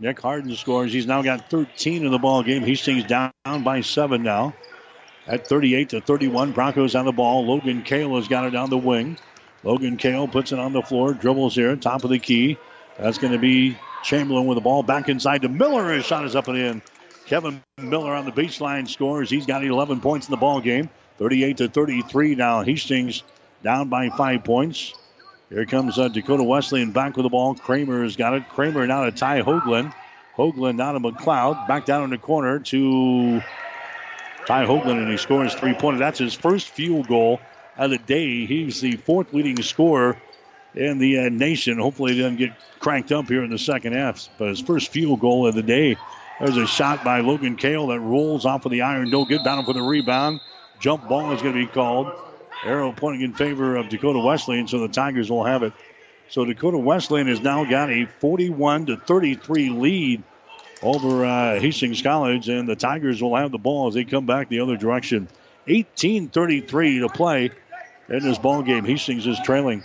Nick 0.00 0.18
Harden 0.18 0.56
scores. 0.56 0.92
He's 0.92 1.06
now 1.06 1.20
got 1.20 1.50
13 1.50 2.04
in 2.04 2.10
the 2.10 2.18
ball 2.18 2.42
game. 2.42 2.62
Hastings 2.62 3.04
down 3.04 3.32
by 3.44 3.82
seven 3.82 4.22
now. 4.22 4.54
At 5.26 5.46
38 5.46 5.90
to 5.90 6.00
31, 6.00 6.52
Broncos 6.52 6.94
on 6.94 7.04
the 7.04 7.12
ball. 7.12 7.46
Logan 7.46 7.82
Kale 7.82 8.16
has 8.16 8.26
got 8.26 8.46
it 8.46 8.50
down 8.50 8.70
the 8.70 8.78
wing. 8.78 9.18
Logan 9.62 9.98
Kale 9.98 10.26
puts 10.26 10.52
it 10.52 10.58
on 10.58 10.72
the 10.72 10.80
floor, 10.80 11.12
dribbles 11.12 11.54
here, 11.54 11.76
top 11.76 12.02
of 12.02 12.10
the 12.10 12.18
key. 12.18 12.56
That's 12.98 13.18
going 13.18 13.34
to 13.34 13.38
be 13.38 13.76
Chamberlain 14.02 14.46
with 14.46 14.56
the 14.56 14.62
ball 14.62 14.82
back 14.82 15.10
inside 15.10 15.42
to 15.42 15.50
Miller. 15.50 15.92
His 15.92 16.06
shot 16.06 16.24
is 16.24 16.34
up 16.34 16.48
and 16.48 16.56
in. 16.56 16.82
Kevin 17.26 17.62
Miller 17.78 18.14
on 18.14 18.24
the 18.24 18.32
baseline 18.32 18.88
scores. 18.88 19.28
He's 19.28 19.46
got 19.46 19.62
11 19.62 20.00
points 20.00 20.26
in 20.26 20.32
the 20.32 20.38
ball 20.38 20.60
game. 20.62 20.88
38 21.18 21.58
to 21.58 21.68
33 21.68 22.34
now. 22.34 22.62
Hastings 22.62 23.22
down 23.62 23.90
by 23.90 24.08
five 24.08 24.42
points. 24.42 24.94
Here 25.50 25.66
comes 25.66 25.98
uh, 25.98 26.06
Dakota 26.06 26.44
Wesleyan 26.44 26.92
back 26.92 27.16
with 27.16 27.24
the 27.24 27.28
ball. 27.28 27.56
Kramer 27.56 28.04
has 28.04 28.14
got 28.14 28.34
it. 28.34 28.48
Kramer 28.50 28.86
now 28.86 29.04
to 29.04 29.10
Ty 29.10 29.42
Hoagland. 29.42 29.92
Hoagland 30.36 30.76
now 30.76 30.92
to 30.92 31.00
McLeod. 31.00 31.66
Back 31.66 31.86
down 31.86 32.04
in 32.04 32.10
the 32.10 32.18
corner 32.18 32.60
to 32.60 33.42
Ty 34.46 34.64
Hoagland, 34.64 35.02
and 35.02 35.10
he 35.10 35.16
scores 35.16 35.52
three 35.54 35.74
pointer. 35.74 35.98
That's 35.98 36.20
his 36.20 36.34
first 36.34 36.68
field 36.68 37.08
goal 37.08 37.40
of 37.76 37.90
the 37.90 37.98
day. 37.98 38.46
He's 38.46 38.80
the 38.80 38.92
fourth 38.92 39.32
leading 39.32 39.60
scorer 39.60 40.16
in 40.76 40.98
the 40.98 41.18
uh, 41.18 41.28
nation. 41.30 41.78
Hopefully, 41.78 42.14
he 42.14 42.20
doesn't 42.20 42.36
get 42.36 42.52
cranked 42.78 43.10
up 43.10 43.26
here 43.26 43.42
in 43.42 43.50
the 43.50 43.58
second 43.58 43.94
half. 43.94 44.28
But 44.38 44.50
his 44.50 44.60
first 44.60 44.92
field 44.92 45.18
goal 45.18 45.48
of 45.48 45.56
the 45.56 45.64
day. 45.64 45.96
There's 46.38 46.56
a 46.56 46.66
shot 46.66 47.04
by 47.04 47.20
Logan 47.20 47.56
Kale 47.56 47.88
that 47.88 47.98
rolls 47.98 48.46
off 48.46 48.64
of 48.66 48.70
the 48.70 48.82
iron. 48.82 49.10
No 49.10 49.24
good. 49.24 49.42
Down 49.42 49.64
for 49.64 49.72
the 49.72 49.82
rebound. 49.82 50.40
Jump 50.78 51.08
ball 51.08 51.32
is 51.32 51.42
going 51.42 51.54
to 51.54 51.66
be 51.66 51.66
called. 51.66 52.29
Arrow 52.64 52.92
pointing 52.92 53.22
in 53.22 53.32
favor 53.32 53.76
of 53.76 53.88
Dakota 53.88 54.18
Wesleyan, 54.18 54.68
so 54.68 54.80
the 54.80 54.88
Tigers 54.88 55.30
will 55.30 55.44
have 55.44 55.62
it. 55.62 55.72
So 56.28 56.44
Dakota 56.44 56.78
Wesleyan 56.78 57.26
has 57.26 57.40
now 57.40 57.64
got 57.64 57.90
a 57.90 58.06
41 58.06 58.86
to 58.86 58.96
33 58.96 59.70
lead 59.70 60.22
over 60.82 61.24
uh, 61.24 61.60
Hastings 61.60 62.02
College, 62.02 62.48
and 62.48 62.68
the 62.68 62.76
Tigers 62.76 63.22
will 63.22 63.36
have 63.36 63.50
the 63.50 63.58
ball 63.58 63.88
as 63.88 63.94
they 63.94 64.04
come 64.04 64.26
back 64.26 64.48
the 64.48 64.60
other 64.60 64.76
direction. 64.76 65.28
18-33 65.66 67.00
to 67.00 67.08
play 67.08 67.50
in 68.08 68.22
this 68.22 68.38
ball 68.38 68.62
game. 68.62 68.84
Hastings 68.84 69.26
is 69.26 69.38
trailing. 69.40 69.82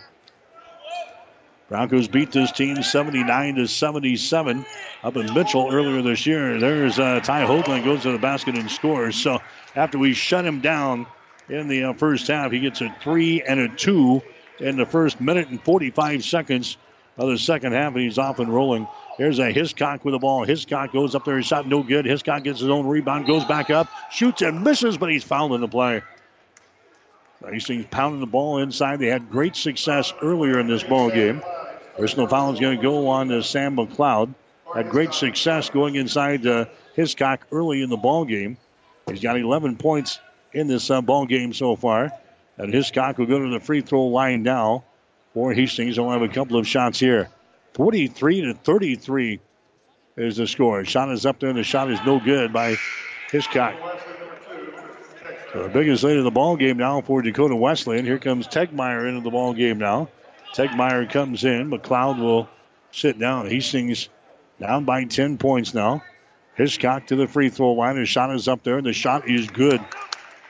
Broncos 1.68 2.08
beat 2.08 2.32
this 2.32 2.52
team 2.52 2.84
79 2.84 3.56
to 3.56 3.68
77 3.68 4.66
up 5.04 5.18
in 5.18 5.34
Mitchell 5.34 5.70
earlier 5.72 6.02
this 6.04 6.26
year. 6.28 6.60
There's 6.60 7.00
uh, 7.00 7.22
Ty 7.22 7.46
Hoagland 7.46 7.84
goes 7.84 8.04
to 8.04 8.12
the 8.12 8.20
basket 8.20 8.56
and 8.56 8.70
scores. 8.70 9.16
So 9.16 9.42
after 9.76 9.98
we 9.98 10.14
shut 10.14 10.46
him 10.46 10.62
down 10.62 11.08
in 11.50 11.68
the 11.68 11.86
uh, 11.86 11.94
first 11.94 12.28
half, 12.28 12.52
he 12.52 12.60
gets 12.60 12.82
a 12.82 12.96
three 13.02 13.42
and 13.42 13.60
a 13.60 13.70
two 13.70 14.22
in 14.60 14.78
the 14.78 14.86
first 14.86 15.22
minute 15.22 15.50
and 15.50 15.62
45 15.64 16.24
seconds 16.24 16.78
of 17.18 17.30
the 17.30 17.38
second 17.38 17.74
half, 17.74 17.94
and 17.94 18.04
he's 18.04 18.18
off 18.18 18.40
and 18.40 18.54
rolling. 18.54 18.88
There's 19.18 19.40
a 19.40 19.52
Hiscock 19.52 20.04
with 20.04 20.14
the 20.14 20.20
ball. 20.20 20.44
Hiscock 20.44 20.92
goes 20.92 21.16
up 21.16 21.24
there. 21.24 21.38
His 21.38 21.46
shot 21.46 21.68
no 21.68 21.84
good. 21.84 22.06
Hiscock 22.06 22.44
gets 22.44 22.60
his 22.60 22.70
own 22.70 22.86
rebound, 22.86 23.26
goes 23.26 23.46
back 23.46 23.70
up, 23.70 23.88
shoots 24.12 24.42
and 24.42 24.64
misses, 24.64 24.98
but 24.98 25.10
he's 25.10 25.24
fouled 25.24 25.54
in 25.54 25.62
the 25.62 25.68
play. 25.68 26.02
Hastings 27.50 27.86
pounding 27.92 28.22
the 28.22 28.26
ball 28.26 28.58
inside. 28.58 29.00
They 29.00 29.08
had 29.08 29.30
great 29.30 29.56
success 29.56 30.14
earlier 30.22 30.60
in 30.60 30.68
this 30.68 30.84
ball 30.84 31.12
game. 31.12 31.44
Personal 31.96 32.28
foul 32.28 32.54
is 32.54 32.60
going 32.60 32.78
to 32.78 32.82
go 32.82 33.08
on 33.08 33.30
to 33.30 33.44
Sam 33.44 33.78
McLeod. 33.78 34.34
Had 34.74 34.90
great 34.90 35.14
success 35.14 35.70
going 35.70 35.96
inside 35.96 36.46
uh, 36.46 36.66
Hiscock 36.96 37.46
early 37.52 37.84
in 37.84 37.90
the 37.90 37.98
ball 37.98 38.26
game. 38.26 38.58
He's 39.08 39.22
got 39.22 39.40
11 39.40 39.78
points 39.78 40.20
in 40.56 40.68
this 40.68 40.90
uh, 40.90 41.02
ball 41.02 41.26
game 41.26 41.54
so 41.54 41.76
far. 41.76 42.12
And 42.58 42.74
Hiscock 42.74 43.18
will 43.18 43.26
go 43.26 43.38
to 43.38 43.50
the 43.50 43.60
free 43.60 43.82
throw 43.82 44.06
line 44.06 44.42
now 44.42 44.86
for 45.34 45.54
Hastings. 45.54 45.98
They'll 45.98 46.10
have 46.10 46.22
a 46.22 46.30
couple 46.30 46.58
of 46.58 46.66
shots 46.66 46.98
here. 47.00 47.30
43 47.74 48.42
to 48.42 48.54
33 48.54 49.42
is 50.16 50.38
the 50.38 50.48
score. 50.48 50.86
Shot 50.86 51.12
is 51.12 51.26
up 51.26 51.40
there, 51.40 51.50
and 51.50 51.58
the 51.58 51.64
shot 51.64 51.92
is 51.92 52.00
no 52.06 52.22
good 52.22 52.54
by 52.54 52.78
Hiscock. 53.32 53.76
So 55.52 55.64
the 55.64 55.70
biggest 55.70 56.04
lead 56.04 56.18
of 56.18 56.24
the 56.24 56.32
ball 56.32 56.56
game 56.56 56.78
now 56.78 57.02
for 57.02 57.22
Dakota 57.22 57.56
Wesleyan. 57.56 58.06
Here 58.06 58.18
comes 58.18 58.48
Tegmeyer 58.48 59.10
into 59.10 59.22
the 59.22 59.30
ball 59.30 59.54
game 59.54 59.78
now. 59.78 60.08
Tegmeyer 60.54 61.10
comes 61.10 61.44
in. 61.44 61.70
McLeod 61.70 62.20
will 62.20 62.50
sit 62.92 63.20
down. 63.20 63.50
Hastings 63.50 64.08
down 64.62 64.86
by 64.86 65.04
10 65.04 65.38
points 65.38 65.74
now. 65.74 66.02
Hiscock 66.56 67.08
to 67.08 67.18
the 67.18 67.28
free 67.28 67.50
throw 67.50 67.74
line. 67.74 67.98
His 67.98 68.08
shot 68.08 68.34
is 68.34 68.48
up 68.48 68.64
there, 68.64 68.78
and 68.78 68.86
the 68.86 68.94
shot 68.94 69.30
is 69.30 69.48
good. 69.48 69.82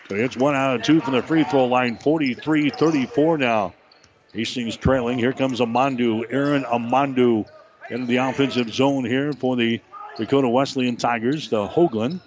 So 0.09 0.15
it's 0.15 0.37
one 0.37 0.55
out 0.55 0.75
of 0.75 0.83
two 0.83 1.01
from 1.01 1.13
the 1.13 1.23
free 1.23 1.43
throw 1.43 1.65
line. 1.65 1.97
43 1.97 2.69
34 2.69 3.37
now. 3.39 3.73
Hastings 4.33 4.77
trailing. 4.77 5.17
Here 5.17 5.33
comes 5.33 5.59
Amandu. 5.59 6.25
Aaron 6.29 6.63
Amandu 6.63 7.47
into 7.89 8.05
the 8.05 8.17
offensive 8.17 8.71
zone 8.71 9.05
here 9.05 9.33
for 9.33 9.55
the 9.55 9.81
Dakota 10.17 10.47
Wesleyan 10.47 10.97
Tigers. 10.97 11.49
The 11.49 11.67
Hoagland. 11.67 12.19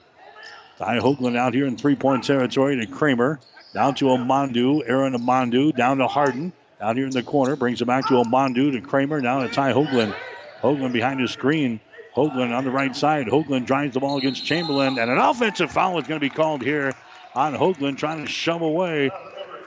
Ty 0.79 0.99
Hoagland 0.99 1.37
out 1.37 1.55
here 1.55 1.67
in 1.67 1.77
three 1.77 1.95
point 1.95 2.25
territory 2.25 2.77
to 2.85 2.87
Kramer. 2.87 3.39
Down 3.75 3.95
to 3.97 4.07
Amandu. 4.07 4.83
Aaron 4.85 5.15
Amandu. 5.15 5.77
Down 5.77 5.99
to 5.99 6.09
Harden. 6.09 6.53
Out 6.81 6.97
here 6.97 7.07
in 7.07 7.13
the 7.13 7.23
corner. 7.23 7.55
Brings 7.55 7.81
it 7.81 7.85
back 7.85 8.09
to 8.09 8.15
Amandu 8.15 8.73
to 8.73 8.81
Kramer. 8.81 9.21
Now 9.21 9.41
to 9.43 9.49
Ty 9.49 9.73
Hoagland. 9.73 10.17
Hoagland 10.63 10.93
behind 10.93 11.21
his 11.21 11.31
screen. 11.31 11.79
Hoagland 12.17 12.57
on 12.57 12.65
the 12.65 12.73
right 12.73 12.97
side. 12.97 13.29
Hoagland 13.29 13.67
drives 13.67 13.95
the 13.95 14.01
ball 14.01 14.19
against 14.19 14.45
Chamberlain. 14.45 14.99
And 14.99 15.09
an 15.11 15.19
offensive 15.19 15.71
foul 15.71 15.99
is 16.01 16.09
going 16.09 16.19
to 16.19 16.25
be 16.25 16.31
called 16.31 16.63
here 16.63 16.93
on 17.39 17.55
Hoagland, 17.55 17.99
trying 17.99 18.25
to 18.25 18.31
shove 18.31 18.63
away 18.63 19.11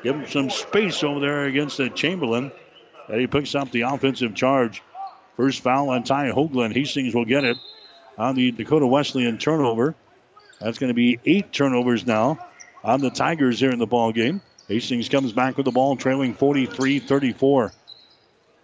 Give 0.04 0.16
him 0.16 0.28
some 0.28 0.50
space 0.50 1.04
over 1.04 1.20
there 1.20 1.46
against 1.46 1.78
the 1.78 1.90
Chamberlain. 1.90 2.52
And 3.08 3.20
he 3.20 3.28
picks 3.28 3.54
up 3.56 3.72
the 3.72 3.82
offensive 3.82 4.34
charge. 4.34 4.82
First 5.38 5.62
foul 5.62 5.90
on 5.90 6.04
Ty 6.04 6.32
Hoagland. 6.32 6.74
Hastings 6.74 7.14
will 7.14 7.26
get 7.26 7.44
it 7.44 7.58
on 8.18 8.36
the 8.36 8.52
Dakota 8.52 8.88
Wesleyan 8.88 9.38
turnover. 9.38 9.96
That's 10.60 10.80
going 10.80 10.90
to 10.90 10.96
be 10.96 11.20
eight 11.26 11.52
turnovers 11.52 12.06
now 12.06 12.40
on 12.84 13.02
the 13.02 13.10
Tigers 13.10 13.60
here 13.60 13.72
in 13.72 13.80
the 13.80 13.88
ball 13.88 14.12
game. 14.12 14.42
Hastings 14.68 15.10
comes 15.10 15.34
back 15.34 15.58
with 15.58 15.66
the 15.66 15.72
ball, 15.72 15.96
trailing 15.96 16.36
43-34. 16.36 17.72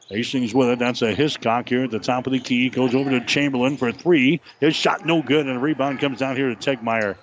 Hastings 0.10 0.54
with 0.54 0.70
it. 0.70 0.80
That's 0.80 1.02
a 1.02 1.14
Hiscock 1.14 1.68
here 1.68 1.84
at 1.84 1.92
the 1.92 2.00
top 2.00 2.28
of 2.28 2.34
the 2.34 2.40
key. 2.40 2.70
Goes 2.70 2.96
over 2.96 3.10
to 3.10 3.26
Chamberlain 3.26 3.78
for 3.78 3.92
three. 3.92 4.40
His 4.60 4.76
shot 4.76 5.06
no 5.06 5.22
good, 5.22 5.48
and 5.48 5.58
a 5.58 5.60
rebound 5.60 6.00
comes 6.00 6.20
down 6.20 6.36
here 6.38 6.54
to 6.54 6.56
Tegmeyer. 6.56 7.18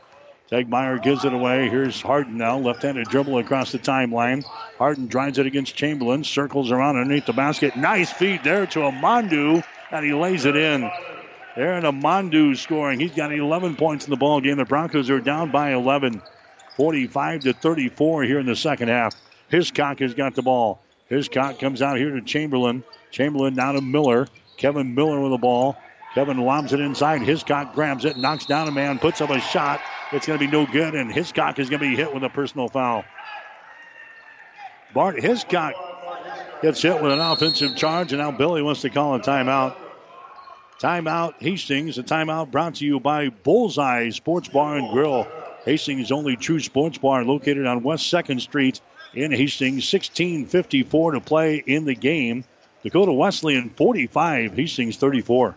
Tegmeyer 0.51 1.03
gives 1.03 1.25
it 1.25 1.33
away. 1.33 1.69
Here's 1.69 2.01
Harden 2.01 2.37
now. 2.37 2.59
Left 2.59 2.83
handed 2.83 3.09
dribble 3.09 3.39
across 3.39 3.73
the 3.73 3.79
timeline. 3.79 4.45
Harden 4.79 5.07
drives 5.07 5.39
it 5.39 5.47
against 5.47 5.75
Chamberlain. 5.75 6.23
Circles 6.23 6.71
around 6.71 6.97
underneath 6.97 7.27
the 7.27 7.33
basket. 7.33 7.77
Nice 7.77 8.13
feed 8.13 8.45
there 8.45 8.67
to 8.67 8.81
Amandu. 8.81 9.65
And 9.91 10.05
he 10.05 10.13
lays 10.13 10.45
it 10.45 10.57
in. 10.57 10.91
Aaron 11.57 11.85
Amandu 11.85 12.57
scoring. 12.57 13.01
He's 13.01 13.13
got 13.13 13.33
11 13.33 13.77
points 13.77 14.05
in 14.05 14.11
the 14.11 14.17
ball 14.17 14.41
game. 14.41 14.59
The 14.59 14.65
Broncos 14.65 15.09
are 15.09 15.21
down 15.21 15.51
by 15.51 15.73
11. 15.73 16.21
45 16.77 17.41
to 17.43 17.53
34 17.53 18.25
here 18.25 18.39
in 18.41 18.47
the 18.47 18.57
second 18.57 18.89
half. 18.89 19.15
Hiscock 19.49 20.01
has 20.01 20.15
got 20.15 20.35
the 20.35 20.43
ball. 20.43 20.83
Hiscock 21.09 21.59
comes 21.59 21.81
out 21.81 21.97
here 21.97 22.11
to 22.11 22.21
Chamberlain. 22.21 22.83
Chamberlain 23.11 23.55
down 23.55 23.77
to 23.77 23.81
Miller. 23.81 24.27
Kevin 24.57 24.95
Miller 24.95 25.21
with 25.21 25.31
the 25.31 25.39
ball. 25.39 25.77
Kevin 26.15 26.39
lobs 26.39 26.73
it 26.73 26.81
inside. 26.81 27.23
Hiscock 27.23 27.75
grabs 27.75 28.05
it, 28.05 28.17
knocks 28.17 28.47
down 28.47 28.69
a 28.69 28.71
man, 28.73 28.99
puts 28.99 29.21
up 29.21 29.31
a 29.31 29.41
shot. 29.41 29.81
It's 30.15 30.27
going 30.29 30.39
to 30.39 30.47
be 30.47 30.51
no 30.51 30.65
good, 30.65 30.95
and 30.95 31.13
Hiscock 31.13 31.59
is 31.59 31.69
going 31.69 31.83
to 31.83 31.89
be 31.89 31.97
hit 31.97 32.15
with 32.15 32.23
a 32.23 32.29
personal 32.29 32.69
foul. 32.69 33.05
Bart 34.95 35.21
Hiscock 35.21 35.75
gets 36.63 36.81
hit 36.81 37.03
with 37.03 37.11
an 37.11 37.19
offensive 37.19 37.77
charge, 37.77 38.13
and 38.13 38.21
now 38.21 38.31
Billy 38.31 38.63
wants 38.63 38.83
to 38.83 38.91
call 38.91 39.17
a 39.17 39.21
timeout. 39.21 39.75
Timeout 40.81 41.35
Hastings. 41.41 41.99
A 41.99 42.05
timeout 42.05 42.53
brought 42.53 42.77
to 42.77 42.85
you 42.85 43.01
by 43.01 43.29
Bullseye 43.29 44.11
Sports 44.11 44.49
Bar 44.49 44.77
and 44.77 44.93
Grill. 44.93 45.27
Hastings' 45.65 46.13
only 46.13 46.37
true 46.37 46.61
sports 46.61 46.97
bar 46.99 47.25
located 47.25 47.67
on 47.67 47.83
West 47.83 48.13
2nd 48.13 48.41
Street 48.41 48.81
in 49.15 49.33
Hastings. 49.33 49.85
16.54 49.85 51.15
to 51.15 51.21
play 51.21 51.57
in 51.57 51.87
the 51.87 51.95
game. 51.97 52.45
Dakota 52.85 53.13
Wesleyan 53.13 53.71
45, 53.71 54.55
Hastings 54.55 54.97
34. 54.97 55.57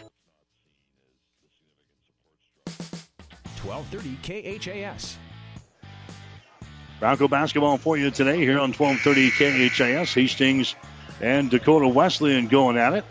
1230 3.71 4.59
KHAS. 4.59 5.17
Bronco 6.99 7.27
basketball 7.27 7.77
for 7.77 7.97
you 7.97 8.11
today 8.11 8.37
here 8.37 8.59
on 8.59 8.73
1230 8.73 9.69
KHAS. 9.69 10.13
Hastings 10.13 10.75
and 11.21 11.49
Dakota 11.49 11.87
Wesleyan 11.87 12.47
going 12.47 12.77
at 12.77 12.93
it. 12.93 13.05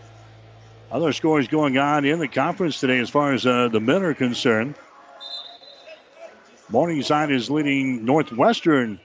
Other 0.91 1.13
scores 1.13 1.47
going 1.47 1.77
on 1.77 2.05
in 2.05 2.19
the 2.19 2.27
conference 2.27 2.79
today 2.79 2.99
as 2.99 3.09
far 3.09 3.33
as 3.33 3.45
uh, 3.45 3.69
the 3.69 3.79
men 3.79 4.03
are 4.03 4.13
concerned. 4.13 4.75
Morningside 6.69 7.31
is 7.31 7.49
leading 7.49 8.05
Northwestern 8.05 8.99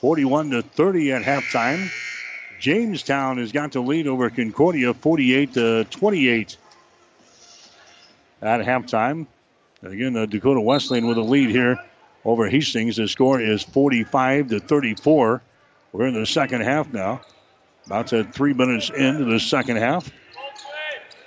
41 0.00 0.50
to 0.50 0.62
30 0.62 1.12
at 1.12 1.22
halftime. 1.22 1.90
Jamestown 2.60 3.38
has 3.38 3.50
got 3.50 3.72
the 3.72 3.80
lead 3.80 4.06
over 4.06 4.30
Concordia 4.30 4.94
48 4.94 5.54
to 5.54 5.84
28 5.84 6.56
at 8.40 8.60
halftime. 8.60 9.26
Again, 9.82 10.16
uh, 10.16 10.26
Dakota 10.26 10.60
Wesleyan 10.60 11.08
with 11.08 11.18
a 11.18 11.22
lead 11.22 11.50
here 11.50 11.76
over 12.24 12.48
Hastings. 12.48 12.96
The 12.96 13.08
score 13.08 13.40
is 13.40 13.62
45 13.62 14.48
to 14.48 14.60
34. 14.60 15.42
We're 15.92 16.06
in 16.06 16.14
the 16.14 16.26
second 16.26 16.60
half 16.62 16.92
now. 16.92 17.22
About 17.86 18.08
to 18.08 18.22
three 18.22 18.54
minutes 18.54 18.90
into 18.90 19.24
the 19.24 19.40
second 19.40 19.78
half. 19.78 20.10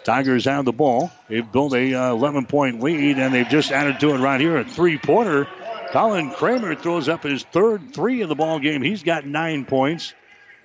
Tigers 0.06 0.46
have 0.46 0.66
the 0.66 0.72
ball. 0.72 1.12
They've 1.28 1.52
built 1.52 1.74
a 1.74 1.94
uh, 1.94 2.12
11 2.12 2.46
point 2.46 2.82
lead, 2.82 3.18
and 3.18 3.34
they've 3.34 3.48
just 3.48 3.72
added 3.72 4.00
to 4.00 4.12
it 4.16 4.20
right 4.20 4.40
here. 4.40 4.58
A 4.58 4.64
three 4.64 4.98
pointer. 4.98 5.48
Colin 5.92 6.32
Kramer 6.32 6.76
throws 6.76 7.10
up 7.10 7.24
his 7.24 7.44
third 7.44 7.94
three 7.94 8.22
of 8.22 8.30
the 8.30 8.36
ball 8.36 8.60
game. 8.60 8.82
He's 8.82 9.04
got 9.04 9.26
nine 9.26 9.66
points, 9.66 10.14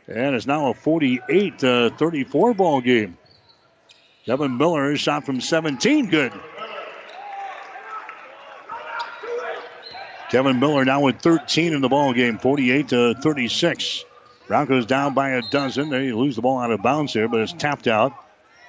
and 0.06 0.36
it's 0.36 0.46
now 0.46 0.70
a 0.70 0.74
48 0.74 1.58
to 1.60 1.90
34 1.98 2.54
ball 2.54 2.80
game. 2.80 3.16
Devin 4.26 4.58
Miller 4.58 4.96
shot 4.96 5.24
from 5.24 5.40
17. 5.40 6.10
Good. 6.10 6.32
Kevin 10.30 10.60
Miller 10.60 10.84
now 10.84 11.00
with 11.00 11.20
13 11.20 11.72
in 11.72 11.80
the 11.80 11.88
ball 11.88 12.12
game, 12.12 12.38
48 12.38 12.88
to 12.90 13.14
36. 13.14 14.04
Broncos 14.46 14.86
down 14.86 15.12
by 15.12 15.30
a 15.30 15.42
dozen. 15.42 15.90
They 15.90 16.12
lose 16.12 16.36
the 16.36 16.42
ball 16.42 16.60
out 16.60 16.70
of 16.70 16.80
bounds 16.82 17.12
here, 17.12 17.26
but 17.26 17.40
it's 17.40 17.52
tapped 17.52 17.88
out 17.88 18.12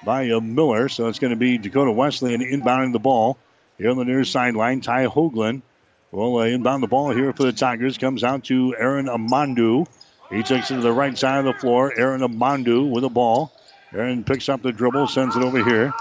by 0.04 0.28
uh, 0.30 0.40
Miller. 0.40 0.88
So 0.88 1.06
it's 1.06 1.20
going 1.20 1.30
to 1.32 1.38
be 1.38 1.58
Dakota 1.58 1.92
Wesleyan 1.92 2.40
inbounding 2.40 2.92
the 2.92 2.98
ball 2.98 3.38
here 3.78 3.90
on 3.90 3.96
the 3.96 4.04
near 4.04 4.24
sideline. 4.24 4.80
Ty 4.80 5.06
Hoagland 5.06 5.62
will 6.10 6.38
uh, 6.38 6.46
inbound 6.46 6.82
the 6.82 6.88
ball 6.88 7.10
here 7.10 7.32
for 7.32 7.44
the 7.44 7.52
Tigers. 7.52 7.96
Comes 7.96 8.24
out 8.24 8.42
to 8.44 8.74
Aaron 8.76 9.06
Amandu. 9.06 9.86
He 10.30 10.42
takes 10.42 10.72
it 10.72 10.74
to 10.74 10.80
the 10.80 10.92
right 10.92 11.16
side 11.16 11.38
of 11.38 11.44
the 11.44 11.60
floor. 11.60 11.92
Aaron 11.96 12.22
Amandu 12.22 12.90
with 12.90 13.02
the 13.02 13.08
ball. 13.08 13.52
Aaron 13.92 14.24
picks 14.24 14.48
up 14.48 14.62
the 14.62 14.72
dribble, 14.72 15.06
sends 15.06 15.36
it 15.36 15.44
over 15.44 15.62
here 15.62 15.92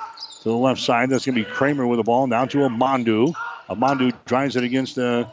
to 0.42 0.44
the 0.44 0.56
left 0.56 0.82
side. 0.82 1.12
That's 1.12 1.26
going 1.26 1.36
to 1.36 1.44
be 1.44 1.52
Kramer 1.52 1.86
with 1.86 1.98
the 1.98 2.04
ball. 2.04 2.26
Now 2.26 2.46
to 2.46 2.58
Amandu. 2.60 3.36
Amandu 3.76 4.14
drives 4.26 4.56
it 4.56 4.64
against 4.64 4.98
uh, 4.98 5.26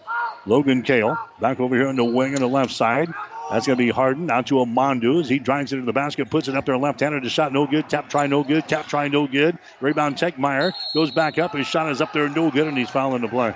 Logan 0.47 0.83
Kale. 0.83 1.19
Back 1.41 1.61
over 1.61 1.75
here 1.75 1.89
on 1.89 1.97
the 1.97 2.05
wing 2.05 2.35
on 2.35 2.41
the 2.41 2.49
left 2.49 2.73
side. 2.73 3.13
That's 3.51 3.67
going 3.67 3.79
to 3.79 3.85
be 3.85 3.91
Harden. 3.91 4.27
Now 4.27 4.43
to 4.43 4.57
Amandu 4.57 5.21
as 5.21 5.29
he 5.29 5.39
drives 5.39 5.73
it 5.73 5.77
into 5.77 5.87
the 5.87 5.93
basket, 5.93 6.31
puts 6.31 6.49
it 6.49 6.55
up 6.55 6.67
there 6.67 6.77
left-handed. 6.77 7.25
The 7.25 7.31
shot 7.31 7.53
no 7.53 7.67
good. 7.67 7.89
Tap 7.89 8.11
try 8.11 8.27
no 8.27 8.45
good. 8.45 8.69
Tap 8.69 8.87
try 8.87 9.09
no 9.09 9.27
good. 9.27 9.59
Rebound 9.81 10.17
Tegmeyer 10.17 10.73
goes 10.95 11.11
back 11.11 11.39
up. 11.39 11.55
His 11.55 11.67
shot 11.67 11.91
is 11.91 12.01
up 12.01 12.13
there 12.13 12.29
no 12.29 12.51
good, 12.51 12.67
and 12.67 12.77
he's 12.77 12.91
fouling 12.91 13.23
the 13.23 13.29
play. 13.29 13.55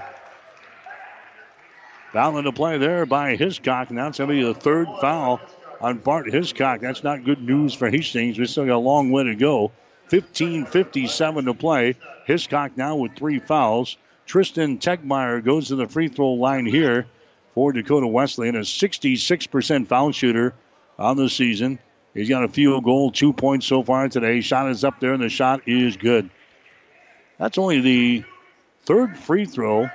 Fouling 2.13 2.45
the 2.45 2.53
play 2.53 2.79
there 2.79 3.07
by 3.07 3.37
Hiscock. 3.37 3.91
Now 3.91 4.09
it's 4.09 4.19
going 4.19 4.31
to 4.31 4.35
be 4.37 4.43
the 4.43 4.55
third 4.55 4.87
foul 5.01 5.41
on 5.81 5.99
Bart 5.99 6.33
Hiscock. 6.33 6.81
That's 6.81 7.05
not 7.05 7.25
good 7.25 7.43
news 7.43 7.75
for 7.75 7.91
Hastings. 7.91 8.39
We 8.39 8.47
still 8.47 8.67
got 8.67 8.77
a 8.77 8.79
long 8.79 9.11
way 9.11 9.25
to 9.25 9.35
go. 9.35 9.73
15:57 10.11 11.45
to 11.45 11.55
play. 11.55 11.97
Hiscock 12.27 12.77
now 12.77 12.97
with 12.97 13.17
three 13.17 13.39
fouls. 13.39 13.97
Tristan 14.27 14.78
Tegmeyer 14.78 15.44
goes 15.44 15.69
to 15.69 15.77
the 15.77 15.89
free 15.89 16.09
throw 16.09 16.32
line 16.32 16.66
here 16.66 17.07
for 17.55 17.73
Dakota 17.73 18.07
Wesleyan, 18.07 18.57
a 18.57 18.61
66% 18.61 19.86
foul 19.86 20.12
shooter 20.12 20.55
on 20.99 21.16
the 21.16 21.28
season. 21.28 21.78
He's 22.15 22.28
got 22.28 22.44
a 22.44 22.49
field 22.49 22.85
goal, 22.85 23.11
two 23.11 23.32
points 23.32 23.66
so 23.66 23.82
far 23.82 24.09
today. 24.09 24.40
Shot 24.40 24.70
is 24.70 24.85
up 24.85 25.01
there, 25.01 25.15
and 25.15 25.23
the 25.23 25.28
shot 25.28 25.62
is 25.66 25.97
good. 25.97 26.31
That's 27.39 27.59
only 27.59 27.81
the 27.81 28.24
third 28.85 29.16
free 29.16 29.47
throw 29.47 29.89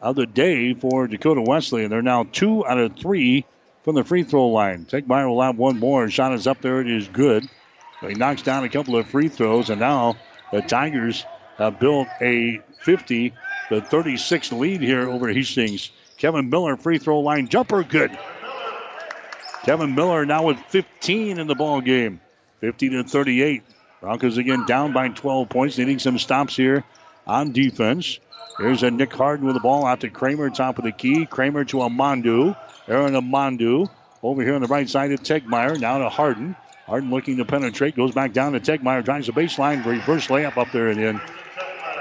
of 0.00 0.16
the 0.16 0.26
day 0.26 0.74
for 0.74 1.06
Dakota 1.06 1.42
Wesleyan. 1.42 1.90
They're 1.90 2.02
now 2.02 2.24
two 2.24 2.66
out 2.66 2.78
of 2.78 2.96
three 2.96 3.44
from 3.82 3.94
the 3.94 4.04
free 4.04 4.22
throw 4.22 4.48
line. 4.48 4.84
Tegmeyer 4.84 5.28
will 5.28 5.42
have 5.42 5.56
one 5.56 5.78
more. 5.78 6.02
And 6.04 6.12
shot 6.12 6.32
is 6.32 6.46
up 6.46 6.60
there, 6.60 6.80
it 6.80 6.90
is 6.90 7.08
good. 7.08 7.48
He 8.00 8.14
knocks 8.14 8.42
down 8.42 8.64
a 8.64 8.68
couple 8.68 8.96
of 8.96 9.08
free 9.08 9.28
throws, 9.28 9.70
and 9.70 9.80
now 9.80 10.16
the 10.52 10.60
Tigers 10.62 11.24
have 11.56 11.80
built 11.80 12.08
a 12.20 12.60
50 12.80 13.32
to 13.68 13.80
36 13.80 14.52
lead 14.52 14.80
here 14.80 15.08
over 15.08 15.28
Hastings. 15.28 15.90
Kevin 16.16 16.48
Miller, 16.48 16.76
free 16.76 16.98
throw 16.98 17.20
line 17.20 17.48
jumper, 17.48 17.82
good. 17.82 18.16
Kevin 19.64 19.94
Miller 19.94 20.24
now 20.24 20.44
with 20.44 20.58
15 20.68 21.38
in 21.38 21.46
the 21.46 21.54
ball 21.54 21.80
game, 21.80 22.20
50 22.60 22.90
to 22.90 23.04
38. 23.04 23.62
Broncos 24.00 24.38
again 24.38 24.64
down 24.66 24.92
by 24.92 25.08
12 25.08 25.48
points, 25.48 25.78
needing 25.78 25.98
some 25.98 26.18
stops 26.18 26.56
here 26.56 26.84
on 27.26 27.52
defense. 27.52 28.20
Here's 28.58 28.82
a 28.82 28.90
Nick 28.90 29.12
Harden 29.12 29.46
with 29.46 29.54
the 29.54 29.60
ball 29.60 29.84
out 29.84 30.00
to 30.00 30.08
Kramer, 30.08 30.48
top 30.50 30.78
of 30.78 30.84
the 30.84 30.92
key. 30.92 31.26
Kramer 31.26 31.64
to 31.66 31.78
Amandu. 31.78 32.56
Aaron 32.88 33.14
Amandu 33.14 33.90
over 34.22 34.42
here 34.42 34.54
on 34.54 34.62
the 34.62 34.68
right 34.68 34.88
side 34.88 35.12
of 35.12 35.22
Tegmeyer. 35.22 35.78
Now 35.78 35.98
to 35.98 36.08
Harden. 36.08 36.56
Harden 36.86 37.10
looking 37.10 37.38
to 37.38 37.44
penetrate, 37.44 37.96
goes 37.96 38.12
back 38.12 38.32
down 38.32 38.52
to 38.52 38.60
Tegmeyer, 38.60 39.04
drives 39.04 39.26
the 39.26 39.32
baseline, 39.32 39.84
reverse 39.84 40.28
layup 40.28 40.56
up 40.56 40.70
there 40.72 40.88
and 40.88 41.00
in. 41.00 41.20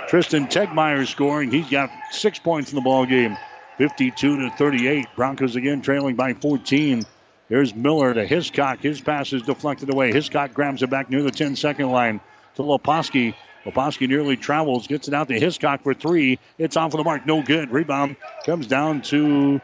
Tristan 0.08 0.48
Tegmeyer 0.48 1.08
scoring. 1.08 1.52
He's 1.52 1.70
got 1.70 1.90
six 2.12 2.40
points 2.40 2.72
in 2.72 2.76
the 2.76 2.82
ball 2.82 3.06
game. 3.06 3.38
52 3.78 4.38
to 4.38 4.50
38. 4.52 5.08
Broncos 5.16 5.56
again 5.56 5.82
trailing 5.82 6.16
by 6.16 6.34
14. 6.34 7.04
Here's 7.50 7.76
Miller 7.76 8.14
to 8.14 8.26
Hiscock. 8.26 8.80
His 8.80 9.02
pass 9.02 9.34
is 9.34 9.44
deflected 9.44 9.92
away. 9.92 10.12
Hiscock 10.12 10.54
grabs 10.54 10.82
it 10.82 10.90
back 10.90 11.10
near 11.10 11.22
the 11.22 11.32
10 11.32 11.56
second 11.56 11.92
line 11.92 12.20
to 12.56 12.62
Leposki. 12.62 13.36
Leposki 13.66 14.08
nearly 14.08 14.38
travels, 14.38 14.88
gets 14.88 15.08
it 15.08 15.14
out 15.14 15.28
to 15.28 15.40
Hiscock 15.40 15.84
for 15.84 15.94
three. 15.94 16.40
It's 16.58 16.78
off 16.78 16.94
of 16.94 17.00
the 17.00 17.04
mark. 17.04 17.26
No 17.26 17.42
good. 17.42 17.72
Rebound 17.72 18.16
comes 18.46 18.68
down 18.68 19.02
to 19.04 19.60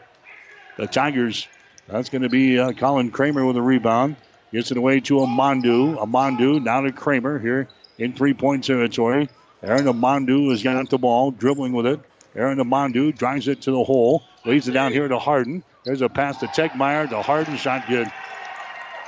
the 0.76 0.86
Tigers. 0.86 1.46
That's 1.88 2.08
going 2.08 2.22
to 2.22 2.28
be 2.28 2.58
uh, 2.58 2.72
Colin 2.72 3.10
Kramer 3.10 3.46
with 3.46 3.56
a 3.56 3.62
rebound. 3.62 4.16
Gets 4.52 4.70
it 4.70 4.76
away 4.76 5.00
to 5.00 5.14
Amandu. 5.14 5.96
Amandu 5.98 6.62
now 6.62 6.82
to 6.82 6.92
Kramer 6.92 7.38
here 7.38 7.68
in 7.98 8.12
three 8.12 8.34
point 8.34 8.64
territory. 8.64 9.28
Aaron 9.62 9.84
Amandu 9.84 10.50
has 10.50 10.62
got 10.62 10.90
the 10.90 10.98
ball, 10.98 11.30
dribbling 11.30 11.72
with 11.72 11.86
it. 11.86 12.00
Aaron 12.34 12.58
Amandu 12.58 13.16
drives 13.16 13.46
it 13.46 13.62
to 13.62 13.70
the 13.70 13.84
hole, 13.84 14.24
leads 14.44 14.66
it 14.68 14.72
down 14.72 14.92
here 14.92 15.06
to 15.06 15.18
Harden. 15.18 15.62
There's 15.84 16.00
a 16.00 16.08
pass 16.08 16.38
to 16.38 16.46
Tegmeyer. 16.46 17.08
The 17.08 17.22
Harden 17.22 17.56
shot 17.56 17.86
good. 17.88 18.10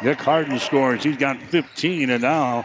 Nick 0.03 0.21
Harden 0.21 0.59
scores. 0.59 1.03
He's 1.03 1.17
got 1.17 1.41
15, 1.41 2.11
and 2.11 2.23
now 2.23 2.65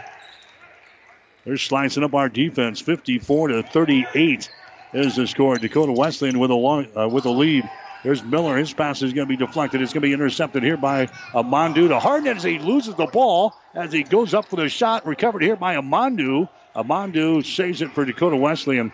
they're 1.45 1.57
slicing 1.57 2.03
up 2.03 2.13
our 2.13 2.29
defense. 2.29 2.79
54 2.81 3.49
to 3.49 3.63
38 3.63 4.49
is 4.93 5.15
the 5.15 5.27
score. 5.27 5.57
Dakota 5.57 5.91
Wesleyan 5.91 6.39
with 6.39 6.51
a 6.51 6.55
long, 6.55 6.87
uh, 6.97 7.07
with 7.07 7.25
a 7.25 7.29
lead. 7.29 7.69
There's 8.03 8.23
Miller. 8.23 8.57
His 8.57 8.73
pass 8.73 9.01
is 9.01 9.13
going 9.13 9.27
to 9.27 9.29
be 9.29 9.37
deflected. 9.37 9.81
It's 9.81 9.93
going 9.93 10.01
to 10.01 10.07
be 10.07 10.13
intercepted 10.13 10.63
here 10.63 10.77
by 10.77 11.07
Amandu 11.33 11.89
to 11.89 11.99
Harden 11.99 12.37
as 12.37 12.43
he 12.43 12.59
loses 12.59 12.95
the 12.95 13.07
ball 13.07 13.55
as 13.73 13.91
he 13.91 14.03
goes 14.03 14.33
up 14.33 14.45
for 14.45 14.55
the 14.55 14.69
shot. 14.69 15.05
Recovered 15.05 15.41
here 15.41 15.55
by 15.55 15.75
Amandu. 15.75 16.47
Amandu 16.75 17.45
saves 17.45 17.81
it 17.81 17.91
for 17.91 18.05
Dakota 18.05 18.35
Wesleyan. 18.35 18.91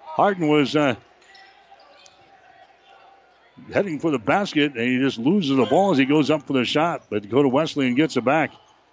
Harden 0.00 0.48
was 0.48 0.74
uh, 0.74 0.96
heading 3.72 3.98
for 4.00 4.10
the 4.10 4.18
basket, 4.18 4.74
and 4.74 4.82
he 4.82 4.98
just 4.98 5.18
loses 5.18 5.56
the 5.56 5.66
ball 5.66 5.92
as 5.92 5.98
he 5.98 6.06
goes 6.06 6.30
up 6.30 6.46
for 6.46 6.54
the 6.54 6.64
shot. 6.64 7.04
But 7.10 7.22
Dakota 7.22 7.48
Wesleyan 7.48 7.94
gets 7.94 8.16
it 8.16 8.24
back. 8.24 8.52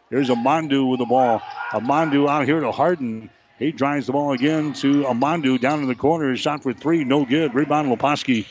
Here's 0.10 0.30
Amandu 0.30 0.90
with 0.90 1.00
the 1.00 1.06
ball. 1.06 1.40
Amandu 1.72 2.30
out 2.30 2.46
here 2.46 2.60
to 2.60 2.72
Harden. 2.72 3.30
He 3.58 3.72
drives 3.72 4.08
the 4.08 4.12
ball 4.12 4.34
again 4.34 4.74
to 4.74 5.04
Amandu 5.04 5.60
down 5.60 5.82
in 5.82 5.88
the 5.88 5.96
corner. 5.96 6.30
His 6.32 6.42
shot 6.42 6.64
for 6.64 6.74
three, 6.74 7.04
no 7.04 7.26
good. 7.26 7.56
Rebound 7.56 7.90
Leposki. 7.90 8.46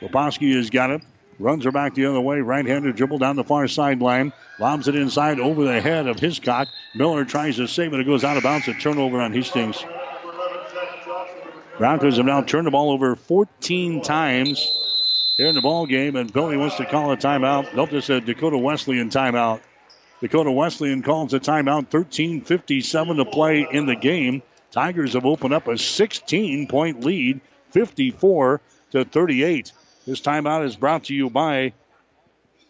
Leposki 0.00 0.56
has 0.56 0.68
got 0.68 0.90
it. 0.90 1.02
Runs 1.38 1.64
her 1.64 1.72
back 1.72 1.94
the 1.94 2.06
other 2.06 2.20
way. 2.20 2.40
Right 2.40 2.64
handed 2.64 2.96
dribble 2.96 3.18
down 3.18 3.36
the 3.36 3.44
far 3.44 3.66
sideline. 3.66 4.32
Lobs 4.60 4.88
it 4.88 4.94
inside 4.94 5.40
over 5.40 5.64
the 5.64 5.80
head 5.80 6.06
of 6.06 6.20
Hiscock. 6.20 6.68
Miller 6.94 7.24
tries 7.24 7.56
to 7.56 7.66
save 7.66 7.92
it. 7.94 8.00
It 8.00 8.04
goes 8.04 8.24
out 8.24 8.36
of 8.36 8.42
bounds. 8.42 8.68
A 8.68 8.74
turnover 8.74 9.20
on 9.20 9.32
Hastings. 9.32 9.84
Broncos 11.78 12.18
have 12.18 12.26
now 12.26 12.42
turned 12.42 12.66
the 12.66 12.70
ball 12.70 12.90
over 12.92 13.16
14 13.16 14.02
times 14.02 14.70
here 15.36 15.46
in 15.46 15.54
the 15.54 15.62
ball 15.62 15.86
game, 15.86 16.16
and 16.16 16.32
Billy 16.32 16.56
wants 16.56 16.76
to 16.76 16.84
call 16.84 17.10
a 17.10 17.16
timeout. 17.16 17.74
Nope, 17.74 17.90
this 17.90 18.10
is 18.10 18.20
Dakota 18.22 18.58
Wesleyan 18.58 19.08
timeout. 19.10 19.60
Dakota 20.20 20.52
Wesleyan 20.52 21.02
calls 21.02 21.34
a 21.34 21.40
timeout. 21.40 21.88
13:57 21.88 23.16
to 23.16 23.24
play 23.24 23.66
in 23.68 23.86
the 23.86 23.96
game. 23.96 24.42
Tigers 24.70 25.14
have 25.14 25.26
opened 25.26 25.54
up 25.54 25.66
a 25.66 25.72
16-point 25.72 27.04
lead, 27.04 27.40
54 27.70 28.60
to 28.92 29.04
38. 29.04 29.72
This 30.06 30.20
timeout 30.20 30.64
is 30.64 30.76
brought 30.76 31.04
to 31.04 31.14
you 31.14 31.30
by 31.30 31.72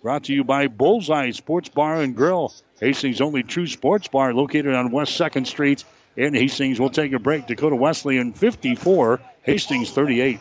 brought 0.03 0.25
to 0.25 0.35
you 0.35 0.45
by 0.45 0.67
Bullseye 0.67 1.31
Sports 1.31 1.69
Bar 1.69 2.03
and 2.03 2.15
Grill, 2.15 2.53
Hastings' 2.81 3.21
only 3.21 3.43
true 3.43 3.67
sports 3.67 4.09
bar 4.09 4.35
located 4.35 4.75
on 4.75 4.91
West 4.91 5.17
Second 5.17 5.47
Street 5.47 5.85
in 6.17 6.35
Hastings. 6.35 6.79
We'll 6.79 6.91
take 6.91 7.13
a 7.13 7.19
break. 7.19 7.47
Dakota 7.47 7.77
Wesleyan 7.77 8.33
54, 8.33 9.21
Hastings 9.45 9.91
38. 9.91 10.41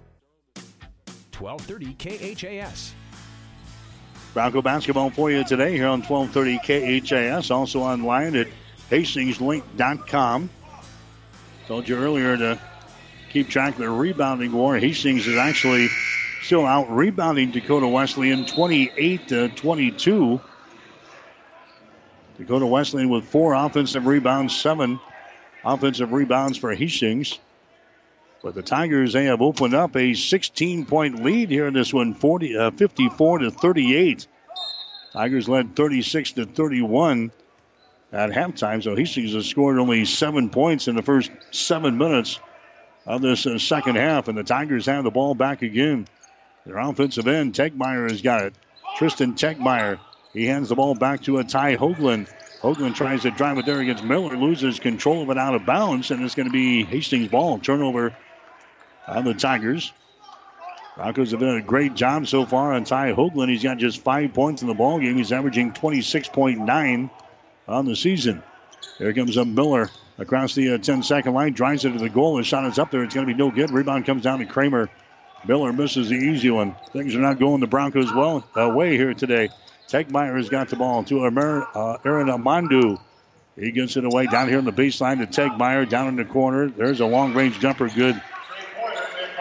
1230 1.41 2.35
KHAS. 2.35 2.93
Bronco 4.33 4.61
basketball 4.61 5.09
for 5.09 5.29
you 5.29 5.43
today 5.43 5.73
here 5.73 5.87
on 5.87 6.01
1230 6.03 7.01
KHAS. 7.01 7.51
Also 7.51 7.81
online 7.81 8.35
at 8.35 8.47
hastingslink.com. 8.89 10.49
Told 11.67 11.89
you 11.89 11.97
earlier 11.97 12.37
to 12.37 12.59
keep 13.29 13.49
track 13.49 13.73
of 13.73 13.79
the 13.79 13.89
rebounding 13.89 14.51
war. 14.51 14.77
Hastings 14.77 15.27
is 15.27 15.37
actually 15.37 15.89
still 16.41 16.65
out 16.65 16.89
rebounding 16.91 17.51
Dakota 17.51 17.87
Wesleyan 17.87 18.45
28 18.45 19.27
to 19.29 19.49
22. 19.49 20.41
Dakota 22.37 22.65
Wesleyan 22.65 23.09
with 23.09 23.25
four 23.25 23.53
offensive 23.53 24.05
rebounds, 24.05 24.55
seven 24.55 24.99
offensive 25.63 26.11
rebounds 26.11 26.57
for 26.57 26.73
Hastings. 26.73 27.37
But 28.43 28.55
the 28.55 28.63
Tigers, 28.63 29.13
they 29.13 29.25
have 29.25 29.41
opened 29.41 29.75
up 29.75 29.95
a 29.95 30.13
16 30.13 30.85
point 30.85 31.23
lead 31.23 31.49
here 31.49 31.67
in 31.67 31.73
this 31.73 31.93
one, 31.93 32.15
40, 32.15 32.57
uh, 32.57 32.71
54 32.71 33.39
to 33.39 33.51
38. 33.51 34.27
Tigers 35.13 35.47
led 35.47 35.75
36 35.75 36.31
to 36.33 36.45
31 36.45 37.31
at 38.11 38.31
halftime. 38.31 38.81
So 38.83 38.95
Hastings 38.95 39.33
has 39.33 39.45
scored 39.45 39.77
only 39.77 40.05
seven 40.05 40.49
points 40.49 40.87
in 40.87 40.95
the 40.95 41.03
first 41.03 41.31
seven 41.51 41.97
minutes 41.97 42.39
of 43.05 43.21
this 43.21 43.45
uh, 43.45 43.59
second 43.59 43.97
half. 43.97 44.27
And 44.27 44.37
the 44.37 44.43
Tigers 44.43 44.87
have 44.87 45.03
the 45.03 45.11
ball 45.11 45.35
back 45.35 45.61
again. 45.61 46.07
Their 46.65 46.77
offensive 46.77 47.27
end, 47.27 47.53
Tegmeyer 47.53 48.09
has 48.09 48.21
got 48.21 48.45
it. 48.45 48.55
Tristan 48.97 49.33
Tegmeyer. 49.35 49.99
He 50.33 50.45
hands 50.45 50.69
the 50.69 50.75
ball 50.75 50.95
back 50.95 51.23
to 51.23 51.39
a 51.39 51.43
Ty 51.43 51.75
Hoagland. 51.75 52.31
Hoagland 52.61 52.95
tries 52.95 53.23
to 53.23 53.31
drive 53.31 53.57
it 53.57 53.65
there 53.65 53.79
against 53.79 54.03
Miller, 54.03 54.37
loses 54.37 54.79
control 54.79 55.23
of 55.23 55.29
it 55.29 55.37
out 55.37 55.55
of 55.55 55.65
bounds, 55.65 56.11
and 56.11 56.23
it's 56.23 56.35
going 56.35 56.47
to 56.47 56.53
be 56.53 56.83
Hastings' 56.83 57.27
ball. 57.27 57.59
Turnover 57.59 58.15
on 59.07 59.25
the 59.25 59.33
Tigers. 59.33 59.91
Broncos 60.95 61.31
have 61.31 61.39
done 61.39 61.57
a 61.57 61.61
great 61.61 61.95
job 61.95 62.27
so 62.27 62.45
far 62.45 62.73
on 62.73 62.83
Ty 62.83 63.13
Hoagland. 63.13 63.49
He's 63.49 63.63
got 63.63 63.77
just 63.77 64.01
five 64.01 64.33
points 64.33 64.61
in 64.61 64.67
the 64.67 64.73
ball 64.73 64.99
game. 64.99 65.17
He's 65.17 65.31
averaging 65.31 65.71
26.9 65.71 67.09
on 67.67 67.85
the 67.85 67.95
season. 67.95 68.43
Here 68.97 69.13
comes 69.13 69.37
a 69.37 69.45
Miller 69.45 69.89
across 70.17 70.53
the 70.53 70.75
uh, 70.75 70.77
10 70.77 71.03
second 71.03 71.33
line, 71.33 71.53
drives 71.53 71.85
it 71.85 71.93
to 71.93 71.97
the 71.97 72.09
goal. 72.09 72.37
The 72.37 72.43
shot 72.43 72.65
is 72.65 72.77
up 72.77 72.91
there. 72.91 73.03
It's 73.03 73.15
going 73.15 73.25
to 73.25 73.33
be 73.33 73.37
no 73.37 73.51
good. 73.51 73.71
Rebound 73.71 74.05
comes 74.05 74.23
down 74.23 74.39
to 74.39 74.45
Kramer. 74.45 74.89
Miller 75.47 75.73
misses 75.73 76.09
the 76.09 76.15
easy 76.15 76.51
one. 76.51 76.75
Things 76.93 77.15
are 77.15 77.19
not 77.19 77.39
going 77.39 77.61
the 77.61 77.67
Broncos 77.67 78.13
well 78.13 78.47
away 78.55 78.97
here 78.97 79.13
today. 79.13 79.49
Tegmeyer 79.87 80.37
has 80.37 80.49
got 80.49 80.69
the 80.69 80.75
ball 80.75 81.03
to 81.05 81.25
Amer, 81.25 81.67
uh, 81.73 81.97
Aaron 82.05 82.27
Amandu. 82.27 82.99
He 83.57 83.71
gets 83.71 83.97
it 83.97 84.05
away 84.05 84.27
down 84.27 84.47
here 84.47 84.59
on 84.59 84.65
the 84.65 84.71
baseline 84.71 85.17
to 85.19 85.27
Tegmeyer 85.27 85.89
down 85.89 86.07
in 86.07 86.15
the 86.15 86.25
corner. 86.25 86.69
There's 86.69 86.99
a 86.99 87.05
long 87.05 87.33
range 87.33 87.59
jumper, 87.59 87.89
good. 87.89 88.21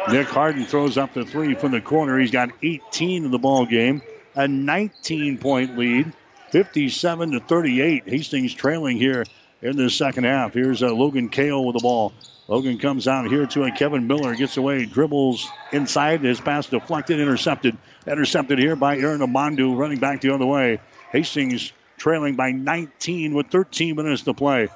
Nick 0.09 0.28
Harden 0.28 0.64
throws 0.64 0.97
up 0.97 1.14
the 1.14 1.24
three 1.24 1.55
from 1.55 1.72
the 1.72 1.81
corner. 1.81 2.18
He's 2.18 2.31
got 2.31 2.51
18 2.62 3.24
in 3.24 3.31
the 3.31 3.39
ball 3.39 3.66
game, 3.66 4.02
a 4.35 4.48
19 4.48 5.39
point 5.39 5.78
lead, 5.78 6.12
57 6.51 7.32
to 7.32 7.40
38. 7.40 8.09
Hastings 8.09 8.55
trailing 8.55 8.97
here 8.97 9.24
in 9.62 9.77
the 9.77 9.90
second 9.90 10.24
half. 10.24 10.55
Here's 10.55 10.82
uh, 10.82 10.93
Logan 10.93 11.28
Kale 11.28 11.64
with 11.64 11.77
the 11.77 11.82
ball. 11.82 12.12
Logan 12.48 12.78
comes 12.78 13.06
out 13.06 13.28
here 13.28 13.47
to 13.47 13.64
a 13.64 13.70
Kevin 13.70 14.09
Miller, 14.09 14.35
gets 14.35 14.56
away, 14.56 14.85
dribbles 14.85 15.48
inside. 15.70 16.22
His 16.22 16.40
pass 16.40 16.66
deflected, 16.66 17.20
intercepted. 17.20 17.77
Intercepted 18.06 18.59
here 18.59 18.74
by 18.74 18.98
Aaron 18.98 19.20
Amandu, 19.20 19.77
running 19.77 19.98
back 19.98 20.20
the 20.20 20.35
other 20.35 20.47
way. 20.47 20.81
Hastings 21.12 21.72
trailing 21.97 22.35
by 22.35 22.51
19 22.51 23.35
with 23.35 23.48
13 23.48 23.94
minutes 23.94 24.22
to 24.22 24.35
play. 24.35 24.68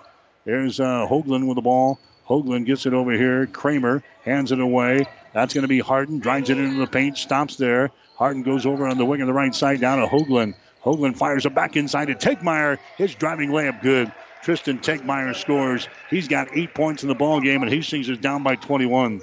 Here's 0.45 0.79
uh, 0.79 1.07
Hoagland 1.11 1.49
with 1.49 1.57
the 1.57 1.63
ball. 1.63 1.99
Hoagland 2.29 2.67
gets 2.67 2.87
it 2.87 2.95
over 2.95 3.13
here. 3.13 3.47
Kramer 3.47 4.03
hands 4.25 4.53
it 4.53 4.61
away. 4.61 5.07
That's 5.33 5.53
going 5.53 5.63
to 5.63 5.69
be 5.69 5.81
Harden. 5.81 6.21
Drives 6.21 6.51
it 6.51 6.59
into 6.59 6.79
the 6.79 6.87
paint. 6.87 7.19
Stops 7.19 7.57
there. 7.57 7.91
Harden 8.17 8.43
goes 8.43 8.65
over 8.67 8.87
on 8.87 8.99
the 8.99 9.05
wing 9.05 9.21
on 9.21 9.27
the 9.27 9.33
right 9.33 9.55
side 9.55 9.81
down 9.81 9.99
to 9.99 10.07
Hoagland. 10.07 10.55
Hoagland 10.83 11.17
fires 11.17 11.47
it 11.47 11.55
back 11.55 11.77
inside 11.77 12.07
to 12.07 12.15
Tegmeyer. 12.15 12.79
His 12.97 13.15
driving 13.15 13.51
layup 13.51 13.83
good. 13.83 14.13
Tristan 14.43 14.79
Tegmeyer 14.79 15.35
scores. 15.35 15.89
He's 16.11 16.29
got 16.29 16.49
eight 16.57 16.75
points 16.75 17.03
in 17.03 17.09
the 17.09 17.15
ball 17.15 17.41
game, 17.41 17.63
and 17.63 17.71
Hastings 17.71 18.09
is 18.09 18.19
down 18.19 18.43
by 18.43 18.57
21. 18.57 19.23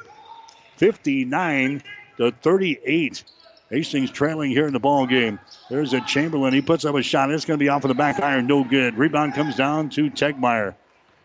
59 0.78 1.84
to 2.18 2.32
38. 2.41 3.23
Hastings 3.69 4.11
trailing 4.11 4.49
here 4.52 4.68
in 4.68 4.73
the 4.73 4.80
ball 4.80 5.06
game. 5.06 5.40
There's 5.69 5.94
a 5.94 6.02
Chamberlain. 6.02 6.53
He 6.53 6.61
puts 6.61 6.86
up 6.86 6.95
a 6.95 7.03
shot. 7.03 7.32
It's 7.32 7.45
going 7.45 7.57
to 7.57 7.64
be 7.64 7.69
off 7.69 7.84
of 7.84 7.90
the 7.90 7.95
back 7.95 8.19
iron. 8.19 8.48
No 8.48 8.64
good. 8.64 8.98
Rebound 8.98 9.34
comes 9.36 9.56
down 9.56 9.90
to 9.91 10.10
Tegmeyer. 10.10 10.76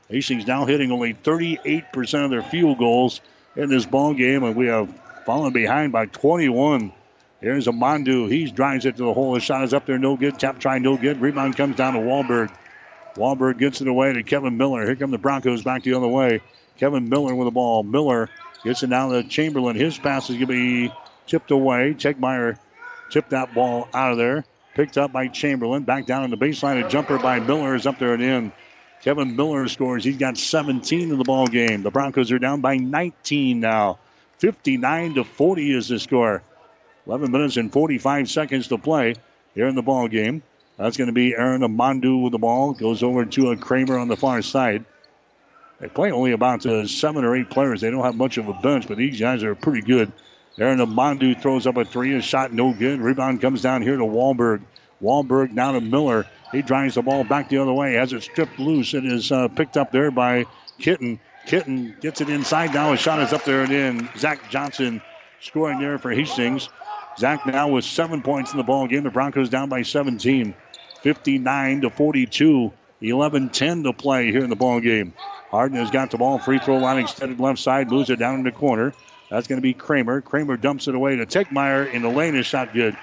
Hastings 0.09 0.47
now 0.47 0.65
hitting 0.65 0.93
only 0.93 1.15
38% 1.15 2.25
of 2.25 2.31
their 2.31 2.43
field 2.43 2.79
goals 2.79 3.21
in 3.57 3.69
this 3.69 3.85
ball 3.85 4.15
game, 4.15 4.45
and 4.45 4.55
we 4.55 4.67
have 4.67 4.89
fallen 5.25 5.53
behind 5.53 5.93
by 5.93 6.07
21. 6.07 6.93
Here's 7.41 7.67
Amandu. 7.67 8.31
He 8.31 8.51
drives 8.51 8.87
it 8.87 8.97
to 8.97 9.05
the 9.05 9.13
hole. 9.13 9.35
The 9.35 9.41
shot 9.41 9.65
is 9.65 9.75
up 9.75 9.85
there, 9.87 9.99
no 9.99 10.17
good. 10.17 10.39
Tap 10.39 10.59
try, 10.59 10.79
no 10.79 10.97
good. 10.97 11.21
Rebound 11.21 11.57
comes 11.57 11.77
down 11.77 11.95
to 11.95 12.01
Wahlberg. 12.01 12.51
Wahlberg 13.17 13.59
gets 13.59 13.81
it 13.81 13.89
away 13.89 14.13
to 14.13 14.23
Kevin 14.23 14.57
Miller. 14.57 14.85
Here 14.85 14.97
come 14.97 15.11
the 15.11 15.19
Broncos 15.19 15.63
back 15.63 15.83
the 15.83 15.95
other 15.95 16.09
way. 16.09 16.41
Kevin 16.79 17.09
Miller 17.09 17.35
with 17.35 17.47
the 17.47 17.53
ball. 17.53 17.83
Miller 17.83 18.29
gets 18.65 18.83
it 18.83 18.91
down 18.91 19.11
to 19.11 19.23
Chamberlain. 19.25 19.77
His 19.77 19.99
pass 19.99 20.31
is 20.31 20.37
going 20.37 20.47
to 20.47 20.89
be 20.89 20.93
tipped 21.27 21.51
away. 21.51 21.95
Tegmeyer 21.95 22.59
tipped 23.11 23.31
that 23.31 23.55
ball 23.55 23.89
out 23.93 24.13
of 24.13 24.19
there. 24.19 24.45
Picked 24.75 24.99
up 24.99 25.13
by 25.13 25.29
Chamberlain. 25.29 25.85
Back 25.85 26.07
down 26.07 26.23
on 26.23 26.31
the 26.31 26.37
baseline. 26.37 26.85
A 26.85 26.89
jumper 26.89 27.19
by 27.19 27.41
Miller 27.41 27.75
is 27.75 27.87
up 27.87 27.99
there 27.99 28.13
and 28.13 28.23
in. 28.23 28.53
Kevin 29.07 29.37
Miller 29.37 29.69
scores. 29.69 30.03
He's 30.03 30.17
got 30.17 30.37
17 30.37 31.13
in 31.13 31.17
the 31.17 31.23
ball 31.23 31.47
game. 31.47 31.85
The 31.85 31.93
Broncos 31.93 32.33
are 32.33 32.41
down 32.41 32.61
by 32.61 32.77
19 32.77 33.61
now. 33.61 34.01
59 34.39 35.15
to 35.15 35.23
40 35.23 35.77
is 35.77 35.87
the 35.87 36.01
score. 36.01 36.43
11 37.07 37.31
minutes 37.31 37.57
and 37.57 37.73
45 37.73 38.29
seconds 38.29 38.67
to 38.67 38.79
play 38.79 39.15
here 39.55 39.69
in 39.69 39.77
the 39.77 39.83
ball 39.83 40.09
game. 40.09 40.43
That's 40.77 40.97
going 40.97 41.07
to 41.07 41.13
be 41.13 41.37
Aaron 41.37 41.61
Amandu 41.61 42.21
with 42.21 42.33
the 42.33 42.39
ball. 42.39 42.73
Goes 42.73 43.05
over 43.05 43.25
to 43.25 43.53
a 43.53 43.57
Kramer 43.57 43.97
on 43.97 44.09
the 44.09 44.17
far 44.17 44.43
side. 44.43 44.85
They 45.79 45.87
play 45.87 46.11
only 46.11 46.33
about 46.33 46.67
uh, 46.67 46.89
seven 46.89 47.25
or 47.25 47.37
eight 47.37 47.49
players. 47.49 47.83
They 47.83 47.93
don't 47.93 48.03
have 48.03 48.17
much 48.17 48.39
of 48.39 48.49
a 48.49 48.55
bench, 48.55 48.89
but 48.89 48.97
these 48.97 49.21
guys 49.21 49.45
are 49.45 49.55
pretty 49.55 49.83
good. 49.83 50.11
Aaron 50.59 50.81
Amandu 50.81 51.41
throws 51.41 51.69
up 51.69 51.77
a 51.77 51.85
three. 51.85 52.17
A 52.17 52.23
shot 52.23 52.53
no 52.53 52.75
good. 52.75 53.01
Rebound 53.01 53.41
comes 53.41 53.63
down 53.63 53.83
here 53.83 53.97
to 53.97 54.05
Wahlberg. 54.05 54.63
Wahlberg 55.01 55.53
now 55.53 55.71
to 55.71 55.81
Miller. 55.81 56.27
He 56.53 56.63
drives 56.63 56.95
the 56.95 57.03
ball 57.03 57.25
back 57.25 57.49
the 57.49 57.59
other 57.59 57.73
way. 57.73 57.95
Has 57.95 58.13
it 58.13 58.23
stripped 58.23 58.59
loose. 58.59 58.95
It 58.95 59.05
is 59.05 59.33
uh, 59.33 59.49
picked 59.49 59.77
up 59.77 59.93
there 59.93 60.11
by 60.11 60.47
Kitten. 60.79 61.21
Kitten 61.47 61.97
gets 62.01 62.21
it 62.21 62.29
inside 62.29 62.75
now. 62.75 62.93
His 62.93 63.01
shot 63.01 63.21
is 63.21 63.33
up 63.33 63.45
there 63.45 63.63
and 63.63 63.73
in. 63.73 64.09
Zach 64.17 64.51
Johnson 64.51 65.01
scoring 65.41 65.79
there 65.79 65.99
for 65.99 66.11
Hastings. 66.11 66.69
Zach 67.19 67.47
now 67.47 67.69
with 67.69 67.85
seven 67.85 68.23
points 68.23 68.53
in 68.53 68.59
the 68.59 68.65
ball 68.65 68.87
game. 68.87 69.05
The 69.05 69.11
Broncos 69.11 69.49
down 69.49 69.69
by 69.69 69.83
17. 69.83 70.55
59 71.03 71.81
to 71.83 71.91
42. 71.91 72.73
11-10 73.03 73.85
to 73.85 73.93
play 73.93 74.31
here 74.33 74.43
in 74.43 74.51
the 74.51 74.57
ball 74.57 74.81
game. 74.81 75.13
Harden 75.51 75.79
has 75.79 75.91
got 75.91 76.11
the 76.11 76.19
ball. 76.19 76.39
Free 76.39 76.59
throw 76.59 76.79
line 76.79 76.99
extended 76.99 77.39
left 77.39 77.59
side. 77.59 77.91
Moves 77.91 78.11
it 78.11 78.19
down 78.19 78.37
in 78.37 78.45
the 78.45 78.53
corner. 78.53 78.93
That's 79.31 79.47
going 79.47 79.59
to 79.59 79.63
be 79.63 79.75
Kramer. 79.75 80.21
Kramer 80.21 80.57
dumps 80.57 80.89
it 80.89 80.95
away 80.95 81.17
to 81.17 81.27
Tegmeyer 81.27 81.93
in 81.93 82.03
the 82.03 82.09
lane. 82.09 82.35
Is 82.35 82.47
shot 82.47 82.73
good. 82.73 82.97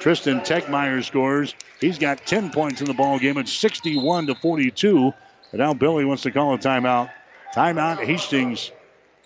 Tristan 0.00 0.40
Tegmeyer 0.40 1.04
scores. 1.04 1.54
He's 1.80 1.98
got 1.98 2.26
10 2.26 2.50
points 2.50 2.80
in 2.80 2.86
the 2.86 2.94
ball 2.94 3.18
game. 3.18 3.38
It's 3.38 3.52
61 3.52 4.26
to 4.26 4.34
42. 4.34 5.12
And 5.52 5.58
now 5.58 5.74
Billy 5.74 6.04
wants 6.04 6.22
to 6.24 6.30
call 6.30 6.54
a 6.54 6.58
timeout. 6.58 7.10
Timeout 7.54 8.04
Hastings. 8.04 8.72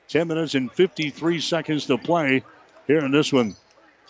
10 0.08 0.28
minutes 0.28 0.54
and 0.54 0.70
53 0.70 1.40
seconds 1.40 1.86
to 1.86 1.98
play 1.98 2.44
here 2.86 2.98
in 2.98 3.10
this 3.10 3.32
one. 3.32 3.56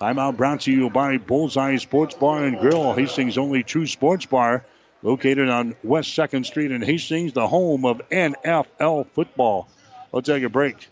Timeout 0.01 0.37
brought 0.37 0.61
to 0.62 0.73
you 0.73 0.91
by 0.91 1.16
Bullseye 1.16 1.77
Sports 1.77 2.15
Bar 2.15 2.45
and 2.45 2.59
Grill, 2.59 2.93
Hastings' 2.93 3.39
only 3.39 3.62
true 3.62 3.87
sports 3.87 4.27
bar, 4.27 4.66
located 5.03 5.49
on 5.49 5.74
West 5.83 6.11
2nd 6.11 6.45
Street 6.45 6.70
in 6.70 6.83
Hastings, 6.83 7.33
the 7.33 7.49
home 7.49 7.87
of 7.87 8.03
NFL 8.11 9.07
football. 9.15 9.69
We'll 10.12 10.20
take 10.20 10.43
a 10.43 10.51
break. 10.51 10.89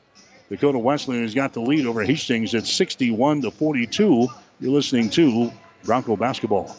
Dakota 0.48 0.78
Wesleyan 0.78 1.22
has 1.22 1.34
got 1.34 1.52
the 1.52 1.60
lead 1.60 1.86
over 1.86 2.02
Hastings 2.02 2.54
at 2.54 2.66
61 2.66 3.42
to 3.42 3.50
42. 3.50 4.28
You're 4.60 4.72
listening 4.72 5.10
to 5.10 5.50
Bronco 5.84 6.16
Basketball. 6.16 6.76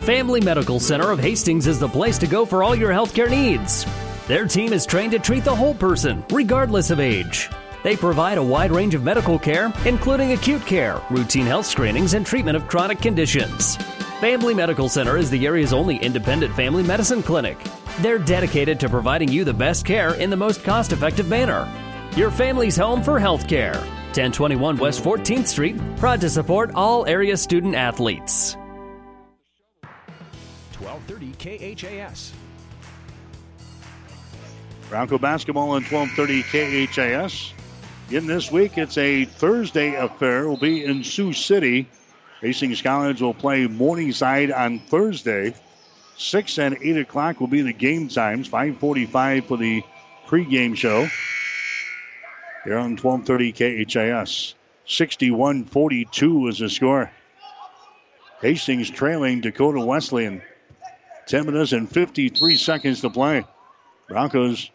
Family 0.00 0.40
Medical 0.40 0.80
Center 0.80 1.10
of 1.10 1.20
Hastings 1.20 1.66
is 1.66 1.78
the 1.78 1.88
place 1.88 2.18
to 2.18 2.26
go 2.26 2.44
for 2.44 2.64
all 2.64 2.74
your 2.74 2.90
healthcare 2.90 3.30
needs. 3.30 3.86
Their 4.26 4.46
team 4.46 4.72
is 4.72 4.86
trained 4.86 5.12
to 5.12 5.18
treat 5.18 5.44
the 5.44 5.54
whole 5.54 5.74
person, 5.74 6.24
regardless 6.30 6.90
of 6.90 6.98
age. 6.98 7.50
They 7.84 7.96
provide 7.96 8.38
a 8.38 8.42
wide 8.42 8.72
range 8.72 8.94
of 8.94 9.02
medical 9.02 9.38
care, 9.38 9.72
including 9.84 10.32
acute 10.32 10.64
care, 10.66 11.00
routine 11.10 11.46
health 11.46 11.66
screenings, 11.66 12.14
and 12.14 12.24
treatment 12.24 12.56
of 12.56 12.66
chronic 12.66 13.00
conditions. 13.00 13.76
Family 14.20 14.54
Medical 14.54 14.88
Center 14.88 15.16
is 15.16 15.30
the 15.30 15.46
area's 15.46 15.72
only 15.72 15.96
independent 15.96 16.54
family 16.54 16.82
medicine 16.82 17.22
clinic. 17.22 17.58
They're 18.00 18.18
dedicated 18.18 18.80
to 18.80 18.88
providing 18.88 19.28
you 19.28 19.44
the 19.44 19.52
best 19.52 19.84
care 19.84 20.14
in 20.14 20.30
the 20.30 20.36
most 20.36 20.64
cost 20.64 20.92
effective 20.92 21.28
manner. 21.28 21.68
Your 22.16 22.30
family's 22.30 22.76
home 22.76 23.02
for 23.02 23.18
health 23.18 23.46
care. 23.46 23.84
1021 24.12 24.76
West 24.76 25.02
14th 25.02 25.46
Street, 25.46 25.76
proud 25.96 26.20
to 26.20 26.28
support 26.28 26.70
all 26.74 27.06
area 27.06 27.36
student 27.36 27.74
athletes. 27.74 28.56
1230 30.78 31.74
KHAS. 31.74 32.32
Bronco 34.90 35.16
basketball 35.16 35.70
on 35.70 35.82
1230 35.84 36.86
KHAS. 36.86 37.54
In 38.10 38.26
this 38.26 38.52
week, 38.52 38.76
it's 38.76 38.98
a 38.98 39.24
Thursday 39.24 39.94
affair. 39.94 40.46
Will 40.46 40.58
be 40.58 40.84
in 40.84 41.02
Sioux 41.02 41.32
City. 41.32 41.88
Hastings 42.42 42.82
College 42.82 43.22
will 43.22 43.32
play 43.32 43.66
Morningside 43.66 44.50
on 44.52 44.80
Thursday. 44.80 45.54
Six 46.18 46.58
and 46.58 46.76
eight 46.82 46.98
o'clock 46.98 47.40
will 47.40 47.46
be 47.46 47.62
the 47.62 47.72
game 47.72 48.08
times. 48.08 48.48
5:45 48.48 49.46
for 49.46 49.56
the 49.56 49.82
pregame 50.26 50.76
show. 50.76 51.08
Here 52.64 52.78
on 52.78 52.96
1230 52.96 53.52
KHAS. 53.86 54.54
61-42 54.86 56.48
is 56.48 56.58
the 56.58 56.68
score. 56.68 57.10
Hastings 58.40 58.90
trailing 58.90 59.40
Dakota 59.40 59.80
Wesleyan. 59.80 60.42
10 61.26 61.46
minutes 61.46 61.72
and 61.72 61.90
53 61.90 62.56
seconds 62.56 63.00
to 63.00 63.10
play. 63.10 63.44
Broncos 64.08 64.70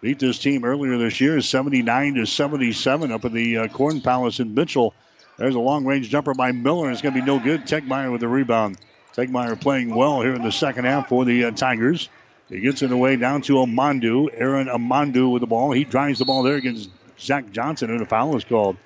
beat 0.00 0.18
this 0.18 0.38
team 0.38 0.64
earlier 0.64 0.98
this 0.98 1.20
year, 1.20 1.40
79 1.40 2.14
to 2.14 2.26
77, 2.26 3.12
up 3.12 3.24
at 3.24 3.32
the 3.32 3.58
uh, 3.58 3.68
Corn 3.68 4.00
Palace 4.00 4.40
in 4.40 4.54
Mitchell. 4.54 4.94
There's 5.38 5.54
a 5.54 5.60
long 5.60 5.84
range 5.84 6.08
jumper 6.08 6.34
by 6.34 6.52
Miller. 6.52 6.90
It's 6.90 7.02
going 7.02 7.14
to 7.14 7.20
be 7.20 7.26
no 7.26 7.38
good. 7.38 7.62
Tegmeyer 7.66 8.10
with 8.10 8.22
the 8.22 8.28
rebound. 8.28 8.78
Tegmeyer 9.14 9.60
playing 9.60 9.94
well 9.94 10.22
here 10.22 10.34
in 10.34 10.42
the 10.42 10.52
second 10.52 10.84
half 10.84 11.08
for 11.08 11.24
the 11.24 11.46
uh, 11.46 11.50
Tigers. 11.50 12.08
He 12.48 12.60
gets 12.60 12.82
it 12.82 12.92
away 12.92 13.16
down 13.16 13.42
to 13.42 13.54
Amandu. 13.54 14.28
Aaron 14.32 14.68
Amandu 14.68 15.32
with 15.32 15.40
the 15.40 15.46
ball. 15.46 15.72
He 15.72 15.84
drives 15.84 16.18
the 16.18 16.24
ball 16.24 16.42
there 16.42 16.56
against 16.56 16.90
Zach 17.18 17.50
Johnson, 17.50 17.90
and 17.90 18.00
a 18.02 18.06
foul 18.06 18.36
is 18.36 18.44
called. 18.44 18.76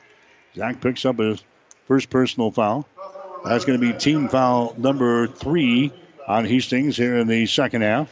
Zach 0.54 0.80
picks 0.80 1.04
up 1.04 1.18
his 1.18 1.42
first 1.86 2.08
personal 2.08 2.50
foul. 2.50 2.88
That's 3.44 3.64
going 3.64 3.80
to 3.80 3.92
be 3.92 3.98
team 3.98 4.28
foul 4.28 4.74
number 4.78 5.26
three 5.26 5.92
on 6.26 6.44
Hastings 6.44 6.96
here 6.96 7.18
in 7.18 7.26
the 7.26 7.46
second 7.46 7.82
half. 7.82 8.10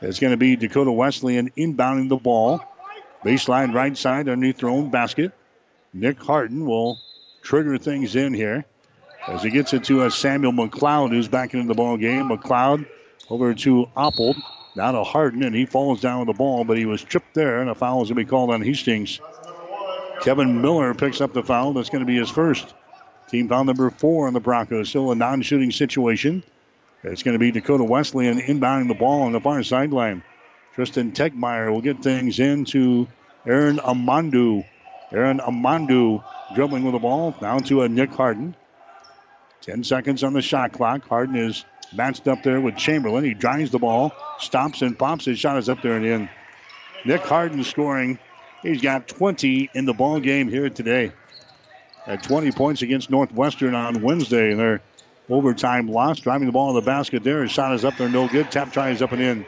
It's 0.00 0.18
going 0.18 0.32
to 0.32 0.36
be 0.36 0.56
Dakota 0.56 0.92
Wesleyan 0.92 1.50
inbounding 1.50 2.08
the 2.08 2.16
ball. 2.16 2.60
Baseline 3.24 3.74
right 3.74 3.96
side 3.96 4.28
underneath 4.28 4.58
their 4.58 4.68
own 4.68 4.90
basket. 4.90 5.32
Nick 5.92 6.22
Harden 6.22 6.66
will 6.66 6.98
trigger 7.42 7.78
things 7.78 8.16
in 8.16 8.34
here 8.34 8.64
as 9.26 9.42
he 9.42 9.50
gets 9.50 9.72
it 9.72 9.84
to 9.84 10.04
a 10.04 10.10
Samuel 10.10 10.52
McLeod 10.52 11.10
who's 11.10 11.28
back 11.28 11.54
into 11.54 11.66
the 11.66 11.74
ball 11.74 11.96
game. 11.96 12.28
McLeod 12.28 12.86
over 13.30 13.54
to 13.54 13.88
Oppold. 13.96 14.36
Now 14.76 14.90
to 14.90 15.04
Harden, 15.04 15.44
and 15.44 15.54
he 15.54 15.66
falls 15.66 16.00
down 16.00 16.20
with 16.20 16.26
the 16.26 16.38
ball, 16.38 16.64
but 16.64 16.76
he 16.76 16.84
was 16.84 17.02
tripped 17.02 17.32
there, 17.34 17.60
and 17.60 17.70
a 17.70 17.76
foul 17.76 18.02
is 18.02 18.08
going 18.08 18.16
to 18.16 18.24
be 18.24 18.28
called 18.28 18.50
on 18.50 18.60
Hastings. 18.60 19.20
Kevin 20.22 20.60
Miller 20.60 20.94
picks 20.94 21.20
up 21.20 21.32
the 21.32 21.44
foul. 21.44 21.74
That's 21.74 21.90
going 21.90 22.00
to 22.00 22.06
be 22.06 22.16
his 22.16 22.30
first. 22.30 22.74
Team 23.28 23.48
foul 23.48 23.64
number 23.64 23.88
four 23.90 24.26
on 24.26 24.32
the 24.32 24.40
Broncos. 24.40 24.88
Still 24.88 25.12
a 25.12 25.14
non 25.14 25.42
shooting 25.42 25.70
situation. 25.70 26.42
It's 27.04 27.22
going 27.22 27.34
to 27.34 27.38
be 27.38 27.50
Dakota 27.50 27.84
Wesleyan 27.84 28.40
inbounding 28.40 28.88
the 28.88 28.94
ball 28.94 29.22
on 29.22 29.32
the 29.32 29.40
far 29.40 29.62
sideline. 29.62 30.22
Tristan 30.74 31.12
Tegmeyer 31.12 31.70
will 31.70 31.82
get 31.82 32.02
things 32.02 32.40
into 32.40 33.06
Aaron 33.46 33.76
Amandu. 33.76 34.64
Aaron 35.12 35.38
Amandu 35.38 36.24
dribbling 36.54 36.82
with 36.82 36.94
the 36.94 36.98
ball 36.98 37.32
down 37.32 37.62
to 37.64 37.82
a 37.82 37.88
Nick 37.88 38.10
Harden. 38.10 38.56
10 39.60 39.84
seconds 39.84 40.24
on 40.24 40.32
the 40.32 40.42
shot 40.42 40.72
clock. 40.72 41.06
Harden 41.06 41.36
is 41.36 41.64
matched 41.94 42.28
up 42.28 42.42
there 42.42 42.60
with 42.60 42.76
Chamberlain. 42.76 43.24
He 43.24 43.34
drives 43.34 43.70
the 43.70 43.78
ball, 43.78 44.12
stops 44.38 44.82
and 44.82 44.98
pops. 44.98 45.24
His 45.24 45.38
shot 45.38 45.58
is 45.58 45.68
up 45.68 45.82
there 45.82 45.96
and 45.96 46.04
in. 46.04 46.28
Nick 47.04 47.22
Harden 47.22 47.64
scoring. 47.64 48.18
He's 48.62 48.80
got 48.80 49.08
20 49.08 49.70
in 49.74 49.84
the 49.84 49.92
ball 49.92 50.20
game 50.20 50.48
here 50.48 50.70
today. 50.70 51.12
At 52.06 52.22
20 52.22 52.52
points 52.52 52.82
against 52.82 53.10
Northwestern 53.10 53.74
on 53.74 54.02
Wednesday 54.02 54.52
in 54.52 54.58
their 54.58 54.82
overtime 55.28 55.88
loss. 55.88 56.20
Driving 56.20 56.46
the 56.46 56.52
ball 56.52 56.70
in 56.70 56.74
the 56.76 56.82
basket 56.82 57.24
there. 57.24 57.42
His 57.42 57.50
shot 57.50 57.74
is 57.74 57.84
up 57.84 57.96
there, 57.96 58.08
no 58.08 58.28
good. 58.28 58.50
Tap 58.50 58.72
tries 58.72 59.02
up 59.02 59.12
and 59.12 59.22
in. 59.22 59.46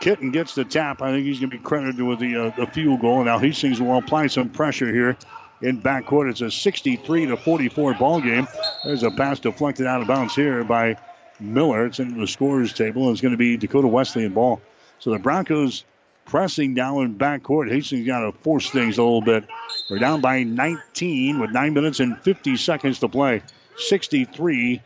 Kitten 0.00 0.32
gets 0.32 0.54
the 0.54 0.64
tap. 0.64 1.02
I 1.02 1.12
think 1.12 1.24
he's 1.24 1.40
going 1.40 1.50
to 1.50 1.56
be 1.56 1.62
credited 1.62 2.02
with 2.02 2.18
the, 2.18 2.36
uh, 2.36 2.50
the 2.56 2.66
field 2.66 3.00
goal. 3.00 3.16
And 3.16 3.26
now 3.26 3.38
Hastings 3.38 3.80
will 3.80 3.96
apply 3.96 4.26
some 4.26 4.50
pressure 4.50 4.92
here 4.92 5.16
in 5.62 5.80
backcourt. 5.80 6.30
It's 6.30 6.40
a 6.40 6.50
63 6.50 7.26
to 7.26 7.36
44 7.36 7.94
ball 7.94 8.20
game. 8.20 8.46
There's 8.84 9.02
a 9.02 9.10
pass 9.10 9.38
deflected 9.40 9.86
out 9.86 10.02
of 10.02 10.08
bounds 10.08 10.34
here 10.34 10.62
by 10.62 10.96
Miller. 11.40 11.86
It's 11.86 11.98
into 11.98 12.20
the 12.20 12.26
scorers 12.26 12.72
table. 12.72 13.10
It's 13.10 13.20
going 13.20 13.32
to 13.32 13.38
be 13.38 13.56
Dakota 13.56 13.88
Wesley 13.88 14.22
Wesleyan 14.22 14.34
ball. 14.34 14.60
So 14.98 15.10
the 15.10 15.18
Broncos 15.18 15.84
pressing 16.24 16.74
down 16.74 17.02
in 17.02 17.16
backcourt. 17.16 17.70
Hastings 17.70 18.06
got 18.06 18.20
to 18.20 18.32
force 18.32 18.70
things 18.70 18.98
a 18.98 19.02
little 19.02 19.20
bit. 19.20 19.44
They're 19.88 19.98
down 19.98 20.20
by 20.20 20.42
19 20.42 21.38
with 21.38 21.50
9 21.50 21.74
minutes 21.74 22.00
and 22.00 22.18
50 22.18 22.56
seconds 22.56 23.00
to 23.00 23.08
play. 23.08 23.42
63 23.76 24.80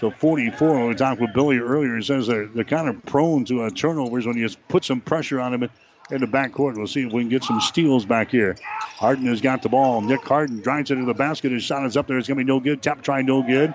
to 0.00 0.10
44. 0.10 0.74
When 0.74 0.88
we 0.88 0.94
talked 0.94 1.20
with 1.20 1.32
Billy 1.32 1.58
earlier, 1.58 1.96
he 1.96 2.02
says 2.02 2.26
they're, 2.26 2.46
they're 2.46 2.64
kind 2.64 2.88
of 2.88 3.02
prone 3.04 3.44
to 3.46 3.62
uh, 3.62 3.70
turnovers 3.70 4.26
when 4.26 4.36
you 4.36 4.48
put 4.68 4.84
some 4.84 5.00
pressure 5.00 5.40
on 5.40 5.52
them 5.52 5.70
in 6.10 6.20
the 6.20 6.26
backcourt. 6.26 6.76
We'll 6.76 6.86
see 6.86 7.06
if 7.06 7.12
we 7.12 7.22
can 7.22 7.30
get 7.30 7.44
some 7.44 7.60
steals 7.60 8.04
back 8.04 8.30
here. 8.30 8.56
Harden 8.60 9.26
has 9.26 9.40
got 9.40 9.62
the 9.62 9.68
ball. 9.68 10.00
Nick 10.00 10.22
Harden 10.22 10.60
drives 10.60 10.90
it 10.90 10.96
to 10.96 11.04
the 11.04 11.14
basket. 11.14 11.52
His 11.52 11.62
shot 11.62 11.86
is 11.86 11.96
up 11.96 12.06
there. 12.06 12.18
It's 12.18 12.28
going 12.28 12.38
to 12.38 12.44
be 12.44 12.48
no 12.48 12.60
good. 12.60 12.82
Tap 12.82 13.02
try, 13.02 13.22
no 13.22 13.42
good. 13.42 13.74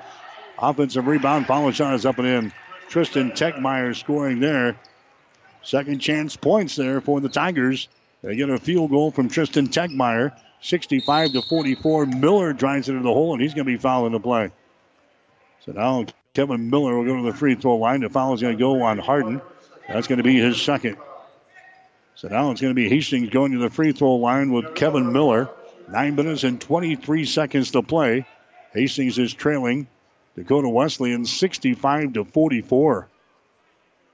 Offensive 0.60 1.08
rebound. 1.08 1.46
Shot 1.76 1.94
is 1.94 2.06
up 2.06 2.20
and 2.20 2.28
in. 2.28 2.54
Tristan 2.90 3.32
Tegmeyer 3.32 3.96
scoring 3.96 4.40
there. 4.40 4.78
Second 5.62 6.00
chance 6.00 6.36
points 6.36 6.76
there 6.76 7.02
for 7.02 7.20
the 7.20 7.30
Tigers. 7.30 7.90
They 8.24 8.36
get 8.36 8.50
a 8.50 8.58
field 8.58 8.90
goal 8.90 9.12
from 9.12 9.30
Tristan 9.30 9.68
Tegmeyer. 9.68 10.32
65 10.62 11.34
to 11.34 11.42
44. 11.44 12.06
Miller 12.08 12.54
drives 12.54 12.90
it 12.90 12.94
into 12.94 13.04
the 13.04 13.14
hole, 13.14 13.34
and 13.34 13.42
he's 13.42 13.54
going 13.54 13.66
to 13.66 13.72
be 13.72 13.78
fouling 13.78 14.14
the 14.14 14.20
play. 14.20 14.52
So 15.66 15.74
now 15.74 16.06
Kevin 16.34 16.70
Miller 16.70 16.98
will 16.98 17.06
go 17.06 17.18
to 17.18 17.32
the 17.32 17.38
free 17.38 17.56
throw 17.56 17.76
line. 17.76 18.02
The 18.02 18.10
foul 18.10 18.34
is 18.34 18.42
going 18.42 18.58
to 18.58 18.60
go 18.60 18.82
on 18.82 18.98
Harden. 18.98 19.42
That's 19.88 20.08
going 20.08 20.18
to 20.18 20.24
be 20.24 20.40
his 20.40 20.60
second. 20.62 20.98
So 22.16 22.30
now 22.30 22.50
it's 22.50 22.62
going 22.62 22.72
to 22.72 22.76
be 22.76 22.90
Hastings 22.90 23.30
going 23.30 23.52
to 23.52 23.60
the 23.60 23.70
free 23.70 23.92
throw 23.92 24.16
line 24.16 24.52
with 24.52 24.74
Kevin 24.74 25.14
Miller. 25.14 25.50
Nine 25.88 26.16
minutes 26.16 26.44
and 26.44 26.60
23 26.60 27.26
seconds 27.26 27.72
to 27.72 27.84
play. 27.84 28.26
Hastings 28.74 29.20
is 29.20 29.34
trailing 29.34 29.88
Dakota 30.38 30.70
Wesleyan 30.70 31.26
65 31.26 32.14
to 32.14 32.24
44. 32.24 33.08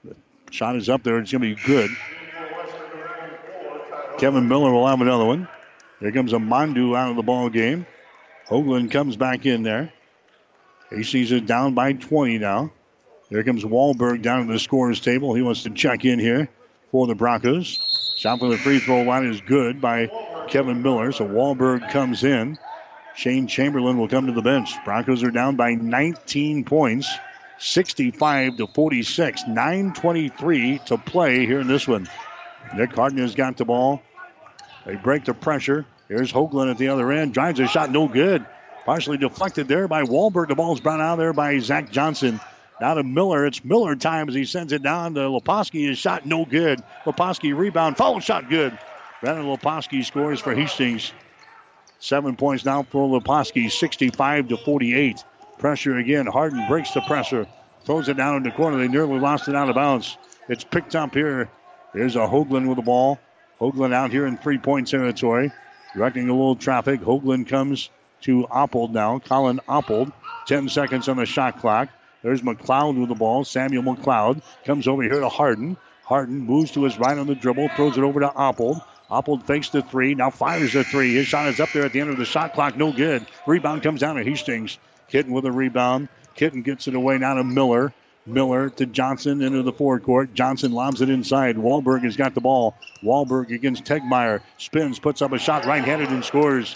The 0.05 0.15
shot 0.51 0.77
is 0.77 0.87
up 0.87 1.03
there. 1.03 1.19
It's 1.19 1.31
going 1.31 1.41
to 1.41 1.55
be 1.55 1.61
good. 1.61 1.91
Kevin 4.19 4.47
Miller 4.47 4.71
will 4.71 4.87
have 4.87 5.01
another 5.01 5.25
one. 5.25 5.49
Here 5.99 6.13
comes 6.13 6.31
Amandu 6.31 6.97
out 6.97 7.09
of 7.09 7.17
the 7.17 7.23
ball 7.23 7.49
game. 7.49 7.85
Hoagland 8.47 8.89
comes 8.89 9.17
back 9.17 9.45
in 9.45 9.63
there. 9.63 9.91
Hastings 10.89 11.31
is 11.31 11.41
down 11.41 11.73
by 11.73 11.91
20 11.91 12.37
now. 12.37 12.71
Here 13.29 13.43
comes 13.43 13.65
Wahlberg 13.65 14.21
down 14.21 14.47
to 14.47 14.53
the 14.53 14.59
scorer's 14.59 15.01
table. 15.01 15.33
He 15.33 15.41
wants 15.41 15.63
to 15.63 15.71
check 15.71 16.05
in 16.05 16.19
here 16.19 16.47
for 16.91 17.05
the 17.05 17.15
Broncos. 17.15 18.15
Shot 18.15 18.39
from 18.39 18.49
the 18.51 18.57
free 18.57 18.79
throw 18.79 19.01
line 19.01 19.25
is 19.25 19.41
good 19.41 19.81
by 19.81 20.09
Kevin 20.47 20.83
Miller. 20.83 21.11
So 21.11 21.27
Wahlberg 21.27 21.91
comes 21.91 22.23
in. 22.23 22.57
Shane 23.15 23.47
Chamberlain 23.47 23.97
will 23.97 24.07
come 24.07 24.27
to 24.27 24.33
the 24.33 24.41
bench. 24.41 24.73
Broncos 24.85 25.23
are 25.23 25.31
down 25.31 25.55
by 25.55 25.75
19 25.75 26.63
points, 26.63 27.09
65 27.59 28.57
to 28.57 28.67
46. 28.67 29.43
9:23 29.47 30.85
to 30.85 30.97
play 30.97 31.45
here 31.45 31.59
in 31.59 31.67
this 31.67 31.87
one. 31.87 32.07
Nick 32.75 32.93
Harden 32.93 33.19
has 33.19 33.35
got 33.35 33.57
the 33.57 33.65
ball. 33.65 34.01
They 34.85 34.95
break 34.95 35.25
the 35.25 35.33
pressure. 35.33 35.85
Here's 36.07 36.31
Hoagland 36.31 36.71
at 36.71 36.77
the 36.77 36.89
other 36.89 37.11
end. 37.11 37.33
Drives 37.33 37.59
a 37.59 37.67
shot, 37.67 37.91
no 37.91 38.07
good. 38.07 38.45
Partially 38.85 39.17
deflected 39.17 39.67
there 39.67 39.87
by 39.87 40.03
Wahlberg. 40.03 40.49
The 40.49 40.55
ball's 40.55 40.81
brought 40.81 40.99
out 40.99 41.17
there 41.17 41.33
by 41.33 41.57
Zach 41.59 41.91
Johnson. 41.91 42.39
Now 42.81 42.95
to 42.95 43.03
Miller. 43.03 43.45
It's 43.45 43.63
Miller 43.63 43.95
time 43.95 44.27
as 44.27 44.35
he 44.35 44.43
sends 44.43 44.73
it 44.73 44.83
down 44.83 45.13
to 45.13 45.21
Leposki. 45.21 45.87
His 45.87 45.97
shot 45.97 46.25
no 46.25 46.43
good. 46.43 46.81
Leposki 47.05 47.55
rebound. 47.55 47.95
Follow 47.95 48.19
shot 48.19 48.49
good. 48.49 48.77
Brandon 49.21 49.45
Leposki 49.45 50.03
scores 50.03 50.41
for 50.41 50.53
Hastings. 50.53 51.13
Seven 52.03 52.35
points 52.35 52.65
now 52.65 52.83
for 52.83 53.07
Leposki. 53.07 53.71
65 53.71 54.49
to 54.49 54.57
48. 54.57 55.23
Pressure 55.57 55.95
again. 55.95 56.25
Harden 56.25 56.67
breaks 56.67 56.91
the 56.91 56.99
pressure. 56.99 57.47
Throws 57.85 58.09
it 58.09 58.17
down 58.17 58.35
in 58.35 58.43
the 58.43 58.51
corner. 58.51 58.77
They 58.77 58.89
nearly 58.89 59.21
lost 59.21 59.47
it 59.47 59.55
out 59.55 59.69
of 59.69 59.75
bounds. 59.75 60.17
It's 60.49 60.65
picked 60.65 60.97
up 60.97 61.13
here. 61.13 61.49
There's 61.93 62.17
a 62.17 62.27
Hoagland 62.27 62.67
with 62.67 62.75
the 62.75 62.83
ball. 62.83 63.19
Hoagland 63.61 63.93
out 63.93 64.11
here 64.11 64.25
in 64.25 64.37
three 64.37 64.57
point 64.57 64.89
territory. 64.89 65.49
Directing 65.93 66.27
a 66.27 66.33
little 66.33 66.57
traffic. 66.57 66.99
Hoagland 66.99 67.47
comes 67.47 67.89
to 68.23 68.47
Oppold 68.51 68.91
now. 68.91 69.19
Colin 69.19 69.61
Oppold. 69.69 70.11
10 70.47 70.67
seconds 70.67 71.07
on 71.07 71.15
the 71.15 71.25
shot 71.25 71.61
clock. 71.61 71.87
There's 72.21 72.41
McLeod 72.41 72.99
with 72.99 73.07
the 73.07 73.15
ball. 73.15 73.45
Samuel 73.45 73.83
McLeod 73.83 74.41
comes 74.65 74.89
over 74.89 75.03
here 75.03 75.21
to 75.21 75.29
Harden. 75.29 75.77
Harden 76.03 76.39
moves 76.39 76.71
to 76.71 76.83
his 76.83 76.99
right 76.99 77.17
on 77.17 77.27
the 77.27 77.35
dribble, 77.35 77.69
throws 77.77 77.97
it 77.97 78.03
over 78.03 78.19
to 78.19 78.27
Oppold. 78.27 78.81
Oppold 79.13 79.43
fakes 79.45 79.69
the 79.69 79.83
three, 79.83 80.15
now 80.15 80.31
fires 80.31 80.73
the 80.73 80.83
three. 80.83 81.13
His 81.13 81.27
shot 81.27 81.47
is 81.47 81.59
up 81.59 81.71
there 81.71 81.85
at 81.85 81.93
the 81.93 82.01
end 82.01 82.09
of 82.09 82.17
the 82.17 82.25
shot 82.25 82.55
clock, 82.55 82.75
no 82.75 82.91
good. 82.91 83.23
Rebound 83.45 83.83
comes 83.83 84.01
down 84.01 84.15
to 84.15 84.23
Hastings. 84.23 84.79
Kitten 85.07 85.33
with 85.33 85.45
a 85.45 85.51
rebound. 85.51 86.09
Kitten 86.33 86.63
gets 86.63 86.87
it 86.87 86.95
away 86.95 87.19
now 87.19 87.35
to 87.35 87.43
Miller. 87.43 87.93
Miller 88.25 88.71
to 88.71 88.87
Johnson 88.87 89.43
into 89.43 89.61
the 89.61 89.71
forecourt. 89.71 90.33
Johnson 90.33 90.71
lobs 90.71 91.01
it 91.01 91.11
inside. 91.11 91.57
Wahlberg 91.57 92.03
has 92.05 92.17
got 92.17 92.33
the 92.33 92.41
ball. 92.41 92.75
Wahlberg 93.03 93.51
against 93.51 93.83
Tegmeyer. 93.83 94.41
Spins, 94.57 94.97
puts 94.97 95.21
up 95.21 95.31
a 95.31 95.37
shot 95.37 95.65
right 95.65 95.83
handed 95.83 96.09
and 96.09 96.25
scores. 96.25 96.75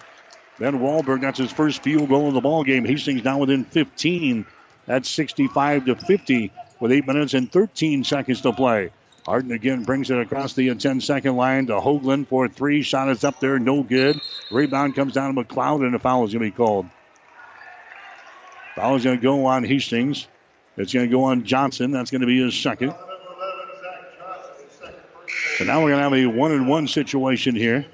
Ben 0.59 0.79
Wahlberg, 0.79 1.21
that's 1.21 1.39
his 1.39 1.51
first 1.51 1.81
field 1.81 2.07
goal 2.07 2.27
in 2.27 2.35
the 2.35 2.41
ball 2.41 2.63
game. 2.63 2.85
Hastings 2.85 3.23
now 3.23 3.39
within 3.39 3.65
15. 3.65 4.45
That's 4.85 5.09
65 5.09 5.85
to 5.85 5.95
50 5.95 6.51
with 6.79 6.91
8 6.91 7.07
minutes 7.07 7.33
and 7.33 7.51
13 7.51 8.03
seconds 8.03 8.41
to 8.41 8.53
play. 8.53 8.91
Harden 9.27 9.51
again 9.51 9.83
brings 9.83 10.09
it 10.09 10.17
across 10.17 10.53
the 10.53 10.73
10 10.73 11.01
second 11.01 11.35
line 11.35 11.67
to 11.67 11.73
Hoagland 11.73 12.27
for 12.29 12.47
three. 12.47 12.81
Shot 12.81 13.09
is 13.09 13.25
up 13.25 13.41
there, 13.41 13.59
no 13.59 13.83
good. 13.83 14.21
Rebound 14.49 14.95
comes 14.95 15.13
down 15.13 15.35
to 15.35 15.43
McLeod, 15.43 15.85
and 15.85 15.93
a 15.93 15.99
foul 15.99 16.23
is 16.23 16.31
going 16.31 16.45
to 16.45 16.49
be 16.49 16.55
called. 16.55 16.85
Foul 18.77 18.95
is 18.95 19.03
going 19.03 19.17
to 19.17 19.21
go 19.21 19.45
on 19.47 19.65
Hastings. 19.65 20.25
It's 20.77 20.93
going 20.93 21.07
to 21.07 21.11
go 21.11 21.25
on 21.25 21.43
Johnson. 21.43 21.91
That's 21.91 22.09
going 22.09 22.21
to 22.21 22.27
be 22.27 22.41
his 22.41 22.57
second. 22.57 22.95
So 25.57 25.65
now 25.65 25.83
we're 25.83 25.89
going 25.89 25.97
to 25.97 26.03
have 26.03 26.13
a 26.13 26.25
one 26.27 26.53
and 26.53 26.69
one 26.69 26.87
situation 26.87 27.53
here. 27.53 27.85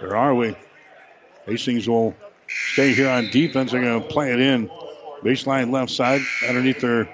Where 0.00 0.14
are 0.14 0.34
we? 0.34 0.54
Hastings 1.46 1.88
will 1.88 2.14
stay 2.46 2.92
here 2.92 3.08
on 3.08 3.30
defense. 3.30 3.72
They're 3.72 3.80
going 3.80 4.02
to 4.02 4.08
play 4.08 4.34
it 4.34 4.40
in. 4.40 4.70
Baseline 5.22 5.70
left 5.70 5.90
side 5.90 6.22
underneath 6.46 6.80
their 6.80 7.08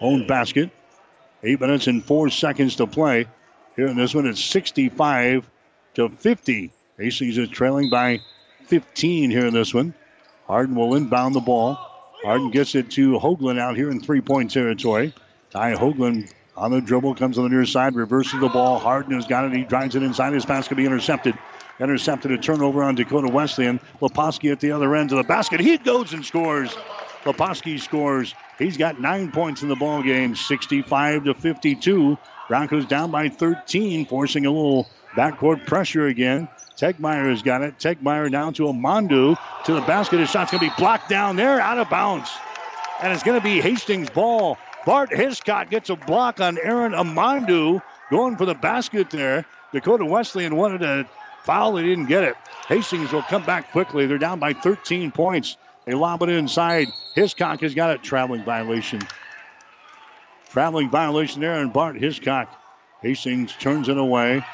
own 0.00 0.26
basket. 0.26 0.70
Eight 1.42 1.60
minutes 1.60 1.86
and 1.86 2.04
four 2.04 2.30
seconds 2.30 2.76
to 2.76 2.86
play. 2.86 3.26
Here 3.76 3.86
in 3.86 3.96
this 3.96 4.14
one, 4.14 4.26
it's 4.26 4.42
65 4.42 5.48
to 5.94 6.08
50. 6.08 6.70
Hastings 6.98 7.38
is 7.38 7.48
trailing 7.48 7.90
by 7.90 8.20
15 8.66 9.30
here 9.30 9.46
in 9.46 9.54
this 9.54 9.74
one. 9.74 9.94
Harden 10.46 10.74
will 10.74 10.94
inbound 10.94 11.34
the 11.34 11.40
ball. 11.40 11.74
Harden 12.22 12.50
gets 12.50 12.74
it 12.74 12.90
to 12.92 13.18
Hoagland 13.18 13.58
out 13.58 13.76
here 13.76 13.90
in 13.90 14.00
three 14.00 14.20
point 14.20 14.50
territory. 14.50 15.12
Ty 15.50 15.74
Hoagland 15.74 16.32
on 16.56 16.70
the 16.70 16.80
dribble, 16.80 17.16
comes 17.16 17.36
on 17.36 17.44
the 17.44 17.50
near 17.50 17.66
side, 17.66 17.96
reverses 17.96 18.40
the 18.40 18.48
ball. 18.48 18.78
Harden 18.78 19.12
has 19.14 19.26
got 19.26 19.44
it. 19.44 19.52
He 19.52 19.64
drives 19.64 19.96
it 19.96 20.02
inside. 20.02 20.32
His 20.32 20.46
pass 20.46 20.68
can 20.68 20.76
be 20.76 20.86
intercepted. 20.86 21.36
Intercepted 21.80 22.30
a 22.30 22.38
turnover 22.38 22.84
on 22.84 22.94
Dakota 22.94 23.28
Wesleyan. 23.28 23.80
Leposki 24.00 24.52
at 24.52 24.60
the 24.60 24.70
other 24.70 24.94
end 24.94 25.10
of 25.10 25.18
the 25.18 25.24
basket. 25.24 25.58
He 25.58 25.76
goes 25.78 26.12
and 26.12 26.24
scores. 26.24 26.76
Leposki 27.24 27.80
scores. 27.80 28.34
He's 28.58 28.76
got 28.76 29.00
nine 29.00 29.32
points 29.32 29.62
in 29.62 29.68
the 29.68 29.76
ball 29.76 30.02
game, 30.02 30.36
65 30.36 31.24
to 31.24 31.34
52. 31.34 32.18
Broncos 32.48 32.86
down 32.86 33.10
by 33.10 33.28
13, 33.28 34.06
forcing 34.06 34.46
a 34.46 34.50
little 34.50 34.88
backcourt 35.14 35.66
pressure 35.66 36.06
again. 36.06 36.48
Tegmeyer 36.76 37.30
has 37.30 37.42
got 37.42 37.62
it. 37.62 37.78
Tegmeyer 37.78 38.30
down 38.30 38.52
to 38.54 38.64
Amandu 38.64 39.36
to 39.64 39.72
the 39.72 39.80
basket. 39.82 40.20
His 40.20 40.30
shot's 40.30 40.50
going 40.50 40.62
to 40.62 40.68
be 40.68 40.74
blocked 40.76 41.08
down 41.08 41.36
there, 41.36 41.60
out 41.60 41.78
of 41.78 41.88
bounds. 41.88 42.30
And 43.02 43.12
it's 43.12 43.22
going 43.22 43.40
to 43.40 43.44
be 43.44 43.60
Hastings' 43.60 44.10
ball. 44.10 44.58
Bart 44.84 45.14
Hiscock 45.14 45.70
gets 45.70 45.88
a 45.88 45.96
block 45.96 46.40
on 46.40 46.58
Aaron 46.58 46.92
Amandu 46.92 47.80
going 48.10 48.36
for 48.36 48.44
the 48.44 48.54
basket 48.54 49.10
there. 49.10 49.46
Dakota 49.72 50.04
Wesleyan 50.04 50.56
wanted 50.56 50.82
a 50.82 51.08
foul. 51.42 51.72
They 51.72 51.82
didn't 51.82 52.06
get 52.06 52.24
it. 52.24 52.36
Hastings 52.68 53.12
will 53.12 53.22
come 53.22 53.44
back 53.44 53.72
quickly. 53.72 54.06
They're 54.06 54.18
down 54.18 54.38
by 54.38 54.52
13 54.52 55.10
points. 55.10 55.56
They 55.86 55.94
lob 55.94 56.22
it 56.22 56.30
inside. 56.30 56.88
Hiscock 57.14 57.60
has 57.60 57.74
got 57.74 57.90
a 57.90 57.98
traveling 57.98 58.44
violation. 58.44 59.00
Traveling 60.50 60.90
violation 60.90 61.40
there, 61.40 61.60
and 61.60 61.72
Bart 61.72 61.96
Hiscock. 61.96 62.48
Hastings 63.02 63.52
turns 63.58 63.88
it 63.88 63.98
away. 63.98 64.44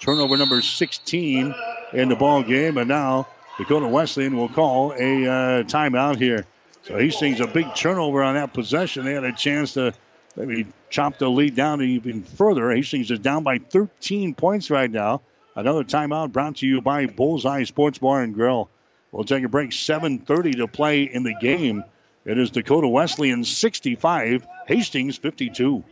Turnover 0.00 0.36
number 0.36 0.62
16 0.62 1.54
in 1.92 2.08
the 2.08 2.16
ball 2.16 2.42
game, 2.42 2.78
and 2.78 2.88
now 2.88 3.28
Dakota 3.58 3.86
Wesleyan 3.86 4.36
will 4.36 4.48
call 4.48 4.92
a 4.92 5.26
uh, 5.26 5.62
timeout 5.64 6.16
here. 6.16 6.46
So 6.82 6.98
Hastings 6.98 7.40
a 7.40 7.46
big 7.46 7.74
turnover 7.74 8.22
on 8.22 8.34
that 8.34 8.54
possession. 8.54 9.04
They 9.04 9.12
had 9.12 9.24
a 9.24 9.32
chance 9.32 9.74
to 9.74 9.92
maybe 10.34 10.66
chop 10.88 11.18
the 11.18 11.28
lead 11.28 11.54
down 11.54 11.82
even 11.82 12.22
further. 12.22 12.70
Hastings 12.70 13.10
is 13.10 13.18
down 13.18 13.42
by 13.42 13.58
13 13.58 14.34
points 14.34 14.70
right 14.70 14.90
now. 14.90 15.20
Another 15.54 15.84
timeout 15.84 16.32
brought 16.32 16.56
to 16.56 16.66
you 16.66 16.80
by 16.80 17.06
Bullseye 17.06 17.64
Sports 17.64 17.98
Bar 17.98 18.22
and 18.22 18.34
Grill. 18.34 18.70
We'll 19.12 19.24
take 19.24 19.44
a 19.44 19.48
break. 19.48 19.70
7:30 19.70 20.56
to 20.56 20.68
play 20.68 21.02
in 21.02 21.22
the 21.22 21.34
game. 21.40 21.84
It 22.24 22.38
is 22.38 22.50
Dakota 22.50 22.86
Wesleyan 22.86 23.44
65, 23.44 24.46
Hastings 24.66 25.16
52. 25.16 25.82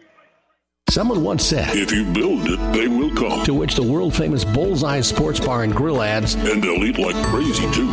Someone 0.91 1.23
once 1.23 1.45
said, 1.45 1.77
If 1.77 1.93
you 1.93 2.05
build 2.05 2.49
it, 2.49 2.73
they 2.73 2.89
will 2.89 3.15
come. 3.15 3.45
To 3.45 3.53
which 3.53 3.75
the 3.75 3.83
world 3.83 4.15
famous 4.15 4.43
Bullseye 4.43 5.03
Sports 5.03 5.39
Bar 5.39 5.65
and 5.65 5.75
Grill 5.75 6.03
adds, 6.03 6.35
And 6.35 6.63
they'll 6.63 6.83
eat 6.83 6.99
like 6.99 7.15
crazy, 7.27 7.71
too. 7.73 7.89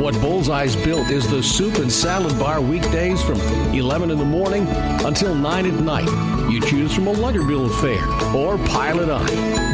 What 0.00 0.14
Bullseye's 0.20 0.76
built 0.76 1.08
is 1.10 1.28
the 1.28 1.42
soup 1.42 1.76
and 1.78 1.90
salad 1.90 2.38
bar 2.38 2.60
weekdays 2.60 3.20
from 3.22 3.40
11 3.74 4.10
in 4.10 4.18
the 4.18 4.24
morning 4.24 4.66
until 5.04 5.34
9 5.34 5.66
at 5.66 5.80
night. 5.80 6.50
You 6.50 6.60
choose 6.60 6.94
from 6.94 7.08
a 7.08 7.12
lighter 7.12 7.42
bill 7.42 7.66
of 7.66 7.80
fare 7.80 8.06
or 8.34 8.58
pile 8.68 9.00
it 9.00 9.10
on. 9.10 9.26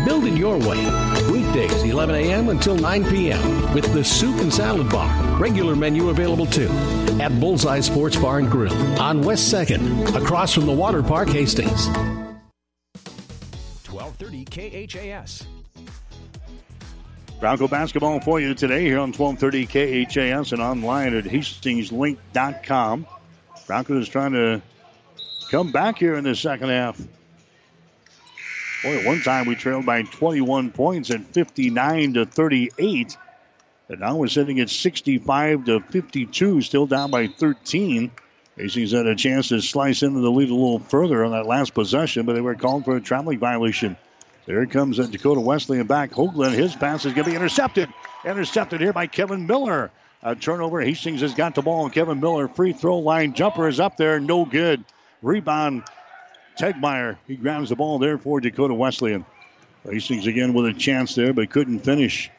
Build 0.07 0.25
it 0.25 0.35
your 0.39 0.57
way. 0.57 1.12
Weekdays, 1.31 1.83
11 1.83 2.15
a.m. 2.15 2.49
until 2.49 2.77
9 2.77 3.05
p.m. 3.05 3.75
with 3.75 3.93
the 3.93 4.03
soup 4.03 4.41
and 4.41 4.53
salad 4.53 4.89
bar. 4.91 5.39
Regular 5.39 5.77
menu 5.77 6.09
available 6.11 6.47
too 6.47 6.69
at 7.21 7.39
Bullseye 7.39 7.81
Sports 7.81 8.17
Bar 8.17 8.39
and 8.39 8.51
Grill 8.51 8.73
on 9.01 9.23
West 9.23 9.53
2nd, 9.53 10.21
across 10.21 10.55
from 10.55 10.67
the 10.67 10.73
Water 10.73 11.03
Park, 11.03 11.29
Hastings. 11.29 11.89
1230 13.89 14.45
KHAS. 14.87 15.47
Bronco 17.41 17.67
basketball 17.67 18.21
for 18.21 18.39
you 18.41 18.55
today 18.55 18.85
here 18.85 19.01
on 19.01 19.13
1230 19.13 19.67
KHAS 20.07 20.53
and 20.53 20.63
online 20.63 21.15
at 21.17 21.25
hastingslink.com. 21.25 23.07
Broncos 23.67 24.03
is 24.03 24.09
trying 24.09 24.33
to 24.33 24.63
come 25.51 25.73
back 25.73 25.99
here 25.99 26.15
in 26.15 26.23
the 26.25 26.37
second 26.37 26.69
half. 26.69 27.01
Boy, 28.83 28.99
at 28.99 29.07
one 29.07 29.23
time 29.23 29.47
we 29.47 29.55
trailed 29.55 29.87
by 29.87 30.03
21 30.03 30.71
points 30.73 31.11
at 31.11 31.25
59 31.27 32.15
to 32.15 32.27
38. 32.27 33.17
And 33.89 34.01
now 34.01 34.17
we're 34.17 34.27
sitting 34.27 34.59
at 34.59 34.71
65 34.71 35.67
to 35.67 35.81
52, 35.81 36.63
still 36.63 36.87
down 36.87 37.11
by 37.11 37.29
13. 37.29 38.11
Hastings 38.57 38.93
had 38.93 39.07
a 39.07 39.15
chance 39.15 39.49
to 39.49 39.61
slice 39.61 40.03
into 40.03 40.21
the 40.21 40.31
lead 40.31 40.51
a 40.51 40.55
little 40.55 40.81
further 40.81 41.25
on 41.25 41.31
that 41.31 41.47
last 41.47 41.75
possession, 41.75 42.27
but 42.27 42.35
they 42.35 42.41
were 42.41 42.55
called 42.55 42.85
for 42.85 42.97
a 42.97 43.01
traveling 43.01 43.39
violation. 43.39 43.97
There 44.47 44.67
comes 44.67 44.97
Dakota 44.97 45.41
Wesleyan 45.41 45.87
back. 45.87 46.11
Hoagland, 46.11 46.53
his 46.53 46.75
pass 46.75 47.05
is 47.05 47.13
going 47.13 47.25
to 47.25 47.31
be 47.31 47.37
intercepted. 47.37 47.89
Intercepted 48.25 48.81
here 48.81 48.93
by 48.93 49.07
Kevin 49.07 49.47
Miller. 49.47 49.91
A 50.25 50.35
turnover. 50.35 50.81
Hastings 50.81 51.21
has 51.21 51.35
got 51.35 51.55
the 51.55 51.63
ball. 51.63 51.89
Kevin 51.91 52.21
Miller, 52.21 52.49
free 52.49 52.73
throw 52.73 52.99
line 52.99 53.35
jumper 53.35 53.69
is 53.69 53.79
up 53.79 53.97
there. 53.97 54.19
No 54.21 54.45
good. 54.45 54.85
Rebound. 55.23 55.85
Tegmeyer. 56.59 57.17
He 57.27 57.37
grabs 57.37 57.69
the 57.69 57.77
ball 57.77 57.99
there 57.99 58.19
for 58.19 58.41
Dakota 58.41 58.75
Wesleyan. 58.75 59.25
Hastings 59.85 60.27
again 60.27 60.55
with 60.55 60.67
a 60.67 60.73
chance 60.73 61.15
there, 61.15 61.33
but 61.33 61.51
couldn't 61.51 61.81
finish. 61.81 62.31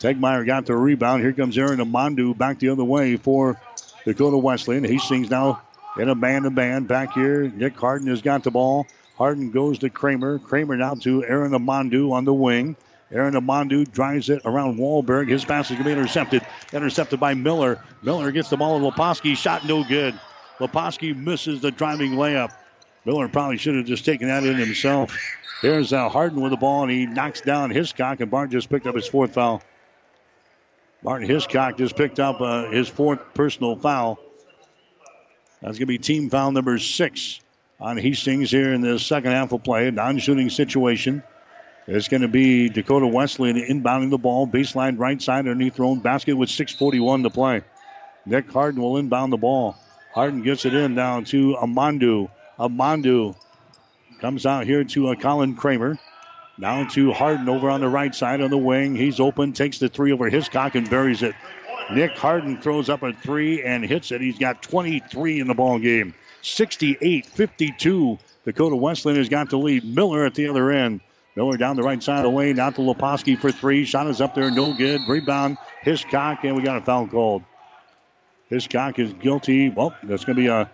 Tegmeyer 0.00 0.46
got 0.46 0.66
the 0.66 0.76
rebound. 0.76 1.22
Here 1.22 1.32
comes 1.32 1.56
Aaron 1.58 1.78
Amandu 1.78 2.36
back 2.36 2.58
the 2.58 2.70
other 2.70 2.84
way 2.84 3.16
for 3.16 3.60
Dakota 4.04 4.36
Wesleyan. 4.36 4.84
Hastings 4.84 5.30
now 5.30 5.62
in 5.96 6.08
a 6.08 6.14
man 6.14 6.42
to 6.42 6.50
man 6.50 6.84
back 6.84 7.12
here. 7.12 7.48
Nick 7.48 7.76
Harden 7.76 8.08
has 8.08 8.22
got 8.22 8.44
the 8.44 8.50
ball. 8.50 8.86
Harden 9.16 9.50
goes 9.50 9.80
to 9.80 9.90
Kramer. 9.90 10.38
Kramer 10.38 10.76
now 10.76 10.94
to 10.94 11.24
Aaron 11.24 11.52
Amandu 11.52 12.12
on 12.12 12.24
the 12.24 12.32
wing. 12.32 12.76
Aaron 13.10 13.34
Amandu 13.34 13.90
drives 13.90 14.28
it 14.28 14.42
around 14.44 14.78
Wahlberg. 14.78 15.28
His 15.28 15.44
pass 15.44 15.70
is 15.70 15.76
going 15.76 15.84
to 15.84 15.84
be 15.84 15.92
intercepted. 15.92 16.46
Intercepted 16.72 17.18
by 17.18 17.34
Miller. 17.34 17.82
Miller 18.02 18.30
gets 18.30 18.50
the 18.50 18.56
ball 18.56 18.78
to 18.78 18.96
Leposki. 18.96 19.36
Shot 19.36 19.66
no 19.66 19.82
good. 19.82 20.18
Leposki 20.58 21.16
misses 21.16 21.60
the 21.60 21.70
driving 21.70 22.12
layup. 22.12 22.52
Miller 23.08 23.26
probably 23.26 23.56
should 23.56 23.74
have 23.74 23.86
just 23.86 24.04
taken 24.04 24.28
that 24.28 24.44
in 24.44 24.56
himself. 24.56 25.16
Here's 25.62 25.94
uh, 25.94 26.10
Harden 26.10 26.42
with 26.42 26.50
the 26.50 26.58
ball, 26.58 26.82
and 26.82 26.92
he 26.92 27.06
knocks 27.06 27.40
down 27.40 27.70
Hiscock, 27.70 28.20
and 28.20 28.30
Bart 28.30 28.50
just 28.50 28.68
picked 28.68 28.86
up 28.86 28.94
his 28.94 29.06
fourth 29.06 29.32
foul. 29.32 29.62
Martin 31.02 31.26
Hiscock 31.26 31.78
just 31.78 31.96
picked 31.96 32.20
up 32.20 32.42
uh, 32.42 32.68
his 32.68 32.86
fourth 32.86 33.32
personal 33.32 33.76
foul. 33.76 34.18
That's 35.62 35.78
going 35.78 35.80
to 35.80 35.86
be 35.86 35.96
team 35.96 36.28
foul 36.28 36.52
number 36.52 36.78
six 36.78 37.40
on 37.80 37.96
Hastings 37.96 38.50
here 38.50 38.74
in 38.74 38.82
the 38.82 38.98
second 38.98 39.30
half 39.32 39.52
of 39.52 39.64
play. 39.64 39.90
Non 39.90 40.18
shooting 40.18 40.50
situation. 40.50 41.22
It's 41.86 42.08
going 42.08 42.20
to 42.20 42.28
be 42.28 42.68
Dakota 42.68 43.06
Wesleyan 43.06 43.56
inbounding 43.56 44.10
the 44.10 44.18
ball, 44.18 44.46
baseline 44.46 44.98
right 44.98 45.20
side 45.20 45.48
underneath 45.48 45.76
their 45.76 45.86
own 45.86 46.00
basket 46.00 46.34
with 46.34 46.50
6.41 46.50 47.22
to 47.22 47.30
play. 47.30 47.62
Nick 48.26 48.52
Harden 48.52 48.82
will 48.82 48.98
inbound 48.98 49.32
the 49.32 49.38
ball. 49.38 49.76
Harden 50.12 50.42
gets 50.42 50.66
it 50.66 50.74
in 50.74 50.94
down 50.94 51.24
to 51.24 51.56
Amandu. 51.58 52.28
Amandu 52.58 53.36
comes 54.20 54.46
out 54.46 54.66
here 54.66 54.84
to 54.84 55.08
uh, 55.08 55.14
Colin 55.14 55.54
Kramer. 55.54 55.98
Now 56.56 56.88
to 56.88 57.12
Harden 57.12 57.48
over 57.48 57.70
on 57.70 57.80
the 57.80 57.88
right 57.88 58.12
side 58.12 58.40
on 58.40 58.50
the 58.50 58.58
wing. 58.58 58.96
He's 58.96 59.20
open, 59.20 59.52
takes 59.52 59.78
the 59.78 59.88
three 59.88 60.12
over 60.12 60.28
Hiscock 60.28 60.74
and 60.74 60.90
buries 60.90 61.22
it. 61.22 61.36
Nick 61.92 62.18
Harden 62.18 62.60
throws 62.60 62.88
up 62.88 63.02
a 63.02 63.12
three 63.12 63.62
and 63.62 63.84
hits 63.84 64.10
it. 64.10 64.20
He's 64.20 64.38
got 64.38 64.60
23 64.62 65.40
in 65.40 65.46
the 65.46 65.54
ball 65.54 65.78
game. 65.78 66.14
68 66.42 67.26
52. 67.26 68.18
Dakota 68.44 68.76
Wesleyan 68.76 69.18
has 69.18 69.28
got 69.28 69.50
the 69.50 69.58
lead. 69.58 69.84
Miller 69.84 70.24
at 70.24 70.34
the 70.34 70.48
other 70.48 70.70
end. 70.70 71.00
Miller 71.36 71.56
down 71.56 71.76
the 71.76 71.82
right 71.82 72.02
side 72.02 72.24
of 72.24 72.32
the 72.32 72.36
lane, 72.36 72.58
out 72.58 72.74
to 72.74 72.80
Leposki 72.80 73.38
for 73.38 73.52
three. 73.52 73.84
Shot 73.84 74.08
is 74.08 74.20
up 74.20 74.34
there, 74.34 74.50
no 74.50 74.74
good. 74.74 75.00
Rebound, 75.06 75.56
Hiscock, 75.82 76.42
and 76.42 76.56
we 76.56 76.62
got 76.62 76.78
a 76.78 76.80
foul 76.80 77.06
called. 77.06 77.44
Hiscock 78.48 78.98
is 78.98 79.12
guilty. 79.12 79.68
Well, 79.68 79.94
that's 80.02 80.24
going 80.24 80.34
to 80.34 80.42
be 80.42 80.48
a 80.48 80.68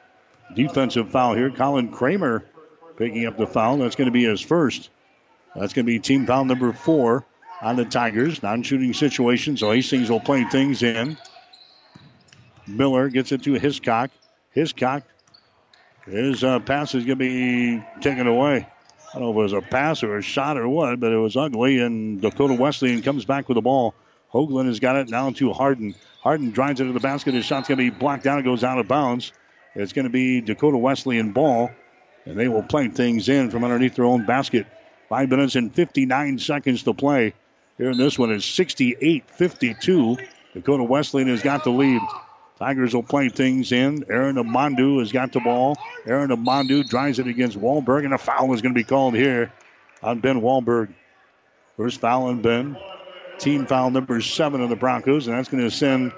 defensive 0.54 1.10
foul 1.10 1.34
here. 1.34 1.50
Colin 1.50 1.90
Kramer 1.90 2.44
picking 2.96 3.26
up 3.26 3.36
the 3.36 3.46
foul. 3.46 3.78
That's 3.78 3.96
going 3.96 4.06
to 4.06 4.12
be 4.12 4.24
his 4.24 4.40
first. 4.40 4.90
That's 5.54 5.72
going 5.72 5.86
to 5.86 5.90
be 5.90 5.98
team 5.98 6.26
foul 6.26 6.44
number 6.44 6.72
four 6.72 7.24
on 7.62 7.76
the 7.76 7.84
Tigers. 7.84 8.42
Non 8.42 8.62
shooting 8.62 8.92
situation, 8.92 9.56
so 9.56 9.70
Hastings 9.70 10.10
will 10.10 10.20
play 10.20 10.44
things 10.44 10.82
in. 10.82 11.16
Miller 12.66 13.08
gets 13.08 13.32
it 13.32 13.42
to 13.44 13.54
Hiscock. 13.54 14.10
Hiscock, 14.50 15.02
his 16.06 16.44
uh, 16.44 16.60
pass 16.60 16.94
is 16.94 17.04
going 17.04 17.18
to 17.18 17.24
be 17.24 17.84
taken 18.00 18.26
away. 18.26 18.68
I 19.14 19.18
don't 19.18 19.22
know 19.22 19.30
if 19.30 19.36
it 19.36 19.42
was 19.42 19.52
a 19.52 19.60
pass 19.60 20.02
or 20.02 20.16
a 20.16 20.22
shot 20.22 20.56
or 20.56 20.68
what, 20.68 20.98
but 20.98 21.12
it 21.12 21.16
was 21.16 21.36
ugly. 21.36 21.78
And 21.78 22.20
Dakota 22.20 22.54
Wesleyan 22.54 23.02
comes 23.02 23.24
back 23.24 23.48
with 23.48 23.54
the 23.54 23.62
ball. 23.62 23.94
Hoagland 24.32 24.66
has 24.66 24.80
got 24.80 24.96
it 24.96 25.08
now 25.08 25.30
to 25.30 25.52
Harden. 25.52 25.94
Harden 26.20 26.50
drives 26.50 26.80
it 26.80 26.84
to 26.84 26.92
the 26.92 27.00
basket. 27.00 27.34
His 27.34 27.44
shot's 27.44 27.68
going 27.68 27.78
to 27.78 27.90
be 27.90 27.96
blocked 27.96 28.24
down. 28.24 28.38
It 28.38 28.42
goes 28.42 28.64
out 28.64 28.78
of 28.78 28.88
bounds. 28.88 29.32
It's 29.74 29.92
going 29.92 30.04
to 30.04 30.10
be 30.10 30.40
Dakota 30.40 30.76
Wesley 30.76 31.16
Wesleyan 31.16 31.32
ball, 31.32 31.70
and 32.24 32.38
they 32.38 32.48
will 32.48 32.62
play 32.62 32.88
things 32.88 33.28
in 33.28 33.50
from 33.50 33.64
underneath 33.64 33.96
their 33.96 34.04
own 34.04 34.24
basket. 34.24 34.66
Five 35.08 35.28
minutes 35.28 35.56
and 35.56 35.74
59 35.74 36.38
seconds 36.38 36.84
to 36.84 36.94
play. 36.94 37.34
Here 37.76 37.90
in 37.90 37.98
this 37.98 38.18
one 38.18 38.30
is 38.30 38.44
68 38.44 39.28
52. 39.30 40.16
Dakota 40.54 40.84
Wesleyan 40.84 41.28
has 41.28 41.42
got 41.42 41.64
the 41.64 41.70
lead. 41.70 42.00
Tigers 42.58 42.94
will 42.94 43.02
play 43.02 43.28
things 43.28 43.72
in. 43.72 44.04
Aaron 44.08 44.36
Amandu 44.36 45.00
has 45.00 45.10
got 45.10 45.32
the 45.32 45.40
ball. 45.40 45.76
Aaron 46.06 46.30
Amandu 46.30 46.88
drives 46.88 47.18
it 47.18 47.26
against 47.26 47.58
Wahlberg, 47.58 48.04
and 48.04 48.14
a 48.14 48.18
foul 48.18 48.54
is 48.54 48.62
going 48.62 48.74
to 48.74 48.78
be 48.78 48.84
called 48.84 49.14
here 49.14 49.52
on 50.02 50.20
Ben 50.20 50.40
Wahlberg. 50.40 50.94
First 51.76 52.00
foul 52.00 52.26
on 52.26 52.42
Ben. 52.42 52.76
Team 53.38 53.66
foul 53.66 53.90
number 53.90 54.20
seven 54.20 54.60
of 54.60 54.68
the 54.68 54.76
Broncos, 54.76 55.26
and 55.26 55.36
that's 55.36 55.48
going 55.48 55.64
to 55.64 55.70
send 55.70 56.12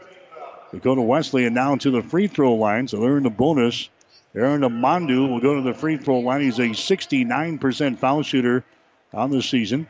Dakota 0.77 1.03
Wesleyan 1.03 1.03
to 1.03 1.03
Wesley 1.03 1.47
and 1.47 1.55
now 1.55 1.77
to 1.77 1.91
the 1.91 2.03
free 2.03 2.27
throw 2.27 2.55
line, 2.55 2.89
so 2.89 2.99
they're 2.99 3.17
in 3.17 3.23
the 3.23 3.31
bonus. 3.31 3.89
Aaron 4.35 4.63
Amandu 4.63 5.29
will 5.29 5.41
go 5.41 5.55
to 5.55 5.63
the 5.63 5.75
free 5.75 5.97
throw 5.97 6.19
line. 6.19 6.43
He's 6.43 6.59
a 6.59 6.69
69% 6.69 7.99
foul 7.99 8.23
shooter 8.23 8.65
on 9.13 9.31
the 9.31 9.43
season. 9.43 9.89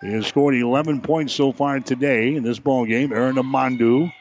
He 0.00 0.12
has 0.12 0.26
scored 0.26 0.54
11 0.54 1.00
points 1.00 1.32
so 1.32 1.52
far 1.52 1.80
today 1.80 2.34
in 2.34 2.42
this 2.42 2.58
ball 2.58 2.86
game. 2.86 3.12
Aaron 3.12 3.36
Amandu 3.36 4.12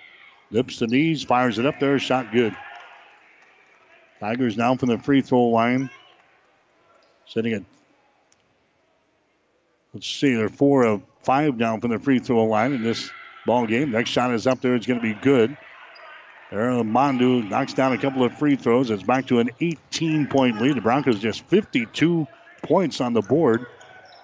Lips 0.52 0.80
the 0.80 0.88
knees, 0.88 1.24
fires 1.24 1.60
it 1.60 1.66
up 1.66 1.80
there. 1.80 1.98
Shot 2.00 2.32
good. 2.32 2.56
Tigers 4.20 4.56
down 4.56 4.78
from 4.78 4.90
the 4.90 4.98
free 4.98 5.22
throw 5.22 5.46
line. 5.46 5.90
Sitting 7.28 7.54
at, 7.54 7.64
let's 9.94 10.08
see, 10.08 10.36
they're 10.36 10.50
four 10.50 10.86
of 10.86 11.02
five 11.24 11.58
down 11.58 11.82
from 11.82 11.92
the 11.92 12.00
free 12.00 12.20
throw 12.20 12.46
line 12.46 12.74
in 12.74 12.84
this 12.84 13.10
ball 13.46 13.66
game. 13.66 13.92
Next 13.92 14.12
shot 14.12 14.34
is 14.34 14.46
up 14.46 14.62
there. 14.62 14.76
It's 14.76 14.86
going 14.86 15.00
to 15.00 15.04
be 15.04 15.20
good. 15.20 15.58
Aaron 16.52 16.92
Mandu 16.92 17.50
knocks 17.50 17.74
down 17.74 17.94
a 17.94 17.98
couple 17.98 18.24
of 18.24 18.38
free 18.38 18.56
throws. 18.56 18.92
It's 18.92 19.04
back 19.04 19.28
to 19.28 19.40
an 19.40 19.50
18 19.60 20.28
point 20.28 20.62
lead. 20.62 20.78
The 20.78 20.82
Broncos 20.82 21.20
just 21.20 21.44
52 21.46 22.28
points 22.62 23.02
on 23.02 23.14
the 23.14 23.22
board 23.22 23.66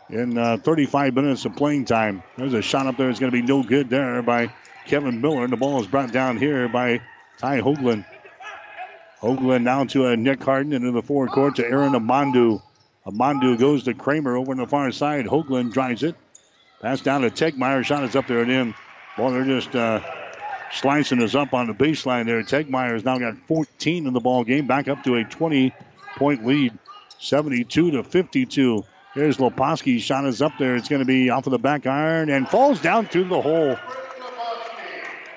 in 0.10 0.38
uh, 0.38 0.58
35 0.58 1.16
minutes 1.16 1.46
of 1.46 1.56
playing 1.56 1.86
time. 1.86 2.22
There's 2.38 2.54
a 2.54 2.62
shot 2.62 2.86
up 2.86 2.98
there. 2.98 3.10
It's 3.10 3.20
going 3.20 3.32
to 3.32 3.42
be 3.42 3.46
no 3.46 3.64
good 3.64 3.90
there 3.90 4.22
by 4.22 4.54
Kevin 4.86 5.22
Miller. 5.22 5.44
And 5.44 5.54
the 5.54 5.58
ball 5.58 5.82
is 5.82 5.88
brought 5.88 6.12
down 6.12 6.38
here 6.38 6.68
by 6.68 7.02
Ty 7.40 7.62
Hoagland. 7.62 8.06
Hoagland 9.20 9.64
now 9.64 9.86
to 9.86 10.08
uh, 10.08 10.16
Nick 10.16 10.44
Harden 10.44 10.74
into 10.74 10.92
the 10.92 11.02
forecourt 11.02 11.56
to 11.56 11.66
Aaron 11.66 11.94
Amandu. 11.94 12.62
Amandu 13.06 13.58
goes 13.58 13.84
to 13.84 13.94
Kramer 13.94 14.36
over 14.36 14.52
on 14.52 14.58
the 14.58 14.68
far 14.68 14.92
side. 14.92 15.26
Hoagland 15.26 15.74
drives 15.74 16.04
it. 16.04 16.16
Pass 16.82 17.02
down 17.02 17.22
to 17.22 17.30
Tegmeyer. 17.30 17.84
Shot 17.84 18.04
is 18.04 18.16
up 18.16 18.28
there 18.28 18.42
and 18.42 18.52
in. 18.52 18.76
Well, 19.18 19.32
they're 19.32 19.44
just 19.44 19.76
uh, 19.76 20.02
slicing 20.74 21.22
is 21.22 21.36
up 21.36 21.54
on 21.54 21.68
the 21.68 21.74
baseline 21.74 22.26
there. 22.26 22.42
Tegmeyer 22.44 22.94
has 22.94 23.06
now 23.06 23.18
got 23.18 23.38
14 23.48 24.08
in 24.08 24.14
the 24.14 24.20
ball 24.20 24.44
game. 24.44 24.68
Back 24.68 24.88
up 24.88 25.04
to 25.04 25.16
a 25.16 25.24
20 25.24 25.74
point 26.16 26.46
lead. 26.46 26.78
72 27.20 27.92
to 27.92 28.04
52. 28.04 28.84
Here's 29.14 29.38
Leposki. 29.38 30.00
Shot 30.00 30.26
is 30.26 30.42
up 30.42 30.54
there. 30.58 30.76
It's 30.76 30.90
going 30.90 31.02
to 31.02 31.06
be 31.06 31.30
off 31.30 31.46
of 31.46 31.52
the 31.52 31.60
back 31.60 31.86
iron 31.86 32.30
and 32.30 32.48
falls 32.48 32.82
down 32.82 33.06
through 33.08 33.26
the 33.26 33.42
hole. 33.42 33.78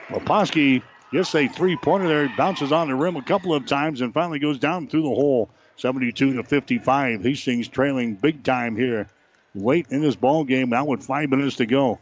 Leposki 0.09 0.83
gets 1.13 1.35
a 1.35 1.49
three 1.49 1.77
pointer 1.77 2.09
there, 2.09 2.33
bounces 2.37 2.73
on 2.73 2.89
the 2.89 2.95
rim 2.95 3.17
a 3.17 3.23
couple 3.23 3.55
of 3.55 3.67
times, 3.67 4.01
and 4.01 4.15
finally 4.15 4.39
goes 4.39 4.59
down 4.59 4.89
through 4.89 5.03
the 5.03 5.09
hole. 5.09 5.51
72 5.77 6.35
to 6.35 6.43
55. 6.45 7.23
Hastings 7.23 7.69
trailing 7.69 8.15
big 8.15 8.45
time 8.45 8.77
here 8.77 9.09
late 9.55 9.87
in 9.91 10.01
this 10.01 10.17
ball 10.17 10.45
game. 10.45 10.71
Now 10.71 10.85
with 10.85 11.03
five 11.05 11.29
minutes 11.31 11.57
to 11.57 11.67
go. 11.67 11.99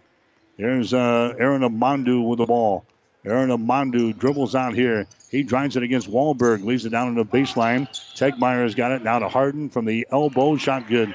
There's 0.59 0.93
uh, 0.93 1.35
Aaron 1.39 1.63
Amandu 1.63 2.27
with 2.27 2.39
the 2.39 2.47
ball. 2.47 2.85
Aaron 3.25 3.51
Amandu 3.51 4.19
dribbles 4.19 4.55
out 4.55 4.75
here. 4.75 5.07
He 5.31 5.45
drives 5.45 5.77
it 5.77 5.83
against 5.83 6.11
Wahlberg, 6.11 6.65
leaves 6.65 6.85
it 6.85 6.91
down 6.91 7.09
on 7.09 7.15
the 7.15 7.25
baseline. 7.25 7.89
Tegmeyer's 8.17 8.75
got 8.75 8.93
it 8.93 9.05
now 9.05 9.21
to 9.21 9.29
Harden 9.29 9.71
from 9.71 9.85
the 9.85 10.07
elbow. 10.11 10.57
Shot 10.57 10.89
good. 10.89 11.15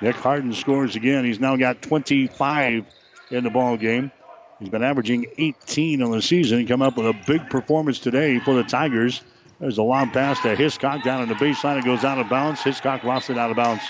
Nick 0.00 0.16
Harden 0.16 0.52
scores 0.52 0.96
again. 0.96 1.24
He's 1.24 1.40
now 1.40 1.56
got 1.56 1.82
25 1.82 2.86
in 3.30 3.44
the 3.44 3.50
ball 3.50 3.76
game. 3.76 4.10
He's 4.58 4.70
been 4.70 4.82
averaging 4.82 5.26
18 5.36 6.02
on 6.02 6.12
the 6.12 6.22
season. 6.22 6.66
Come 6.66 6.82
up 6.82 6.96
with 6.96 7.06
a 7.06 7.14
big 7.26 7.50
performance 7.50 7.98
today 7.98 8.38
for 8.40 8.54
the 8.54 8.64
Tigers. 8.64 9.20
There's 9.60 9.78
a 9.78 9.82
long 9.82 10.10
pass 10.10 10.40
to 10.42 10.54
Hiscock 10.54 11.02
down 11.02 11.20
on 11.20 11.28
the 11.28 11.34
baseline. 11.34 11.78
It 11.78 11.84
goes 11.84 12.04
out 12.04 12.18
of 12.18 12.28
bounds. 12.28 12.62
Hiscock 12.62 13.04
lost 13.04 13.28
it 13.28 13.38
out 13.38 13.50
of 13.50 13.56
bounds. 13.56 13.82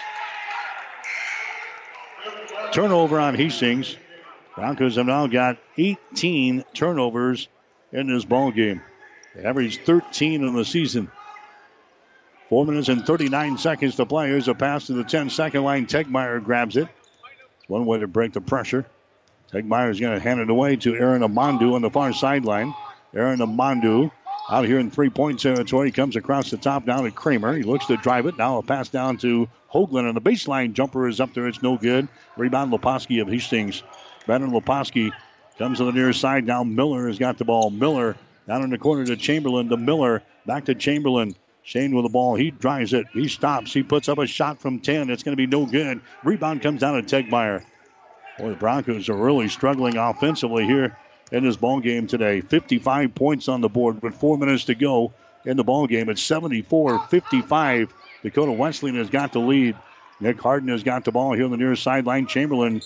Turnover 2.73 3.20
on 3.20 3.35
Hastings. 3.35 3.97
Broncos 4.59 4.97
have 4.97 5.06
now 5.06 5.28
got 5.28 5.56
18 5.76 6.64
turnovers 6.74 7.47
in 7.93 8.09
this 8.09 8.24
ball 8.24 8.51
game. 8.51 8.82
They 9.36 9.44
averaged 9.44 9.82
13 9.82 10.43
in 10.43 10.52
the 10.52 10.64
season. 10.64 11.12
Four 12.48 12.66
minutes 12.66 12.89
and 12.89 13.06
39 13.06 13.59
seconds 13.59 13.94
to 13.97 14.05
play. 14.06 14.26
Here's 14.26 14.48
a 14.48 14.55
pass 14.55 14.89
to 14.89 14.94
the 14.94 15.05
10 15.05 15.30
second 15.30 15.62
line. 15.62 15.86
Tegmeyer 15.86 16.43
grabs 16.43 16.76
it. 16.76 16.89
One 17.68 17.86
way 17.86 18.01
to 18.01 18.09
break 18.09 18.32
the 18.32 18.40
pressure. 18.40 18.85
Tegmeyer 19.52 19.90
is 19.90 20.01
going 20.01 20.14
to 20.14 20.20
hand 20.20 20.40
it 20.40 20.51
away 20.51 20.74
to 20.74 20.97
Aaron 20.97 21.22
Amandu 21.22 21.74
on 21.74 21.82
the 21.82 21.90
far 21.90 22.12
sideline. 22.12 22.74
Aaron 23.14 23.39
Amandu 23.39 24.10
out 24.51 24.64
here 24.64 24.80
in 24.80 24.90
three 24.90 25.10
point 25.10 25.39
territory. 25.39 25.93
Comes 25.93 26.16
across 26.16 26.51
the 26.51 26.56
top 26.56 26.85
down 26.85 27.05
to 27.05 27.12
Kramer. 27.12 27.56
He 27.56 27.62
looks 27.62 27.86
to 27.86 27.97
drive 27.97 28.26
it. 28.26 28.36
Now 28.36 28.59
a 28.59 28.64
pass 28.64 28.89
down 28.89 29.18
to 29.18 29.48
Hoagland 29.72 30.09
on 30.09 30.16
the 30.16 30.20
baseline. 30.20 30.72
Jumper 30.72 31.06
is 31.06 31.20
up 31.20 31.32
there. 31.32 31.47
It's 31.47 31.62
no 31.62 31.76
good. 31.76 32.09
Rebound 32.36 32.72
Leposki 32.72 33.22
of 33.22 33.28
Hastings. 33.28 33.85
Brandon 34.28 34.50
Leposki 34.50 35.10
comes 35.56 35.78
to 35.78 35.86
the 35.86 35.92
near 35.92 36.12
side. 36.12 36.44
Now 36.44 36.62
Miller 36.62 37.09
has 37.09 37.18
got 37.18 37.38
the 37.38 37.46
ball. 37.46 37.70
Miller 37.70 38.14
down 38.46 38.62
in 38.62 38.68
the 38.68 38.76
corner 38.76 39.06
to 39.06 39.16
Chamberlain. 39.16 39.70
To 39.70 39.78
Miller. 39.78 40.22
Back 40.44 40.66
to 40.66 40.74
Chamberlain. 40.74 41.34
Shane 41.62 41.94
with 41.94 42.05
the 42.05 42.10
ball. 42.10 42.34
He 42.34 42.50
drives 42.50 42.92
it. 42.92 43.06
He 43.14 43.26
stops. 43.26 43.72
He 43.72 43.82
puts 43.82 44.06
up 44.06 44.18
a 44.18 44.26
shot 44.26 44.60
from 44.60 44.80
10. 44.80 45.09
It's 45.09 45.22
going 45.22 45.32
to 45.32 45.36
be 45.36 45.46
no 45.46 45.64
good. 45.64 46.02
Rebound 46.24 46.60
comes 46.60 46.82
down 46.82 47.02
to 47.02 47.22
Tegmeyer. 47.22 47.64
Boy, 48.38 48.50
the 48.50 48.55
Broncos 48.56 49.09
are 49.09 49.16
really 49.16 49.48
struggling 49.48 49.96
offensively 49.96 50.66
here 50.66 50.94
in 51.32 51.42
this 51.42 51.56
ball 51.56 51.80
game 51.80 52.06
today. 52.06 52.42
55 52.42 53.14
points 53.14 53.48
on 53.48 53.62
the 53.62 53.70
board 53.70 54.02
with 54.02 54.14
four 54.14 54.36
minutes 54.36 54.64
to 54.64 54.74
go 54.74 55.14
in 55.46 55.56
the 55.56 55.64
ball 55.64 55.86
game. 55.86 56.10
It's 56.10 56.22
74-55. 56.22 57.88
Dakota 58.22 58.52
Wesleyan 58.52 58.96
has 58.96 59.09
got 59.09 59.32
the 59.32 59.40
lead. 59.40 59.74
Nick 60.20 60.40
Harden 60.40 60.68
has 60.70 60.82
got 60.82 61.04
the 61.04 61.12
ball 61.12 61.32
here 61.32 61.44
on 61.44 61.50
the 61.50 61.56
near 61.56 61.76
sideline. 61.76 62.26
Chamberlain 62.26 62.82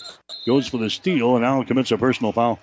goes 0.46 0.68
for 0.68 0.78
the 0.78 0.90
steal 0.90 1.36
and 1.36 1.42
now 1.42 1.62
commits 1.62 1.90
a 1.90 1.98
personal 1.98 2.32
foul. 2.32 2.59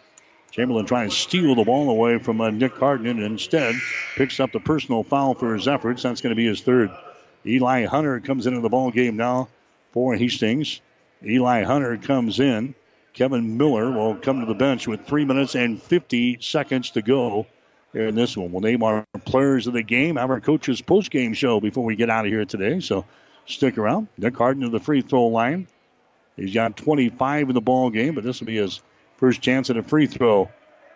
Chamberlain 0.52 0.86
trying 0.86 1.10
to 1.10 1.16
steal 1.16 1.56
the 1.56 1.64
ball 1.64 1.90
away 1.90 2.20
from 2.20 2.42
uh, 2.42 2.50
Nick 2.50 2.76
Harden 2.76 3.08
and 3.08 3.22
instead 3.22 3.76
picks 4.16 4.40
up 4.40 4.52
the 4.52 4.60
personal 4.60 5.04
foul 5.04 5.34
for 5.34 5.54
his 5.54 5.68
efforts. 5.68 6.04
That's 6.04 6.22
going 6.22 6.32
to 6.32 6.36
be 6.36 6.48
his 6.48 6.62
third. 6.62 6.92
Eli 7.46 7.86
Hunter 7.86 8.20
comes 8.20 8.48
into 8.48 8.62
the 8.62 8.70
ball 8.70 8.92
game 8.92 9.16
now 9.16 9.48
for 9.92 10.16
Hastings. 10.16 10.82
Eli 11.26 11.64
Hunter 11.64 11.98
comes 11.98 12.40
in. 12.40 12.76
Kevin 13.14 13.58
Miller 13.58 13.92
will 13.92 14.16
come 14.16 14.40
to 14.40 14.46
the 14.46 14.54
bench 14.54 14.88
with 14.88 15.06
three 15.06 15.26
minutes 15.26 15.56
and 15.56 15.82
50 15.82 16.38
seconds 16.42 16.92
to 16.92 17.02
go 17.02 17.48
in 17.94 18.16
this 18.16 18.38
one. 18.38 18.52
We'll 18.52 18.62
name 18.62 18.84
our 18.84 19.06
players 19.26 19.68
of 19.68 19.74
the 19.74 19.84
game, 19.84 20.16
have 20.16 20.30
our 20.30 20.40
coaches 20.40 20.82
post 20.82 21.12
game 21.12 21.34
show 21.34 21.60
before 21.60 21.84
we 21.84 21.96
get 21.96 22.10
out 22.10 22.26
of 22.26 22.32
here 22.32 22.46
today. 22.46 22.80
So 22.80 23.06
stick 23.50 23.78
around. 23.78 24.08
Nick 24.18 24.38
Harden 24.38 24.64
to 24.64 24.70
the 24.70 24.80
free 24.80 25.02
throw 25.02 25.28
line. 25.28 25.68
He's 26.36 26.54
got 26.54 26.78
25 26.78 27.50
in 27.50 27.54
the 27.54 27.62
ball 27.62 27.90
game, 27.90 28.16
but 28.16 28.24
this 28.24 28.40
will 28.40 28.48
be 28.48 28.58
his 28.58 28.82
first 29.18 29.42
chance 29.42 29.70
at 29.70 29.78
a 29.78 29.84
free 29.84 30.08
throw 30.08 30.50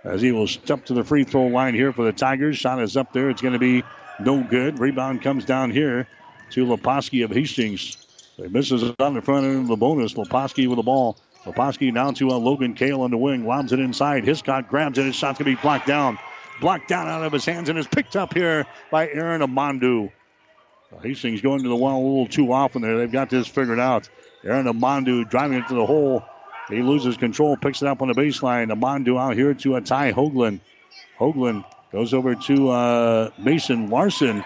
as 0.04 0.22
he 0.22 0.32
will 0.32 0.48
step 0.48 0.86
to 0.86 0.94
the 0.94 1.04
free 1.04 1.24
throw 1.24 1.48
line 1.48 1.74
here 1.74 1.92
for 1.92 2.06
the 2.06 2.14
Tigers. 2.14 2.58
Shot 2.58 2.82
is 2.82 2.96
up 2.96 3.14
there. 3.14 3.30
It's 3.30 3.42
going 3.42 3.54
to 3.54 3.60
be 3.60 3.84
no 4.20 4.44
good. 4.44 4.80
Rebound 4.80 5.22
comes 5.22 5.46
down 5.46 5.72
here 5.72 6.08
to 6.52 6.66
Leposki 6.66 7.24
of 7.24 7.32
Hastings. 7.32 7.98
He 8.38 8.48
misses 8.48 8.84
it 8.84 8.96
on 9.00 9.14
the 9.14 9.22
front 9.22 9.46
end 9.46 9.62
of 9.62 9.68
the 9.68 9.76
bonus. 9.76 10.14
Leposki 10.14 10.68
with 10.68 10.78
the 10.78 10.84
ball. 10.84 11.18
Leposki 11.46 11.94
down 11.94 12.14
to 12.16 12.30
uh, 12.30 12.36
Logan 12.36 12.74
Kale 12.74 13.02
on 13.02 13.12
the 13.12 13.18
wing. 13.18 13.46
Lobs 13.46 13.74
it 13.74 13.80
inside. 13.80 14.24
Hiscock 14.24 14.70
grabs 14.70 14.98
it. 14.98 15.06
His 15.06 15.16
shot's 15.16 15.40
going 15.40 15.52
to 15.52 15.58
be 15.58 15.62
blocked 15.62 15.88
down. 15.88 16.18
Blocked 16.62 16.88
down 16.88 17.08
out 17.08 17.24
of 17.24 17.34
his 17.34 17.46
hands 17.46 17.70
and 17.70 17.78
is 17.78 17.88
picked 17.88 18.16
up 18.16 18.34
here 18.34 18.66
by 18.92 19.10
Aaron 19.10 19.42
Amandu. 19.42 20.12
Hastings 21.02 21.42
going 21.42 21.64
to 21.64 21.70
the 21.70 21.76
well 21.76 21.96
a 21.96 21.98
little 21.98 22.28
too 22.28 22.52
often 22.52 22.82
there. 22.82 22.98
They've 22.98 23.12
got 23.12 23.30
this 23.30 23.48
figured 23.48 23.80
out. 23.80 24.10
Aaron 24.44 24.66
Amandu 24.66 25.30
driving 25.30 25.58
it 25.58 25.68
to 25.70 25.76
the 25.76 25.86
hole. 25.86 26.24
He 26.70 26.82
loses 26.82 27.18
control, 27.18 27.58
picks 27.58 27.82
it 27.82 27.88
up 27.88 28.02
on 28.02 28.08
the 28.08 28.14
baseline. 28.14 28.72
Amandu 28.72 29.20
out 29.20 29.36
here 29.36 29.54
to 29.54 29.76
a 29.76 29.82
Ty 29.82 30.14
Hoagland. 30.14 30.60
Hoagland 31.20 31.66
goes 31.92 32.14
over 32.14 32.36
to 32.36 32.70
uh, 32.70 33.30
Mason 33.38 33.90
Larson. 33.90 34.44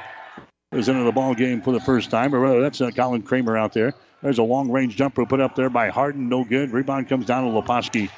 Is 0.73 0.89
into 0.89 1.03
the 1.03 1.13
ball 1.13 1.33
game 1.33 1.61
for 1.61 1.71
the 1.71 1.79
first 1.79 2.11
time, 2.11 2.35
or 2.35 2.41
rather, 2.41 2.59
that's 2.59 2.81
uh, 2.81 2.91
Colin 2.91 3.21
Kramer 3.21 3.57
out 3.57 3.71
there. 3.71 3.93
There's 4.21 4.37
a 4.37 4.43
long 4.43 4.69
range 4.69 4.97
jumper 4.97 5.25
put 5.25 5.39
up 5.39 5.55
there 5.55 5.69
by 5.69 5.87
Harden, 5.87 6.27
no 6.27 6.43
good. 6.43 6.71
Rebound 6.71 7.07
comes 7.07 7.25
down 7.25 7.45
to 7.45 7.49
Leposki. 7.61 8.09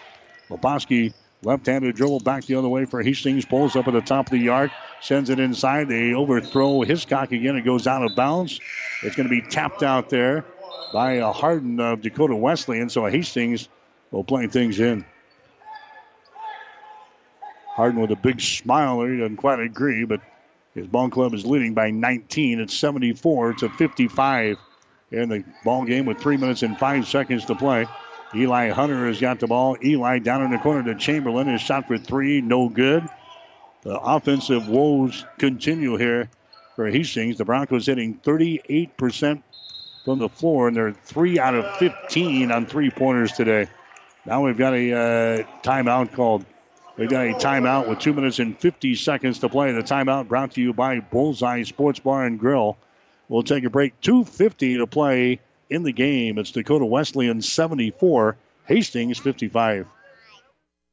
Leposki, 0.50 1.14
left 1.42 1.66
handed 1.66 1.96
dribble 1.96 2.20
back 2.20 2.46
the 2.46 2.56
other 2.56 2.68
way 2.68 2.86
for 2.86 3.02
Hastings, 3.02 3.46
pulls 3.46 3.76
up 3.76 3.88
at 3.88 3.94
the 3.94 4.02
top 4.02 4.28
of 4.28 4.32
the 4.32 4.40
yard, 4.40 4.72
sends 5.02 5.30
it 5.30 5.40
inside. 5.40 5.88
They 5.88 6.14
overthrow 6.14 6.82
Hiscock 6.82 7.32
again. 7.32 7.56
It 7.56 7.64
goes 7.64 7.88
out 7.88 8.04
of 8.04 8.16
bounds. 8.16 8.60
It's 9.04 9.16
going 9.16 9.30
to 9.30 9.42
be 9.42 9.42
tapped 9.42 9.84
out 9.84 10.10
there 10.10 10.46
by 10.94 11.14
a 11.14 11.32
Harden 11.32 11.80
of 11.80 12.00
uh, 12.00 12.02
Dakota 12.02 12.36
Wesleyan. 12.36 12.90
So 12.90 13.06
Hastings 13.06 13.70
will 14.12 14.24
play 14.24 14.48
things 14.48 14.80
in. 14.80 15.06
Harden 17.76 18.02
with 18.02 18.12
a 18.12 18.18
big 18.18 18.42
smile. 18.42 19.02
He 19.04 19.18
doesn't 19.18 19.38
quite 19.38 19.60
agree, 19.60 20.04
but 20.04 20.20
his 20.76 20.88
ball 20.88 21.10
club 21.10 21.34
is 21.34 21.46
leading 21.46 21.74
by 21.74 21.92
19. 21.92 22.60
It's 22.60 22.74
74 22.74 23.54
to 23.54 23.70
55 23.70 24.58
in 25.12 25.30
the 25.30 25.44
ball 25.64 25.86
game 25.86 26.06
with 26.06 26.20
three 26.20 26.38
minutes 26.38 26.62
and 26.62 26.78
five 26.78 27.08
seconds 27.08 27.46
to 27.46 27.56
play. 27.56 27.88
Eli 28.36 28.70
Hunter 28.70 29.08
has 29.08 29.20
got 29.20 29.40
the 29.40 29.48
ball. 29.48 29.78
Eli 29.84 30.20
down 30.20 30.44
in 30.44 30.52
the 30.52 30.58
corner 30.60 30.94
to 30.94 31.00
Chamberlain. 31.00 31.48
His 31.48 31.62
shot 31.62 31.88
for 31.88 31.98
three, 31.98 32.42
no 32.42 32.70
good. 32.70 33.08
The 33.82 33.98
offensive 33.98 34.68
woes 34.68 35.26
continue 35.38 35.98
here 35.98 36.30
for 36.76 36.88
Hastings. 36.88 37.38
The 37.38 37.46
Broncos 37.46 37.86
hitting 37.88 38.20
38% 38.20 39.42
from 40.06 40.20
the 40.20 40.30
floor, 40.30 40.68
and 40.68 40.78
they're 40.78 40.94
three 40.94 41.40
out 41.40 41.56
of 41.56 41.78
15 41.78 42.52
on 42.52 42.66
three 42.66 42.90
pointers 42.90 43.32
today. 43.32 43.68
Now 44.26 44.46
we've 44.46 44.58
got 44.58 44.74
a 44.74 44.94
uh, 44.94 45.44
timeout 45.64 46.14
called. 46.14 46.46
We've 46.98 47.10
got 47.10 47.26
a 47.28 47.34
timeout 47.34 47.88
with 47.88 48.00
two 48.00 48.14
minutes 48.14 48.40
and 48.40 48.60
50 48.60 48.96
seconds 48.96 49.40
to 49.40 49.50
play. 49.50 49.72
The 49.72 49.82
timeout 49.82 50.28
brought 50.28 50.52
to 50.52 50.62
you 50.62 50.74
by 50.74 51.00
Bullseye 51.00 51.64
Sports 51.64 52.00
Bar 52.00 52.26
and 52.26 52.38
Grill. 52.38 52.78
We'll 53.30 53.44
take 53.44 53.64
a 53.64 53.70
break. 53.70 54.00
2.50 54.02 54.80
to 54.80 54.88
play 54.88 55.40
in 55.70 55.84
the 55.84 55.92
game. 55.92 56.38
It's 56.38 56.52
Dakota 56.52 56.86
Wesleyan 56.86 57.42
74, 57.42 58.36
Hastings 58.66 59.20
55. 59.20 59.88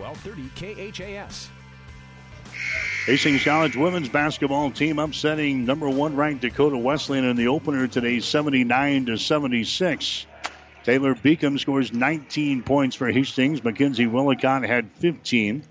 1230 0.00 0.92
KHAS. 0.92 1.50
Hastings 3.06 3.44
College 3.44 3.76
women's 3.76 4.08
basketball 4.08 4.70
team 4.70 4.98
upsetting 4.98 5.64
number 5.64 5.88
one 5.88 6.16
ranked 6.16 6.42
Dakota 6.42 6.76
Wesleyan 6.76 7.24
in 7.24 7.36
the 7.36 7.48
opener 7.48 7.86
today, 7.86 8.20
79 8.20 9.06
to 9.06 9.16
76. 9.16 10.26
Taylor 10.84 11.14
Beacom 11.14 11.58
scores 11.58 11.92
19 11.92 12.62
points 12.62 12.96
for 12.96 13.10
Hastings. 13.10 13.62
Mackenzie 13.62 14.06
Willicott 14.06 14.64
had 14.66 14.90
15. 14.92 15.62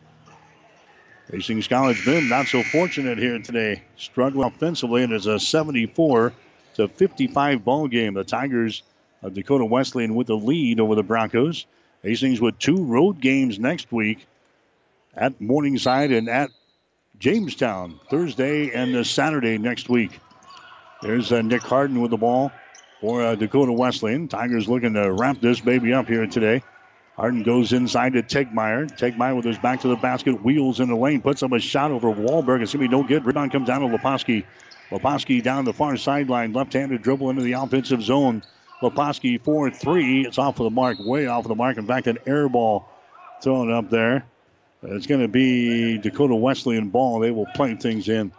Hastings 1.31 1.67
College 1.67 2.05
men 2.05 2.29
not 2.29 2.47
so 2.47 2.63
fortunate 2.63 3.17
here 3.17 3.39
today. 3.39 3.83
Struggling 3.97 4.47
offensively, 4.47 5.03
and 5.03 5.13
it's 5.13 5.25
a 5.25 5.39
74 5.39 6.33
to 6.75 6.87
55 6.87 7.63
ball 7.63 7.87
game. 7.87 8.13
The 8.13 8.23
Tigers 8.23 8.83
of 9.21 9.33
Dakota 9.33 9.65
Wesleyan 9.65 10.15
with 10.15 10.27
the 10.27 10.37
lead 10.37 10.79
over 10.79 10.95
the 10.95 11.03
Broncos. 11.03 11.65
Hastings 12.03 12.39
with 12.39 12.57
two 12.59 12.83
road 12.83 13.19
games 13.19 13.59
next 13.59 13.91
week 13.91 14.25
at 15.13 15.39
Morningside 15.41 16.11
and 16.11 16.29
at 16.29 16.49
Jamestown 17.19 17.99
Thursday 18.09 18.71
and 18.71 19.05
Saturday 19.05 19.57
next 19.57 19.89
week. 19.89 20.19
There's 21.01 21.31
uh, 21.31 21.41
Nick 21.41 21.61
Harden 21.61 22.01
with 22.01 22.11
the 22.11 22.17
ball 22.17 22.51
for 23.01 23.21
uh, 23.21 23.35
Dakota 23.35 23.73
Wesleyan. 23.73 24.27
Tigers 24.27 24.67
looking 24.67 24.93
to 24.93 25.11
wrap 25.11 25.41
this 25.41 25.59
baby 25.59 25.93
up 25.93 26.07
here 26.07 26.27
today. 26.27 26.63
Harden 27.17 27.43
goes 27.43 27.73
inside 27.73 28.13
to 28.13 28.23
Tegmeyer. 28.23 28.89
Tegmeyer 28.97 29.35
with 29.35 29.43
his 29.43 29.57
back 29.57 29.81
to 29.81 29.89
the 29.89 29.97
basket, 29.97 30.41
wheels 30.41 30.79
in 30.79 30.87
the 30.87 30.95
lane, 30.95 31.21
puts 31.21 31.43
up 31.43 31.51
a 31.51 31.59
shot 31.59 31.91
over 31.91 32.07
Wahlberg. 32.07 32.61
It's 32.61 32.73
going 32.73 32.85
to 32.85 32.87
be 32.87 32.87
no 32.87 33.03
good. 33.03 33.25
Rebound 33.25 33.51
comes 33.51 33.67
down 33.67 33.81
to 33.81 33.87
Leposki. 33.87 34.45
Leposki 34.89 35.43
down 35.43 35.65
the 35.65 35.73
far 35.73 35.97
sideline, 35.97 36.53
left-handed 36.53 37.01
dribble 37.01 37.29
into 37.29 37.41
the 37.41 37.53
offensive 37.53 38.01
zone. 38.01 38.41
Leposki 38.81 39.41
4 39.41 39.71
3. 39.71 40.25
It's 40.25 40.37
off 40.37 40.59
of 40.59 40.63
the 40.65 40.69
mark, 40.69 40.97
way 40.99 41.27
off 41.27 41.45
of 41.45 41.49
the 41.49 41.55
mark. 41.55 41.77
In 41.77 41.85
fact, 41.85 42.07
an 42.07 42.17
air 42.25 42.47
ball 42.47 42.87
thrown 43.41 43.71
up 43.71 43.89
there. 43.89 44.25
It's 44.81 45.07
going 45.07 45.21
to 45.21 45.27
be 45.27 45.97
Dakota 45.97 46.35
Wesleyan 46.35 46.89
ball. 46.89 47.19
They 47.19 47.31
will 47.31 47.47
play 47.47 47.75
things 47.75 48.07
in. 48.07 48.31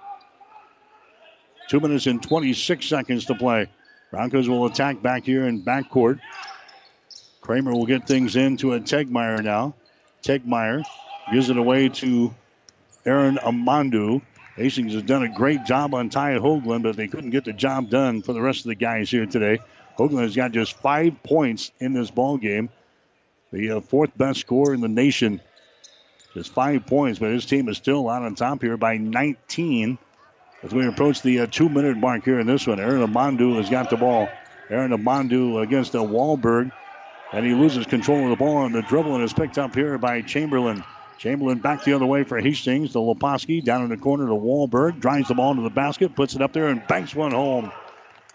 Two 1.69 1.81
minutes 1.81 2.07
and 2.07 2.23
26 2.23 2.87
seconds 2.87 3.27
to 3.27 3.35
play. 3.35 3.69
Broncos 4.11 4.49
will 4.49 4.67
attack 4.67 5.03
back 5.03 5.25
here 5.25 5.47
in 5.47 5.63
backcourt. 5.63 6.19
Kramer 7.43 7.73
will 7.73 7.87
get 7.87 8.07
things 8.07 8.37
into 8.37 8.73
a 8.73 8.81
Tegmeyer 8.81 9.43
now. 9.43 9.75
Tegmeyer 10.23 10.83
gives 11.33 11.51
it 11.51 11.57
away 11.57 11.89
to 11.89 12.35
Aaron 13.05 13.37
Amandu. 13.37 14.23
Hastings 14.57 14.95
has 14.95 15.03
done 15.03 15.23
a 15.23 15.29
great 15.29 15.65
job 15.65 15.95
on 15.95 16.09
Ty 16.09 16.39
Hoagland, 16.39 16.83
but 16.83 16.97
they 16.97 17.07
couldn't 17.07 17.31
get 17.31 17.45
the 17.45 17.53
job 17.53 17.89
done 17.89 18.21
for 18.23 18.33
the 18.33 18.41
rest 18.41 18.61
of 18.61 18.69
the 18.69 18.75
guys 18.75 19.11
here 19.11 19.27
today. 19.27 19.59
Hoagland 20.01 20.23
has 20.23 20.35
got 20.35 20.53
just 20.53 20.73
five 20.79 21.23
points 21.23 21.73
in 21.79 21.93
this 21.93 22.11
ball 22.11 22.39
game, 22.39 22.71
the 23.53 23.73
uh, 23.73 23.81
fourth 23.81 24.17
best 24.17 24.41
score 24.41 24.73
in 24.73 24.81
the 24.81 24.89
nation. 24.89 25.43
Just 26.33 26.55
five 26.55 26.87
points, 26.87 27.19
but 27.19 27.31
his 27.31 27.45
team 27.45 27.69
is 27.69 27.77
still 27.77 28.09
out 28.09 28.23
on 28.23 28.35
top 28.35 28.63
here 28.63 28.79
by 28.79 28.97
19 28.97 29.99
as 30.63 30.73
we 30.73 30.87
approach 30.87 31.21
the 31.21 31.41
uh, 31.41 31.47
two-minute 31.47 31.99
mark 31.99 32.25
here 32.25 32.41
in 32.41 32.47
this 32.47 32.67
one. 32.67 32.81
Aaron 32.81 33.07
Amandu 33.07 33.57
has 33.57 33.69
got 33.69 33.91
the 33.91 33.97
ball. 33.99 34.29
Aaron 34.71 34.93
Amandu 34.93 35.63
against 35.63 35.95
uh, 35.95 35.99
Wahlberg, 35.99 36.73
and 37.33 37.45
he 37.45 37.53
loses 37.53 37.85
control 37.85 38.25
of 38.25 38.31
the 38.31 38.37
ball, 38.37 38.65
and 38.65 38.75
the 38.75 38.83
dribble 38.83 39.17
and 39.17 39.25
is 39.25 39.35
picked 39.35 39.59
up 39.59 39.75
here 39.75 39.99
by 39.99 40.23
Chamberlain. 40.23 40.83
Chamberlain 41.19 41.59
back 41.59 41.85
the 41.85 41.93
other 41.93 42.07
way 42.07 42.25
for 42.25 42.41
Hastings. 42.41 42.95
The 42.95 43.01
Leposki 43.01 43.63
down 43.63 43.83
in 43.83 43.91
the 43.91 43.99
corner 43.99 44.27
to 44.27 44.33
Wahlberg. 44.33 44.99
Drives 44.99 45.29
the 45.29 45.35
ball 45.35 45.51
into 45.51 45.63
the 45.63 45.69
basket, 45.69 46.15
puts 46.15 46.35
it 46.35 46.41
up 46.41 46.55
there, 46.55 46.69
and 46.69 46.87
banks 46.87 47.15
one 47.15 47.33
home. 47.33 47.71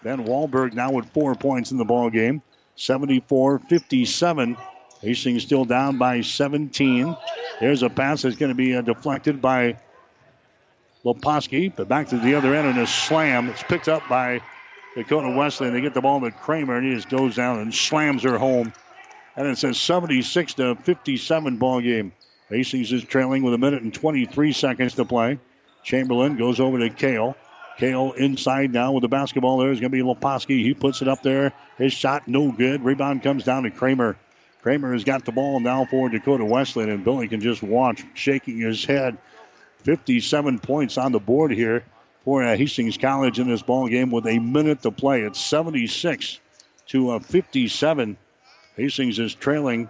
Ben 0.06 0.24
Wahlberg 0.24 0.72
now 0.72 0.92
with 0.92 1.06
four 1.06 1.34
points 1.34 1.72
in 1.72 1.78
the 1.78 1.84
ball 1.84 2.10
game. 2.10 2.40
74 2.76 3.58
57. 3.58 4.56
Hastings 5.00 5.42
still 5.42 5.64
down 5.64 5.98
by 5.98 6.20
17. 6.20 7.16
There's 7.58 7.82
a 7.82 7.90
pass 7.90 8.22
that's 8.22 8.36
going 8.36 8.50
to 8.50 8.54
be 8.54 8.76
uh, 8.76 8.82
deflected 8.82 9.42
by 9.42 9.76
Leposki, 11.04 11.74
but 11.74 11.88
back 11.88 12.10
to 12.10 12.18
the 12.18 12.36
other 12.36 12.54
end 12.54 12.68
and 12.68 12.78
a 12.78 12.86
slam. 12.86 13.48
It's 13.48 13.64
picked 13.64 13.88
up 13.88 14.08
by 14.08 14.42
Dakota 14.94 15.30
Wesley, 15.36 15.66
and 15.66 15.74
they 15.74 15.80
get 15.80 15.92
the 15.92 16.00
ball 16.00 16.20
to 16.20 16.30
Kramer, 16.30 16.76
and 16.76 16.86
he 16.86 16.94
just 16.94 17.08
goes 17.08 17.34
down 17.34 17.58
and 17.58 17.74
slams 17.74 18.22
her 18.22 18.38
home. 18.38 18.72
And 19.34 19.48
it's 19.48 19.64
a 19.64 19.74
76 19.74 20.54
to 20.54 20.76
57 20.76 21.56
ball 21.56 21.80
game. 21.80 22.12
Hastings 22.48 22.92
is 22.92 23.02
trailing 23.02 23.42
with 23.42 23.54
a 23.54 23.58
minute 23.58 23.82
and 23.82 23.92
23 23.92 24.52
seconds 24.52 24.94
to 24.94 25.04
play. 25.04 25.40
Chamberlain 25.82 26.36
goes 26.36 26.60
over 26.60 26.78
to 26.78 26.90
Kale. 26.90 27.36
Kale 27.78 28.12
inside 28.12 28.72
now 28.72 28.92
with 28.92 29.02
the 29.02 29.08
basketball. 29.08 29.58
There's 29.58 29.80
going 29.80 29.92
to 29.92 29.96
be 29.96 30.02
Leposki. 30.02 30.62
He 30.62 30.74
puts 30.74 31.02
it 31.02 31.08
up 31.08 31.22
there. 31.22 31.52
His 31.78 31.92
shot 31.92 32.26
no 32.26 32.50
good. 32.50 32.82
Rebound 32.82 33.22
comes 33.22 33.44
down 33.44 33.64
to 33.64 33.70
Kramer. 33.70 34.16
Kramer 34.62 34.92
has 34.92 35.04
got 35.04 35.24
the 35.24 35.32
ball 35.32 35.60
now 35.60 35.84
for 35.84 36.08
Dakota 36.08 36.44
Wesleyan, 36.44 36.90
and 36.90 37.04
Billy 37.04 37.28
can 37.28 37.40
just 37.40 37.62
watch 37.62 38.04
shaking 38.14 38.58
his 38.58 38.84
head. 38.84 39.18
57 39.84 40.58
points 40.58 40.98
on 40.98 41.12
the 41.12 41.20
board 41.20 41.52
here 41.52 41.84
for 42.24 42.42
uh, 42.42 42.56
Hastings 42.56 42.98
College 42.98 43.38
in 43.38 43.48
this 43.48 43.62
ball 43.62 43.86
game 43.86 44.10
with 44.10 44.26
a 44.26 44.38
minute 44.40 44.82
to 44.82 44.90
play. 44.90 45.22
It's 45.22 45.40
76 45.40 46.40
to 46.88 47.10
uh, 47.10 47.18
57. 47.20 48.16
Hastings 48.76 49.18
is 49.18 49.34
trailing 49.34 49.88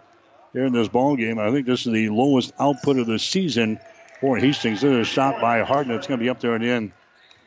here 0.52 0.66
in 0.66 0.74
this 0.74 0.88
ball 0.88 1.16
game. 1.16 1.38
I 1.38 1.50
think 1.50 1.66
this 1.66 1.86
is 1.86 1.92
the 1.92 2.10
lowest 2.10 2.52
output 2.58 2.98
of 2.98 3.06
the 3.06 3.18
season 3.18 3.80
for 4.20 4.36
Hastings. 4.36 4.82
There's 4.82 5.08
a 5.08 5.10
shot 5.10 5.40
by 5.40 5.62
Harden. 5.62 5.94
It's 5.94 6.06
going 6.06 6.18
to 6.20 6.24
be 6.24 6.28
up 6.28 6.40
there 6.40 6.54
and 6.54 6.64
in. 6.64 6.92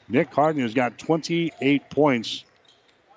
Nick 0.10 0.34
Harden 0.34 0.64
has 0.64 0.74
got 0.74 0.98
28 0.98 1.90
points 1.92 2.44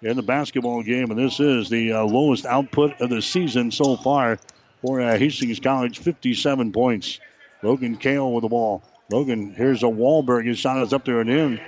in 0.03 0.17
the 0.17 0.23
basketball 0.23 0.83
game, 0.83 1.11
and 1.11 1.19
this 1.19 1.41
is 1.41 1.71
the 1.71 1.93
uh, 1.93 2.05
lowest 2.05 2.45
output 2.45 3.01
of 3.01 3.09
the 3.09 3.23
season 3.23 3.71
so 3.71 3.97
far 3.97 4.39
for 4.83 5.01
uh, 5.01 5.17
Hastings 5.17 5.61
College, 5.61 6.01
57 6.01 6.73
points. 6.73 7.19
Logan 7.63 7.97
Kale 7.97 8.31
with 8.33 8.43
the 8.43 8.49
ball. 8.49 8.83
Logan, 9.11 9.55
here's 9.55 9.83
a 9.83 9.87
Wahlberg. 9.87 10.47
His 10.47 10.59
shot 10.59 10.83
is 10.83 10.93
up 10.93 11.05
there 11.05 11.21
and 11.21 11.31
in. 11.31 11.61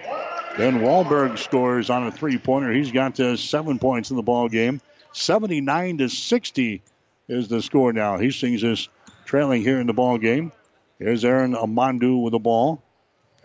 Then 0.59 0.81
Wahlberg 0.81 1.39
scores 1.39 1.89
on 1.89 2.07
a 2.07 2.13
three-pointer. 2.13 2.73
He's 2.73 2.93
got 2.93 3.19
uh, 3.19 3.37
seven 3.37 3.79
points 3.79 4.11
in 4.11 4.17
the 4.17 4.23
ball 4.23 4.49
game. 4.49 4.81
79 5.13 5.99
to 5.99 6.09
60 6.09 6.83
is 7.29 7.49
the 7.49 7.63
score 7.63 7.93
now. 7.93 8.19
Hastings 8.19 8.63
is 8.63 8.89
trailing 9.25 9.63
here 9.63 9.81
in 9.81 9.87
the 9.87 9.93
ball 9.93 10.19
game. 10.19 10.53
Here's 10.99 11.25
Aaron 11.25 11.55
Amandu 11.55 12.23
with 12.23 12.33
the 12.33 12.39
ball. 12.39 12.83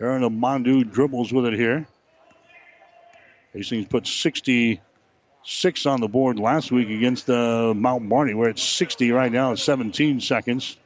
Aaron 0.00 0.22
Amandu 0.22 0.90
dribbles 0.90 1.30
with 1.30 1.44
it 1.44 1.52
here. 1.52 1.86
Hastings 3.52 3.86
put 3.86 4.06
66 4.06 5.86
on 5.86 6.00
the 6.00 6.08
board 6.08 6.38
last 6.38 6.72
week 6.72 6.88
against 6.88 7.28
uh, 7.28 7.74
Mount 7.74 8.04
Marty. 8.04 8.32
We're 8.32 8.48
at 8.48 8.58
60 8.58 9.10
right 9.12 9.30
now, 9.30 9.54
17 9.54 10.22
seconds. 10.22 10.78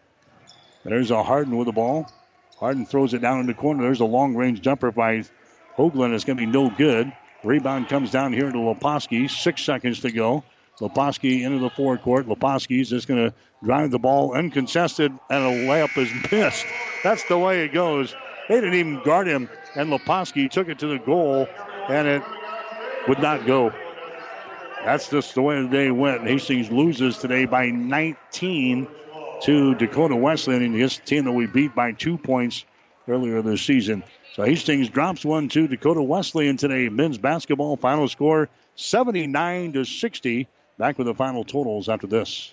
There's 0.84 1.12
a 1.12 1.22
Harden 1.22 1.56
with 1.56 1.66
the 1.66 1.72
ball. 1.72 2.10
Harden 2.58 2.86
throws 2.86 3.14
it 3.14 3.20
down 3.20 3.38
in 3.38 3.46
the 3.46 3.54
corner. 3.54 3.84
There's 3.84 4.00
a 4.00 4.04
long 4.04 4.34
range 4.34 4.60
jumper 4.62 4.90
by 4.90 5.24
Hoagland. 5.76 6.14
It's 6.14 6.24
going 6.24 6.36
to 6.36 6.46
be 6.46 6.50
no 6.50 6.68
good. 6.68 7.12
Rebound 7.44 7.88
comes 7.88 8.10
down 8.10 8.32
here 8.32 8.50
to 8.50 8.58
Leposki. 8.58 9.30
Six 9.30 9.62
seconds 9.62 10.00
to 10.00 10.10
go. 10.10 10.42
Leposki 10.80 11.42
into 11.42 11.60
the 11.60 11.70
forecourt. 11.70 12.26
Leposki's 12.26 12.90
just 12.90 13.06
going 13.06 13.30
to 13.30 13.34
drive 13.62 13.92
the 13.92 13.98
ball 14.00 14.34
uncontested, 14.34 15.12
and 15.30 15.44
a 15.44 15.66
layup 15.68 15.96
is 15.98 16.32
missed. 16.32 16.66
That's 17.04 17.22
the 17.28 17.38
way 17.38 17.64
it 17.64 17.72
goes. 17.72 18.14
They 18.48 18.56
didn't 18.56 18.74
even 18.74 19.02
guard 19.02 19.26
him, 19.26 19.48
and 19.74 19.90
Leposki 19.90 20.50
took 20.50 20.68
it 20.68 20.80
to 20.80 20.86
the 20.86 20.98
goal, 20.98 21.48
and 21.88 22.06
it 22.06 22.22
would 23.08 23.20
not 23.20 23.46
go. 23.46 23.72
That's 24.84 25.08
just 25.08 25.34
the 25.34 25.40
way 25.40 25.62
the 25.62 25.68
day 25.68 25.90
went. 25.90 26.26
Hastings 26.26 26.70
loses 26.70 27.16
today 27.16 27.46
by 27.46 27.70
19 27.70 28.86
to 29.42 29.74
Dakota 29.74 30.14
Wesleyan, 30.14 30.72
this 30.72 30.98
team 30.98 31.24
that 31.24 31.32
we 31.32 31.46
beat 31.46 31.74
by 31.74 31.92
two 31.92 32.18
points 32.18 32.64
earlier 33.08 33.40
this 33.40 33.62
season. 33.62 34.04
So 34.34 34.42
Hastings 34.42 34.90
drops 34.90 35.24
one 35.24 35.48
to 35.50 35.68
Dakota 35.68 36.02
Wesleyan 36.02 36.56
today. 36.56 36.88
Men's 36.88 37.18
basketball 37.18 37.76
final 37.76 38.08
score 38.08 38.48
79 38.76 39.72
to 39.74 39.84
60. 39.84 40.48
Back 40.76 40.98
with 40.98 41.06
the 41.06 41.14
final 41.14 41.44
totals 41.44 41.88
after 41.88 42.06
this. 42.06 42.52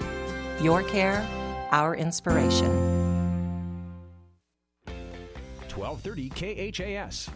Your 0.61 0.83
care, 0.83 1.27
our 1.71 1.95
inspiration. 1.95 2.69
1230 5.73 6.29
KHAS. 6.71 7.29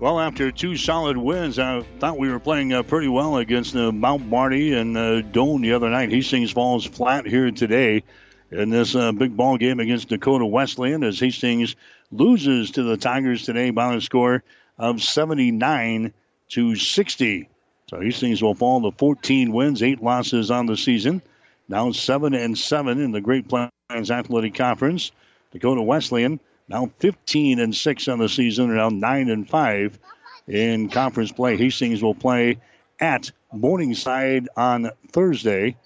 Well, 0.00 0.18
after 0.18 0.50
two 0.50 0.76
solid 0.76 1.16
wins, 1.16 1.58
I 1.58 1.82
thought 2.00 2.18
we 2.18 2.28
were 2.28 2.40
playing 2.40 2.72
uh, 2.72 2.82
pretty 2.82 3.08
well 3.08 3.36
against 3.36 3.76
uh, 3.76 3.92
Mount 3.92 4.26
Marty 4.26 4.74
and 4.74 4.96
uh, 4.96 5.22
Doane 5.22 5.62
the 5.62 5.72
other 5.74 5.88
night. 5.88 6.10
Hastings 6.10 6.50
falls 6.50 6.84
flat 6.84 7.26
here 7.26 7.50
today 7.52 8.02
in 8.50 8.70
this 8.70 8.94
uh, 8.94 9.12
big 9.12 9.36
ball 9.36 9.56
game 9.56 9.80
against 9.80 10.08
Dakota 10.08 10.44
Wesleyan 10.44 11.04
as 11.04 11.20
Hastings 11.20 11.76
loses 12.10 12.72
to 12.72 12.82
the 12.82 12.96
Tigers 12.96 13.44
today 13.44 13.70
by 13.70 13.94
a 13.94 14.00
score 14.00 14.42
of 14.78 15.00
79 15.00 16.12
to 16.48 16.74
60. 16.74 17.48
So 17.88 18.00
Hastings 18.00 18.42
will 18.42 18.54
fall 18.54 18.82
to 18.82 18.96
14 18.96 19.52
wins, 19.52 19.82
eight 19.82 20.02
losses 20.02 20.50
on 20.50 20.66
the 20.66 20.76
season. 20.76 21.22
Now 21.68 21.92
seven 21.92 22.34
and 22.34 22.56
seven 22.56 23.00
in 23.00 23.12
the 23.12 23.20
Great 23.20 23.48
Plains 23.48 24.10
Athletic 24.10 24.54
Conference. 24.54 25.12
Dakota 25.52 25.82
Wesleyan 25.82 26.40
now 26.68 26.90
15 26.98 27.60
and 27.60 27.74
6 27.74 28.08
on 28.08 28.18
the 28.18 28.28
season, 28.28 28.66
and 28.70 28.76
now 28.76 28.88
9 28.88 29.30
and 29.30 29.48
5 29.48 29.98
in 30.48 30.88
conference 30.88 31.32
play. 31.32 31.56
Hastings 31.56 32.02
will 32.02 32.14
play 32.14 32.58
at 33.00 33.30
Morningside 33.52 34.48
on 34.56 34.90
Thursday. 35.12 35.76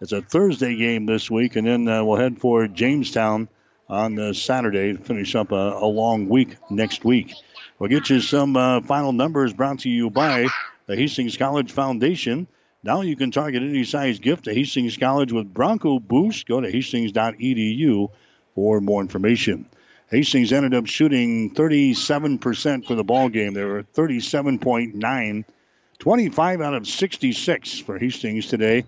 It's 0.00 0.12
a 0.12 0.22
Thursday 0.22 0.76
game 0.76 1.06
this 1.06 1.30
week, 1.30 1.56
and 1.56 1.66
then 1.66 1.88
uh, 1.88 2.04
we'll 2.04 2.16
head 2.16 2.38
for 2.38 2.66
Jamestown 2.66 3.48
on 3.88 4.18
uh, 4.18 4.32
Saturday 4.32 4.92
to 4.92 4.98
finish 4.98 5.34
up 5.34 5.52
a, 5.52 5.54
a, 5.54 5.86
long 5.86 6.28
week 6.28 6.56
next 6.70 7.04
week. 7.04 7.34
We'll 7.78 7.90
get 7.90 8.10
you 8.10 8.20
some 8.20 8.56
uh, 8.56 8.80
final 8.80 9.12
numbers 9.12 9.52
brought 9.52 9.80
to 9.80 9.90
you 9.90 10.10
by 10.10 10.48
the 10.86 10.96
Hastings 10.96 11.36
College 11.36 11.72
Foundation. 11.72 12.46
Now 12.82 13.02
you 13.02 13.16
can 13.16 13.30
target 13.30 13.62
any 13.62 13.84
size 13.84 14.18
gift 14.18 14.44
to 14.44 14.54
Hastings 14.54 14.96
College 14.96 15.32
with 15.32 15.52
Bronco 15.52 15.98
Boost. 15.98 16.46
Go 16.46 16.60
to 16.60 16.70
hastings.edu 16.70 18.10
for 18.54 18.80
more 18.80 19.00
information. 19.00 19.66
Hastings 20.10 20.52
ended 20.52 20.74
up 20.74 20.86
shooting 20.86 21.54
37% 21.54 22.86
for 22.86 22.94
the 22.94 23.04
ball 23.04 23.28
game. 23.28 23.54
They 23.54 23.64
were 23.64 23.82
37.9, 23.82 25.44
25 25.98 26.60
out 26.60 26.74
of 26.74 26.86
66 26.86 27.78
for 27.78 27.98
Hastings 27.98 28.48
today. 28.48 28.84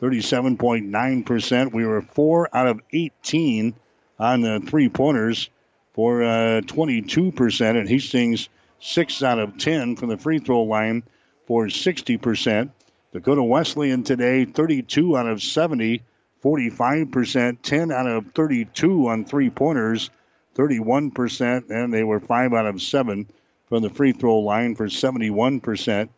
37.9%. 0.00 1.72
We 1.72 1.84
were 1.84 2.02
4 2.02 2.56
out 2.56 2.66
of 2.66 2.80
18 2.92 3.74
on 4.18 4.40
the 4.40 4.60
three 4.66 4.88
pointers 4.88 5.50
for 5.92 6.22
uh, 6.22 6.62
22%. 6.62 7.78
And 7.78 7.88
Hastings 7.88 8.48
6 8.80 9.22
out 9.22 9.38
of 9.38 9.58
10 9.58 9.96
from 9.96 10.08
the 10.08 10.16
free 10.16 10.38
throw 10.38 10.62
line 10.62 11.02
for 11.46 11.66
60%. 11.66 12.70
Dakota 13.12 13.42
Wesleyan 13.42 14.02
today 14.02 14.44
32 14.44 15.16
out 15.16 15.26
of 15.26 15.42
70, 15.42 16.02
45%, 16.42 17.58
10 17.62 17.92
out 17.92 18.06
of 18.06 18.32
32 18.32 19.08
on 19.08 19.24
three 19.24 19.50
pointers. 19.50 20.10
31%, 20.56 21.70
and 21.70 21.92
they 21.92 22.04
were 22.04 22.20
5 22.20 22.52
out 22.52 22.66
of 22.66 22.82
7 22.82 23.26
from 23.68 23.82
the 23.82 23.90
free 23.90 24.12
throw 24.12 24.40
line 24.40 24.74
for 24.74 24.86
71%. 24.86 26.08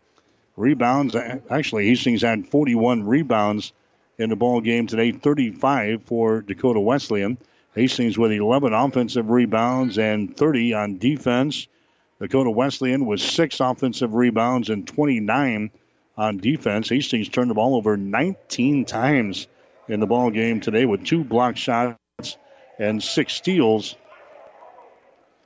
Rebounds, 0.56 1.14
actually, 1.50 1.86
Hastings 1.88 2.22
had 2.22 2.48
41 2.48 3.04
rebounds 3.04 3.72
in 4.18 4.30
the 4.30 4.36
ball 4.36 4.60
game 4.60 4.86
today, 4.86 5.12
35 5.12 6.02
for 6.04 6.42
Dakota 6.42 6.80
Wesleyan. 6.80 7.38
Hastings 7.74 8.18
with 8.18 8.32
11 8.32 8.72
offensive 8.72 9.30
rebounds 9.30 9.98
and 9.98 10.36
30 10.36 10.74
on 10.74 10.98
defense. 10.98 11.68
Dakota 12.22 12.52
Wesleyan 12.52 13.04
with 13.04 13.20
six 13.20 13.58
offensive 13.58 14.14
rebounds 14.14 14.70
and 14.70 14.86
29 14.86 15.72
on 16.16 16.36
defense. 16.36 16.88
Hastings 16.88 17.28
turned 17.28 17.50
the 17.50 17.54
ball 17.54 17.74
over 17.74 17.96
19 17.96 18.84
times 18.84 19.48
in 19.88 19.98
the 19.98 20.06
ball 20.06 20.30
game 20.30 20.60
today 20.60 20.86
with 20.86 21.04
two 21.04 21.24
block 21.24 21.56
shots 21.56 21.98
and 22.78 23.02
six 23.02 23.34
steals. 23.34 23.96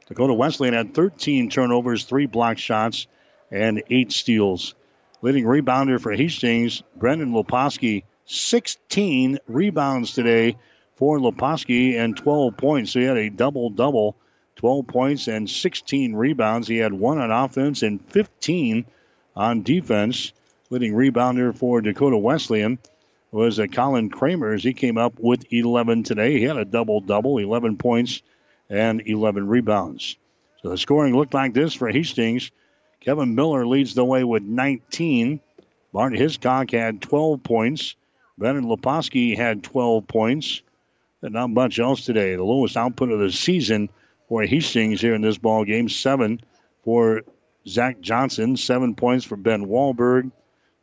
Dakota 0.09 0.35
Wesleyan 0.35 0.75
had 0.75 0.93
13 0.93 1.49
turnovers, 1.49 2.05
three 2.05 2.27
block 2.27 2.59
shots, 2.59 3.07
and 3.51 3.83
eight 3.89 4.13
steals. 4.13 4.75
Leading 5.23 5.45
rebounder 5.45 5.99
for 5.99 6.13
Hastings, 6.13 6.83
Brendan 6.95 7.33
Leposki, 7.33 8.03
16 8.27 9.39
rebounds 9.49 10.13
today 10.13 10.59
for 10.97 11.19
Leposki 11.19 11.99
and 11.99 12.15
12 12.15 12.59
points. 12.59 12.93
So 12.93 13.01
he 13.01 13.07
had 13.07 13.17
a 13.17 13.31
double 13.31 13.71
double, 13.71 14.15
12 14.57 14.87
points 14.87 15.29
and 15.29 15.49
16 15.49 16.15
rebounds. 16.15 16.67
He 16.67 16.79
had 16.79 16.93
one 16.93 17.19
on 17.19 17.31
offense 17.31 17.83
and 17.83 18.05
15 18.11 18.87
on 19.37 19.63
defense. 19.63 20.33
Leading 20.71 20.95
rebounder 20.95 21.57
for 21.57 21.81
Dakota 21.81 22.19
Wesleyan 22.19 22.79
was 23.31 23.59
a 23.59 23.69
Colin 23.69 24.11
Kramer 24.11 24.55
as 24.55 24.65
he 24.65 24.73
came 24.73 24.99
up 24.99 25.15
with 25.19 25.53
11 25.53 26.03
today. 26.03 26.39
He 26.39 26.45
had 26.45 26.57
a 26.57 26.65
double 26.65 27.01
double, 27.01 27.39
11 27.39 27.77
points 27.77 28.23
and 28.69 29.03
11 29.07 29.47
rebounds. 29.47 30.17
So 30.63 30.71
the 30.71 30.79
scoring 30.79 31.15
looked 31.15 31.35
like 31.35 31.55
this 31.55 31.75
for 31.75 31.89
Hastings. 31.89 32.51
Kevin 33.01 33.35
Miller 33.35 33.67
leads 33.67 33.95
the 33.95 34.05
way 34.05 34.25
with 34.25 34.43
19. 34.43 35.41
Bart 35.93 36.17
Hiscock 36.17 36.71
had 36.73 37.01
12 37.03 37.43
points. 37.43 37.95
Brennan 38.37 38.65
Leposki 38.65 39.37
had 39.37 39.63
12 39.63 40.09
points. 40.09 40.63
And 41.23 41.35
not 41.35 41.51
much 41.51 41.79
else 41.79 42.05
today. 42.05 42.37
The 42.37 42.45
lowest 42.45 42.77
output 42.77 43.11
of 43.11 43.19
the 43.19 43.33
season 43.33 43.89
for 44.29 44.43
Hastings 44.43 45.01
here 45.01 45.15
in 45.15 45.23
this 45.23 45.39
ball 45.39 45.65
game. 45.65 45.89
Seven 45.89 46.41
for 46.85 47.23
Zach 47.67 48.01
Johnson. 48.01 48.57
Seven 48.57 48.95
points 48.95 49.25
for 49.25 49.37
Ben 49.37 49.67
Wahlberg. 49.67 50.31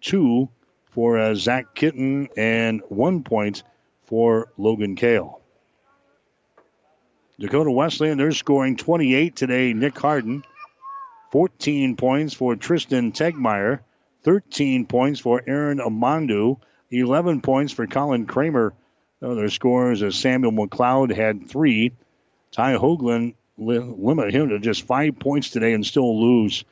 Two 0.01 0.49
for 0.91 1.17
uh, 1.17 1.35
Zach 1.35 1.75
Kitten. 1.75 2.29
And 2.37 2.81
one 2.89 3.23
point 3.23 3.63
for 4.03 4.51
Logan 4.57 4.95
Kale. 4.95 5.41
Dakota 7.39 7.71
Wesleyan, 7.71 8.17
they're 8.17 8.31
scoring 8.31 8.77
28 8.77 9.35
today. 9.35 9.73
Nick 9.73 9.97
Harden. 9.97 10.43
14 11.31 11.95
points 11.95 12.33
for 12.33 12.55
Tristan 12.55 13.11
Tegmeyer. 13.11 13.79
13 14.23 14.85
points 14.85 15.19
for 15.19 15.41
Aaron 15.45 15.79
Amandu. 15.79 16.59
11 16.91 17.41
points 17.41 17.73
for 17.73 17.87
Colin 17.87 18.27
Kramer. 18.27 18.73
Other 19.21 19.49
scores 19.49 20.03
as 20.03 20.15
Samuel 20.15 20.51
McLeod 20.51 21.15
had 21.15 21.49
three. 21.49 21.93
Ty 22.53 22.75
Hoagland 22.75 23.33
li- 23.57 23.79
limit 23.79 24.33
him 24.33 24.49
to 24.49 24.59
just 24.59 24.83
five 24.83 25.19
points 25.19 25.49
today 25.49 25.73
and 25.73 25.85
still 25.85 26.21
lose. 26.21 26.63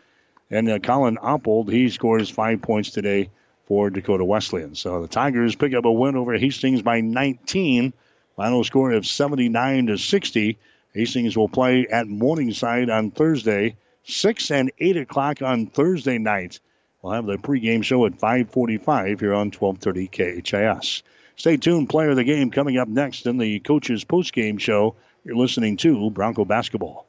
And 0.50 0.70
uh, 0.70 0.80
Colin 0.80 1.18
Oppold, 1.18 1.72
he 1.72 1.90
scores 1.90 2.30
five 2.30 2.62
points 2.62 2.92
today 2.92 3.30
for 3.66 3.90
Dakota 3.90 4.24
Wesleyan. 4.24 4.76
So 4.76 5.02
the 5.02 5.08
Tigers 5.08 5.56
pick 5.56 5.74
up 5.74 5.86
a 5.86 5.92
win 5.92 6.16
over 6.16 6.38
Hastings 6.38 6.82
by 6.82 7.02
19. 7.02 7.94
Final 8.36 8.64
score 8.64 8.92
of 8.92 9.06
79 9.08 9.88
to 9.88 9.98
60. 9.98 10.58
Hastings 10.94 11.36
will 11.36 11.50
play 11.50 11.88
at 11.88 12.08
Morningside 12.08 12.90
on 12.90 13.12
Thursday, 13.12 13.76
6 14.04 14.52
and 14.52 14.72
8 14.78 14.98
o'clock 14.98 15.42
on 15.42 15.68
Thursday 15.68 16.18
night. 16.18 16.60
We'll 17.02 17.14
have 17.14 17.26
the 17.26 17.38
pregame 17.38 17.84
show 17.84 18.06
at 18.06 18.20
545 18.20 19.20
here 19.20 19.34
on 19.34 19.50
12:30 19.50 20.44
KHAS. 20.44 21.02
Stay 21.36 21.58
tuned. 21.58 21.90
Player 21.90 22.12
of 22.12 22.18
the 22.18 22.24
game 22.24 22.52
coming 22.52 22.78
up 22.78 22.88
next 22.88 23.26
in 23.26 23.38
the 23.38 23.60
coach's 23.60 24.06
postgame 24.06 24.60
show. 24.60 24.96
You're 25.24 25.36
listening 25.36 25.78
to 25.78 26.10
Bronco 26.10 26.46
Basketball. 26.46 27.06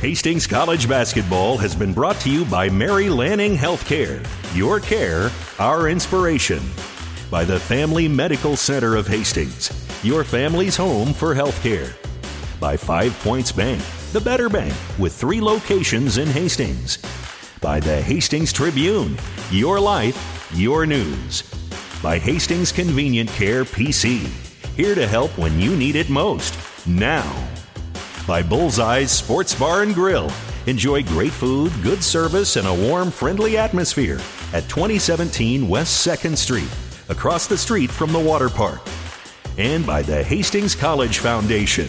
Hastings 0.00 0.46
College 0.46 0.88
basketball 0.88 1.58
has 1.58 1.74
been 1.74 1.92
brought 1.92 2.18
to 2.20 2.30
you 2.30 2.44
by 2.46 2.70
Mary 2.70 3.10
Lanning 3.10 3.54
Healthcare. 3.54 4.26
Your 4.56 4.80
care, 4.80 5.30
our 5.58 5.90
inspiration. 5.90 6.62
By 7.30 7.44
the 7.44 7.60
Family 7.60 8.08
Medical 8.08 8.56
Center 8.56 8.96
of 8.96 9.06
Hastings, 9.06 9.70
your 10.02 10.24
family's 10.24 10.76
home 10.76 11.12
for 11.12 11.34
healthcare. 11.34 11.92
By 12.58 12.78
Five 12.78 13.12
Points 13.20 13.52
Bank, 13.52 13.82
the 14.12 14.20
better 14.20 14.48
bank 14.48 14.74
with 14.98 15.14
three 15.14 15.40
locations 15.40 16.16
in 16.16 16.28
Hastings. 16.28 16.98
By 17.60 17.80
the 17.80 18.00
Hastings 18.00 18.54
Tribune, 18.54 19.18
your 19.50 19.78
life, 19.80 20.50
your 20.54 20.86
news. 20.86 21.42
By 22.02 22.18
Hastings 22.18 22.72
Convenient 22.72 23.28
Care 23.30 23.64
PC, 23.64 24.45
here 24.76 24.94
to 24.94 25.06
help 25.06 25.30
when 25.38 25.58
you 25.58 25.74
need 25.74 25.96
it 25.96 26.10
most, 26.10 26.54
now. 26.86 27.48
By 28.26 28.42
Bullseye's 28.42 29.10
Sports 29.10 29.54
Bar 29.54 29.82
and 29.82 29.94
Grill. 29.94 30.30
Enjoy 30.66 31.02
great 31.02 31.32
food, 31.32 31.72
good 31.82 32.04
service, 32.04 32.56
and 32.56 32.68
a 32.68 32.74
warm, 32.74 33.10
friendly 33.10 33.56
atmosphere 33.56 34.20
at 34.52 34.68
2017 34.68 35.66
West 35.66 36.06
2nd 36.06 36.36
Street, 36.36 36.68
across 37.08 37.46
the 37.46 37.56
street 37.56 37.90
from 37.90 38.12
the 38.12 38.18
water 38.18 38.50
park. 38.50 38.80
And 39.56 39.86
by 39.86 40.02
the 40.02 40.22
Hastings 40.22 40.74
College 40.74 41.20
Foundation. 41.20 41.88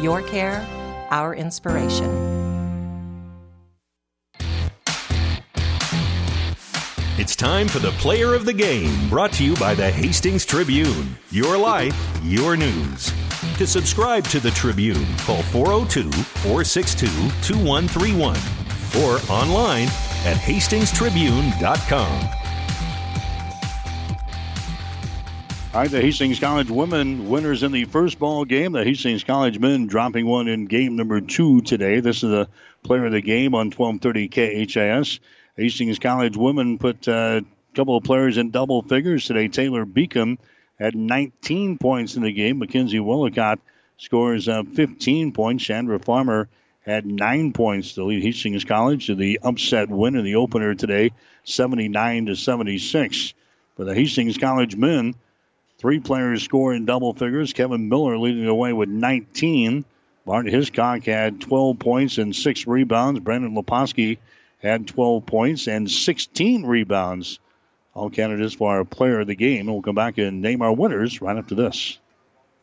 Your 0.00 0.22
care, 0.22 0.66
our 1.10 1.34
inspiration. 1.34 2.08
It's 7.18 7.36
time 7.36 7.68
for 7.68 7.80
the 7.80 7.90
player 7.98 8.32
of 8.32 8.46
the 8.46 8.54
game, 8.54 9.10
brought 9.10 9.34
to 9.34 9.44
you 9.44 9.54
by 9.56 9.74
the 9.74 9.90
Hastings 9.90 10.46
Tribune. 10.46 11.18
Your 11.30 11.58
life, 11.58 11.94
your 12.22 12.56
news. 12.56 13.12
To 13.58 13.66
subscribe 13.66 14.24
to 14.28 14.40
the 14.40 14.52
Tribune, 14.52 15.04
call 15.18 15.42
402 15.42 16.10
462 16.10 17.06
2131 17.42 18.36
or 19.04 19.20
online 19.30 19.88
at 20.24 20.38
hastingstribune.com. 20.38 22.39
All 25.72 25.82
right, 25.82 25.88
the 25.88 26.00
Hastings 26.00 26.40
College 26.40 26.68
women 26.68 27.28
winners 27.28 27.62
in 27.62 27.70
the 27.70 27.84
first 27.84 28.18
ball 28.18 28.44
game. 28.44 28.72
The 28.72 28.82
Hastings 28.82 29.22
College 29.22 29.60
men 29.60 29.86
dropping 29.86 30.26
one 30.26 30.48
in 30.48 30.66
game 30.66 30.96
number 30.96 31.20
two 31.20 31.60
today. 31.60 32.00
This 32.00 32.24
is 32.24 32.30
the 32.30 32.48
player 32.82 33.06
of 33.06 33.12
the 33.12 33.20
game 33.20 33.54
on 33.54 33.70
1230 33.70 34.66
KHAS. 34.66 35.20
Hastings 35.56 36.00
College 36.00 36.36
women 36.36 36.78
put 36.78 37.06
uh, 37.06 37.42
a 37.42 37.76
couple 37.76 37.96
of 37.96 38.02
players 38.02 38.36
in 38.36 38.50
double 38.50 38.82
figures 38.82 39.26
today. 39.26 39.46
Taylor 39.46 39.86
Beacom 39.86 40.38
had 40.76 40.96
19 40.96 41.78
points 41.78 42.16
in 42.16 42.24
the 42.24 42.32
game. 42.32 42.58
Mackenzie 42.58 42.98
Willicott 42.98 43.60
scores 43.96 44.48
uh, 44.48 44.64
15 44.64 45.30
points. 45.30 45.62
Chandra 45.62 46.00
Farmer 46.00 46.48
had 46.80 47.06
nine 47.06 47.52
points 47.52 47.92
to 47.92 48.02
lead 48.02 48.24
Hastings 48.24 48.64
College 48.64 49.06
to 49.06 49.14
the 49.14 49.38
upset 49.40 49.88
win 49.88 50.16
in 50.16 50.24
the 50.24 50.34
opener 50.34 50.74
today, 50.74 51.12
79 51.44 52.26
to 52.26 52.34
76. 52.34 53.34
For 53.76 53.84
the 53.84 53.94
Hastings 53.94 54.36
College 54.36 54.74
men, 54.74 55.14
Three 55.80 55.98
players 55.98 56.42
score 56.42 56.74
in 56.74 56.84
double 56.84 57.14
figures. 57.14 57.54
Kevin 57.54 57.88
Miller 57.88 58.18
leading 58.18 58.44
the 58.44 58.54
way 58.54 58.74
with 58.74 58.90
19. 58.90 59.86
Bart 60.26 60.46
Hiscock 60.46 61.04
had 61.04 61.40
12 61.40 61.78
points 61.78 62.18
and 62.18 62.36
six 62.36 62.66
rebounds. 62.66 63.20
Brandon 63.20 63.54
Leposki 63.54 64.18
had 64.62 64.86
12 64.86 65.24
points 65.24 65.68
and 65.68 65.90
16 65.90 66.66
rebounds. 66.66 67.38
All 67.94 68.10
candidates 68.10 68.52
for 68.52 68.70
our 68.70 68.84
player 68.84 69.20
of 69.20 69.26
the 69.26 69.34
game. 69.34 69.66
We'll 69.66 69.80
come 69.80 69.94
back 69.94 70.18
and 70.18 70.42
name 70.42 70.60
our 70.60 70.72
winners 70.72 71.22
right 71.22 71.38
after 71.38 71.54
this. 71.54 71.98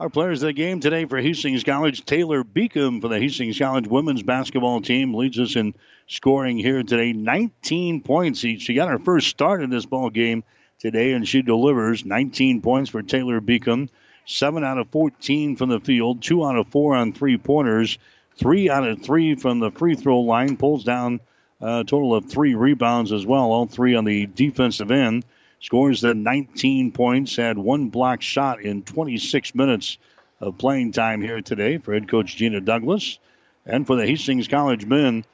Our 0.00 0.08
players 0.08 0.44
of 0.44 0.46
the 0.46 0.52
game 0.52 0.78
today 0.78 1.06
for 1.06 1.18
Hastings 1.18 1.64
College, 1.64 2.04
Taylor 2.04 2.44
Beacom 2.44 3.00
for 3.00 3.08
the 3.08 3.18
Hastings 3.18 3.58
College 3.58 3.88
women's 3.88 4.22
basketball 4.22 4.80
team 4.80 5.12
leads 5.12 5.40
us 5.40 5.56
in 5.56 5.74
scoring 6.06 6.56
here 6.56 6.84
today. 6.84 7.12
19 7.12 8.02
points 8.02 8.44
each. 8.44 8.62
She 8.62 8.74
got 8.74 8.90
her 8.90 9.00
first 9.00 9.26
start 9.26 9.60
in 9.60 9.70
this 9.70 9.86
ball 9.86 10.10
game 10.10 10.44
today, 10.78 11.14
and 11.14 11.26
she 11.26 11.42
delivers 11.42 12.04
19 12.04 12.62
points 12.62 12.90
for 12.90 13.02
Taylor 13.02 13.40
Beacom. 13.40 13.88
Seven 14.24 14.62
out 14.62 14.78
of 14.78 14.88
14 14.90 15.56
from 15.56 15.68
the 15.68 15.80
field, 15.80 16.22
two 16.22 16.44
out 16.44 16.54
of 16.54 16.68
four 16.68 16.94
on 16.94 17.12
three 17.12 17.36
pointers, 17.36 17.98
three 18.36 18.70
out 18.70 18.86
of 18.86 19.02
three 19.02 19.34
from 19.34 19.58
the 19.58 19.72
free 19.72 19.96
throw 19.96 20.20
line. 20.20 20.56
Pulls 20.56 20.84
down 20.84 21.18
uh, 21.60 21.80
a 21.80 21.84
total 21.84 22.14
of 22.14 22.30
three 22.30 22.54
rebounds 22.54 23.10
as 23.10 23.26
well, 23.26 23.50
all 23.50 23.66
three 23.66 23.96
on 23.96 24.04
the 24.04 24.26
defensive 24.26 24.92
end 24.92 25.24
scores 25.60 26.00
the 26.00 26.14
19 26.14 26.92
points, 26.92 27.36
had 27.36 27.58
one 27.58 27.88
block 27.88 28.22
shot 28.22 28.60
in 28.62 28.82
26 28.82 29.54
minutes 29.54 29.98
of 30.40 30.58
playing 30.58 30.92
time 30.92 31.20
here 31.20 31.40
today 31.40 31.78
for 31.78 31.94
head 31.94 32.08
coach 32.08 32.36
Gina 32.36 32.60
Douglas. 32.60 33.18
And 33.66 33.86
for 33.86 33.96
the 33.96 34.06
Hastings 34.06 34.48
College 34.48 34.86
men, 34.86 35.24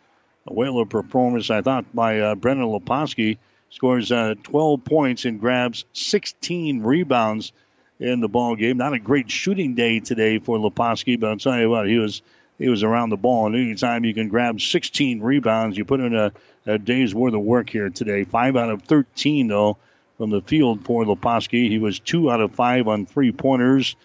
a 0.46 0.52
whale 0.52 0.80
of 0.80 0.88
performance, 0.88 1.50
I 1.50 1.62
thought, 1.62 1.84
by 1.94 2.20
uh, 2.20 2.34
Brennan 2.34 2.66
Leposki. 2.66 3.38
Scores 3.70 4.12
uh, 4.12 4.34
12 4.44 4.84
points 4.84 5.24
and 5.24 5.40
grabs 5.40 5.84
16 5.94 6.82
rebounds 6.82 7.52
in 7.98 8.20
the 8.20 8.28
ball 8.28 8.54
game. 8.54 8.76
Not 8.76 8.92
a 8.92 9.00
great 9.00 9.30
shooting 9.30 9.74
day 9.74 10.00
today 10.00 10.38
for 10.38 10.58
Leposki, 10.58 11.18
but 11.18 11.30
I'll 11.30 11.36
tell 11.38 11.58
you 11.58 11.70
what, 11.70 11.88
he 11.88 11.98
was 11.98 12.22
he 12.58 12.68
was 12.68 12.84
around 12.84 13.10
the 13.10 13.16
ball. 13.16 13.46
And 13.46 13.56
anytime 13.56 14.04
you 14.04 14.14
can 14.14 14.28
grab 14.28 14.60
16 14.60 15.20
rebounds, 15.20 15.76
you 15.76 15.84
put 15.84 15.98
in 15.98 16.14
a, 16.14 16.32
a 16.66 16.78
day's 16.78 17.12
worth 17.12 17.34
of 17.34 17.40
work 17.40 17.68
here 17.68 17.90
today. 17.90 18.22
Five 18.22 18.56
out 18.56 18.70
of 18.70 18.82
13, 18.82 19.48
though, 19.48 19.76
from 20.18 20.30
the 20.30 20.40
field 20.42 20.84
for 20.84 21.04
Leposki. 21.04 21.68
He 21.68 21.78
was 21.78 21.98
two 21.98 22.30
out 22.30 22.40
of 22.40 22.54
five 22.54 22.88
on 22.88 23.06
three 23.06 23.32
pointers. 23.32 23.96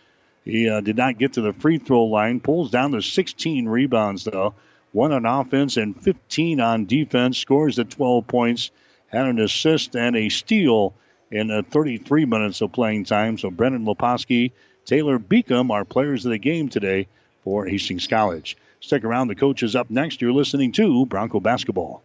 He 0.44 0.70
uh, 0.70 0.82
did 0.82 0.98
not 0.98 1.18
get 1.18 1.34
to 1.34 1.42
the 1.42 1.54
free 1.54 1.78
throw 1.78 2.06
line. 2.06 2.40
Pulls 2.40 2.72
down 2.72 2.92
to 2.92 3.02
16 3.02 3.68
rebounds, 3.68 4.24
though. 4.24 4.56
One 4.92 5.12
on 5.12 5.26
offense 5.26 5.78
and 5.78 6.00
15 6.02 6.60
on 6.60 6.86
defense. 6.86 7.38
Scores 7.38 7.76
the 7.76 7.86
12 7.86 8.28
points. 8.28 8.72
Had 9.08 9.26
an 9.26 9.40
assist 9.40 9.96
and 9.96 10.16
a 10.16 10.30
steal 10.30 10.94
in 11.32 11.52
uh, 11.52 11.62
33 11.70 12.26
minutes 12.26 12.62
of 12.62 12.72
playing 12.72 13.06
time. 13.06 13.38
So 13.38 13.52
Brennan 13.52 13.86
Leposki, 13.86 14.52
Taylor 14.86 15.20
Beacom 15.20 15.72
are 15.72 15.86
players 15.86 16.26
of 16.26 16.32
the 16.32 16.40
game 16.40 16.70
today 16.70 17.08
for 17.44 17.66
Hastings 17.66 18.08
College. 18.08 18.58
Stick 18.80 19.04
around. 19.04 19.28
The 19.28 19.36
coach 19.36 19.62
is 19.62 19.76
up 19.76 19.90
next. 19.90 20.22
You're 20.22 20.32
listening 20.32 20.72
to 20.74 21.06
Bronco 21.06 21.40
Basketball. 21.40 22.02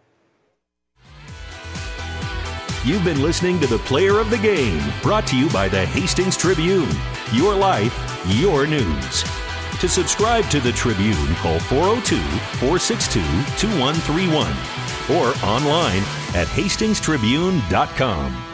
You've 2.85 3.03
been 3.03 3.23
listening 3.23 3.59
to 3.61 3.67
the 3.67 3.79
Player 3.79 4.19
of 4.19 4.29
the 4.29 4.37
Game, 4.37 4.83
brought 5.01 5.27
to 5.29 5.39
you 5.39 5.49
by 5.49 5.69
the 5.69 5.87
Hastings 5.87 6.37
Tribune. 6.37 6.91
Your 7.33 7.55
life, 7.55 7.99
your 8.27 8.67
news. 8.67 9.23
To 9.81 9.89
subscribe 9.89 10.45
to 10.51 10.61
the 10.61 10.73
Tribune, 10.73 11.35
call 11.37 11.59
402 11.61 12.17
462 12.59 13.21
2131 13.57 14.53
or 15.17 15.29
online 15.43 16.03
at 16.35 16.47
hastingstribune.com. 16.47 18.54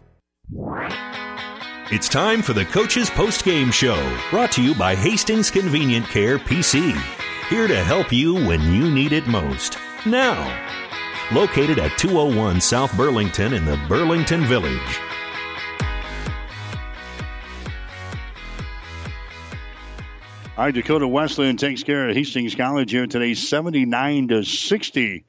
It's 0.53 2.09
time 2.09 2.41
for 2.41 2.51
the 2.51 2.65
Coach's 2.65 3.09
Post 3.09 3.45
Game 3.45 3.71
Show, 3.71 3.95
brought 4.31 4.51
to 4.53 4.61
you 4.61 4.75
by 4.75 4.95
Hastings 4.95 5.49
Convenient 5.49 6.05
Care 6.07 6.39
PC. 6.39 6.91
Here 7.47 7.69
to 7.69 7.83
help 7.85 8.11
you 8.11 8.33
when 8.33 8.61
you 8.73 8.91
need 8.91 9.13
it 9.13 9.27
most. 9.27 9.77
Now, 10.05 10.35
located 11.31 11.79
at 11.79 11.97
201 11.97 12.59
South 12.59 12.95
Burlington 12.97 13.53
in 13.53 13.63
the 13.63 13.81
Burlington 13.87 14.43
Village. 14.43 14.99
All 20.57 20.65
right, 20.65 20.73
Dakota 20.73 21.07
Wesleyan 21.07 21.55
takes 21.55 21.81
care 21.81 22.09
of 22.09 22.15
Hastings 22.15 22.55
College 22.55 22.91
here 22.91 23.07
today, 23.07 23.35
79 23.35 24.27
to 24.27 24.43
60. 24.43 25.23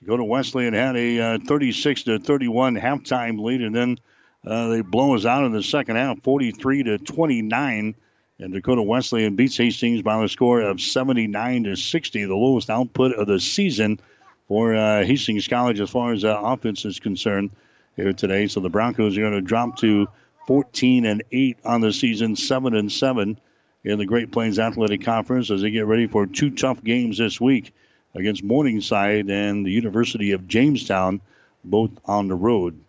Dakota 0.00 0.24
Wesleyan 0.24 0.74
had 0.74 0.96
a 0.96 1.20
uh, 1.20 1.38
36 1.46 2.02
to 2.02 2.18
31 2.18 2.74
halftime 2.74 3.40
lead, 3.40 3.62
and 3.62 3.72
then 3.72 3.98
uh, 4.46 4.68
they 4.68 4.80
blow 4.82 5.14
us 5.14 5.24
out 5.24 5.44
in 5.44 5.52
the 5.52 5.62
second 5.62 5.96
half, 5.96 6.22
43 6.22 6.84
to 6.84 6.98
29. 6.98 7.94
And 8.40 8.52
Dakota 8.52 8.82
Wesleyan 8.82 9.36
beats 9.36 9.56
Hastings 9.56 10.02
by 10.02 10.22
a 10.22 10.28
score 10.28 10.60
of 10.60 10.80
79 10.80 11.64
to 11.64 11.76
60, 11.76 12.24
the 12.24 12.34
lowest 12.34 12.68
output 12.68 13.12
of 13.12 13.26
the 13.26 13.38
season 13.38 14.00
for 14.48 14.74
uh, 14.74 15.04
Hastings 15.04 15.48
College 15.48 15.80
as 15.80 15.90
far 15.90 16.12
as 16.12 16.24
uh, 16.24 16.40
offense 16.42 16.84
is 16.84 16.98
concerned 16.98 17.50
here 17.96 18.12
today. 18.12 18.48
So 18.48 18.60
the 18.60 18.68
Broncos 18.68 19.16
are 19.16 19.20
going 19.20 19.34
to 19.34 19.40
drop 19.40 19.78
to 19.78 20.08
14 20.46 21.06
and 21.06 21.22
8 21.30 21.58
on 21.64 21.80
the 21.80 21.92
season, 21.92 22.36
7 22.36 22.74
and 22.74 22.90
7 22.90 23.38
in 23.84 23.98
the 23.98 24.06
Great 24.06 24.32
Plains 24.32 24.58
Athletic 24.58 25.02
Conference 25.02 25.50
as 25.50 25.62
they 25.62 25.70
get 25.70 25.86
ready 25.86 26.06
for 26.06 26.26
two 26.26 26.50
tough 26.50 26.82
games 26.82 27.18
this 27.18 27.40
week 27.40 27.72
against 28.14 28.42
Morningside 28.42 29.30
and 29.30 29.64
the 29.64 29.70
University 29.70 30.32
of 30.32 30.48
Jamestown, 30.48 31.20
both 31.64 31.90
on 32.04 32.28
the 32.28 32.34
road. 32.34 32.83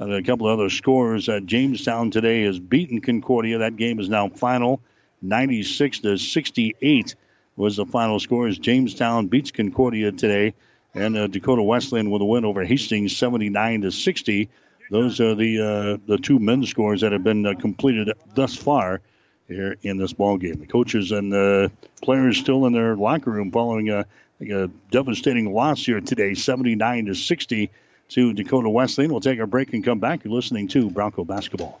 And 0.00 0.12
a 0.12 0.22
couple 0.22 0.48
of 0.48 0.58
other 0.58 0.70
scores. 0.70 1.28
Uh, 1.28 1.40
Jamestown 1.40 2.12
today 2.12 2.42
has 2.44 2.58
beaten 2.58 3.00
Concordia. 3.00 3.58
That 3.58 3.76
game 3.76 3.98
is 3.98 4.08
now 4.08 4.28
final. 4.28 4.80
96 5.22 6.00
to 6.00 6.16
68 6.16 7.16
was 7.56 7.76
the 7.76 7.86
final 7.86 8.20
score 8.20 8.46
as 8.46 8.58
Jamestown 8.58 9.26
beats 9.26 9.50
Concordia 9.50 10.12
today. 10.12 10.54
And 10.94 11.16
uh, 11.16 11.26
Dakota 11.26 11.62
Wesleyan 11.62 12.10
with 12.10 12.22
a 12.22 12.24
win 12.24 12.44
over 12.44 12.64
Hastings 12.64 13.16
79 13.16 13.82
to 13.82 13.90
60. 13.90 14.48
Those 14.90 15.20
are 15.20 15.34
the 15.34 15.60
uh, 15.60 16.06
the 16.06 16.16
two 16.16 16.38
men's 16.38 16.70
scores 16.70 17.02
that 17.02 17.12
have 17.12 17.24
been 17.24 17.44
uh, 17.44 17.54
completed 17.54 18.12
thus 18.34 18.54
far 18.54 19.00
here 19.48 19.76
in 19.82 19.98
this 19.98 20.12
ball 20.12 20.38
game. 20.38 20.60
The 20.60 20.66
coaches 20.66 21.10
and 21.10 21.32
the 21.32 21.72
players 22.00 22.38
still 22.38 22.66
in 22.66 22.72
their 22.72 22.96
locker 22.96 23.30
room 23.30 23.50
following 23.50 23.90
a, 23.90 24.06
a 24.40 24.68
devastating 24.90 25.52
loss 25.52 25.84
here 25.84 26.00
today, 26.00 26.34
79 26.34 27.06
to 27.06 27.14
60 27.14 27.70
to 28.08 28.32
Dakota 28.32 28.68
Wesleyan. 28.68 29.10
We'll 29.10 29.20
take 29.20 29.38
a 29.38 29.46
break 29.46 29.72
and 29.72 29.84
come 29.84 29.98
back. 29.98 30.24
You're 30.24 30.34
listening 30.34 30.68
to 30.68 30.90
Bronco 30.90 31.24
Basketball. 31.24 31.80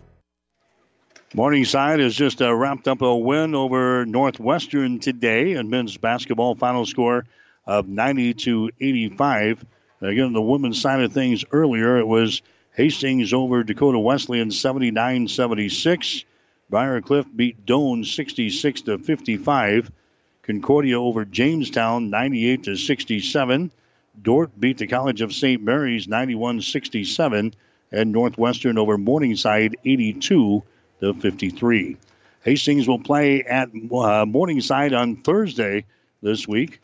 Morningside 1.33 2.01
has 2.01 2.13
just 2.13 2.41
uh, 2.41 2.53
wrapped 2.53 2.89
up 2.89 3.01
a 3.01 3.15
win 3.15 3.55
over 3.55 4.05
Northwestern 4.05 4.99
today 4.99 5.53
in 5.53 5.69
men's 5.69 5.95
basketball. 5.95 6.55
Final 6.55 6.85
score 6.85 7.25
of 7.65 7.87
90 7.87 8.33
to 8.33 8.69
85. 8.81 9.65
Again, 10.01 10.33
the 10.33 10.41
women's 10.41 10.81
side 10.81 11.01
of 11.01 11.13
things 11.13 11.45
earlier, 11.53 11.97
it 11.99 12.07
was 12.07 12.41
Hastings 12.73 13.31
over 13.31 13.63
Dakota 13.63 13.97
Wesleyan 13.97 14.51
79 14.51 15.29
76. 15.29 16.25
Briarcliff 16.69 17.25
beat 17.33 17.65
Doane 17.65 18.05
66 18.05 18.81
to 18.81 18.97
55. 18.97 19.89
Concordia 20.41 20.99
over 20.99 21.23
Jamestown 21.23 22.09
98 22.09 22.63
to 22.63 22.75
67. 22.75 23.71
Dordt 24.21 24.59
beat 24.59 24.79
the 24.79 24.87
College 24.87 25.21
of 25.21 25.31
St. 25.31 25.63
Mary's 25.63 26.09
91 26.09 26.59
67. 26.59 27.53
And 27.93 28.11
Northwestern 28.11 28.77
over 28.77 28.97
Morningside 28.97 29.77
82 29.85 30.63
to 31.01 31.13
53. 31.13 31.97
Hastings 32.43 32.87
will 32.87 32.99
play 32.99 33.43
at 33.43 33.69
uh, 33.69 34.25
Morningside 34.25 34.93
on 34.93 35.17
Thursday 35.17 35.85
this 36.21 36.47
week. 36.47 36.81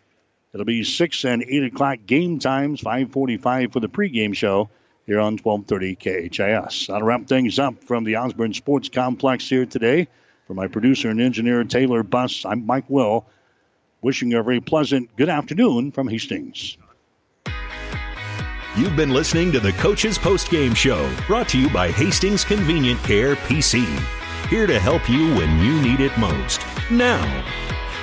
It'll 0.53 0.65
be 0.65 0.83
6 0.83 1.25
and 1.25 1.43
8 1.43 1.63
o'clock 1.65 1.99
game 2.05 2.39
times, 2.39 2.81
545 2.81 3.71
for 3.71 3.79
the 3.79 3.89
pregame 3.89 4.35
show 4.35 4.69
here 5.05 5.19
on 5.19 5.37
1230 5.37 6.29
KHAS. 6.29 6.89
I'll 6.89 7.01
wrap 7.01 7.27
things 7.27 7.59
up 7.59 7.83
from 7.83 8.03
the 8.03 8.17
Osborne 8.17 8.53
Sports 8.53 8.89
Complex 8.89 9.47
here 9.47 9.65
today. 9.65 10.07
For 10.47 10.53
my 10.53 10.67
producer 10.67 11.09
and 11.09 11.19
engineer, 11.19 11.63
Taylor 11.63 12.03
Buss, 12.03 12.45
I'm 12.45 12.65
Mike 12.65 12.89
Will, 12.89 13.25
wishing 14.01 14.31
you 14.31 14.39
a 14.39 14.43
very 14.43 14.61
pleasant 14.61 15.15
good 15.17 15.29
afternoon 15.29 15.91
from 15.91 16.07
Hastings. 16.07 16.77
You've 18.77 18.95
been 18.95 19.09
listening 19.09 19.51
to 19.53 19.59
the 19.59 19.73
Coach's 19.73 20.19
Post 20.19 20.51
Game 20.51 20.75
Show, 20.75 21.11
brought 21.25 21.49
to 21.49 21.57
you 21.57 21.67
by 21.67 21.89
Hastings 21.89 22.43
Convenient 22.43 23.01
Care 23.01 23.35
PC. 23.35 23.83
Here 24.49 24.67
to 24.67 24.79
help 24.79 25.09
you 25.09 25.33
when 25.33 25.59
you 25.65 25.81
need 25.81 25.99
it 25.99 26.15
most. 26.19 26.61
Now, 26.91 27.43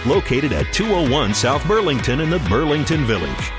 located 0.04 0.52
at 0.52 0.72
201 0.72 1.32
South 1.32 1.64
Burlington 1.68 2.20
in 2.20 2.28
the 2.28 2.40
Burlington 2.50 3.04
Village. 3.04 3.52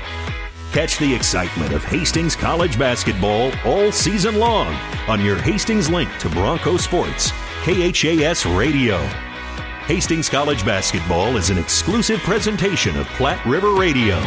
Catch 0.72 0.98
the 0.98 1.14
excitement 1.14 1.72
of 1.72 1.82
Hastings 1.84 2.36
College 2.36 2.78
basketball 2.78 3.50
all 3.64 3.90
season 3.90 4.38
long 4.38 4.74
on 5.08 5.24
your 5.24 5.36
Hastings 5.36 5.88
link 5.88 6.14
to 6.18 6.28
Bronco 6.28 6.76
Sports, 6.76 7.30
KHAS 7.64 8.44
Radio. 8.44 8.98
Hastings 9.86 10.28
College 10.28 10.66
basketball 10.66 11.38
is 11.38 11.48
an 11.48 11.56
exclusive 11.56 12.20
presentation 12.20 12.94
of 12.98 13.06
Platte 13.06 13.42
River 13.46 13.72
Radio. 13.72 14.22